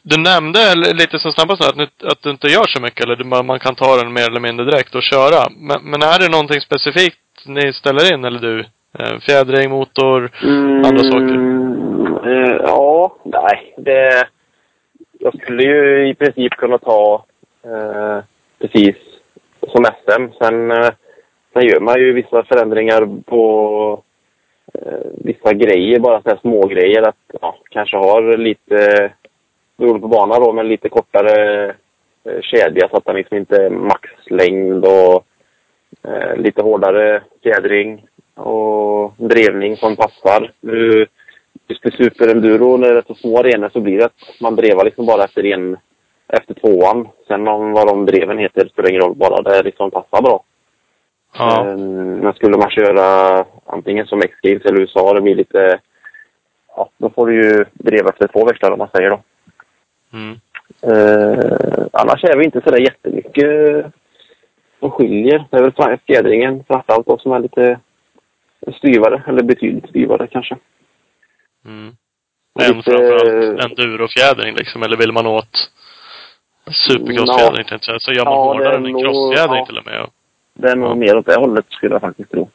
Du 0.02 0.22
nämnde 0.22 0.74
lite 0.74 1.18
som 1.18 1.32
snabbast 1.32 1.68
att, 1.68 1.76
nu- 1.76 2.08
att 2.10 2.22
du 2.22 2.30
inte 2.30 2.46
gör 2.46 2.66
så 2.66 2.82
mycket, 2.82 3.04
eller 3.04 3.16
du, 3.16 3.24
man 3.24 3.58
kan 3.58 3.74
ta 3.74 3.96
den 3.96 4.12
mer 4.12 4.30
eller 4.30 4.40
mindre 4.40 4.66
direkt 4.66 4.94
och 4.94 5.02
köra. 5.02 5.40
Men, 5.56 5.78
men 5.90 6.02
är 6.02 6.18
det 6.18 6.28
någonting 6.32 6.60
specifikt 6.60 7.18
ni 7.46 7.72
ställer 7.72 8.14
in, 8.14 8.24
eller 8.24 8.40
du? 8.40 8.60
Eh, 8.98 9.18
Fjädring, 9.20 9.70
motor, 9.70 10.30
andra 10.86 10.98
saker? 11.12 11.34
Mm, 11.34 12.16
eh, 12.24 12.56
ja, 12.64 13.16
nej. 13.24 13.74
Det, 13.78 14.28
jag 15.18 15.42
skulle 15.42 15.62
ju 15.62 16.08
i 16.08 16.14
princip 16.14 16.52
kunna 16.52 16.78
ta 16.78 17.24
eh, 17.64 18.05
precis 18.76 18.96
som 19.72 19.84
SM. 19.84 20.32
Sen, 20.38 20.70
eh, 20.70 20.90
sen 21.52 21.62
gör 21.62 21.80
man 21.80 22.00
ju 22.00 22.12
vissa 22.12 22.44
förändringar 22.44 23.22
på 23.22 24.02
eh, 24.74 25.06
vissa 25.24 25.52
grejer, 25.52 25.98
bara 25.98 26.22
så 26.22 26.28
här 26.28 26.38
små 26.40 26.66
grejer 26.66 27.02
Att 27.08 27.16
ja, 27.40 27.56
kanske 27.70 27.96
har 27.96 28.36
lite, 28.36 29.10
beroende 29.76 30.00
på 30.00 30.08
bana 30.08 30.38
då, 30.38 30.52
men 30.52 30.68
lite 30.68 30.88
kortare 30.88 31.64
eh, 32.24 32.40
kedja 32.42 32.88
så 32.88 32.96
att 32.96 33.04
den 33.04 33.16
liksom 33.16 33.36
inte 33.36 33.56
är 33.56 33.70
maxlängd 33.70 34.84
och 34.84 35.24
eh, 36.02 36.36
lite 36.36 36.62
hårdare 36.62 37.22
fjädring 37.42 38.06
och 38.34 39.14
drevning 39.16 39.76
som 39.76 39.96
passar. 39.96 40.52
Nu, 40.60 41.06
just 41.68 41.86
i 41.86 41.90
superenduro, 41.90 42.76
när 42.76 42.92
det 42.92 42.98
är 42.98 43.04
så 43.06 43.14
små 43.14 43.38
arenor, 43.38 43.70
så 43.72 43.80
blir 43.80 43.98
det 43.98 44.04
att 44.04 44.40
man 44.40 44.56
drevar 44.56 44.84
liksom 44.84 45.06
bara 45.06 45.24
efter 45.24 45.44
en, 45.44 45.76
efter 46.28 46.54
tvåan. 46.54 47.08
Sen 47.28 47.48
om 47.48 47.72
vad 47.72 47.86
de 47.86 48.06
dreven 48.06 48.38
heter 48.38 48.68
spelar 48.68 48.90
ingen 48.90 49.02
roll, 49.02 49.14
bara 49.14 49.42
det 49.42 49.62
liksom 49.62 49.90
passar 49.90 50.22
bra. 50.22 50.44
Ja. 51.38 51.66
Eh, 51.68 51.76
Men 52.22 52.32
skulle 52.34 52.56
man 52.58 52.70
köra 52.70 53.44
antingen 53.66 54.06
som 54.06 54.20
X-Games 54.22 54.64
eller 54.64 54.80
USA, 54.80 55.14
det 55.14 55.20
blir 55.20 55.34
lite... 55.34 55.80
Ja, 56.76 56.90
då 56.98 57.10
får 57.10 57.26
du 57.26 57.34
ju 57.34 57.64
dreva 57.72 58.08
efter 58.08 58.28
två 58.28 58.44
växlar 58.44 58.70
om 58.70 58.78
man 58.78 58.88
säger 58.96 59.10
då. 59.10 59.20
Mm. 60.12 60.36
Eh, 60.82 61.86
annars 61.92 62.24
är 62.24 62.36
vi 62.38 62.44
inte 62.44 62.60
sådär 62.60 62.80
jättemycket 62.80 63.86
som 64.80 64.90
skiljer. 64.90 65.44
Det 65.50 65.56
är 65.56 65.62
väl 65.62 65.98
fjädringen 66.06 66.64
framförallt 66.68 67.06
då 67.06 67.18
som 67.18 67.32
är 67.32 67.38
lite 67.40 67.80
styvare, 68.78 69.22
eller 69.26 69.42
betydligt 69.42 69.88
styvare 69.88 70.26
kanske. 70.26 70.56
Mm. 71.64 71.96
Och 72.54 72.62
En 72.62 72.76
lite- 72.76 72.90
framförallt 72.90 73.78
endurofjädring 73.78 74.54
liksom, 74.54 74.82
eller 74.82 74.96
vill 74.96 75.12
man 75.12 75.26
åt 75.26 75.70
supercrossfjädring 76.70 77.64
tänkte 77.64 77.74
jag 77.74 77.82
säga. 77.84 77.98
Så 77.98 78.12
gör 78.12 78.24
man 78.24 78.34
Ja, 78.34 78.44
hårdare 78.44 78.74
än 78.76 78.86
en 78.86 79.02
crossfjädring 79.02 79.58
ja. 79.58 79.66
till 79.66 79.78
och 79.78 79.86
med. 79.86 80.06
Det 80.54 80.68
är 80.70 80.76
nog 80.76 80.90
Ja. 80.90 80.94
mer 80.94 81.16
åt 81.16 81.26
det 81.26 81.40
hållet 81.40 81.64
skulle 81.68 81.94
jag 81.94 82.00
faktiskt 82.00 82.30
tro. 82.30 82.48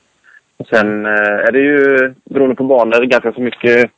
Och 0.58 0.68
sen 0.68 1.06
eh, 1.06 1.12
är 1.48 1.52
det 1.52 1.60
ju, 1.60 2.14
beroende 2.24 2.56
på 2.56 2.64
banor, 2.64 3.02
ganska 3.06 3.32
så 3.34 3.42
mycket 3.42 3.92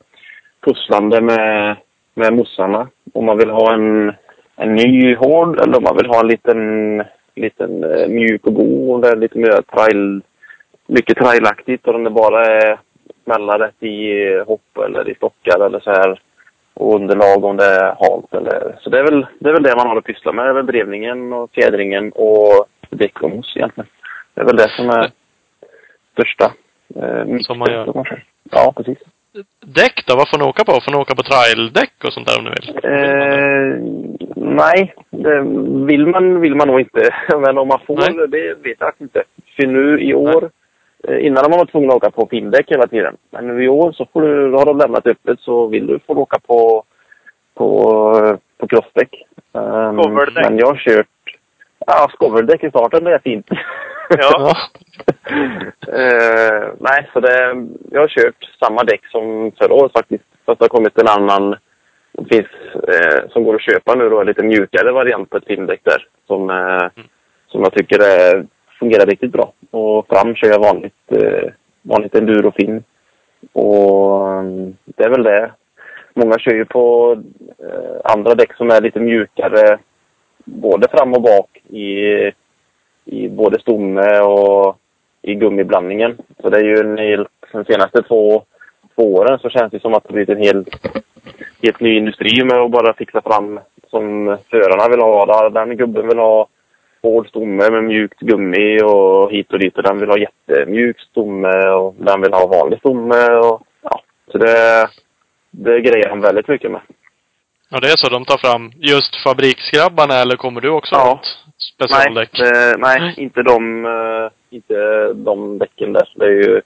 pusslande 0.65 1.21
med, 1.21 1.75
med 2.13 2.33
mossarna. 2.33 2.87
Om 3.13 3.25
man 3.25 3.37
vill 3.37 3.49
ha 3.49 3.73
en, 3.73 4.13
en 4.55 4.75
ny 4.75 5.15
hård 5.15 5.59
eller 5.59 5.77
om 5.77 5.83
man 5.83 5.97
vill 5.97 6.07
ha 6.07 6.19
en 6.19 6.27
liten, 6.27 7.03
liten 7.35 7.83
eh, 7.83 8.07
mjuk 8.07 8.45
och 8.47 8.53
god. 8.53 9.05
Är 9.05 9.15
lite 9.15 9.37
mer 9.37 9.61
trail, 9.61 10.21
mycket 10.87 11.17
trailaktigt 11.17 11.87
och 11.87 11.95
om 11.95 12.03
det 12.03 12.09
bara 12.09 12.45
är 12.45 12.79
smälla 13.23 13.59
rätt 13.59 13.83
i 13.83 14.23
hopp 14.47 14.77
eller 14.85 15.09
i 15.09 15.15
stockar 15.15 15.65
eller 15.65 15.79
så 15.79 15.89
här. 15.91 16.19
Och 16.73 16.95
underlag 16.95 17.43
om 17.45 17.57
det 17.57 17.65
är 17.65 17.95
halt 17.99 18.33
eller... 18.33 18.77
Så 18.81 18.89
det 18.89 18.99
är 18.99 19.03
väl 19.03 19.25
det, 19.39 19.49
är 19.49 19.53
väl 19.53 19.63
det 19.63 19.75
man 19.75 19.87
har 19.87 19.97
att 19.97 20.03
pyssla 20.03 20.31
med. 20.31 20.45
Det 20.45 20.49
är 20.49 20.53
väl 20.53 20.65
drevningen 20.65 21.33
och 21.33 21.51
fjädringen 21.51 22.11
och 22.15 22.65
däck 22.89 23.21
och 23.21 23.29
mos 23.29 23.55
egentligen. 23.55 23.89
Det 24.33 24.41
är 24.41 24.45
väl 24.45 24.57
det 24.57 24.69
som 24.69 24.89
är 24.89 25.11
största. 26.13 26.51
Eh, 26.95 27.37
Som 27.39 27.59
man 27.59 27.71
gör. 27.71 28.23
Ja, 28.51 28.73
precis. 28.75 28.97
Däck 29.65 30.05
då? 30.07 30.15
Vad 30.15 30.29
får 30.29 30.37
ni 30.37 30.43
åka 30.43 30.63
på? 30.63 30.71
Får 30.71 30.91
ni 30.91 30.97
åka 30.97 31.15
på 31.15 31.23
traildäck 31.23 31.93
och 32.05 32.13
sånt 32.13 32.27
där 32.27 32.39
om 32.39 32.43
ni 32.43 32.49
vill? 32.49 32.69
Eh, 32.93 33.77
nej, 34.35 34.95
det 35.09 35.39
vill 35.85 36.07
man, 36.07 36.41
vill 36.41 36.55
man 36.55 36.67
nog 36.67 36.79
inte. 36.79 37.09
Men 37.45 37.57
om 37.57 37.67
man 37.67 37.79
får, 37.87 37.95
Nej. 37.95 38.27
det 38.27 38.53
vet 38.69 38.77
jag 38.79 38.93
inte. 38.99 39.23
För 39.55 39.67
nu 39.67 40.01
i 40.01 40.13
år, 40.13 40.43
eh, 40.43 40.49
innan 41.07 41.43
har 41.43 41.49
man 41.49 41.59
var 41.59 41.65
tvungen 41.65 41.89
att 41.89 41.95
åka 41.95 42.11
på 42.11 42.25
pindäck 42.25 42.71
hela 42.71 42.87
tiden. 42.87 43.17
Men 43.31 43.47
nu 43.47 43.63
i 43.63 43.69
år 43.69 43.91
så 43.91 44.07
får 44.13 44.21
du, 44.21 44.51
har 44.51 44.65
de 44.65 44.77
lämnat 44.77 45.07
öppet 45.07 45.39
så 45.39 45.67
vill 45.67 45.87
du 45.87 45.99
få 46.07 46.13
åka 46.13 46.39
på, 46.39 46.83
på, 47.55 48.39
på 48.57 48.67
crossdäck. 48.67 49.23
Um, 49.51 50.01
Skoveldäck. 50.01 50.49
men 50.49 50.57
jag 50.57 50.67
har 50.67 50.75
kört, 50.75 51.07
ja 51.87 52.09
skoveldäck 52.13 52.63
i 52.63 52.69
starten, 52.69 53.03
det 53.03 53.13
är 53.13 53.19
fint. 53.19 53.47
Ja. 54.09 54.53
Eh, 55.87 56.67
nej, 56.79 57.09
så 57.13 57.19
det, 57.19 57.65
jag 57.91 58.01
har 58.01 58.07
kört 58.07 58.49
samma 58.59 58.83
däck 58.83 59.05
som 59.07 59.51
förra 59.57 59.73
året 59.73 59.91
faktiskt. 59.91 60.23
Fast 60.45 60.59
det 60.59 60.63
har 60.63 60.69
kommit 60.69 61.01
en 61.01 61.07
annan, 61.07 61.55
det 62.11 62.35
finns, 62.35 62.47
eh, 62.87 63.29
som 63.29 63.43
går 63.43 63.55
att 63.55 63.61
köpa 63.61 63.95
nu 63.95 64.09
då, 64.09 64.21
en 64.21 64.27
lite 64.27 64.43
mjukare 64.43 64.91
variant 64.91 65.29
på 65.29 65.37
ett 65.37 65.45
filmdäck 65.47 65.81
där. 65.83 66.07
Som, 66.27 66.49
eh, 66.49 67.03
som 67.47 67.61
jag 67.61 67.73
tycker 67.73 67.99
är, 67.99 68.45
fungerar 68.83 69.05
riktigt 69.05 69.31
bra. 69.31 69.53
Och 69.71 70.07
fram 70.07 70.35
kör 70.35 70.47
jag 70.47 70.59
vanligt, 70.59 71.11
eh, 71.11 71.51
vanligt 71.81 72.15
endurofilm. 72.15 72.83
Och 73.53 74.27
mm, 74.27 74.75
det 74.85 75.03
är 75.03 75.09
väl 75.09 75.23
det. 75.23 75.51
Många 76.13 76.39
kör 76.39 76.53
ju 76.53 76.65
på 76.65 77.17
eh, 77.59 78.11
andra 78.13 78.35
däck 78.35 78.53
som 78.53 78.69
är 78.69 78.81
lite 78.81 78.99
mjukare 78.99 79.79
både 80.45 80.87
fram 80.87 81.13
och 81.13 81.21
bak 81.21 81.49
i, 81.69 81.91
i 83.05 83.29
både 83.29 83.59
stomme 83.59 84.19
och 84.19 84.77
i 85.21 85.35
gummiblandningen. 85.35 86.17
Så 86.41 86.49
det 86.49 86.57
är 86.57 86.63
ju 86.63 86.77
en 86.77 86.97
helt, 86.97 87.29
de 87.51 87.65
senaste 87.65 88.01
två, 88.01 88.43
två 88.95 89.13
åren 89.13 89.39
så 89.39 89.49
känns 89.49 89.71
det 89.71 89.81
som 89.81 89.93
att 89.93 90.03
det 90.03 90.13
blivit 90.13 90.37
en 90.37 90.43
helt, 90.43 90.67
helt 91.61 91.79
ny 91.79 91.97
industri 91.97 92.43
med 92.43 92.57
att 92.57 92.71
bara 92.71 92.93
fixa 92.93 93.21
fram 93.21 93.59
som 93.89 94.37
förarna 94.49 94.89
vill 94.89 95.01
ha. 95.01 95.49
Den 95.49 95.77
gubben 95.77 96.07
vill 96.07 96.17
ha 96.17 96.47
hård 97.03 97.27
stomme 97.27 97.69
med 97.69 97.83
mjukt 97.83 98.19
gummi 98.19 98.79
och 98.83 99.31
hit 99.31 99.53
och 99.53 99.59
dit. 99.59 99.77
Och 99.77 99.83
den 99.83 99.99
vill 99.99 100.09
ha 100.09 100.17
jättemjuk 100.17 100.99
stomme 100.99 101.67
och 101.69 101.95
den 101.97 102.21
vill 102.21 102.33
ha 102.33 102.47
vanlig 102.47 102.79
stomme. 102.79 103.25
Och, 103.25 103.61
ja, 103.81 104.01
så 104.31 104.37
det, 104.37 104.87
det 105.51 105.81
grejer 105.81 106.09
han 106.09 106.21
väldigt 106.21 106.47
mycket 106.47 106.71
med. 106.71 106.81
Ja, 107.69 107.79
det 107.79 107.87
är 107.87 107.95
så. 107.97 108.09
De 108.09 108.25
tar 108.25 108.37
fram 108.37 108.71
just 108.75 109.15
fabriksgrabbarna 109.23 110.13
eller 110.13 110.35
kommer 110.35 110.61
du 110.61 110.69
också 110.69 110.95
Ja. 110.95 111.13
åt 111.13 111.37
specialdäck? 111.73 112.29
Nej, 112.39 112.71
eh, 112.71 112.77
nej 112.77 113.13
inte, 113.17 113.41
de, 113.43 113.85
eh, 113.85 114.31
inte 114.49 114.73
de 115.13 115.57
däcken 115.57 115.93
där. 115.93 116.09
Det 116.15 116.25
är 116.25 116.29
ju 116.29 116.61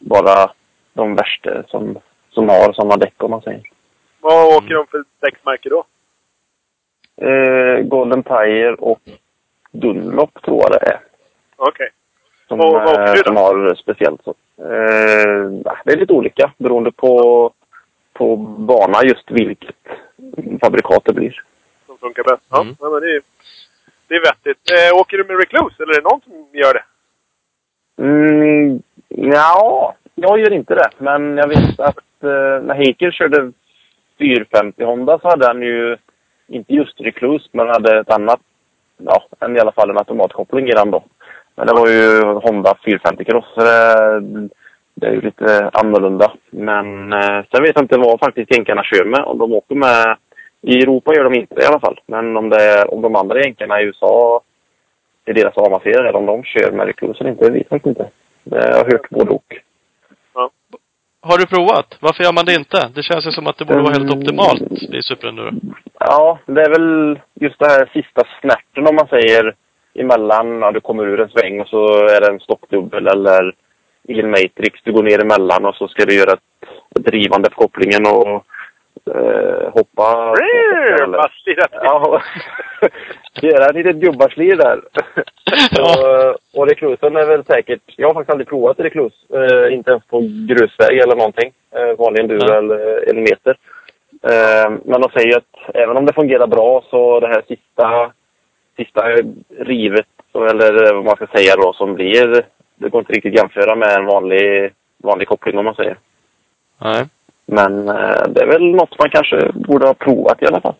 bara 0.00 0.50
de 0.94 1.14
värsta 1.14 1.62
som, 1.68 1.98
som 2.30 2.48
har 2.48 2.72
sådana 2.72 2.96
däck 2.96 3.22
om 3.22 3.30
man 3.30 3.42
säger. 3.42 3.62
Vad 4.20 4.56
åker 4.56 4.74
de 4.74 4.86
för 4.86 5.04
däcksmärke 5.20 5.68
då? 5.68 5.84
Eh, 7.26 7.82
Golden 7.82 8.22
Tire 8.22 8.74
och 8.74 9.00
Dunlop 9.70 10.42
tror 10.42 10.60
jag 10.62 10.70
det 10.70 10.86
är. 10.90 11.00
Okej. 11.56 11.90
Som, 12.48 12.58
Vad- 12.58 12.72
vad 12.72 12.88
åker 12.88 13.00
eh, 13.08 13.12
du 13.14 13.20
då? 13.22 13.24
som 13.26 13.36
har 13.36 13.74
speciellt 13.74 14.24
så. 14.24 14.30
Eh, 14.58 15.50
det 15.84 15.92
är 15.92 15.96
lite 15.96 16.12
olika 16.12 16.52
beroende 16.58 16.92
på, 16.92 17.52
på 18.12 18.36
bana 18.36 19.02
just 19.04 19.30
vilket 19.30 19.76
fabrikat 20.62 21.02
det 21.04 21.12
blir. 21.12 21.42
Som 21.86 21.98
funkar 21.98 22.22
bäst. 22.22 22.42
Ja, 22.50 22.60
Mm. 22.60 22.76
ja 22.80 22.90
men 22.90 23.00
det 23.00 23.16
är, 23.16 23.22
det 24.08 24.14
är 24.14 24.20
vettigt. 24.20 24.70
Eh, 24.70 25.00
åker 25.00 25.16
du 25.18 25.24
med 25.24 25.36
Recluse 25.36 25.82
eller 25.82 25.92
är 25.92 26.02
det 26.02 26.08
någon 26.10 26.20
som 26.20 26.48
gör 26.60 26.74
det? 26.74 26.84
Mm, 28.02 28.82
ja, 29.08 29.94
jag 30.14 30.38
gör 30.40 30.52
inte 30.52 30.74
det. 30.74 30.90
Men 30.98 31.36
jag 31.36 31.48
vet 31.48 31.80
att 31.80 31.98
eh, 32.22 32.62
när 32.62 32.74
Heiker 32.74 33.10
körde 33.10 33.52
450 34.18 34.84
Honda 34.84 35.18
så 35.18 35.28
hade 35.28 35.46
han 35.46 35.62
ju 35.62 35.96
inte 36.48 36.74
just 36.74 37.00
Recluse 37.00 37.48
men 37.52 37.68
hade 37.68 38.00
ett 38.00 38.10
annat, 38.10 38.40
ja, 39.04 39.22
en, 39.40 39.56
i 39.56 39.60
alla 39.60 39.72
fall 39.72 39.90
en 39.90 39.98
automatkoppling 39.98 40.68
i 40.68 40.72
den 40.72 40.90
då. 40.90 41.04
Men 41.54 41.66
det 41.66 41.72
var 41.72 41.88
ju 41.88 42.22
Honda 42.22 42.74
450 42.84 43.24
Cross 43.24 43.44
så 43.54 43.60
det, 43.60 44.48
det 44.94 45.06
är 45.06 45.12
ju 45.12 45.20
lite 45.20 45.70
annorlunda. 45.72 46.32
Men 46.50 47.12
eh, 47.12 47.44
sen 47.50 47.62
vet 47.62 47.74
jag 47.74 47.84
inte 47.84 47.98
vad 47.98 48.20
faktiskt 48.20 48.56
jänkarna 48.56 48.82
kör 48.84 49.04
med. 49.04 49.20
Om 49.20 49.38
de 49.38 49.52
åker 49.52 49.74
med 49.74 50.16
i 50.62 50.82
Europa 50.82 51.14
gör 51.14 51.24
de 51.24 51.34
inte 51.34 51.54
det 51.54 51.62
i 51.62 51.66
alla 51.66 51.80
fall. 51.80 52.00
Men 52.06 52.36
om, 52.36 52.48
det 52.48 52.62
är, 52.62 52.94
om 52.94 53.02
de 53.02 53.16
andra 53.16 53.40
jänkarna 53.40 53.80
i 53.80 53.84
USA 53.84 54.40
i 55.26 55.32
deras 55.32 55.56
A-serier, 55.56 56.04
eller 56.04 56.18
om 56.18 56.26
de 56.26 56.44
kör 56.44 56.72
med 56.72 56.86
Recluse 56.86 57.20
eller 57.20 57.30
inte, 57.30 57.44
det 57.44 57.50
vet 57.50 57.66
jag 57.70 57.86
inte. 57.86 58.08
Det 58.44 58.56
har 58.56 58.68
jag 58.68 58.92
hört 58.92 59.10
både 59.10 59.30
och. 59.30 59.60
Har 61.22 61.38
du 61.38 61.46
provat? 61.46 61.96
Varför 62.00 62.24
gör 62.24 62.32
man 62.32 62.44
det 62.44 62.54
inte? 62.54 62.88
Det 62.94 63.02
känns 63.02 63.26
ju 63.26 63.30
som 63.32 63.46
att 63.46 63.58
det 63.58 63.64
borde 63.64 63.82
vara 63.82 63.92
helt 63.92 64.12
Mm. 64.12 64.18
optimalt 64.18 64.72
i 64.72 65.02
Superenduro. 65.02 65.50
Ja, 65.98 66.38
det 66.46 66.62
är 66.62 66.70
väl 66.70 67.20
just 67.40 67.58
det 67.58 67.68
här 67.68 67.90
sista 67.92 68.22
snärten 68.40 68.86
om 68.86 68.94
man 68.94 69.08
säger 69.08 69.54
emellan, 69.94 70.60
ja, 70.60 70.70
du 70.72 70.80
kommer 70.80 71.06
ur 71.06 71.20
en 71.20 71.28
sväng 71.28 71.60
och 71.60 71.68
så 71.68 71.82
är 72.14 72.20
det 72.20 72.32
en 72.32 72.40
stockdubbel 72.40 73.06
eller 73.06 73.54
i 74.08 74.20
en 74.20 74.30
matrix, 74.30 74.80
du 74.84 74.92
går 74.92 75.02
ner 75.02 75.20
emellan 75.22 75.64
och 75.66 75.74
så 75.74 75.88
ska 75.88 76.04
du 76.04 76.14
göra 76.14 76.32
ett 76.32 77.04
drivande 77.04 77.50
på 77.50 77.62
kopplingen 77.62 78.06
och 78.06 78.44
eh, 79.14 79.72
hoppa. 79.72 80.34
Ja, 81.72 82.22
göra 83.42 83.66
ett 83.66 83.74
litet 83.74 83.96
gubbarslir 83.96 84.56
där. 84.56 84.80
Och, 85.80 86.60
och 86.60 86.68
reklusen 86.68 87.16
är 87.16 87.26
väl 87.26 87.44
säkert, 87.44 87.82
jag 87.96 88.08
har 88.08 88.14
faktiskt 88.14 88.30
aldrig 88.30 88.48
provat 88.48 88.80
reklus. 88.80 89.12
Eh, 89.34 89.74
inte 89.74 89.90
ens 89.90 90.06
på 90.06 90.20
grusväg 90.48 90.98
eller 90.98 91.16
någonting. 91.16 91.52
Eh, 91.74 91.98
vanlig 91.98 92.20
enduro 92.20 92.52
eller 92.52 93.10
en 93.10 93.22
meter. 93.22 93.56
Eh, 94.22 94.70
men 94.84 95.00
de 95.00 95.10
säger 95.10 95.36
att 95.36 95.74
även 95.74 95.96
om 95.96 96.06
det 96.06 96.12
fungerar 96.12 96.46
bra 96.46 96.84
så 96.90 97.20
det 97.20 97.26
här 97.26 97.42
sista, 97.48 98.12
sista 98.76 99.08
rivet, 99.58 100.06
eller 100.34 100.94
vad 100.94 101.04
man 101.04 101.16
ska 101.16 101.26
säga 101.26 101.56
då, 101.56 101.72
som 101.72 101.94
blir, 101.94 102.44
det 102.74 102.88
går 102.88 102.98
inte 102.98 103.12
riktigt 103.12 103.32
att 103.32 103.38
jämföra 103.38 103.74
med 103.74 103.96
en 103.96 104.06
vanlig, 104.06 104.72
vanlig 105.02 105.28
koppling 105.28 105.58
om 105.58 105.64
man 105.64 105.74
säger. 105.74 105.98
Nej. 106.78 107.04
Men 107.50 107.88
eh, 107.88 108.22
det 108.28 108.42
är 108.42 108.46
väl 108.46 108.64
något 108.64 108.98
man 108.98 109.10
kanske 109.10 109.52
borde 109.54 109.86
ha 109.86 109.94
provat 109.94 110.42
i 110.42 110.46
alla 110.46 110.60
fall. 110.60 110.74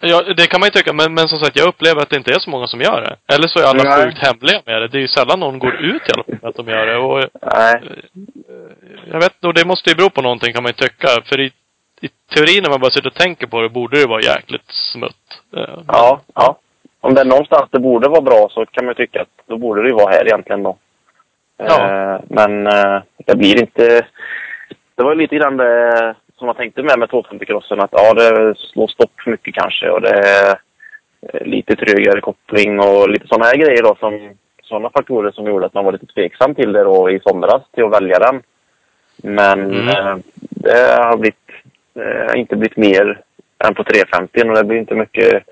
Ja, 0.00 0.22
det 0.36 0.46
kan 0.46 0.60
man 0.60 0.66
ju 0.66 0.70
tycka, 0.70 0.92
men, 0.92 1.14
men 1.14 1.28
som 1.28 1.38
sagt, 1.38 1.58
jag 1.58 1.68
upplever 1.68 2.02
att 2.02 2.10
det 2.10 2.16
inte 2.16 2.34
är 2.34 2.38
så 2.38 2.50
många 2.50 2.66
som 2.66 2.80
gör 2.80 3.00
det. 3.00 3.34
Eller 3.34 3.48
så 3.48 3.58
är 3.58 3.64
alla 3.64 3.82
Nej. 3.82 4.04
sjukt 4.04 4.26
hemliga 4.26 4.60
med 4.66 4.82
det. 4.82 4.88
Det 4.88 4.98
är 4.98 5.00
ju 5.00 5.08
sällan 5.08 5.40
någon 5.40 5.58
går 5.58 5.74
ut 5.74 6.02
i 6.08 6.12
alla 6.14 6.24
fall 6.24 6.38
med 6.42 6.48
att 6.48 6.56
de 6.56 6.68
gör 6.68 6.86
det. 6.86 6.96
Och 6.96 7.24
Nej. 7.54 7.74
jag 9.12 9.20
vet 9.20 9.44
och 9.44 9.54
det 9.54 9.66
måste 9.66 9.90
ju 9.90 9.96
bero 9.96 10.10
på 10.10 10.22
någonting 10.22 10.52
kan 10.52 10.62
man 10.62 10.72
ju 10.76 10.86
tycka. 10.86 11.08
För 11.24 11.40
i, 11.40 11.52
i 12.00 12.08
teorin 12.34 12.62
när 12.62 12.70
man 12.70 12.80
bara 12.80 12.90
sitter 12.90 13.08
och 13.08 13.14
tänker 13.14 13.46
på 13.46 13.60
det 13.60 13.68
borde 13.68 14.00
det 14.00 14.06
vara 14.06 14.20
jäkligt 14.20 14.70
smutt. 14.92 15.26
Eh, 15.56 15.78
Ja, 15.88 16.20
ja. 16.34 16.58
Om 17.00 17.14
det 17.14 17.20
är 17.20 17.24
någonstans 17.24 17.68
det 17.70 17.80
borde 17.80 18.08
vara 18.08 18.20
bra 18.20 18.48
så 18.50 18.66
kan 18.66 18.84
man 18.84 18.94
ju 18.98 19.06
tycka 19.06 19.22
att 19.22 19.46
då 19.46 19.58
borde 19.58 19.82
det 19.82 19.88
ju 19.88 19.94
vara 19.94 20.10
här 20.10 20.26
egentligen 20.26 20.62
då. 20.62 20.76
Ja. 21.56 21.76
Eh, 21.84 22.20
men 22.28 22.66
eh, 22.66 23.02
det 23.26 23.36
blir 23.36 23.60
inte... 23.60 24.06
Det 24.96 25.02
var 25.02 25.14
lite 25.14 25.36
grann 25.36 25.56
det 25.56 26.14
som 26.38 26.46
jag 26.46 26.56
tänkte 26.56 26.82
med 26.82 26.98
med 26.98 27.08
250-crossen 27.08 27.80
att 27.80 27.92
ja, 27.92 28.14
det 28.14 28.54
slår 28.58 28.86
stopp 28.86 29.26
mycket 29.26 29.54
kanske 29.54 29.90
och 29.90 30.00
det 30.00 30.08
är 30.18 30.48
eh, 31.32 31.46
lite 31.46 31.76
trögare 31.76 32.20
koppling 32.20 32.80
och 32.80 33.08
lite 33.08 33.26
sådana 33.28 33.44
här 33.44 33.56
grejer 33.56 33.82
då 33.82 33.94
som 34.00 34.30
sådana 34.62 34.90
faktorer 34.90 35.30
som 35.30 35.46
gjorde 35.46 35.66
att 35.66 35.74
man 35.74 35.84
var 35.84 35.92
lite 35.92 36.06
tveksam 36.06 36.54
till 36.54 36.72
det 36.72 36.84
då 36.84 37.10
i 37.10 37.20
somras 37.20 37.62
till 37.74 37.84
att 37.84 37.94
välja 38.02 38.18
den. 38.18 38.42
Men 39.22 39.60
Mm. 39.70 39.88
eh, 39.88 40.16
det 40.38 41.02
har 41.02 41.16
blivit, 41.16 41.48
eh, 41.94 42.40
inte 42.40 42.56
blivit 42.56 42.76
mer 42.76 43.20
än 43.68 43.74
på 43.74 43.84
350 43.84 44.48
och 44.48 44.54
det 44.54 44.64
blir 44.64 44.78
inte 44.78 44.94
mycket 44.94 45.42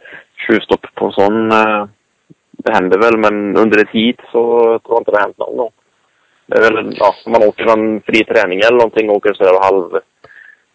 tjuvstopp 0.47 0.87
på 0.95 1.07
en 1.07 1.13
sån. 1.13 1.51
Eh, 1.53 1.87
det 2.53 2.73
händer 2.73 2.99
väl, 2.99 3.17
men 3.17 3.57
under 3.57 3.83
ett 3.83 3.91
hit 3.91 4.21
så 4.33 4.59
tror 4.79 4.81
jag 4.95 5.01
inte 5.01 5.11
det 5.11 5.17
har 5.17 5.25
hänt 5.25 5.39
någon 5.39 5.57
gång. 5.57 5.71
Det 6.47 6.57
är 6.59 6.73
väl, 6.73 6.97
ja, 6.99 7.15
om 7.27 7.33
man 7.33 7.43
åker 7.43 7.65
någon 7.65 8.01
fri 8.01 8.25
träning 8.25 8.59
eller 8.59 8.77
någonting 8.77 9.11
och 9.11 9.17
åker 9.17 9.35
sådär 9.35 9.57
och 9.57 9.65
halv, 9.65 9.91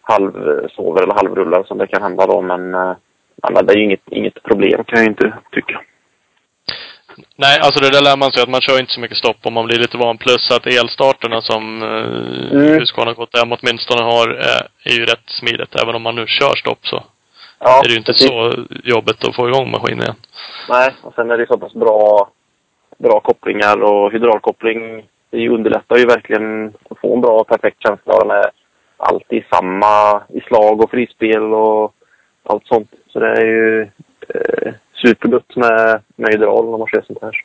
halv 0.02 0.32
sover 0.68 1.02
eller 1.02 1.14
halvrullar 1.14 1.62
som 1.64 1.78
det 1.78 1.86
kan 1.86 2.02
hända 2.02 2.26
då, 2.26 2.40
men 2.42 2.74
eh, 2.74 2.92
men 3.52 3.66
det 3.66 3.72
är 3.72 3.76
ju 3.76 3.84
inget, 3.84 4.08
inget 4.10 4.42
problem 4.42 4.84
kan 4.84 4.98
jag 4.98 5.06
inte 5.08 5.32
tycka. 5.52 5.80
Nej, 7.36 7.58
alltså 7.62 7.80
det 7.80 7.90
där 7.90 8.04
lär 8.04 8.16
man 8.16 8.32
sig 8.32 8.42
att 8.42 8.48
man 8.48 8.60
kör 8.60 8.80
inte 8.80 8.92
så 8.92 9.00
mycket 9.00 9.16
stopp 9.16 9.36
om 9.42 9.54
man 9.54 9.66
blir 9.66 9.78
lite 9.78 9.96
van. 9.98 10.18
Plus 10.18 10.50
att 10.56 10.66
elstarterna 10.66 11.40
som 11.42 11.82
eh, 11.82 12.28
Mm. 12.52 12.78
Husqvarna 12.78 13.14
KTM 13.14 13.52
åtminstone 13.52 14.02
har 14.02 14.26
eh, 14.40 14.92
är 14.92 14.98
ju 14.98 15.04
rätt 15.04 15.28
smidigt. 15.40 15.82
Även 15.82 15.94
om 15.94 16.02
man 16.02 16.14
nu 16.14 16.26
kör 16.26 16.54
stopp 16.56 16.78
så 16.86 17.02
Ja, 17.60 17.78
är 17.78 17.82
det 17.88 17.90
ju 17.94 17.96
inte 17.98 18.12
precis. 18.12 18.28
så 18.28 18.54
jobbigt 18.84 19.28
att 19.28 19.36
få 19.36 19.48
igång 19.48 19.70
maskinen 19.70 20.02
igen. 20.02 20.16
Nej, 20.68 20.88
och 21.02 21.14
sen 21.14 21.30
är 21.30 21.38
det 21.38 21.46
så 21.46 21.58
pass 21.58 21.74
bra, 21.74 22.28
bra 22.98 23.20
kopplingar 23.20 23.82
och 23.82 24.12
hydraulkoppling. 24.12 25.04
Det 25.30 25.48
underlättar 25.48 25.96
ju 25.96 26.06
verkligen 26.06 26.74
att 26.90 26.98
få 26.98 27.14
en 27.14 27.20
bra 27.20 27.40
och 27.40 27.48
perfekt 27.48 27.82
känsla. 27.82 28.18
Den 28.18 28.30
är 28.30 28.50
alltid 28.96 29.44
samma 29.50 30.22
i 30.28 30.40
slag 30.40 30.80
och 30.84 30.90
frispel 30.90 31.54
och 31.54 31.94
allt 32.42 32.66
sånt. 32.66 32.90
Så 33.12 33.20
det 33.20 33.28
är 33.28 33.44
ju 33.44 33.82
eh, 34.28 34.72
supergott 35.02 35.56
med, 35.56 36.02
med 36.16 36.32
hydraul 36.32 36.70
när 36.70 36.78
man 36.78 36.88
kör 36.88 37.02
sånt 37.06 37.22
här. 37.22 37.44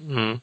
Mm. 0.00 0.40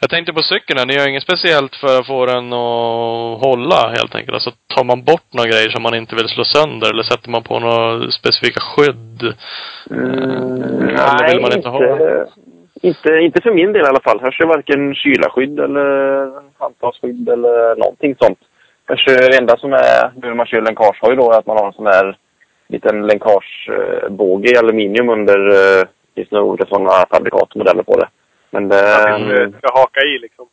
Jag 0.00 0.10
tänkte 0.10 0.32
på 0.32 0.42
cykeln 0.42 0.78
här. 0.78 0.86
Ni 0.86 0.94
gör 0.94 1.08
inget 1.08 1.22
speciellt 1.22 1.76
för 1.76 1.98
att 1.98 2.06
få 2.06 2.26
den 2.26 2.52
att 2.52 3.40
hålla 3.46 3.88
helt 3.96 4.14
enkelt. 4.14 4.34
Alltså 4.34 4.52
tar 4.66 4.84
man 4.84 5.04
bort 5.04 5.32
några 5.32 5.48
grejer 5.48 5.70
som 5.70 5.82
man 5.82 5.94
inte 5.94 6.14
vill 6.14 6.28
slå 6.28 6.44
sönder 6.44 6.90
eller 6.90 7.02
sätter 7.02 7.30
man 7.30 7.42
på 7.42 7.58
några 7.58 8.10
specifika 8.10 8.60
skydd? 8.60 9.34
Mm, 9.90 10.88
Eller 10.88 11.28
vill 11.28 11.42
man 11.42 11.56
inte 11.56 11.68
ha 11.68 11.80
inte, 12.82 13.08
inte, 13.26 13.42
för 13.42 13.52
min 13.52 13.72
del 13.72 13.84
i 13.84 13.88
alla 13.88 14.00
fall. 14.00 14.18
Jag 14.22 14.32
kör 14.32 14.46
varken 14.46 14.94
kylarskydd 14.94 15.60
eller 15.60 15.86
handtagsskydd 16.58 17.28
eller 17.28 17.76
någonting 17.76 18.16
sånt. 18.20 18.38
Jag 18.86 18.98
kör 18.98 19.30
det 19.30 19.38
enda 19.38 19.56
som 19.56 19.72
är 19.72 20.12
nu 20.14 20.28
när 20.28 20.34
man 20.34 20.46
kör 20.46 20.60
länkagehoj 20.60 21.16
då 21.16 21.32
är 21.32 21.38
att 21.38 21.46
man 21.46 21.56
har 21.56 21.66
en 21.66 21.72
sån 21.72 21.86
här 21.86 22.16
liten 22.68 23.06
länkagebåge 23.06 24.52
i 24.52 24.56
aluminium 24.56 25.08
under 25.08 25.38
eh, 25.50 25.84
det 26.14 26.20
finns 26.20 26.30
några 26.30 26.44
olika 26.44 26.66
sådana 26.66 26.90
fabrikatmodeller 27.10 27.82
på 27.82 27.98
det. 28.00 28.08
Men 28.50 28.68
det... 28.68 29.14
Att 29.14 29.28
du 29.28 29.44
inte 29.44 29.58
ska 29.58 29.80
haka 29.80 30.00
i 30.00 30.18
liksom. 30.18 30.46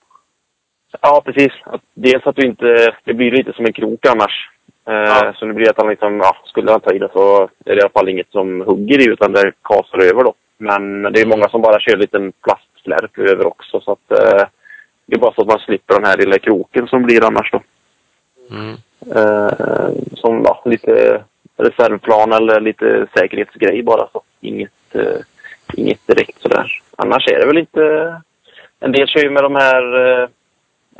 Ja, 1.02 1.22
precis. 1.26 1.54
Dels 1.94 2.28
att 2.28 2.36
du 2.36 2.48
inte... 2.48 2.94
Det 3.04 3.14
blir 3.14 3.32
lite 3.32 3.54
som 3.54 3.66
en 3.66 3.74
krok 3.74 4.06
annars. 4.06 4.50
Eh, 4.88 4.94
Ja. 4.94 5.34
Så 5.36 5.46
det 5.46 5.54
blir 5.54 5.70
att 5.70 5.82
han 5.82 5.90
liksom, 5.90 6.18
ja, 6.18 6.36
skulle 6.46 6.72
han 6.72 6.80
ta 6.80 6.92
i 6.92 7.00
det 7.00 7.10
så 7.14 7.44
är 7.66 7.76
det 7.76 7.78
i 7.78 7.82
alla 7.82 7.90
fall 7.90 8.10
inget 8.10 8.32
som 8.32 8.62
hugger 8.62 9.00
i 9.00 9.12
utan 9.12 9.34
det 9.34 9.52
kasar 9.64 10.00
över 10.12 10.24
då. 10.24 10.34
Men 10.62 11.02
det 11.02 11.22
är 11.22 11.26
många 11.26 11.50
som 11.50 11.62
bara 11.62 11.80
kör 11.80 11.94
en 11.94 12.00
liten 12.00 12.32
plastflärp 12.32 13.18
över 13.18 13.48
också 13.48 13.82
så 13.82 13.92
att 13.92 14.12
eh, 14.12 14.48
det 15.06 15.16
är 15.16 15.20
bara 15.20 15.34
så 15.34 15.42
att 15.42 15.48
man 15.48 15.60
slipper 15.60 15.94
den 15.94 16.06
här 16.06 16.18
lilla 16.18 16.40
kroken 16.40 16.88
som 16.88 17.04
blir 17.04 17.26
annars 17.26 17.52
då. 17.52 17.62
Mm. 18.52 18.76
Eh, 19.16 19.92
som 20.14 20.42
ja, 20.46 20.62
lite 20.66 21.24
reservplan 21.58 22.34
eller 22.34 22.60
lite 22.60 23.08
säkerhetsgrej 23.18 23.84
bara 23.84 24.08
så. 24.12 24.22
Inget, 24.42 24.96
eh, 24.96 25.20
inget 25.74 26.08
direkt 26.08 26.42
sådär. 26.42 26.82
Annars 26.96 27.28
är 27.28 27.40
det 27.40 27.48
väl 27.48 27.58
inte... 27.58 28.16
En 28.80 28.92
del 28.92 29.08
kör 29.08 29.24
ju 29.24 29.30
med 29.30 29.44
de 29.44 29.56
här 29.56 29.84
eh, 29.98 30.30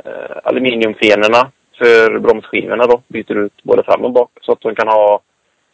eh, 0.04 0.36
aluminiumfenorna 0.44 1.50
för 1.78 2.18
bromsskivorna 2.18 2.86
då. 2.86 3.02
Byter 3.08 3.36
ut 3.38 3.62
både 3.62 3.82
fram 3.82 4.04
och 4.04 4.12
bak 4.12 4.30
så 4.40 4.52
att 4.52 4.60
de 4.60 4.74
kan 4.74 4.88
ha 4.88 5.20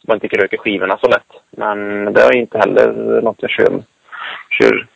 man 0.07 0.15
inte 0.17 0.27
kröker 0.27 0.57
skivorna 0.57 0.97
så 0.97 1.07
lätt. 1.07 1.31
Men 1.49 2.05
det 2.13 2.21
är 2.21 2.35
inte 2.35 2.57
heller 2.57 3.21
något 3.21 3.37
jag 3.41 3.49
kör, 3.51 3.83
kör, 4.49 4.87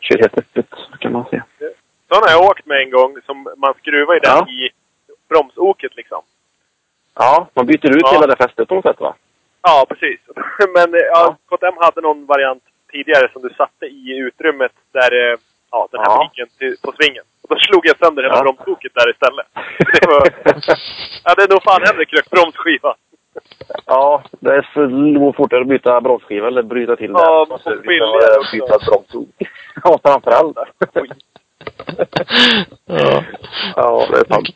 kör 0.00 0.18
helt 0.18 0.38
öppet 0.38 0.66
kan 1.00 1.12
man 1.12 1.24
säga. 1.24 1.44
Sån 2.08 2.22
har 2.22 2.30
jag 2.30 2.44
åkt 2.50 2.66
med 2.66 2.80
en 2.82 2.90
gång 2.90 3.16
som 3.26 3.48
man 3.56 3.74
skruvar 3.78 4.16
i 4.16 4.18
den 4.18 4.32
Ja. 4.36 4.48
i 4.48 4.70
bromsoket 5.28 5.96
liksom. 5.96 6.22
Ja, 7.14 7.48
man 7.54 7.66
byter 7.66 7.90
ut 7.96 8.02
Ja. 8.02 8.12
hela 8.12 8.26
det 8.26 8.36
fästet 8.36 8.68
på 8.68 8.74
något 8.74 8.84
sätt 8.84 9.00
va? 9.00 9.14
Ja, 9.62 9.86
precis. 9.88 10.20
Men 10.74 10.94
eh, 10.94 11.00
ja, 11.00 11.36
Ja. 11.48 11.56
KTM 11.56 11.74
hade 11.80 12.00
någon 12.00 12.26
variant 12.26 12.62
tidigare 12.92 13.30
som 13.32 13.42
du 13.42 13.48
satte 13.54 13.86
i 13.86 14.18
utrymmet 14.18 14.72
där, 14.92 15.12
eh, 15.32 15.36
ja, 15.70 15.88
den 15.90 16.00
här 16.00 16.06
Ja. 16.10 16.30
piken 16.34 16.48
på 16.84 16.92
svingen. 16.98 17.24
Och 17.42 17.48
då 17.48 17.56
slog 17.56 17.86
jag 17.86 17.98
sönder 17.98 18.22
hela 18.22 18.36
Ja. 18.36 18.42
bromsoket 18.42 18.92
där 18.94 19.10
istället. 19.10 19.46
Det 20.00 20.06
var, 20.06 20.22
jag 21.24 21.30
hade 21.30 21.54
nog 21.54 21.62
fan 21.62 21.82
hellre 21.86 22.04
krökt 22.04 22.30
bromsskiva. 22.30 22.94
Ja, 23.86 24.22
det 24.40 24.54
är 24.54 24.70
så 24.74 24.80
nog 24.86 25.36
fortare 25.36 25.60
att 25.60 25.68
byta 25.68 26.00
bromsskiva 26.00 26.46
eller 26.46 26.62
bryta 26.62 26.96
till 26.96 27.10
Ja, 27.14 27.38
den. 27.38 27.48
men 27.48 27.58
så 27.58 27.70
Service 27.70 27.82
billigare 27.86 28.26
än 28.26 28.32
att 28.32 28.38
också. 28.38 28.56
byta 28.56 28.78
bromsok. 28.86 29.28
Ja, 29.84 29.98
framförallt. 30.04 30.56
Ja. 32.86 33.24
Ja, 33.76 34.06
det 34.10 34.16
är 34.18 34.34
sant. 34.34 34.48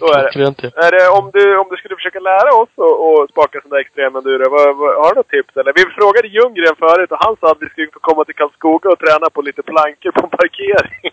Så 0.00 0.06
är 0.18 0.22
det. 0.22 0.86
Är 0.86 0.90
det 0.96 1.04
om, 1.18 1.30
du, 1.32 1.58
om 1.58 1.66
du 1.70 1.76
skulle 1.76 1.96
försöka 1.96 2.20
lära 2.20 2.50
oss 2.62 2.72
att 2.76 3.00
att 3.22 3.30
spaka 3.30 3.60
där 3.64 3.78
extremenduro, 3.80 4.50
vad, 4.50 4.76
vad, 4.76 4.90
har 5.02 5.10
du 5.10 5.16
något 5.16 5.28
tips 5.28 5.56
eller? 5.56 5.72
Vi 5.76 5.84
frågade 5.98 6.28
Ljunggren 6.28 6.76
förut 6.78 7.12
och 7.12 7.24
han 7.24 7.36
sa 7.40 7.46
att 7.50 7.62
vi 7.62 7.68
skulle 7.68 7.90
få 7.92 8.00
komma 8.00 8.24
till 8.24 8.34
Karlskoga 8.34 8.90
och 8.90 8.98
träna 8.98 9.26
på 9.30 9.42
lite 9.42 9.62
plankor 9.62 10.10
på 10.10 10.20
en 10.24 10.30
parkering. 10.30 11.10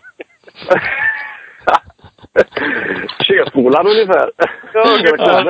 Körskolan 3.26 3.86
ungefär. 3.86 4.30
Ja, 4.74 4.80
ungefär. 4.98 5.44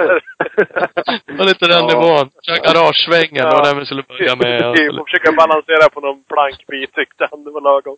Det 1.26 1.32
var 1.38 1.44
lite 1.44 1.66
den 1.68 1.84
Ja. 1.88 1.90
nivån. 1.92 2.26
Garagesvängen, 2.66 3.44
det 3.50 3.56
var 3.56 3.64
den 3.64 3.78
vi 3.78 3.84
skulle 3.86 4.02
börja 4.08 4.36
med. 4.36 4.72
Vi 4.78 4.96
får 4.96 5.04
försöka 5.04 5.32
balansera 5.32 5.88
på 5.94 6.00
någon 6.00 6.22
plankbit 6.24 6.92
tyckte 6.94 7.28
han 7.30 7.44
det 7.44 7.50
var 7.50 7.60
lagom. 7.60 7.96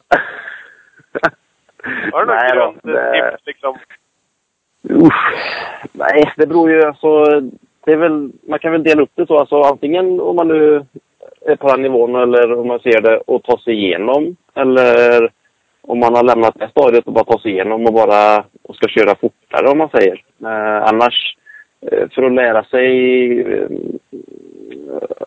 Har 2.12 2.20
du 2.20 2.26
något 2.32 2.52
grundtips 2.52 2.82
det- 2.82 3.36
liksom? 3.46 3.76
Usch. 4.90 5.34
Nej, 5.92 6.32
det 6.36 6.46
beror 6.46 6.70
ju 6.70 6.82
alltså... 6.84 7.24
Det 7.84 7.92
är 7.92 7.96
väl, 7.96 8.30
man 8.48 8.58
kan 8.58 8.72
väl 8.72 8.82
dela 8.82 9.02
upp 9.02 9.10
det 9.14 9.26
så. 9.26 9.38
Alltså, 9.38 9.60
antingen 9.60 10.20
om 10.20 10.36
man 10.36 10.48
nu 10.48 10.86
är 11.46 11.56
på 11.56 11.68
den 11.68 11.82
nivån 11.82 12.14
eller 12.14 12.58
om 12.58 12.66
man 12.66 12.80
ser 12.80 13.00
det 13.00 13.16
och 13.26 13.42
ta 13.42 13.58
sig 13.58 13.74
igenom. 13.74 14.36
Eller 14.54 15.30
om 15.82 15.98
man 15.98 16.14
har 16.14 16.22
lämnat 16.22 16.54
det 16.58 16.68
stadiet 16.70 17.06
och 17.06 17.12
bara 17.12 17.24
tar 17.24 17.38
sig 17.38 17.50
igenom 17.50 17.86
och 17.86 17.92
bara 17.92 18.44
och 18.62 18.76
ska 18.76 18.88
köra 18.88 19.14
fortare 19.14 19.70
om 19.70 19.78
man 19.78 19.88
säger. 19.88 20.22
Eh, 20.42 20.88
annars, 20.88 21.36
eh, 21.86 22.08
för 22.14 22.22
att 22.22 22.32
lära 22.32 22.64
sig, 22.64 23.40
eh, 23.40 23.68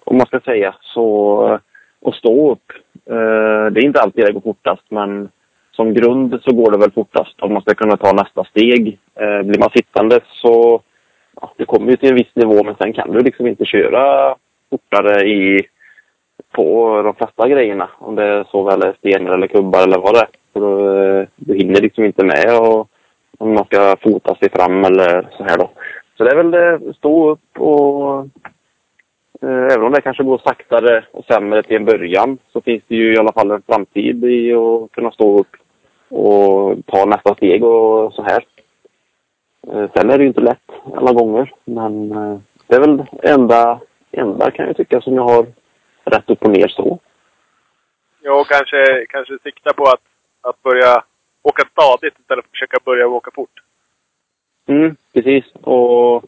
om 0.04 0.18
man 0.18 0.28
ska 0.28 0.40
säga, 0.40 0.76
så 0.82 1.48
eh, 1.48 1.60
att 2.10 2.16
stå 2.16 2.52
upp. 2.52 2.72
Eh, 3.10 3.72
det 3.72 3.80
är 3.80 3.86
inte 3.86 4.02
alltid 4.02 4.26
det 4.26 4.32
går 4.32 4.42
fortast 4.42 4.84
men 4.90 5.30
som 5.72 5.94
grund 5.94 6.40
så 6.44 6.56
går 6.56 6.72
det 6.72 6.78
väl 6.78 6.92
fortast 6.92 7.42
om 7.42 7.54
man 7.54 7.62
ska 7.62 7.74
kunna 7.74 7.98
ta 7.98 8.12
nästa 8.12 8.44
steg. 8.44 9.00
Eh, 9.16 9.42
blir 9.42 9.60
man 9.60 9.70
sittande 9.70 10.20
så 10.42 10.82
ja, 11.42 11.52
det 11.58 11.66
kommer 11.66 11.92
ju 11.92 11.98
till 11.98 12.10
en 12.10 12.16
viss 12.16 12.36
nivå 12.36 12.64
men 12.64 12.76
sen 12.76 12.94
kan 12.94 13.12
du 13.12 13.20
liksom 13.20 13.48
inte 13.48 13.66
köra 13.66 14.36
fortare 14.70 15.28
i 15.28 15.68
på 16.52 17.02
de 17.02 17.16
flesta 17.16 17.48
grejerna. 17.48 17.90
Om 17.98 18.16
det 18.16 18.24
är 18.24 18.44
såväl 18.44 18.82
är 18.82 18.94
stenar 18.94 19.32
eller 19.32 19.48
kubbar 19.48 19.84
eller 19.84 19.98
vad 19.98 20.14
det 20.14 20.20
är. 20.20 20.28
För 20.56 20.62
då, 20.62 20.98
eh, 20.98 21.28
du 21.36 21.56
hinner 21.56 21.82
liksom 21.82 22.06
inte 22.06 22.26
med 22.26 22.60
och 22.60 22.90
om 23.38 23.54
man 23.54 23.66
ska 23.66 23.96
fota 24.02 24.36
sig 24.36 24.50
fram 24.50 24.86
eller 24.86 25.28
så 25.38 25.44
här 25.44 25.58
då. 25.58 25.70
Så 26.18 26.24
det 26.24 26.32
är 26.32 26.36
väl 26.36 26.52
det, 26.52 26.94
stå 26.94 27.30
upp 27.30 27.60
och 27.60 28.20
eh, 29.42 29.74
även 29.74 29.84
om 29.84 29.92
det 29.92 30.02
kanske 30.02 30.24
går 30.24 30.38
saktare 30.38 31.06
och 31.12 31.26
sämre 31.26 31.64
till 31.64 31.76
en 31.76 31.86
början 31.86 32.38
så 32.54 32.62
finns 32.62 32.84
det 32.88 32.96
ju 32.96 33.14
i 33.14 33.18
alla 33.18 33.32
fall 33.32 33.52
en 33.52 33.62
framtid 33.62 34.24
i 34.26 34.54
att 34.54 34.92
kunna 34.92 35.12
stå 35.12 35.40
upp 35.40 35.56
och 36.10 36.78
ta 36.86 37.06
nästa 37.06 37.36
steg 37.36 37.64
och 37.64 38.14
så 38.14 38.24
här. 38.24 38.46
Eh, 39.68 39.90
sen 39.96 40.10
är 40.10 40.18
det 40.18 40.24
ju 40.24 40.28
inte 40.28 40.42
lätt 40.42 40.72
alla 40.96 41.14
gånger, 41.14 41.54
men 41.66 42.10
det 42.68 42.76
är 42.76 42.80
väl 42.80 42.98
det 42.98 43.30
enda, 43.30 43.80
enda 44.12 44.52
kan 44.52 44.68
jag 44.68 44.78
tycka 44.78 45.02
som 45.02 45.16
jag 45.16 45.24
har 45.24 45.46
rätt 46.04 46.30
upp 46.30 46.44
och 46.44 46.52
ner 46.52 46.68
så. 46.68 47.00
Ja, 48.22 48.40
och 48.42 48.48
kanske, 48.48 49.06
kanske 49.10 49.38
sikta 49.44 49.74
på 49.74 49.84
att, 49.84 50.02
att 50.50 50.64
börja 50.64 51.04
åka 51.44 51.64
stadigt 51.72 52.20
istället 52.20 52.28
för 52.28 52.38
att 52.38 52.52
försöka 52.52 52.78
börja 52.86 53.08
åka 53.08 53.32
fort. 53.36 53.60
Mm, 54.68 54.96
precis. 55.14 55.46
Och 55.62 56.24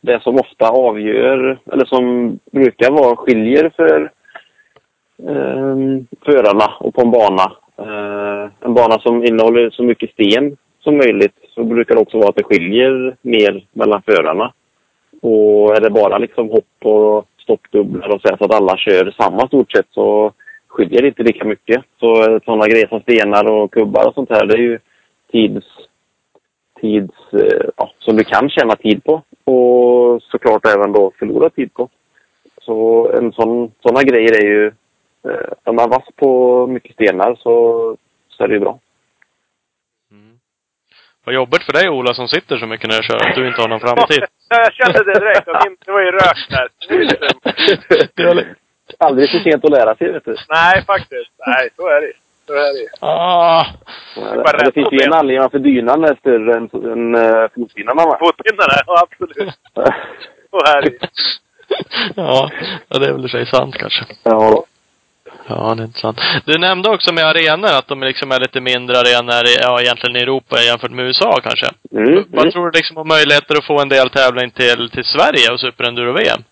det 0.00 0.22
som 0.22 0.34
ofta 0.34 0.68
avgör, 0.68 1.58
eller 1.72 1.84
som 1.84 2.38
brukar 2.52 2.90
vara 2.90 3.16
skiljer 3.16 3.70
för 3.76 4.12
eh, 5.28 5.76
förarna 6.24 6.74
och 6.80 6.94
på 6.94 7.00
en 7.00 7.10
bana. 7.10 7.52
Eh, 7.78 8.50
en 8.60 8.74
bana 8.74 8.98
som 8.98 9.24
innehåller 9.24 9.70
så 9.70 9.82
mycket 9.82 10.10
sten 10.10 10.56
som 10.80 10.96
möjligt 10.96 11.34
så 11.54 11.64
brukar 11.64 11.94
det 11.94 12.00
också 12.00 12.18
vara 12.18 12.28
att 12.28 12.36
det 12.36 12.44
skiljer 12.44 13.16
mer 13.22 13.66
mellan 13.72 14.02
förarna. 14.02 14.52
Och 15.22 15.76
är 15.76 15.80
det 15.80 15.90
bara 15.90 16.18
liksom 16.18 16.50
hopp 16.50 16.84
och 16.84 17.26
stoppdubblar 17.42 18.08
och 18.08 18.20
så, 18.20 18.28
här, 18.28 18.36
så 18.36 18.44
att 18.44 18.54
alla 18.54 18.76
kör 18.76 19.14
samma 19.18 19.46
stort 19.46 19.72
sett 19.72 19.86
så 19.90 20.32
skiljer 20.70 21.04
inte 21.04 21.22
lika 21.22 21.44
mycket. 21.44 21.84
Så 22.00 22.40
sådana 22.44 22.68
grejer 22.68 22.88
som 22.88 23.00
stenar 23.00 23.52
och 23.52 23.72
kubbar 23.72 24.08
och 24.08 24.14
sånt 24.14 24.30
här, 24.30 24.46
det 24.46 24.54
är 24.54 24.62
ju 24.62 24.78
tids 25.32 25.66
tids, 26.80 27.14
eh, 27.32 27.68
ja, 27.76 27.92
som 27.98 28.16
du 28.16 28.24
kan 28.24 28.50
tjäna 28.50 28.76
tid 28.76 29.04
på 29.04 29.22
och 29.44 30.22
såklart 30.22 30.66
även 30.66 30.92
då 30.92 31.12
förlora 31.18 31.50
tid 31.50 31.74
på. 31.74 31.88
Så 32.62 33.10
en 33.18 33.32
sån, 33.32 33.72
såna 33.80 34.02
grejer 34.02 34.32
är 34.42 34.46
ju, 34.46 34.66
eh, 35.28 35.52
om 35.64 35.76
man 35.76 35.84
är 35.84 35.88
vass 35.88 36.08
på 36.16 36.66
mycket 36.66 36.92
stenar 36.92 37.34
så, 37.34 37.96
så 38.28 38.44
är 38.44 38.48
det 38.48 38.54
ju 38.54 38.60
bra. 38.60 38.78
Vad 41.24 41.34
jobbigt 41.34 41.62
för 41.62 41.72
dig 41.72 41.88
Ola 41.88 42.14
som 42.14 42.28
sitter 42.28 42.58
så 42.58 42.66
mycket 42.66 42.88
när 42.88 42.96
jag 42.96 43.04
kör, 43.04 43.28
att 43.28 43.34
du 43.34 43.48
inte 43.48 43.60
har 43.60 43.68
någon 43.68 43.80
framtid. 43.80 44.24
Ja, 44.48 44.56
jag 44.64 44.72
kände 44.72 45.04
det 45.04 45.20
direkt. 45.20 45.46
Det 45.86 45.92
var 45.92 46.00
ju 46.00 46.10
rök 46.10 46.48
där. 46.50 46.68
Det 48.98 49.04
Aldrig 49.04 49.30
för 49.30 49.38
sent 49.38 49.64
att 49.64 49.70
lära 49.70 49.94
sig 49.94 50.12
vet 50.12 50.24
du. 50.24 50.36
Nej, 50.48 50.84
faktiskt. 50.86 51.30
Nej, 51.46 51.68
så 51.76 51.86
är 51.88 52.00
det 52.00 52.12
Så 52.46 52.52
är 52.52 52.72
det 52.74 52.88
ah, 53.00 53.66
det 54.14 54.66
rätt 54.66 54.74
finns 54.74 54.88
på 54.88 54.94
ju 54.94 55.02
en 55.02 55.12
anledning 55.12 55.42
varför 55.42 55.58
dynan 55.58 56.04
är 56.04 56.14
större 56.14 56.54
än, 56.56 56.68
än 56.92 57.14
uh, 57.14 57.48
fotpinnarna 57.54 58.04
va? 58.04 58.16
Fotpinnarna, 58.20 58.74
ja 58.86 59.06
absolut. 59.06 59.54
Så 60.50 60.56
är 60.76 60.82
det 60.82 60.90
ja, 62.16 62.50
ja, 62.88 62.98
det 62.98 63.06
är 63.08 63.12
väl 63.12 63.22
i 63.24 63.26
och 63.26 63.30
sig 63.30 63.46
sant 63.46 63.74
kanske. 63.78 64.04
ja. 64.22 64.64
Ja, 65.48 65.74
det 65.76 65.82
är 65.82 65.86
intressant. 65.86 66.20
Du 66.44 66.58
nämnde 66.58 66.88
också 66.90 67.14
med 67.14 67.24
arenor 67.24 67.68
att 67.78 67.88
de 67.88 68.00
liksom 68.02 68.30
är 68.32 68.40
lite 68.40 68.60
mindre 68.60 68.96
arenor, 68.98 69.44
i- 69.46 69.62
ja 69.62 69.80
egentligen 69.80 70.16
i 70.16 70.20
Europa 70.22 70.56
jämfört 70.60 70.90
med 70.90 71.04
USA 71.04 71.30
kanske. 71.42 71.66
Mm, 71.92 72.24
Vad 72.30 72.42
mm. 72.42 72.52
tror 72.52 72.70
du 72.70 72.78
liksom 72.78 72.96
om 72.98 73.08
möjligheter 73.08 73.54
att 73.58 73.64
få 73.64 73.80
en 73.80 73.88
del 73.88 74.10
tävling 74.10 74.50
till, 74.50 74.90
till 74.90 75.04
Sverige 75.04 75.52
och 75.52 75.60
Superenduro-VM? 75.60 76.42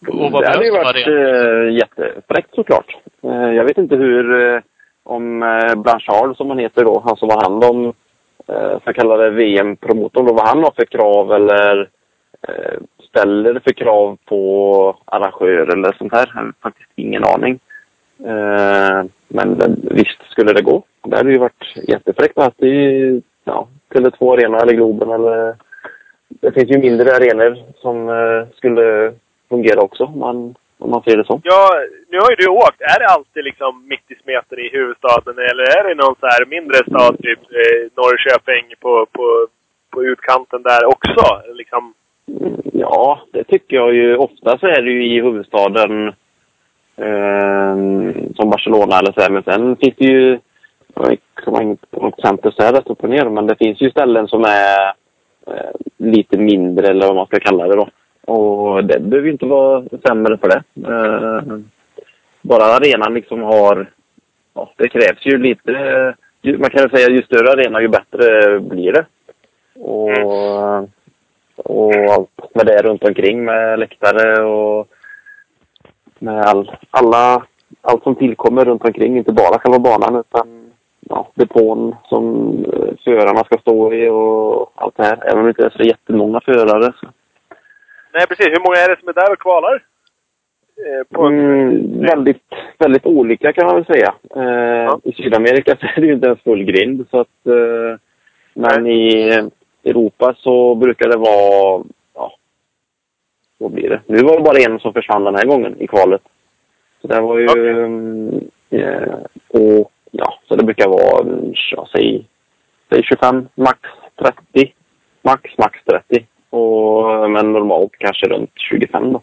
Och 0.00 0.32
vad 0.32 0.42
det 0.42 0.48
hade 0.48 0.64
ju 0.64 0.70
varit 0.70 1.06
eh, 1.06 1.76
jättefräckt 1.76 2.54
såklart. 2.54 2.96
Eh, 3.22 3.52
jag 3.52 3.64
vet 3.64 3.78
inte 3.78 3.96
hur, 3.96 4.54
eh, 4.54 4.60
om 5.04 5.42
eh, 5.42 5.74
Blanchard 5.74 6.36
som 6.36 6.50
han 6.50 6.58
heter 6.58 6.84
då, 6.84 7.02
han 7.04 7.16
som 7.16 7.28
var 7.28 7.42
hand 7.42 7.64
om, 7.64 7.92
eh, 8.48 8.78
så 8.84 8.92
kallade 8.92 9.30
VM-promotorn 9.30 10.26
då, 10.26 10.32
vad 10.32 10.48
han 10.48 10.64
har 10.64 10.72
för 10.76 10.84
krav 10.84 11.32
eller 11.32 11.88
eh, 12.48 12.78
ställer 13.08 13.60
för 13.60 13.72
krav 13.72 14.18
på 14.24 14.96
arrangör 15.04 15.72
eller 15.72 15.92
sånt 15.92 16.12
här. 16.12 16.32
Jag 16.34 16.42
har 16.42 16.52
faktiskt 16.62 16.90
ingen 16.94 17.24
aning. 17.24 17.58
Eh, 18.24 19.04
men 19.28 19.76
visst 19.82 20.22
skulle 20.30 20.52
det 20.52 20.62
gå. 20.62 20.82
Det 21.04 21.16
hade 21.16 21.32
ju 21.32 21.38
varit 21.38 21.76
jättefräckt 21.88 22.38
att 22.38 22.62
är, 22.62 23.22
ja, 23.44 23.68
Tele2 23.94 24.32
Arena 24.32 24.58
eller 24.58 24.72
Globen 24.72 25.10
eller 25.10 25.56
det 26.28 26.52
finns 26.52 26.70
ju 26.70 26.78
mindre 26.78 27.16
arenor 27.16 27.58
som 27.76 28.08
eh, 28.08 28.56
skulle 28.56 29.12
fungera 29.48 29.80
också 29.80 30.04
om 30.04 30.18
man, 30.18 30.54
om 30.78 30.90
man 30.90 31.02
ser 31.02 31.16
det 31.16 31.24
så. 31.24 31.40
Ja, 31.44 31.70
nu 32.10 32.18
har 32.18 32.30
ju 32.30 32.36
du 32.36 32.48
åkt. 32.48 32.80
Är 32.80 32.98
det 33.00 33.08
alltid 33.14 33.44
liksom 33.44 33.88
mitt 33.88 34.10
i 34.14 34.14
smeten 34.22 34.58
i 34.58 34.68
huvudstaden 34.76 35.38
eller 35.38 35.64
är 35.78 35.82
det 35.88 35.94
någon 35.94 36.16
så 36.20 36.26
här 36.26 36.46
mindre 36.46 36.76
stad, 36.76 37.12
typ 37.22 37.42
eh, 37.60 37.82
Norrköping 37.98 38.64
på, 38.80 39.06
på, 39.12 39.46
på 39.90 40.04
utkanten 40.04 40.62
där 40.62 40.84
också? 40.94 41.24
Liksom, 41.54 41.94
Ja, 42.72 43.20
det 43.32 43.44
tycker 43.44 43.76
jag 43.76 43.94
ju. 43.94 44.16
Ofta 44.16 44.58
så 44.58 44.66
är 44.66 44.82
det 44.82 44.90
ju 44.90 45.06
i 45.06 45.20
huvudstaden 45.20 46.08
eh, 46.96 47.76
som 48.36 48.50
Barcelona 48.50 48.98
eller 48.98 49.12
så 49.12 49.20
här. 49.20 49.30
Men 49.30 49.42
sen 49.42 49.76
finns 49.76 49.94
det 49.98 50.04
ju, 50.04 50.38
jag 50.94 51.18
kommer 51.34 51.62
inte 51.62 51.86
på 51.86 52.02
något 52.02 52.18
exempel 52.18 52.52
så 52.52 52.62
här 52.62 52.72
rätt 52.72 52.86
upp 52.86 53.04
och 53.04 53.10
ner, 53.10 53.28
men 53.28 53.46
det 53.46 53.56
finns 53.56 53.80
ju 53.80 53.90
ställen 53.90 54.28
som 54.28 54.44
är 54.44 54.86
eh, 55.46 55.70
lite 55.96 56.38
mindre 56.38 56.86
eller 56.86 57.06
vad 57.06 57.16
man 57.16 57.26
ska 57.26 57.40
kalla 57.40 57.66
det 57.66 57.76
då. 57.76 57.88
Och 58.26 58.84
det 58.84 59.00
behöver 59.00 59.26
ju 59.26 59.32
inte 59.32 59.46
vara 59.46 59.84
sämre 60.06 60.38
för 60.38 60.48
det. 60.48 60.62
Eh, 60.88 61.58
bara 62.42 62.64
arenan 62.64 63.14
liksom 63.14 63.42
har, 63.42 63.90
ja, 64.54 64.70
det 64.76 64.88
krävs 64.88 65.26
ju 65.26 65.38
lite, 65.38 65.72
ju- 66.42 66.58
man 66.58 66.70
kan 66.70 66.82
ju 66.82 66.88
säga 66.88 67.10
ju 67.10 67.22
större 67.22 67.52
arena 67.52 67.80
ju 67.80 67.88
bättre 67.88 68.60
blir 68.60 68.92
det. 68.92 69.06
Och 69.80 70.88
och 71.56 71.94
allt 71.94 72.54
med 72.54 72.66
det 72.66 72.82
runt 72.82 73.04
omkring 73.04 73.44
med 73.44 73.78
läktare 73.78 74.44
och 74.44 74.88
med 76.18 76.40
all, 76.44 76.70
alla, 76.90 77.42
allt 77.82 78.02
som 78.02 78.14
tillkommer 78.14 78.64
runt 78.64 78.84
omkring. 78.84 79.16
Inte 79.16 79.32
bara 79.32 79.58
själva 79.58 79.78
banan 79.78 80.16
utan 80.16 80.70
ja, 81.00 81.28
depån 81.34 81.96
som 82.04 82.48
eh, 82.72 82.94
förarna 83.04 83.44
ska 83.44 83.58
stå 83.58 83.92
i 83.94 84.08
och 84.08 84.72
allt 84.74 84.96
det 84.96 85.02
här. 85.04 85.22
Även 85.26 85.38
om 85.38 85.44
det 85.44 85.48
inte 85.50 85.64
är 85.64 85.70
så 85.70 85.82
jättemånga 85.82 86.40
förare. 86.40 86.92
Så. 87.00 87.06
Nej, 88.16 88.26
precis. 88.26 88.46
Hur 88.46 88.64
många 88.66 88.76
är 88.76 88.88
det 88.88 89.00
som 89.00 89.08
är 89.08 89.12
där 89.12 89.32
och 89.32 89.38
kvalar? 89.38 89.84
Eh, 90.84 91.16
på... 91.16 91.26
Mm, 91.26 92.00
väldigt, 92.00 92.42
väldigt 92.78 93.06
olika 93.06 93.52
kan 93.52 93.66
man 93.66 93.74
väl 93.74 93.84
säga. 93.84 94.14
Eh, 94.36 94.96
I 95.04 95.12
Sydamerika 95.12 95.76
så 95.80 95.86
är 95.86 96.00
det 96.00 96.06
ju 96.06 96.12
inte 96.12 96.28
en 96.28 96.36
full 96.36 96.64
grind. 96.64 97.06
Så 97.10 97.20
att, 97.20 97.46
eh, 97.46 97.98
men 98.54 98.86
i 98.86 99.32
Europa 99.84 100.34
så 100.38 100.74
brukar 100.74 101.08
det 101.08 101.16
vara, 101.16 101.84
ja, 102.14 102.32
vad 103.58 103.70
blir 103.70 103.88
det? 103.88 104.00
Nu 104.06 104.22
var 104.22 104.36
det 104.36 104.44
bara 104.44 104.72
en 104.72 104.80
som 104.80 104.92
försvann 104.92 105.24
den 105.24 105.34
här 105.34 105.46
gången 105.46 105.80
i 105.80 105.86
kvalet. 105.86 106.22
Så 107.00 107.06
det 107.08 107.20
var 107.20 107.38
ju, 107.38 107.48
Okej. 107.48 108.80
eh, 108.80 109.18
och 109.48 109.92
ja, 110.10 110.38
så 110.48 110.56
det 110.56 110.64
brukar 110.64 110.88
vara, 110.88 111.40
ja, 111.70 111.88
säg, 111.92 112.26
säg 112.90 113.02
25, 113.02 113.48
max 113.54 113.78
30. 114.18 114.72
Max, 115.22 115.58
max 115.58 115.78
30. 115.84 116.26
Och, 116.50 117.30
men 117.30 117.52
normalt 117.52 117.92
kanske 117.98 118.26
runt 118.26 118.50
25 118.56 119.12
då. 119.12 119.22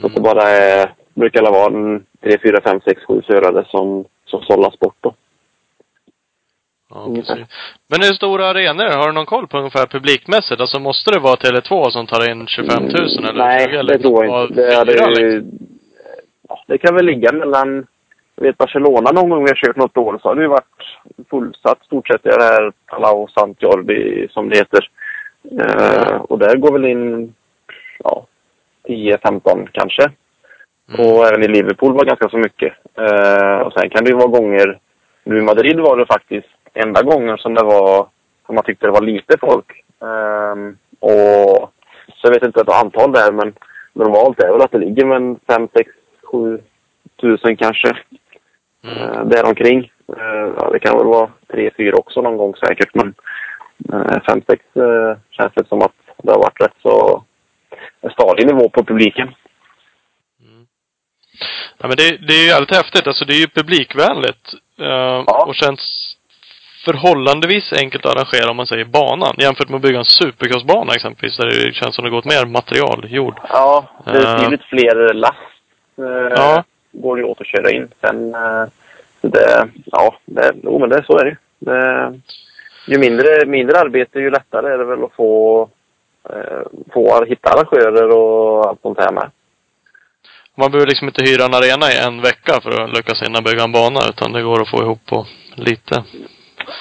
Så 0.00 0.06
att 0.06 0.14
det 0.14 0.20
bara 0.20 0.42
är, 0.42 0.94
brukar 1.14 1.42
det 1.42 1.50
vara 1.50 1.66
en 1.66 2.04
3, 2.22 2.38
4, 2.42 2.60
5, 2.64 2.80
6, 2.84 3.00
7 3.04 3.22
förare 3.22 3.64
som, 3.68 4.04
som 4.24 4.42
sållas 4.42 4.78
bort 4.78 4.96
då. 5.00 5.14
Ja, 6.90 7.06
precis. 7.14 7.46
Men 7.88 8.00
hur 8.02 8.14
stora 8.14 8.46
arenor? 8.46 8.84
Har 8.84 9.06
du 9.06 9.12
någon 9.12 9.26
koll 9.26 9.46
på 9.46 9.58
ungefär 9.58 9.86
publikmässigt? 9.86 10.60
Alltså 10.60 10.78
måste 10.78 11.10
det 11.10 11.20
vara 11.20 11.34
Tele2 11.34 11.90
som 11.90 12.06
tar 12.06 12.30
in 12.30 12.46
25 12.46 12.82
000 12.82 12.92
eller? 12.92 13.30
Mm, 13.30 13.36
Nej, 13.36 13.66
20, 13.66 13.78
eller 13.78 13.94
det 13.94 14.02
tror 14.02 14.24
jag 14.24 14.44
inte. 14.44 14.54
Det, 14.54 14.92
fyra, 14.92 15.10
ju, 15.10 15.40
liksom? 15.40 15.58
ja, 16.48 16.64
det 16.66 16.78
kan 16.78 16.94
väl 16.94 17.06
ligga 17.06 17.32
mellan... 17.32 17.86
Jag 18.36 18.44
vet 18.44 18.58
Barcelona 18.58 19.10
någon 19.10 19.30
gång 19.30 19.44
vi 19.44 19.50
har 19.50 19.66
kört 19.66 19.76
något 19.76 19.96
år 19.96 20.18
så 20.22 20.28
har 20.28 20.34
det 20.34 20.42
ju 20.42 20.48
varit 20.48 20.82
fullsatt 21.30 21.84
stort 21.84 22.08
sett 22.08 22.26
i 22.26 22.28
det 22.28 22.44
här 22.44 22.72
Palau 22.86 23.28
Sant 23.28 23.62
Jordi 23.62 24.28
som 24.30 24.48
det 24.48 24.56
heter. 24.56 24.88
Eh, 25.50 26.16
och 26.16 26.38
där 26.38 26.56
går 26.56 26.72
väl 26.72 26.84
in 26.84 27.34
ja, 27.98 28.26
10-15 28.88 29.68
kanske. 29.72 30.02
Mm. 30.88 31.06
Och 31.06 31.26
även 31.26 31.42
i 31.42 31.48
Liverpool 31.48 31.92
var 31.94 32.04
ganska 32.04 32.28
så 32.28 32.38
mycket. 32.38 32.72
Eh, 32.98 33.58
och 33.58 33.72
sen 33.72 33.90
kan 33.90 34.04
det 34.04 34.10
ju 34.10 34.16
vara 34.16 34.26
gånger... 34.26 34.78
Nu 35.24 35.38
i 35.38 35.42
Madrid 35.42 35.80
var 35.80 35.96
det 35.96 36.06
faktiskt 36.06 36.48
enda 36.74 37.02
gången 37.02 37.38
som 37.38 37.54
det 37.54 37.64
var... 37.64 38.06
Som 38.46 38.54
man 38.54 38.64
tyckte 38.64 38.86
det 38.86 38.92
var 38.92 39.02
lite 39.02 39.38
folk. 39.40 39.84
Ehm, 40.02 40.76
och 41.00 41.72
så 42.06 42.22
jag 42.22 42.30
vet 42.30 42.42
inte 42.42 42.60
ett 42.60 42.82
antal 42.84 43.12
där 43.12 43.32
men 43.32 43.52
normalt 43.92 44.40
är 44.40 44.52
väl 44.52 44.62
att 44.62 44.72
det 44.72 44.78
ligger 44.78 45.04
med 45.04 45.36
5, 45.46 45.68
6, 45.76 45.90
7 46.22 46.60
tusen 47.20 47.56
kanske. 47.56 47.96
Mm. 48.84 48.98
Eh, 48.98 49.24
däromkring. 49.24 49.92
Eh, 50.16 50.52
ja, 50.58 50.70
det 50.72 50.78
kan 50.78 50.98
väl 50.98 51.06
vara 51.06 51.30
3, 51.52 51.70
4 51.76 51.96
också 51.96 52.20
någon 52.20 52.36
gång 52.36 52.54
säkert 52.54 52.94
men 52.94 53.14
5, 54.26 54.42
6 54.46 54.64
eh, 54.76 55.16
känns 55.30 55.52
det 55.54 55.68
som 55.68 55.82
att 55.82 55.92
det 56.22 56.30
har 56.32 56.38
varit 56.38 56.60
rätt 56.60 56.74
så 56.82 57.24
stadig 58.12 58.46
nivå 58.46 58.68
på 58.68 58.84
publiken. 58.84 59.34
Ja, 61.78 61.88
men 61.88 61.96
det, 61.96 62.16
det 62.26 62.34
är 62.34 62.42
ju 62.42 62.46
jävligt 62.48 62.76
häftigt. 62.76 63.06
Alltså 63.06 63.24
det 63.24 63.32
är 63.34 63.38
ju 63.40 63.46
publikvänligt. 63.46 64.52
eh, 64.80 64.86
Ja. 65.26 65.44
Och 65.48 65.54
känns 65.54 66.10
förhållandevis 66.84 67.72
enkelt 67.72 68.06
att 68.06 68.16
arrangera 68.16 68.50
om 68.50 68.56
man 68.56 68.66
säger 68.66 68.84
banan. 68.84 69.34
Jämfört 69.38 69.68
med 69.68 69.76
att 69.76 69.82
bygga 69.82 69.98
en 69.98 70.04
supercrossbana 70.04 70.92
exempelvis. 70.94 71.36
Där 71.36 71.46
det 71.46 71.74
känns 71.74 71.94
som 71.94 72.04
det 72.04 72.10
går 72.10 72.18
åt 72.18 72.24
mer 72.24 72.46
material, 72.46 73.06
jord. 73.08 73.40
Ja, 73.48 73.84
det 74.04 74.10
är 74.10 74.26
Eh. 74.26 74.34
betydligt 74.36 74.62
fler 74.64 75.14
lass. 75.14 75.36
Eh, 75.98 76.32
Ja. 76.36 76.64
Går 76.92 77.16
det 77.16 77.24
åt 77.24 77.40
att 77.40 77.46
köra 77.46 77.70
in. 77.70 77.88
Sen, 78.00 78.34
eh, 78.34 78.64
så 79.20 79.28
det, 79.28 79.68
ja, 79.84 80.16
det, 80.24 80.52
jo, 80.62 80.78
men 80.78 80.88
det, 80.88 81.04
så 81.06 81.18
är 81.18 81.24
det 81.24 81.30
ju. 81.30 81.36
det 81.58 82.20
Ju 82.86 82.98
mindre, 82.98 83.46
mindre 83.46 83.78
arbete, 83.78 84.18
ju 84.18 84.30
lättare 84.30 84.72
är 84.72 84.78
det 84.78 84.84
väl 84.84 85.04
att 85.04 85.12
få, 85.12 85.68
eh, 86.30 86.62
få 86.92 87.24
hitta 87.24 87.50
arrangörer 87.50 88.16
och 88.18 88.66
allt 88.66 88.80
sånt 88.82 88.98
här 88.98 89.12
med. 89.12 89.30
Man 90.56 90.70
behöver 90.70 90.86
liksom 90.86 91.08
inte 91.08 91.24
hyra 91.24 91.44
en 91.44 91.54
arena 91.54 91.86
i 91.92 91.98
en 92.06 92.22
vecka 92.22 92.60
för 92.62 92.82
att 92.82 92.96
lyckas 92.96 93.22
hinna 93.22 93.42
bygga 93.42 93.64
en 93.64 93.72
bana. 93.72 94.00
Utan 94.10 94.32
det 94.32 94.42
går 94.42 94.62
att 94.62 94.70
få 94.70 94.82
ihop 94.82 95.06
på 95.06 95.26
lite. 95.56 96.04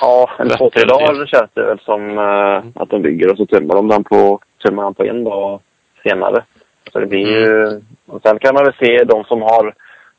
Ja, 0.02 0.30
en 0.40 0.50
två, 0.50 0.70
tre 0.70 0.84
dagar 0.84 1.26
känns 1.26 1.52
det 1.54 1.64
väl 1.64 1.80
som 1.80 2.18
eh, 2.18 2.82
att 2.82 2.90
de 2.90 3.02
bygger 3.02 3.32
och 3.32 3.38
så 3.38 3.46
tömmer 3.46 3.76
de 3.76 3.88
den 3.88 4.04
på, 4.04 4.40
tömmer 4.64 4.84
den 4.84 4.94
på 4.94 5.04
en 5.06 5.24
dag 5.24 5.60
senare. 6.04 6.44
Så 6.92 7.00
det 7.00 7.06
blir 7.06 7.28
ju... 7.28 7.82
Och 8.06 8.22
sen 8.26 8.40
kan 8.40 8.54
man 8.54 8.64
väl 8.64 8.74
se 8.80 9.04
de 9.04 9.24
som 9.24 9.42
har 9.42 9.74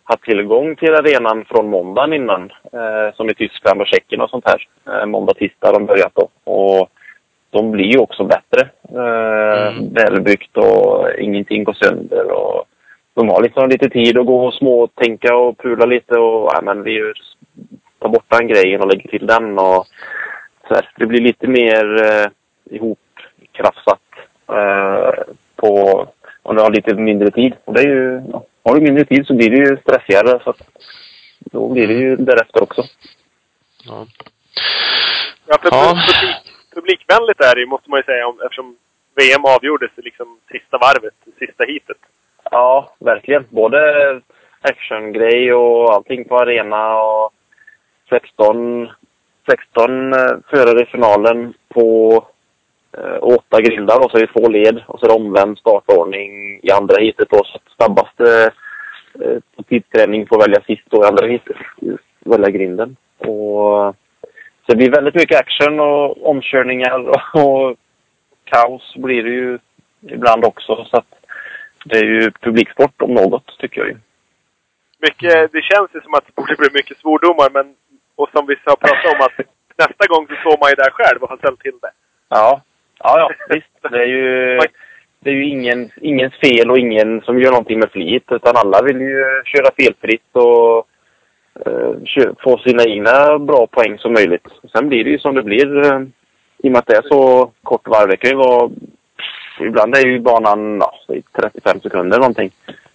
haft 0.04 0.22
tillgång 0.22 0.76
till 0.76 0.94
arenan 0.94 1.44
från 1.44 1.70
måndagen 1.70 2.12
innan. 2.12 2.52
Eh, 2.72 3.14
som 3.16 3.30
i 3.30 3.34
Tyskland 3.34 3.80
och 3.80 3.86
Tjeckien 3.86 4.20
och 4.20 4.30
sånt 4.30 4.44
här. 4.48 4.68
Eh, 4.88 5.06
måndag, 5.06 5.34
tisdag 5.34 5.66
har 5.66 5.72
de 5.72 5.86
börjat 5.86 6.12
då. 6.14 6.28
Och 6.52 6.88
de 7.50 7.70
blir 7.70 7.92
ju 7.92 7.98
också 7.98 8.24
bättre. 8.24 8.68
Eh, 8.88 9.44
Mm. 9.68 9.94
Välbyggt 9.94 10.56
och 10.56 11.10
ingenting 11.18 11.64
går 11.64 11.72
sönder. 11.72 12.30
Och 12.30 12.64
de 13.14 13.28
har 13.28 13.42
liksom 13.42 13.68
lite 13.68 13.90
tid 13.90 14.18
att 14.18 14.26
gå 14.26 14.46
och 14.46 14.54
småtänka 14.54 15.36
och 15.36 15.58
pula 15.58 15.86
lite 15.86 16.14
och 16.14 16.50
ja, 16.54 16.60
men 16.62 16.82
vi 16.82 16.90
gör 16.90 17.12
ta 17.98 18.08
bort 18.08 18.24
den 18.28 18.48
grejen 18.48 18.80
och 18.80 18.88
lägga 18.88 19.10
till 19.10 19.26
den. 19.26 19.58
Och 19.58 19.86
så 20.68 20.74
här. 20.74 20.88
Det 20.96 21.06
blir 21.06 21.20
lite 21.20 21.46
mer 21.48 22.02
eh, 22.02 22.26
ihopkrafsat 22.76 24.00
eh, 24.48 25.34
på 25.56 26.06
om 26.42 26.56
du 26.56 26.62
har 26.62 26.70
lite 26.70 26.94
mindre 26.94 27.30
tid. 27.30 27.54
Och 27.64 27.74
det 27.74 27.80
är 27.80 27.88
ju, 27.88 28.22
ja, 28.32 28.42
har 28.64 28.74
du 28.74 28.80
mindre 28.80 29.04
tid 29.04 29.26
så 29.26 29.34
blir 29.34 29.50
det 29.50 29.56
ju 29.56 29.76
stressigare. 29.76 30.40
Så 30.44 30.50
att, 30.50 30.62
då 31.38 31.68
blir 31.68 31.88
det 31.88 31.94
ju 31.94 32.16
därefter 32.16 32.62
också. 32.62 32.82
Ja. 33.86 34.06
Ja, 35.46 35.58
för 35.62 35.68
Ja. 35.70 35.88
Publik, 35.88 36.36
publikvänligt 36.74 37.40
är 37.40 37.54
det 37.54 37.60
ju, 37.60 37.66
måste 37.66 37.90
man 37.90 37.98
ju 37.98 38.04
säga, 38.04 38.26
om, 38.26 38.40
eftersom 38.40 38.76
VM 39.14 39.44
avgjordes 39.44 39.90
i 39.96 40.02
liksom 40.02 40.38
sista 40.50 40.78
varvet, 40.78 41.14
sista 41.38 41.64
heatet. 41.64 41.96
Ja, 42.50 42.94
verkligen. 42.98 43.44
Både 43.50 43.80
actiongrej 44.60 45.54
och 45.54 45.94
allting 45.94 46.24
på 46.24 46.38
arena 46.38 47.02
och 47.02 47.32
16, 48.08 48.88
16 49.50 50.12
eh, 50.12 50.18
förare 50.50 50.82
i 50.82 50.86
finalen 50.86 51.54
på 51.68 52.26
eh, 52.98 53.18
åtta 53.20 53.60
grindar 53.60 54.04
och 54.04 54.10
så 54.10 54.16
är 54.16 54.20
det 54.20 54.32
två 54.32 54.48
led 54.48 54.82
och 54.86 55.00
så 55.00 55.06
är 55.06 55.08
det 55.08 55.14
omvänd 55.14 55.58
startordning 55.58 56.60
i 56.62 56.70
andra 56.70 56.96
heatet 57.00 57.30
då. 57.30 57.44
Så 57.44 57.58
snabbaste 57.76 58.52
eh, 59.20 59.38
på 59.56 59.62
tidsträning 59.62 60.26
får 60.26 60.40
välja 60.40 60.60
sist 60.60 60.86
då 60.90 61.04
i 61.04 61.06
andra 61.06 61.26
heatet. 61.26 61.56
Välja 62.20 62.50
grinden. 62.50 62.96
Och, 63.18 63.96
så 64.64 64.72
det 64.72 64.76
blir 64.76 64.90
väldigt 64.90 65.14
mycket 65.14 65.40
action 65.40 65.80
och 65.80 66.28
omkörningar 66.30 66.98
och, 67.08 67.44
och 67.44 67.76
kaos 68.44 68.94
blir 68.96 69.22
det 69.22 69.30
ju 69.30 69.58
ibland 70.08 70.44
också. 70.44 70.86
Så 70.90 70.96
att 70.96 71.14
det 71.84 71.98
är 71.98 72.04
ju 72.04 72.30
publiksport 72.30 73.02
om 73.02 73.14
något, 73.14 73.58
tycker 73.58 73.80
jag 73.80 73.88
ju. 73.88 73.96
Mycket, 74.98 75.52
det 75.52 75.62
känns 75.62 75.90
ju 75.94 76.00
som 76.00 76.14
att 76.14 76.26
det 76.26 76.34
borde 76.34 76.56
bli 76.56 76.68
mycket 76.72 76.98
svordomar, 76.98 77.50
men 77.50 77.74
och 78.16 78.28
som 78.32 78.46
vi 78.46 78.54
har 78.64 78.76
pratat 78.76 79.14
om 79.14 79.20
att 79.26 79.46
nästa 79.78 80.04
gång 80.12 80.26
så 80.26 80.34
står 80.34 80.56
man 80.60 80.70
ju 80.70 80.76
där 80.82 80.90
själv 80.90 81.22
och 81.22 81.30
har 81.30 81.36
ställt 81.36 81.60
till 81.60 81.78
det. 81.82 81.92
Ja, 82.28 82.60
ja, 82.98 83.18
ja 83.18 83.30
visst. 83.48 83.90
Det 83.90 84.02
är 84.02 84.06
ju, 84.06 84.58
det 85.20 85.30
är 85.30 85.34
ju 85.34 85.44
ingen, 85.48 85.90
ingens 86.00 86.34
fel 86.34 86.70
och 86.70 86.78
ingen 86.78 87.20
som 87.20 87.38
gör 87.38 87.50
någonting 87.50 87.78
med 87.78 87.90
flit. 87.90 88.24
Utan 88.30 88.56
alla 88.56 88.82
vill 88.82 89.00
ju 89.00 89.24
köra 89.44 89.70
felfritt 89.76 90.30
och 90.32 90.86
eh, 91.66 92.32
få 92.44 92.58
sina 92.58 92.84
egna 92.84 93.38
bra 93.38 93.66
poäng 93.66 93.98
som 93.98 94.12
möjligt. 94.12 94.46
Sen 94.72 94.88
blir 94.88 95.04
det 95.04 95.10
ju 95.10 95.18
som 95.18 95.34
det 95.34 95.42
blir. 95.42 95.92
eh, 95.92 96.00
I 96.58 96.68
och 96.68 96.72
med 96.72 96.78
att 96.78 96.86
det 96.86 96.96
är 96.96 97.08
så 97.08 97.50
kort 97.62 97.88
varv. 97.88 98.08
Det 98.08 98.16
kan 98.16 98.30
ju 98.30 98.36
vara... 98.36 98.70
Ibland 99.60 99.96
är 99.96 100.06
ju 100.06 100.20
banan 100.20 100.78
ja, 100.80 101.16
35 101.40 101.80
sekunder 101.80 102.18
någonting. 102.18 102.50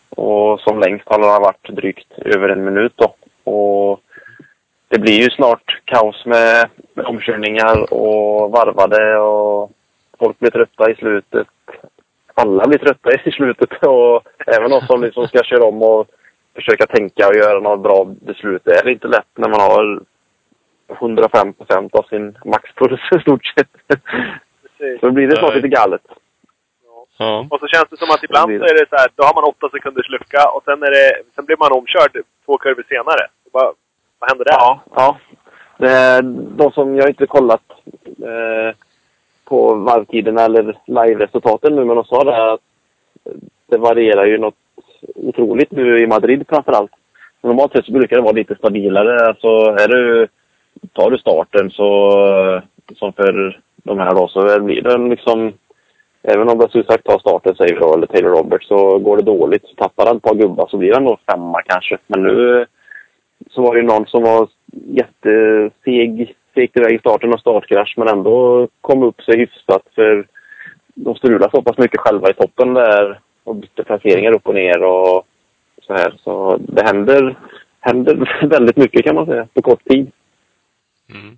Och 0.10 0.60
som 0.60 0.80
längst 0.80 1.06
har 1.10 1.20
den 1.20 1.42
varit 1.42 1.70
drygt 1.70 2.12
över 2.26 2.50
en 2.50 2.66
minut 2.66 2.94
då. 2.96 3.16
Och 3.52 4.00
det 4.90 5.00
blir 5.00 5.14
ju 5.14 5.30
snart 5.30 5.82
kaos 5.86 6.26
med, 6.26 6.70
med 6.94 7.06
omkörningar 7.06 7.94
och 7.94 8.52
varvade 8.52 9.18
och 9.18 9.72
folk 10.20 10.40
blir 10.40 10.52
trötta 10.52 10.92
i 10.92 10.96
slutet. 10.96 11.48
Alla 12.34 12.68
blir 12.68 12.80
trötta 12.80 13.10
i 13.12 13.32
slutet 13.32 13.84
och 13.88 14.24
även 14.48 14.72
de 14.72 14.82
som 14.82 15.02
liksom 15.02 15.28
ska 15.28 15.44
köra 15.44 15.66
om 15.66 15.84
och 15.84 16.08
försöka 16.56 16.86
tänka 16.86 17.28
och 17.28 17.36
göra 17.36 17.60
något 17.60 17.84
bra 17.84 18.06
beslut. 18.22 18.62
Det 18.66 18.72
är 18.72 18.90
inte 18.90 19.08
lätt 19.08 19.38
när 19.38 19.50
man 19.50 19.62
har 19.62 20.02
105 20.90 21.54
procent 21.54 21.96
av 21.96 22.04
sin 22.04 22.38
maxpuls 22.46 23.02
i 23.16 23.20
stort 23.20 23.46
sett. 23.46 23.72
Precis. 24.62 25.00
Så 25.00 25.12
blir 25.12 25.28
det 25.28 25.38
snart 25.38 25.56
lite 25.56 25.68
galet. 25.68 26.02
Ja. 27.18 27.48
Och 27.50 27.60
så 27.60 27.68
känns 27.68 27.90
det 27.90 27.98
som 27.98 28.10
att 28.10 28.24
ibland 28.24 28.52
så 28.60 28.66
är 28.72 28.74
det 28.80 28.90
så 28.90 28.96
här, 28.96 29.08
då 29.16 29.24
har 29.24 29.36
man 29.36 29.44
åtta 29.52 29.70
sekunders 29.70 30.10
lucka 30.10 30.50
och 30.54 30.64
sen, 30.66 30.84
är 30.84 30.92
det, 30.92 31.24
sen 31.36 31.46
blir 31.46 31.58
man 31.58 31.72
omkörd 31.72 32.14
två 32.46 32.58
kurvor 32.58 32.86
senare. 32.90 33.24
Bara, 33.54 33.72
vad 34.20 34.30
händer 34.30 34.46
där? 34.46 34.54
Ja, 34.54 34.80
ja. 34.96 35.18
Det 35.78 35.92
är 35.92 36.22
de 36.62 36.72
som 36.72 36.96
jag 36.96 37.10
inte 37.10 37.28
kollat 37.28 37.64
eh, 38.30 38.76
på 39.50 39.74
varvtiderna 39.74 40.42
eller 40.42 40.78
live-resultaten 40.86 41.76
nu, 41.76 41.86
men 41.86 41.96
de 41.96 42.06
sa 42.06 42.24
det 42.24 42.54
att 42.54 42.62
det 43.70 43.78
varierar 43.78 44.26
ju 44.26 44.38
något 44.38 44.56
otroligt 45.16 45.72
nu 45.72 46.00
i 46.00 46.08
Madrid 46.08 46.46
framför 46.50 46.72
allt. 46.72 46.92
Normalt 47.42 47.72
sett 47.72 47.86
så 47.86 47.92
brukar 47.92 48.16
det 48.16 48.22
vara 48.22 48.34
lite 48.34 48.56
stabilare. 48.56 49.28
Alltså, 49.28 49.48
är 49.84 49.88
du, 49.88 50.28
tar 50.94 51.12
du 51.12 51.18
starten 51.18 51.72
så, 51.72 52.12
som 52.96 53.14
för 53.14 53.60
de 53.84 54.00
här 54.00 54.16
då, 54.16 54.28
så 54.28 54.60
blir 54.60 54.82
den 54.82 55.10
liksom 55.10 55.54
Även 56.22 56.50
om 56.50 56.58
Brasilsak 56.58 57.04
tar 57.04 57.20
starten, 57.20 57.56
säger 57.56 57.74
vi 57.74 57.80
då, 57.80 57.94
eller 57.94 58.08
Taylor 58.08 58.30
Roberts, 58.30 58.68
så 58.68 59.00
går 59.00 59.18
det 59.18 59.24
dåligt. 59.24 59.66
Så 59.66 59.76
tappar 59.76 60.06
han 60.06 60.18
ett 60.18 60.24
par 60.24 60.36
gubbar 60.36 60.68
så 60.68 60.78
blir 60.78 60.94
han 60.94 61.04
nog 61.04 61.20
femma 61.32 61.62
kanske. 61.62 61.98
Men 62.08 62.24
nu 62.24 62.66
så 63.50 63.62
var 63.62 63.76
det 63.76 63.82
någon 63.82 64.06
som 64.06 64.24
var 64.24 64.48
jätteseg, 64.72 66.36
segt 66.60 66.78
iväg 66.78 66.96
i 66.96 67.00
starten 67.00 67.34
och 67.34 67.40
startkrasch, 67.40 67.94
men 67.98 68.08
ändå 68.08 68.68
kom 68.82 69.04
upp 69.04 69.22
sig 69.22 69.38
hyfsat. 69.38 69.84
För 69.96 70.28
de 70.94 71.16
strulade 71.16 71.52
så 71.52 71.62
pass 71.62 71.78
mycket 71.78 72.00
själva 72.00 72.30
i 72.30 72.34
toppen 72.34 72.74
där 72.74 73.20
och 73.44 73.56
bytte 73.56 73.84
placeringar 73.84 74.32
upp 74.32 74.48
och 74.48 74.56
ner 74.56 74.84
och 74.84 75.28
så 75.82 75.94
här. 75.94 76.14
Så 76.24 76.58
det 76.58 76.84
händer, 76.86 77.36
händer 77.80 78.48
väldigt 78.50 78.78
mycket 78.78 79.06
kan 79.06 79.16
man 79.16 79.26
säga, 79.26 79.48
på 79.54 79.62
kort 79.62 79.84
tid. 79.84 80.12
Mm. 81.14 81.38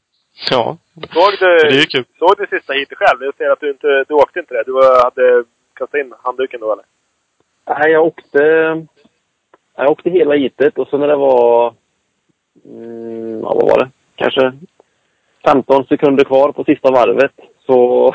Ja. 0.51 0.77
Såg 1.13 1.31
du, 1.39 1.57
Det 1.57 1.75
är 1.75 1.79
ju 1.79 1.85
kul. 1.85 2.05
såg 2.19 2.33
du 2.37 2.57
sista 2.57 2.73
heatet 2.73 2.97
själv? 2.97 3.23
Jag 3.23 3.35
ser 3.35 3.49
att 3.49 3.59
du 3.59 3.69
inte, 3.69 4.03
du 4.07 4.13
åkte 4.13 4.39
inte 4.39 4.53
det. 4.53 4.63
Du 4.65 4.73
hade 5.03 5.43
kastat 5.73 5.99
in 5.99 6.13
handduken 6.23 6.59
då 6.59 6.73
eller? 6.73 6.85
Nej, 7.69 7.91
jag 7.91 8.05
åkte, 8.05 8.43
jag 9.77 9.91
åkte 9.91 10.09
hela 10.09 10.35
heatet 10.35 10.77
och 10.77 10.87
så 10.87 10.97
när 10.97 11.07
det 11.07 11.15
var, 11.15 11.73
mm, 12.65 13.39
ja, 13.39 13.53
vad 13.55 13.69
var 13.69 13.79
det, 13.79 13.89
kanske 14.15 14.53
15 15.45 15.85
sekunder 15.85 16.23
kvar 16.23 16.51
på 16.51 16.63
sista 16.63 16.91
varvet 16.91 17.31
så 17.65 18.05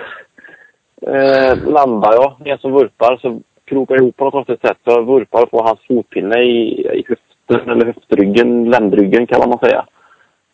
eh, 1.02 1.68
landar 1.72 2.12
jag, 2.12 2.34
ner 2.44 2.56
som 2.56 2.72
vurpar, 2.72 3.16
så 3.16 3.40
krokar 3.64 3.94
jag 3.94 4.02
ihop 4.02 4.16
på 4.16 4.24
något 4.24 4.32
konstigt 4.32 4.60
sätt. 4.60 4.76
Så 4.84 4.90
jag 4.90 5.06
vurpar 5.06 5.46
på 5.46 5.62
hans 5.62 5.80
fotpinne 5.88 6.42
i, 6.42 6.86
i 6.98 7.04
höften, 7.08 7.70
eller 7.70 7.86
höftryggen, 7.86 8.70
ländryggen 8.70 9.26
kan 9.26 9.48
man 9.48 9.58
säga. 9.58 9.86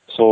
Så 0.07 0.25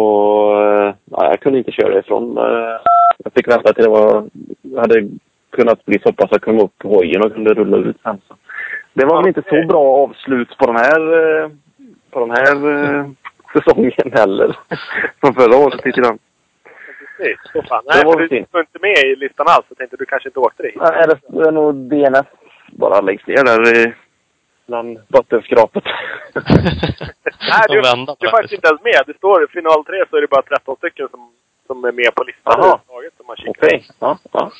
eh, 0.63 0.95
ja, 1.11 1.25
jag 1.31 1.41
kunde 1.41 1.59
inte 1.59 1.73
köra 1.73 1.99
ifrån. 1.99 2.39
Eh, 2.39 2.77
Jag 3.25 3.33
fick 3.35 3.49
vänta 3.49 3.73
till 3.73 3.85
det 3.85 3.91
var, 3.91 4.29
jag 4.63 4.81
hade 4.81 5.09
kunnat 5.51 5.85
bli 5.85 5.99
så 5.99 6.13
pass 6.13 6.25
att 6.25 6.33
jag 6.33 6.43
kom 6.43 6.61
upp 6.61 6.79
på 6.79 6.89
hojen 6.89 7.25
och 7.25 7.35
kunde 7.35 7.55
rulla 7.55 7.77
ut 7.77 7.97
sen. 8.03 8.21
Så. 8.29 8.35
Det 8.95 9.05
var 9.07 9.17
väl 9.17 9.29
inte 9.29 9.43
så 9.49 9.67
bra 9.69 9.97
avslut 9.97 10.57
på 10.59 10.67
den 10.67 10.77
här, 10.77 11.01
eh, 11.43 11.51
på 12.11 12.21
den 12.21 12.31
här 12.31 12.55
eh, 12.71 13.07
säsongen 13.53 14.13
heller. 14.13 14.57
Från 15.21 15.35
förra 15.35 15.57
året 15.67 15.85
lite 15.85 16.01
grann. 16.01 16.19
Precis. 17.21 17.53
Så 17.53 17.63
fan. 17.63 17.85
Det 17.85 17.95
Nej, 17.95 18.05
var 18.05 18.13
för 18.13 18.29
du 18.29 18.45
var 18.51 18.61
inte 18.61 18.79
med 18.81 18.99
i 18.99 19.17
listan 19.17 19.47
alls. 19.49 19.67
Jag 19.69 19.79
tänkte 19.79 19.97
du 19.97 20.07
kanske 20.07 20.29
inte 20.29 20.39
åkte 20.39 20.63
dit. 20.63 20.77
Nej, 20.77 21.07
det 21.29 21.49
är 21.49 21.53
nog 21.53 21.75
DNF 21.75 22.27
bara 22.73 23.01
längst 23.01 23.27
ner 23.27 23.45
där 23.45 23.77
i 23.77 23.95
bland 24.67 24.99
bottenskrapet. 25.09 25.85
Nej, 27.51 27.65
du, 27.69 27.81
vända 27.81 28.17
du 28.19 28.27
är 28.27 28.31
faktiskt 28.31 28.55
inte 28.55 28.69
ens 28.69 28.83
med. 28.83 29.03
Det 29.07 29.17
står 29.17 29.45
i 29.45 29.47
final 29.47 29.85
tre 29.85 30.05
så 30.11 30.17
är 30.17 30.21
det 30.21 30.27
bara 30.27 30.43
13 30.43 30.77
stycken 30.77 31.09
som, 31.09 31.33
som 31.67 31.85
är 31.85 31.93
med 31.93 32.15
på 32.15 32.25
listan 32.25 32.61
överhuvudtaget. 32.61 33.13
Okej. 33.47 33.87
Ja, 33.99 34.19
ja. 34.33 34.53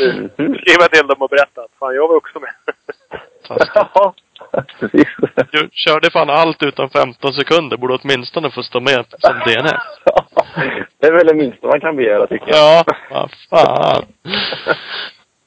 Mhm. 0.00 0.28
Skriva 0.36 0.88
till 0.88 1.06
dem 1.06 1.22
och 1.22 1.28
berätta 1.28 1.60
att 1.60 1.70
fan, 1.78 1.94
jag 1.94 2.08
var 2.08 2.16
också 2.16 2.40
med. 2.40 2.54
ja, 3.74 4.14
precis. 4.80 5.06
Du 5.50 5.68
körde 5.72 6.10
fan 6.10 6.30
allt 6.30 6.62
utan 6.62 6.90
15 6.90 7.34
sekunder. 7.34 7.76
Borde 7.76 7.94
åtminstone 8.02 8.50
få 8.50 8.62
stå 8.62 8.80
med 8.80 9.04
som 9.18 9.38
DNF. 9.46 9.80
det 11.00 11.06
är 11.06 11.12
väl 11.12 11.26
det 11.26 11.34
minsta 11.34 11.66
man 11.66 11.80
kan 11.80 11.96
begära 11.96 12.26
tycker 12.26 12.48
jag. 12.48 12.56
Ja, 12.58 12.84
vad 13.10 13.30
fan. 13.50 14.04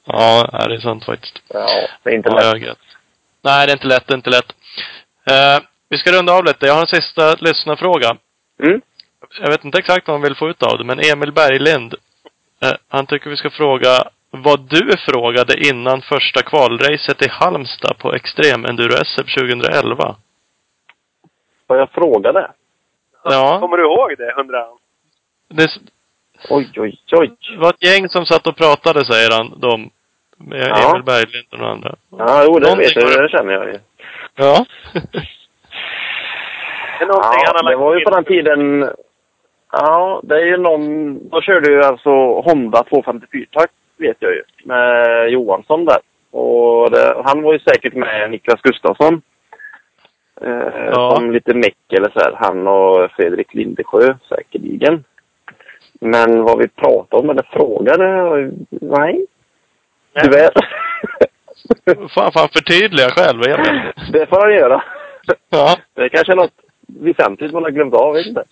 Ja, 0.06 0.64
det 0.68 0.74
är 0.74 0.78
sant 0.78 1.04
faktiskt. 1.04 1.42
Ja, 1.48 1.68
det 2.02 2.10
är 2.10 2.14
inte 2.14 2.28
Ja, 2.32 2.52
lätt. 2.52 2.62
vet. 2.62 2.78
Nej, 3.44 3.66
det 3.66 3.72
är 3.72 3.76
inte 3.76 3.86
lätt, 3.86 4.06
det 4.06 4.12
är 4.14 4.16
inte 4.16 4.30
lätt. 4.30 4.52
Eh, 5.30 5.62
vi 5.88 5.98
ska 5.98 6.12
runda 6.12 6.32
av 6.32 6.44
lite. 6.44 6.66
Jag 6.66 6.74
har 6.74 6.80
en 6.80 6.86
sista 6.86 7.34
lyssnarfråga. 7.34 8.16
Mm. 8.62 8.80
Jag 9.40 9.48
vet 9.50 9.64
inte 9.64 9.78
exakt 9.78 10.08
vad 10.08 10.14
han 10.14 10.22
vill 10.22 10.34
få 10.34 10.48
ut 10.50 10.62
av 10.62 10.78
det, 10.78 10.84
men 10.84 11.00
Emil 11.12 11.32
Berglind. 11.32 11.94
Eh, 12.62 12.72
han 12.88 13.06
tycker 13.06 13.30
vi 13.30 13.36
ska 13.36 13.50
fråga 13.50 14.08
vad 14.30 14.60
du 14.60 14.90
frågade 15.08 15.68
innan 15.68 16.02
första 16.02 16.42
kvalracet 16.42 17.26
i 17.26 17.28
Halmstad 17.30 17.98
på 17.98 18.12
Extrem 18.12 18.64
Enduro 18.64 18.96
SM 19.04 19.40
2011. 19.40 20.16
Vad 21.66 21.78
jag 21.78 21.90
frågade? 21.90 22.50
Ja. 23.24 23.58
Kommer 23.60 23.76
du 23.76 23.82
ihåg 23.82 24.14
det, 24.18 24.32
han? 24.36 24.46
Det 25.48 25.68
Oj, 26.50 26.70
oj, 26.76 26.98
oj. 27.12 27.30
var 27.58 27.70
ett 27.70 27.84
gäng 27.84 28.08
som 28.08 28.26
satt 28.26 28.46
och 28.46 28.56
pratade, 28.56 29.04
säger 29.04 29.30
han, 29.38 29.60
de. 29.60 29.90
Med 30.38 30.68
Ja. 30.68 30.90
Emil 30.90 31.02
Berglind 31.02 31.46
och 31.52 31.58
några 31.58 31.72
andra. 31.72 31.94
Ja, 32.10 32.42
jo, 32.44 32.58
det 32.58 32.76
vet 32.76 32.96
jag. 32.96 33.04
det. 33.04 33.22
Det 33.22 33.28
känner 33.28 33.52
jag 33.52 33.66
ju. 33.66 33.78
Ja. 34.34 34.66
Det 34.92 35.00
Ja, 37.00 37.62
det 37.70 37.76
var 37.76 37.94
ju 37.94 38.04
på 38.04 38.10
den 38.10 38.24
tiden... 38.24 38.90
Ja, 39.72 40.20
det 40.24 40.34
är 40.34 40.46
ju 40.46 40.56
någon... 40.56 41.28
Då 41.28 41.40
körde 41.40 41.70
ju 41.70 41.82
alltså 41.82 42.10
Honda 42.40 42.82
254-takt, 42.82 43.72
vet 43.98 44.16
jag 44.18 44.32
ju. 44.32 44.42
Med 44.64 45.28
Johansson 45.30 45.84
där. 45.84 45.98
Och 46.30 46.90
det, 46.90 47.22
han 47.24 47.42
var 47.42 47.52
ju 47.52 47.58
säkert 47.58 47.94
med 47.94 48.30
Niklas 48.30 48.60
Gustafsson. 48.62 49.22
Eh, 50.40 50.86
Ja. 50.92 51.16
Som 51.16 51.30
lite 51.30 51.54
meck 51.54 51.92
eller 51.92 52.10
så 52.10 52.20
här. 52.20 52.32
Han 52.34 52.66
och 52.68 53.10
Fredrik 53.10 53.54
Lindesjö 53.54 54.14
säkerligen. 54.28 55.04
Men 56.00 56.42
vad 56.42 56.58
vi 56.58 56.68
pratade 56.68 57.22
om 57.22 57.30
eller 57.30 57.42
frågade? 57.50 58.06
Nej. 58.70 59.26
Tyvärr. 60.22 60.50
Fan, 62.14 62.32
fan 62.32 62.48
förtydliga 62.48 63.08
själv, 63.10 63.40
det 64.12 64.26
får 64.26 64.40
han 64.40 64.54
göra. 64.54 64.82
Ja. 65.50 65.76
Det 65.94 66.08
kanske 66.08 66.32
är 66.32 66.36
något 66.36 66.52
väsentligt 66.86 67.52
man 67.52 67.62
har 67.62 67.70
glömt 67.70 67.94
av, 67.94 68.14
vet 68.14 68.26
inte. 68.26 68.44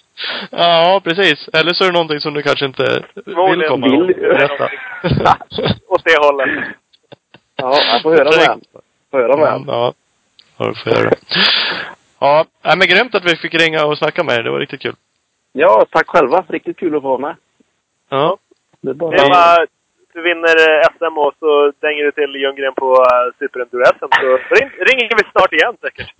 Ja, 0.51 1.01
precis. 1.05 1.49
Eller 1.53 1.73
så 1.73 1.85
är 1.85 1.89
det 1.89 1.93
någonting 1.93 2.21
som 2.21 2.35
du 2.35 2.43
kanske 2.43 2.67
inte 2.67 3.05
vill 3.15 3.35
komma 3.69 3.87
vill. 3.87 3.95
ihåg. 3.95 4.07
Berätta. 4.07 4.65
Åt 5.89 6.05
det 6.05 6.19
hållet. 6.27 6.65
Ja, 7.57 7.79
jag 7.93 8.03
får 8.03 8.11
höra 8.11 8.25
med. 8.25 8.61
Får 9.11 9.19
höra 9.19 9.37
med. 9.37 9.65
Ja, 9.67 9.93
ja 10.57 10.67
du 10.67 10.75
får 10.75 10.93
göra 10.93 11.11
det. 11.11 11.17
Ja, 12.19 12.45
men 12.63 12.89
grymt 12.89 13.15
att 13.15 13.25
vi 13.25 13.37
fick 13.37 13.55
ringa 13.55 13.85
och 13.85 13.99
snacka 13.99 14.25
med 14.25 14.39
er. 14.39 14.43
Det 14.43 14.51
var 14.51 14.61
riktigt 14.61 14.81
kul. 14.81 14.97
Ja, 15.53 15.87
tack 15.91 16.07
själva. 16.07 16.45
Riktigt 16.49 16.77
kul 16.77 16.97
att 16.97 17.03
få 17.03 17.09
vara 17.09 17.19
med. 17.19 17.37
Ja. 18.09 18.37
Det 18.81 18.95
bara... 18.95 19.11
Det 19.11 19.67
du 20.15 20.23
vinner 20.23 20.57
eh, 20.69 20.89
SM 20.97 21.19
och 21.19 21.35
så 21.39 21.73
dänger 21.81 22.05
du 22.05 22.13
till 22.13 22.37
Ljunggren 22.43 22.75
på 22.75 22.93
uh, 22.93 23.33
Superenduro-SM 23.39 24.09
så 24.21 24.55
ring, 24.55 24.71
ringer 24.89 25.17
vi 25.17 25.31
snart 25.33 25.53
igen 25.53 25.77
säkert. 25.81 26.15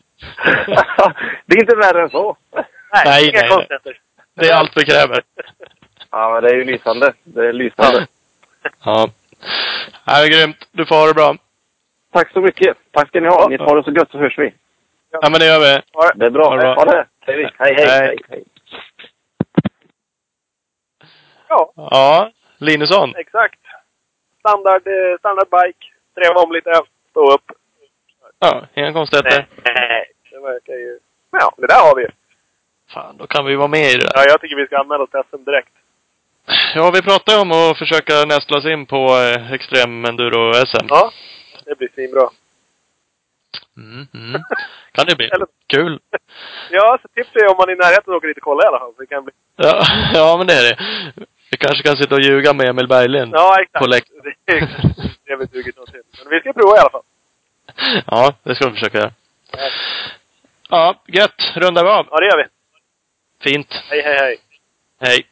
det 1.47 1.55
är 1.55 1.61
inte 1.61 1.77
värre 1.77 2.03
än 2.03 2.11
så. 2.11 2.37
Nej, 2.55 2.65
Nej, 3.05 3.29
inga 3.29 3.41
nej, 3.41 3.49
konstigheter. 3.49 3.99
Det 4.35 4.49
är 4.49 4.55
allt 4.57 4.73
vi 4.77 4.85
kräver. 4.85 5.23
Ja, 6.11 6.31
men 6.33 6.43
det 6.43 6.51
är 6.51 6.55
ju 6.55 6.65
lysande. 6.65 7.13
Det 7.25 7.49
är 7.49 7.53
lysande. 7.53 8.07
Ja. 8.85 9.09
Nej, 10.07 10.31
grymt. 10.31 10.69
Du 10.73 10.87
får 10.87 10.95
ha 10.95 11.07
det 11.07 11.15
bra. 11.15 11.37
Tack 12.13 12.33
så 12.33 12.41
mycket. 12.41 12.77
Tack 12.91 13.09
ska 13.09 13.21
ni 13.21 13.29
ha. 13.29 13.49
Ni 13.49 13.57
har 13.57 13.77
det 13.77 13.85
så 13.85 13.91
gött 13.91 14.11
så 14.11 14.19
hörs 14.19 14.39
vi. 14.39 14.55
Ja, 15.11 15.29
men 15.31 15.41
det 15.41 15.47
gör 15.47 15.61
vi. 15.61 15.83
Ha 15.93 16.09
det. 16.09 16.13
Det 16.15 16.27
är 16.27 16.31
bra. 16.31 16.45
Ha 16.49 16.57
det 16.57 16.63
bra. 16.63 16.75
Ha 16.75 16.85
det. 16.85 17.07
Hej, 17.21 17.51
hej, 17.59 17.75
hej. 17.75 17.87
Hej. 17.87 18.01
hej, 18.01 18.19
hej. 18.29 18.45
Ja, 21.49 21.73
Ja, 21.77 22.31
Linusson. 22.59 23.15
exakt. 23.17 23.61
Standard, 24.45 24.87
eh, 24.87 25.19
standard 25.19 25.49
bike. 25.57 25.83
Treva 26.15 26.41
om 26.41 26.53
lite. 26.53 26.71
Stå 27.11 27.33
upp. 27.35 27.47
Ja, 28.39 28.67
inga 28.75 28.93
konstigheter. 28.93 29.47
Nej, 29.65 30.05
det 30.31 30.41
verkar 30.41 30.73
ju... 30.73 30.99
Ja, 31.31 31.53
det 31.57 31.67
där 31.67 31.81
har 31.89 31.97
vi. 31.97 32.07
Fan, 32.95 33.17
då 33.17 33.27
kan 33.27 33.45
vi 33.45 33.55
vara 33.57 33.69
med 33.69 33.81
i 33.91 33.95
det 33.97 34.07
där. 34.07 34.13
Ja, 34.15 34.25
jag 34.29 34.41
tycker 34.41 34.57
vi 34.57 34.67
ska 34.67 34.79
anmäla 34.79 35.05
oss 35.05 35.11
till 35.11 35.23
SM 35.31 35.45
direkt. 35.45 35.73
Ja, 36.75 36.91
vi 36.95 37.03
pratade 37.03 37.41
om 37.43 37.53
att 37.53 37.79
försöka 37.79 38.15
nästla 38.25 38.59
oss 38.59 38.65
in 38.67 38.87
på 38.87 38.97
eh, 38.97 39.53
Extrem 39.53 40.05
Enduro 40.05 40.53
SM. 40.55 40.87
Ja, 40.89 41.11
det 41.65 41.79
blir 41.79 41.89
svinbra. 41.95 42.29
Mm, 43.77 44.07
mm. 44.15 44.43
Kan 44.93 45.07
det 45.07 45.17
bli. 45.17 45.27
Eller- 45.27 45.47
Kul. 45.67 46.01
Ja, 46.71 46.99
så 47.03 47.09
tips 47.09 47.37
är 47.37 47.51
om 47.51 47.57
man 47.59 47.69
är 47.69 47.73
i 47.73 47.77
närheten 47.77 48.15
åker 48.15 48.29
dit 48.29 48.37
och 48.37 48.43
kollar 48.43 48.65
i 48.65 48.69
alla 48.69 48.79
fall. 48.79 48.95
Så 48.95 49.01
det 49.01 49.07
kan 49.07 49.25
bli... 49.25 49.33
Ja, 49.57 49.83
ja, 50.15 50.37
men 50.39 50.47
det 50.47 50.55
är 50.55 50.63
det. 50.63 50.77
Vi 51.51 51.57
kanske 51.57 51.83
kan 51.83 51.97
sitta 51.97 52.15
och 52.15 52.21
ljuga 52.21 52.53
med 52.53 52.69
Emil 52.69 52.89
Berglind. 52.89 53.35
Ja, 53.35 53.57
exakt. 53.63 53.83
På 53.85 53.87
läkt- 53.91 54.11
Det 54.47 54.53
är 54.53 54.61
det 55.27 55.33
har 55.33 55.37
vi 55.39 55.47
dugit 55.47 55.77
något 55.77 55.91
till. 55.93 56.03
Men 56.25 56.31
vi 56.31 56.41
ska 56.41 56.53
prova 56.53 56.77
i 56.77 56.81
alla 56.81 56.91
fall. 56.91 57.03
Ja, 58.07 58.35
det 58.43 58.55
ska 58.55 58.69
vi 58.69 58.75
försöka 58.75 58.99
göra. 58.99 59.13
Ja, 60.71 61.03
gött. 61.07 61.53
Rundar 61.55 61.85
vi 61.85 61.91
av. 61.91 62.07
Ja, 62.11 62.21
det 62.21 62.27
gör 62.27 62.37
vi. 62.37 62.45
Fint. 63.51 63.83
Hej, 63.91 64.03
hej, 64.03 64.17
hej. 64.19 64.37
Hej. 65.01 65.27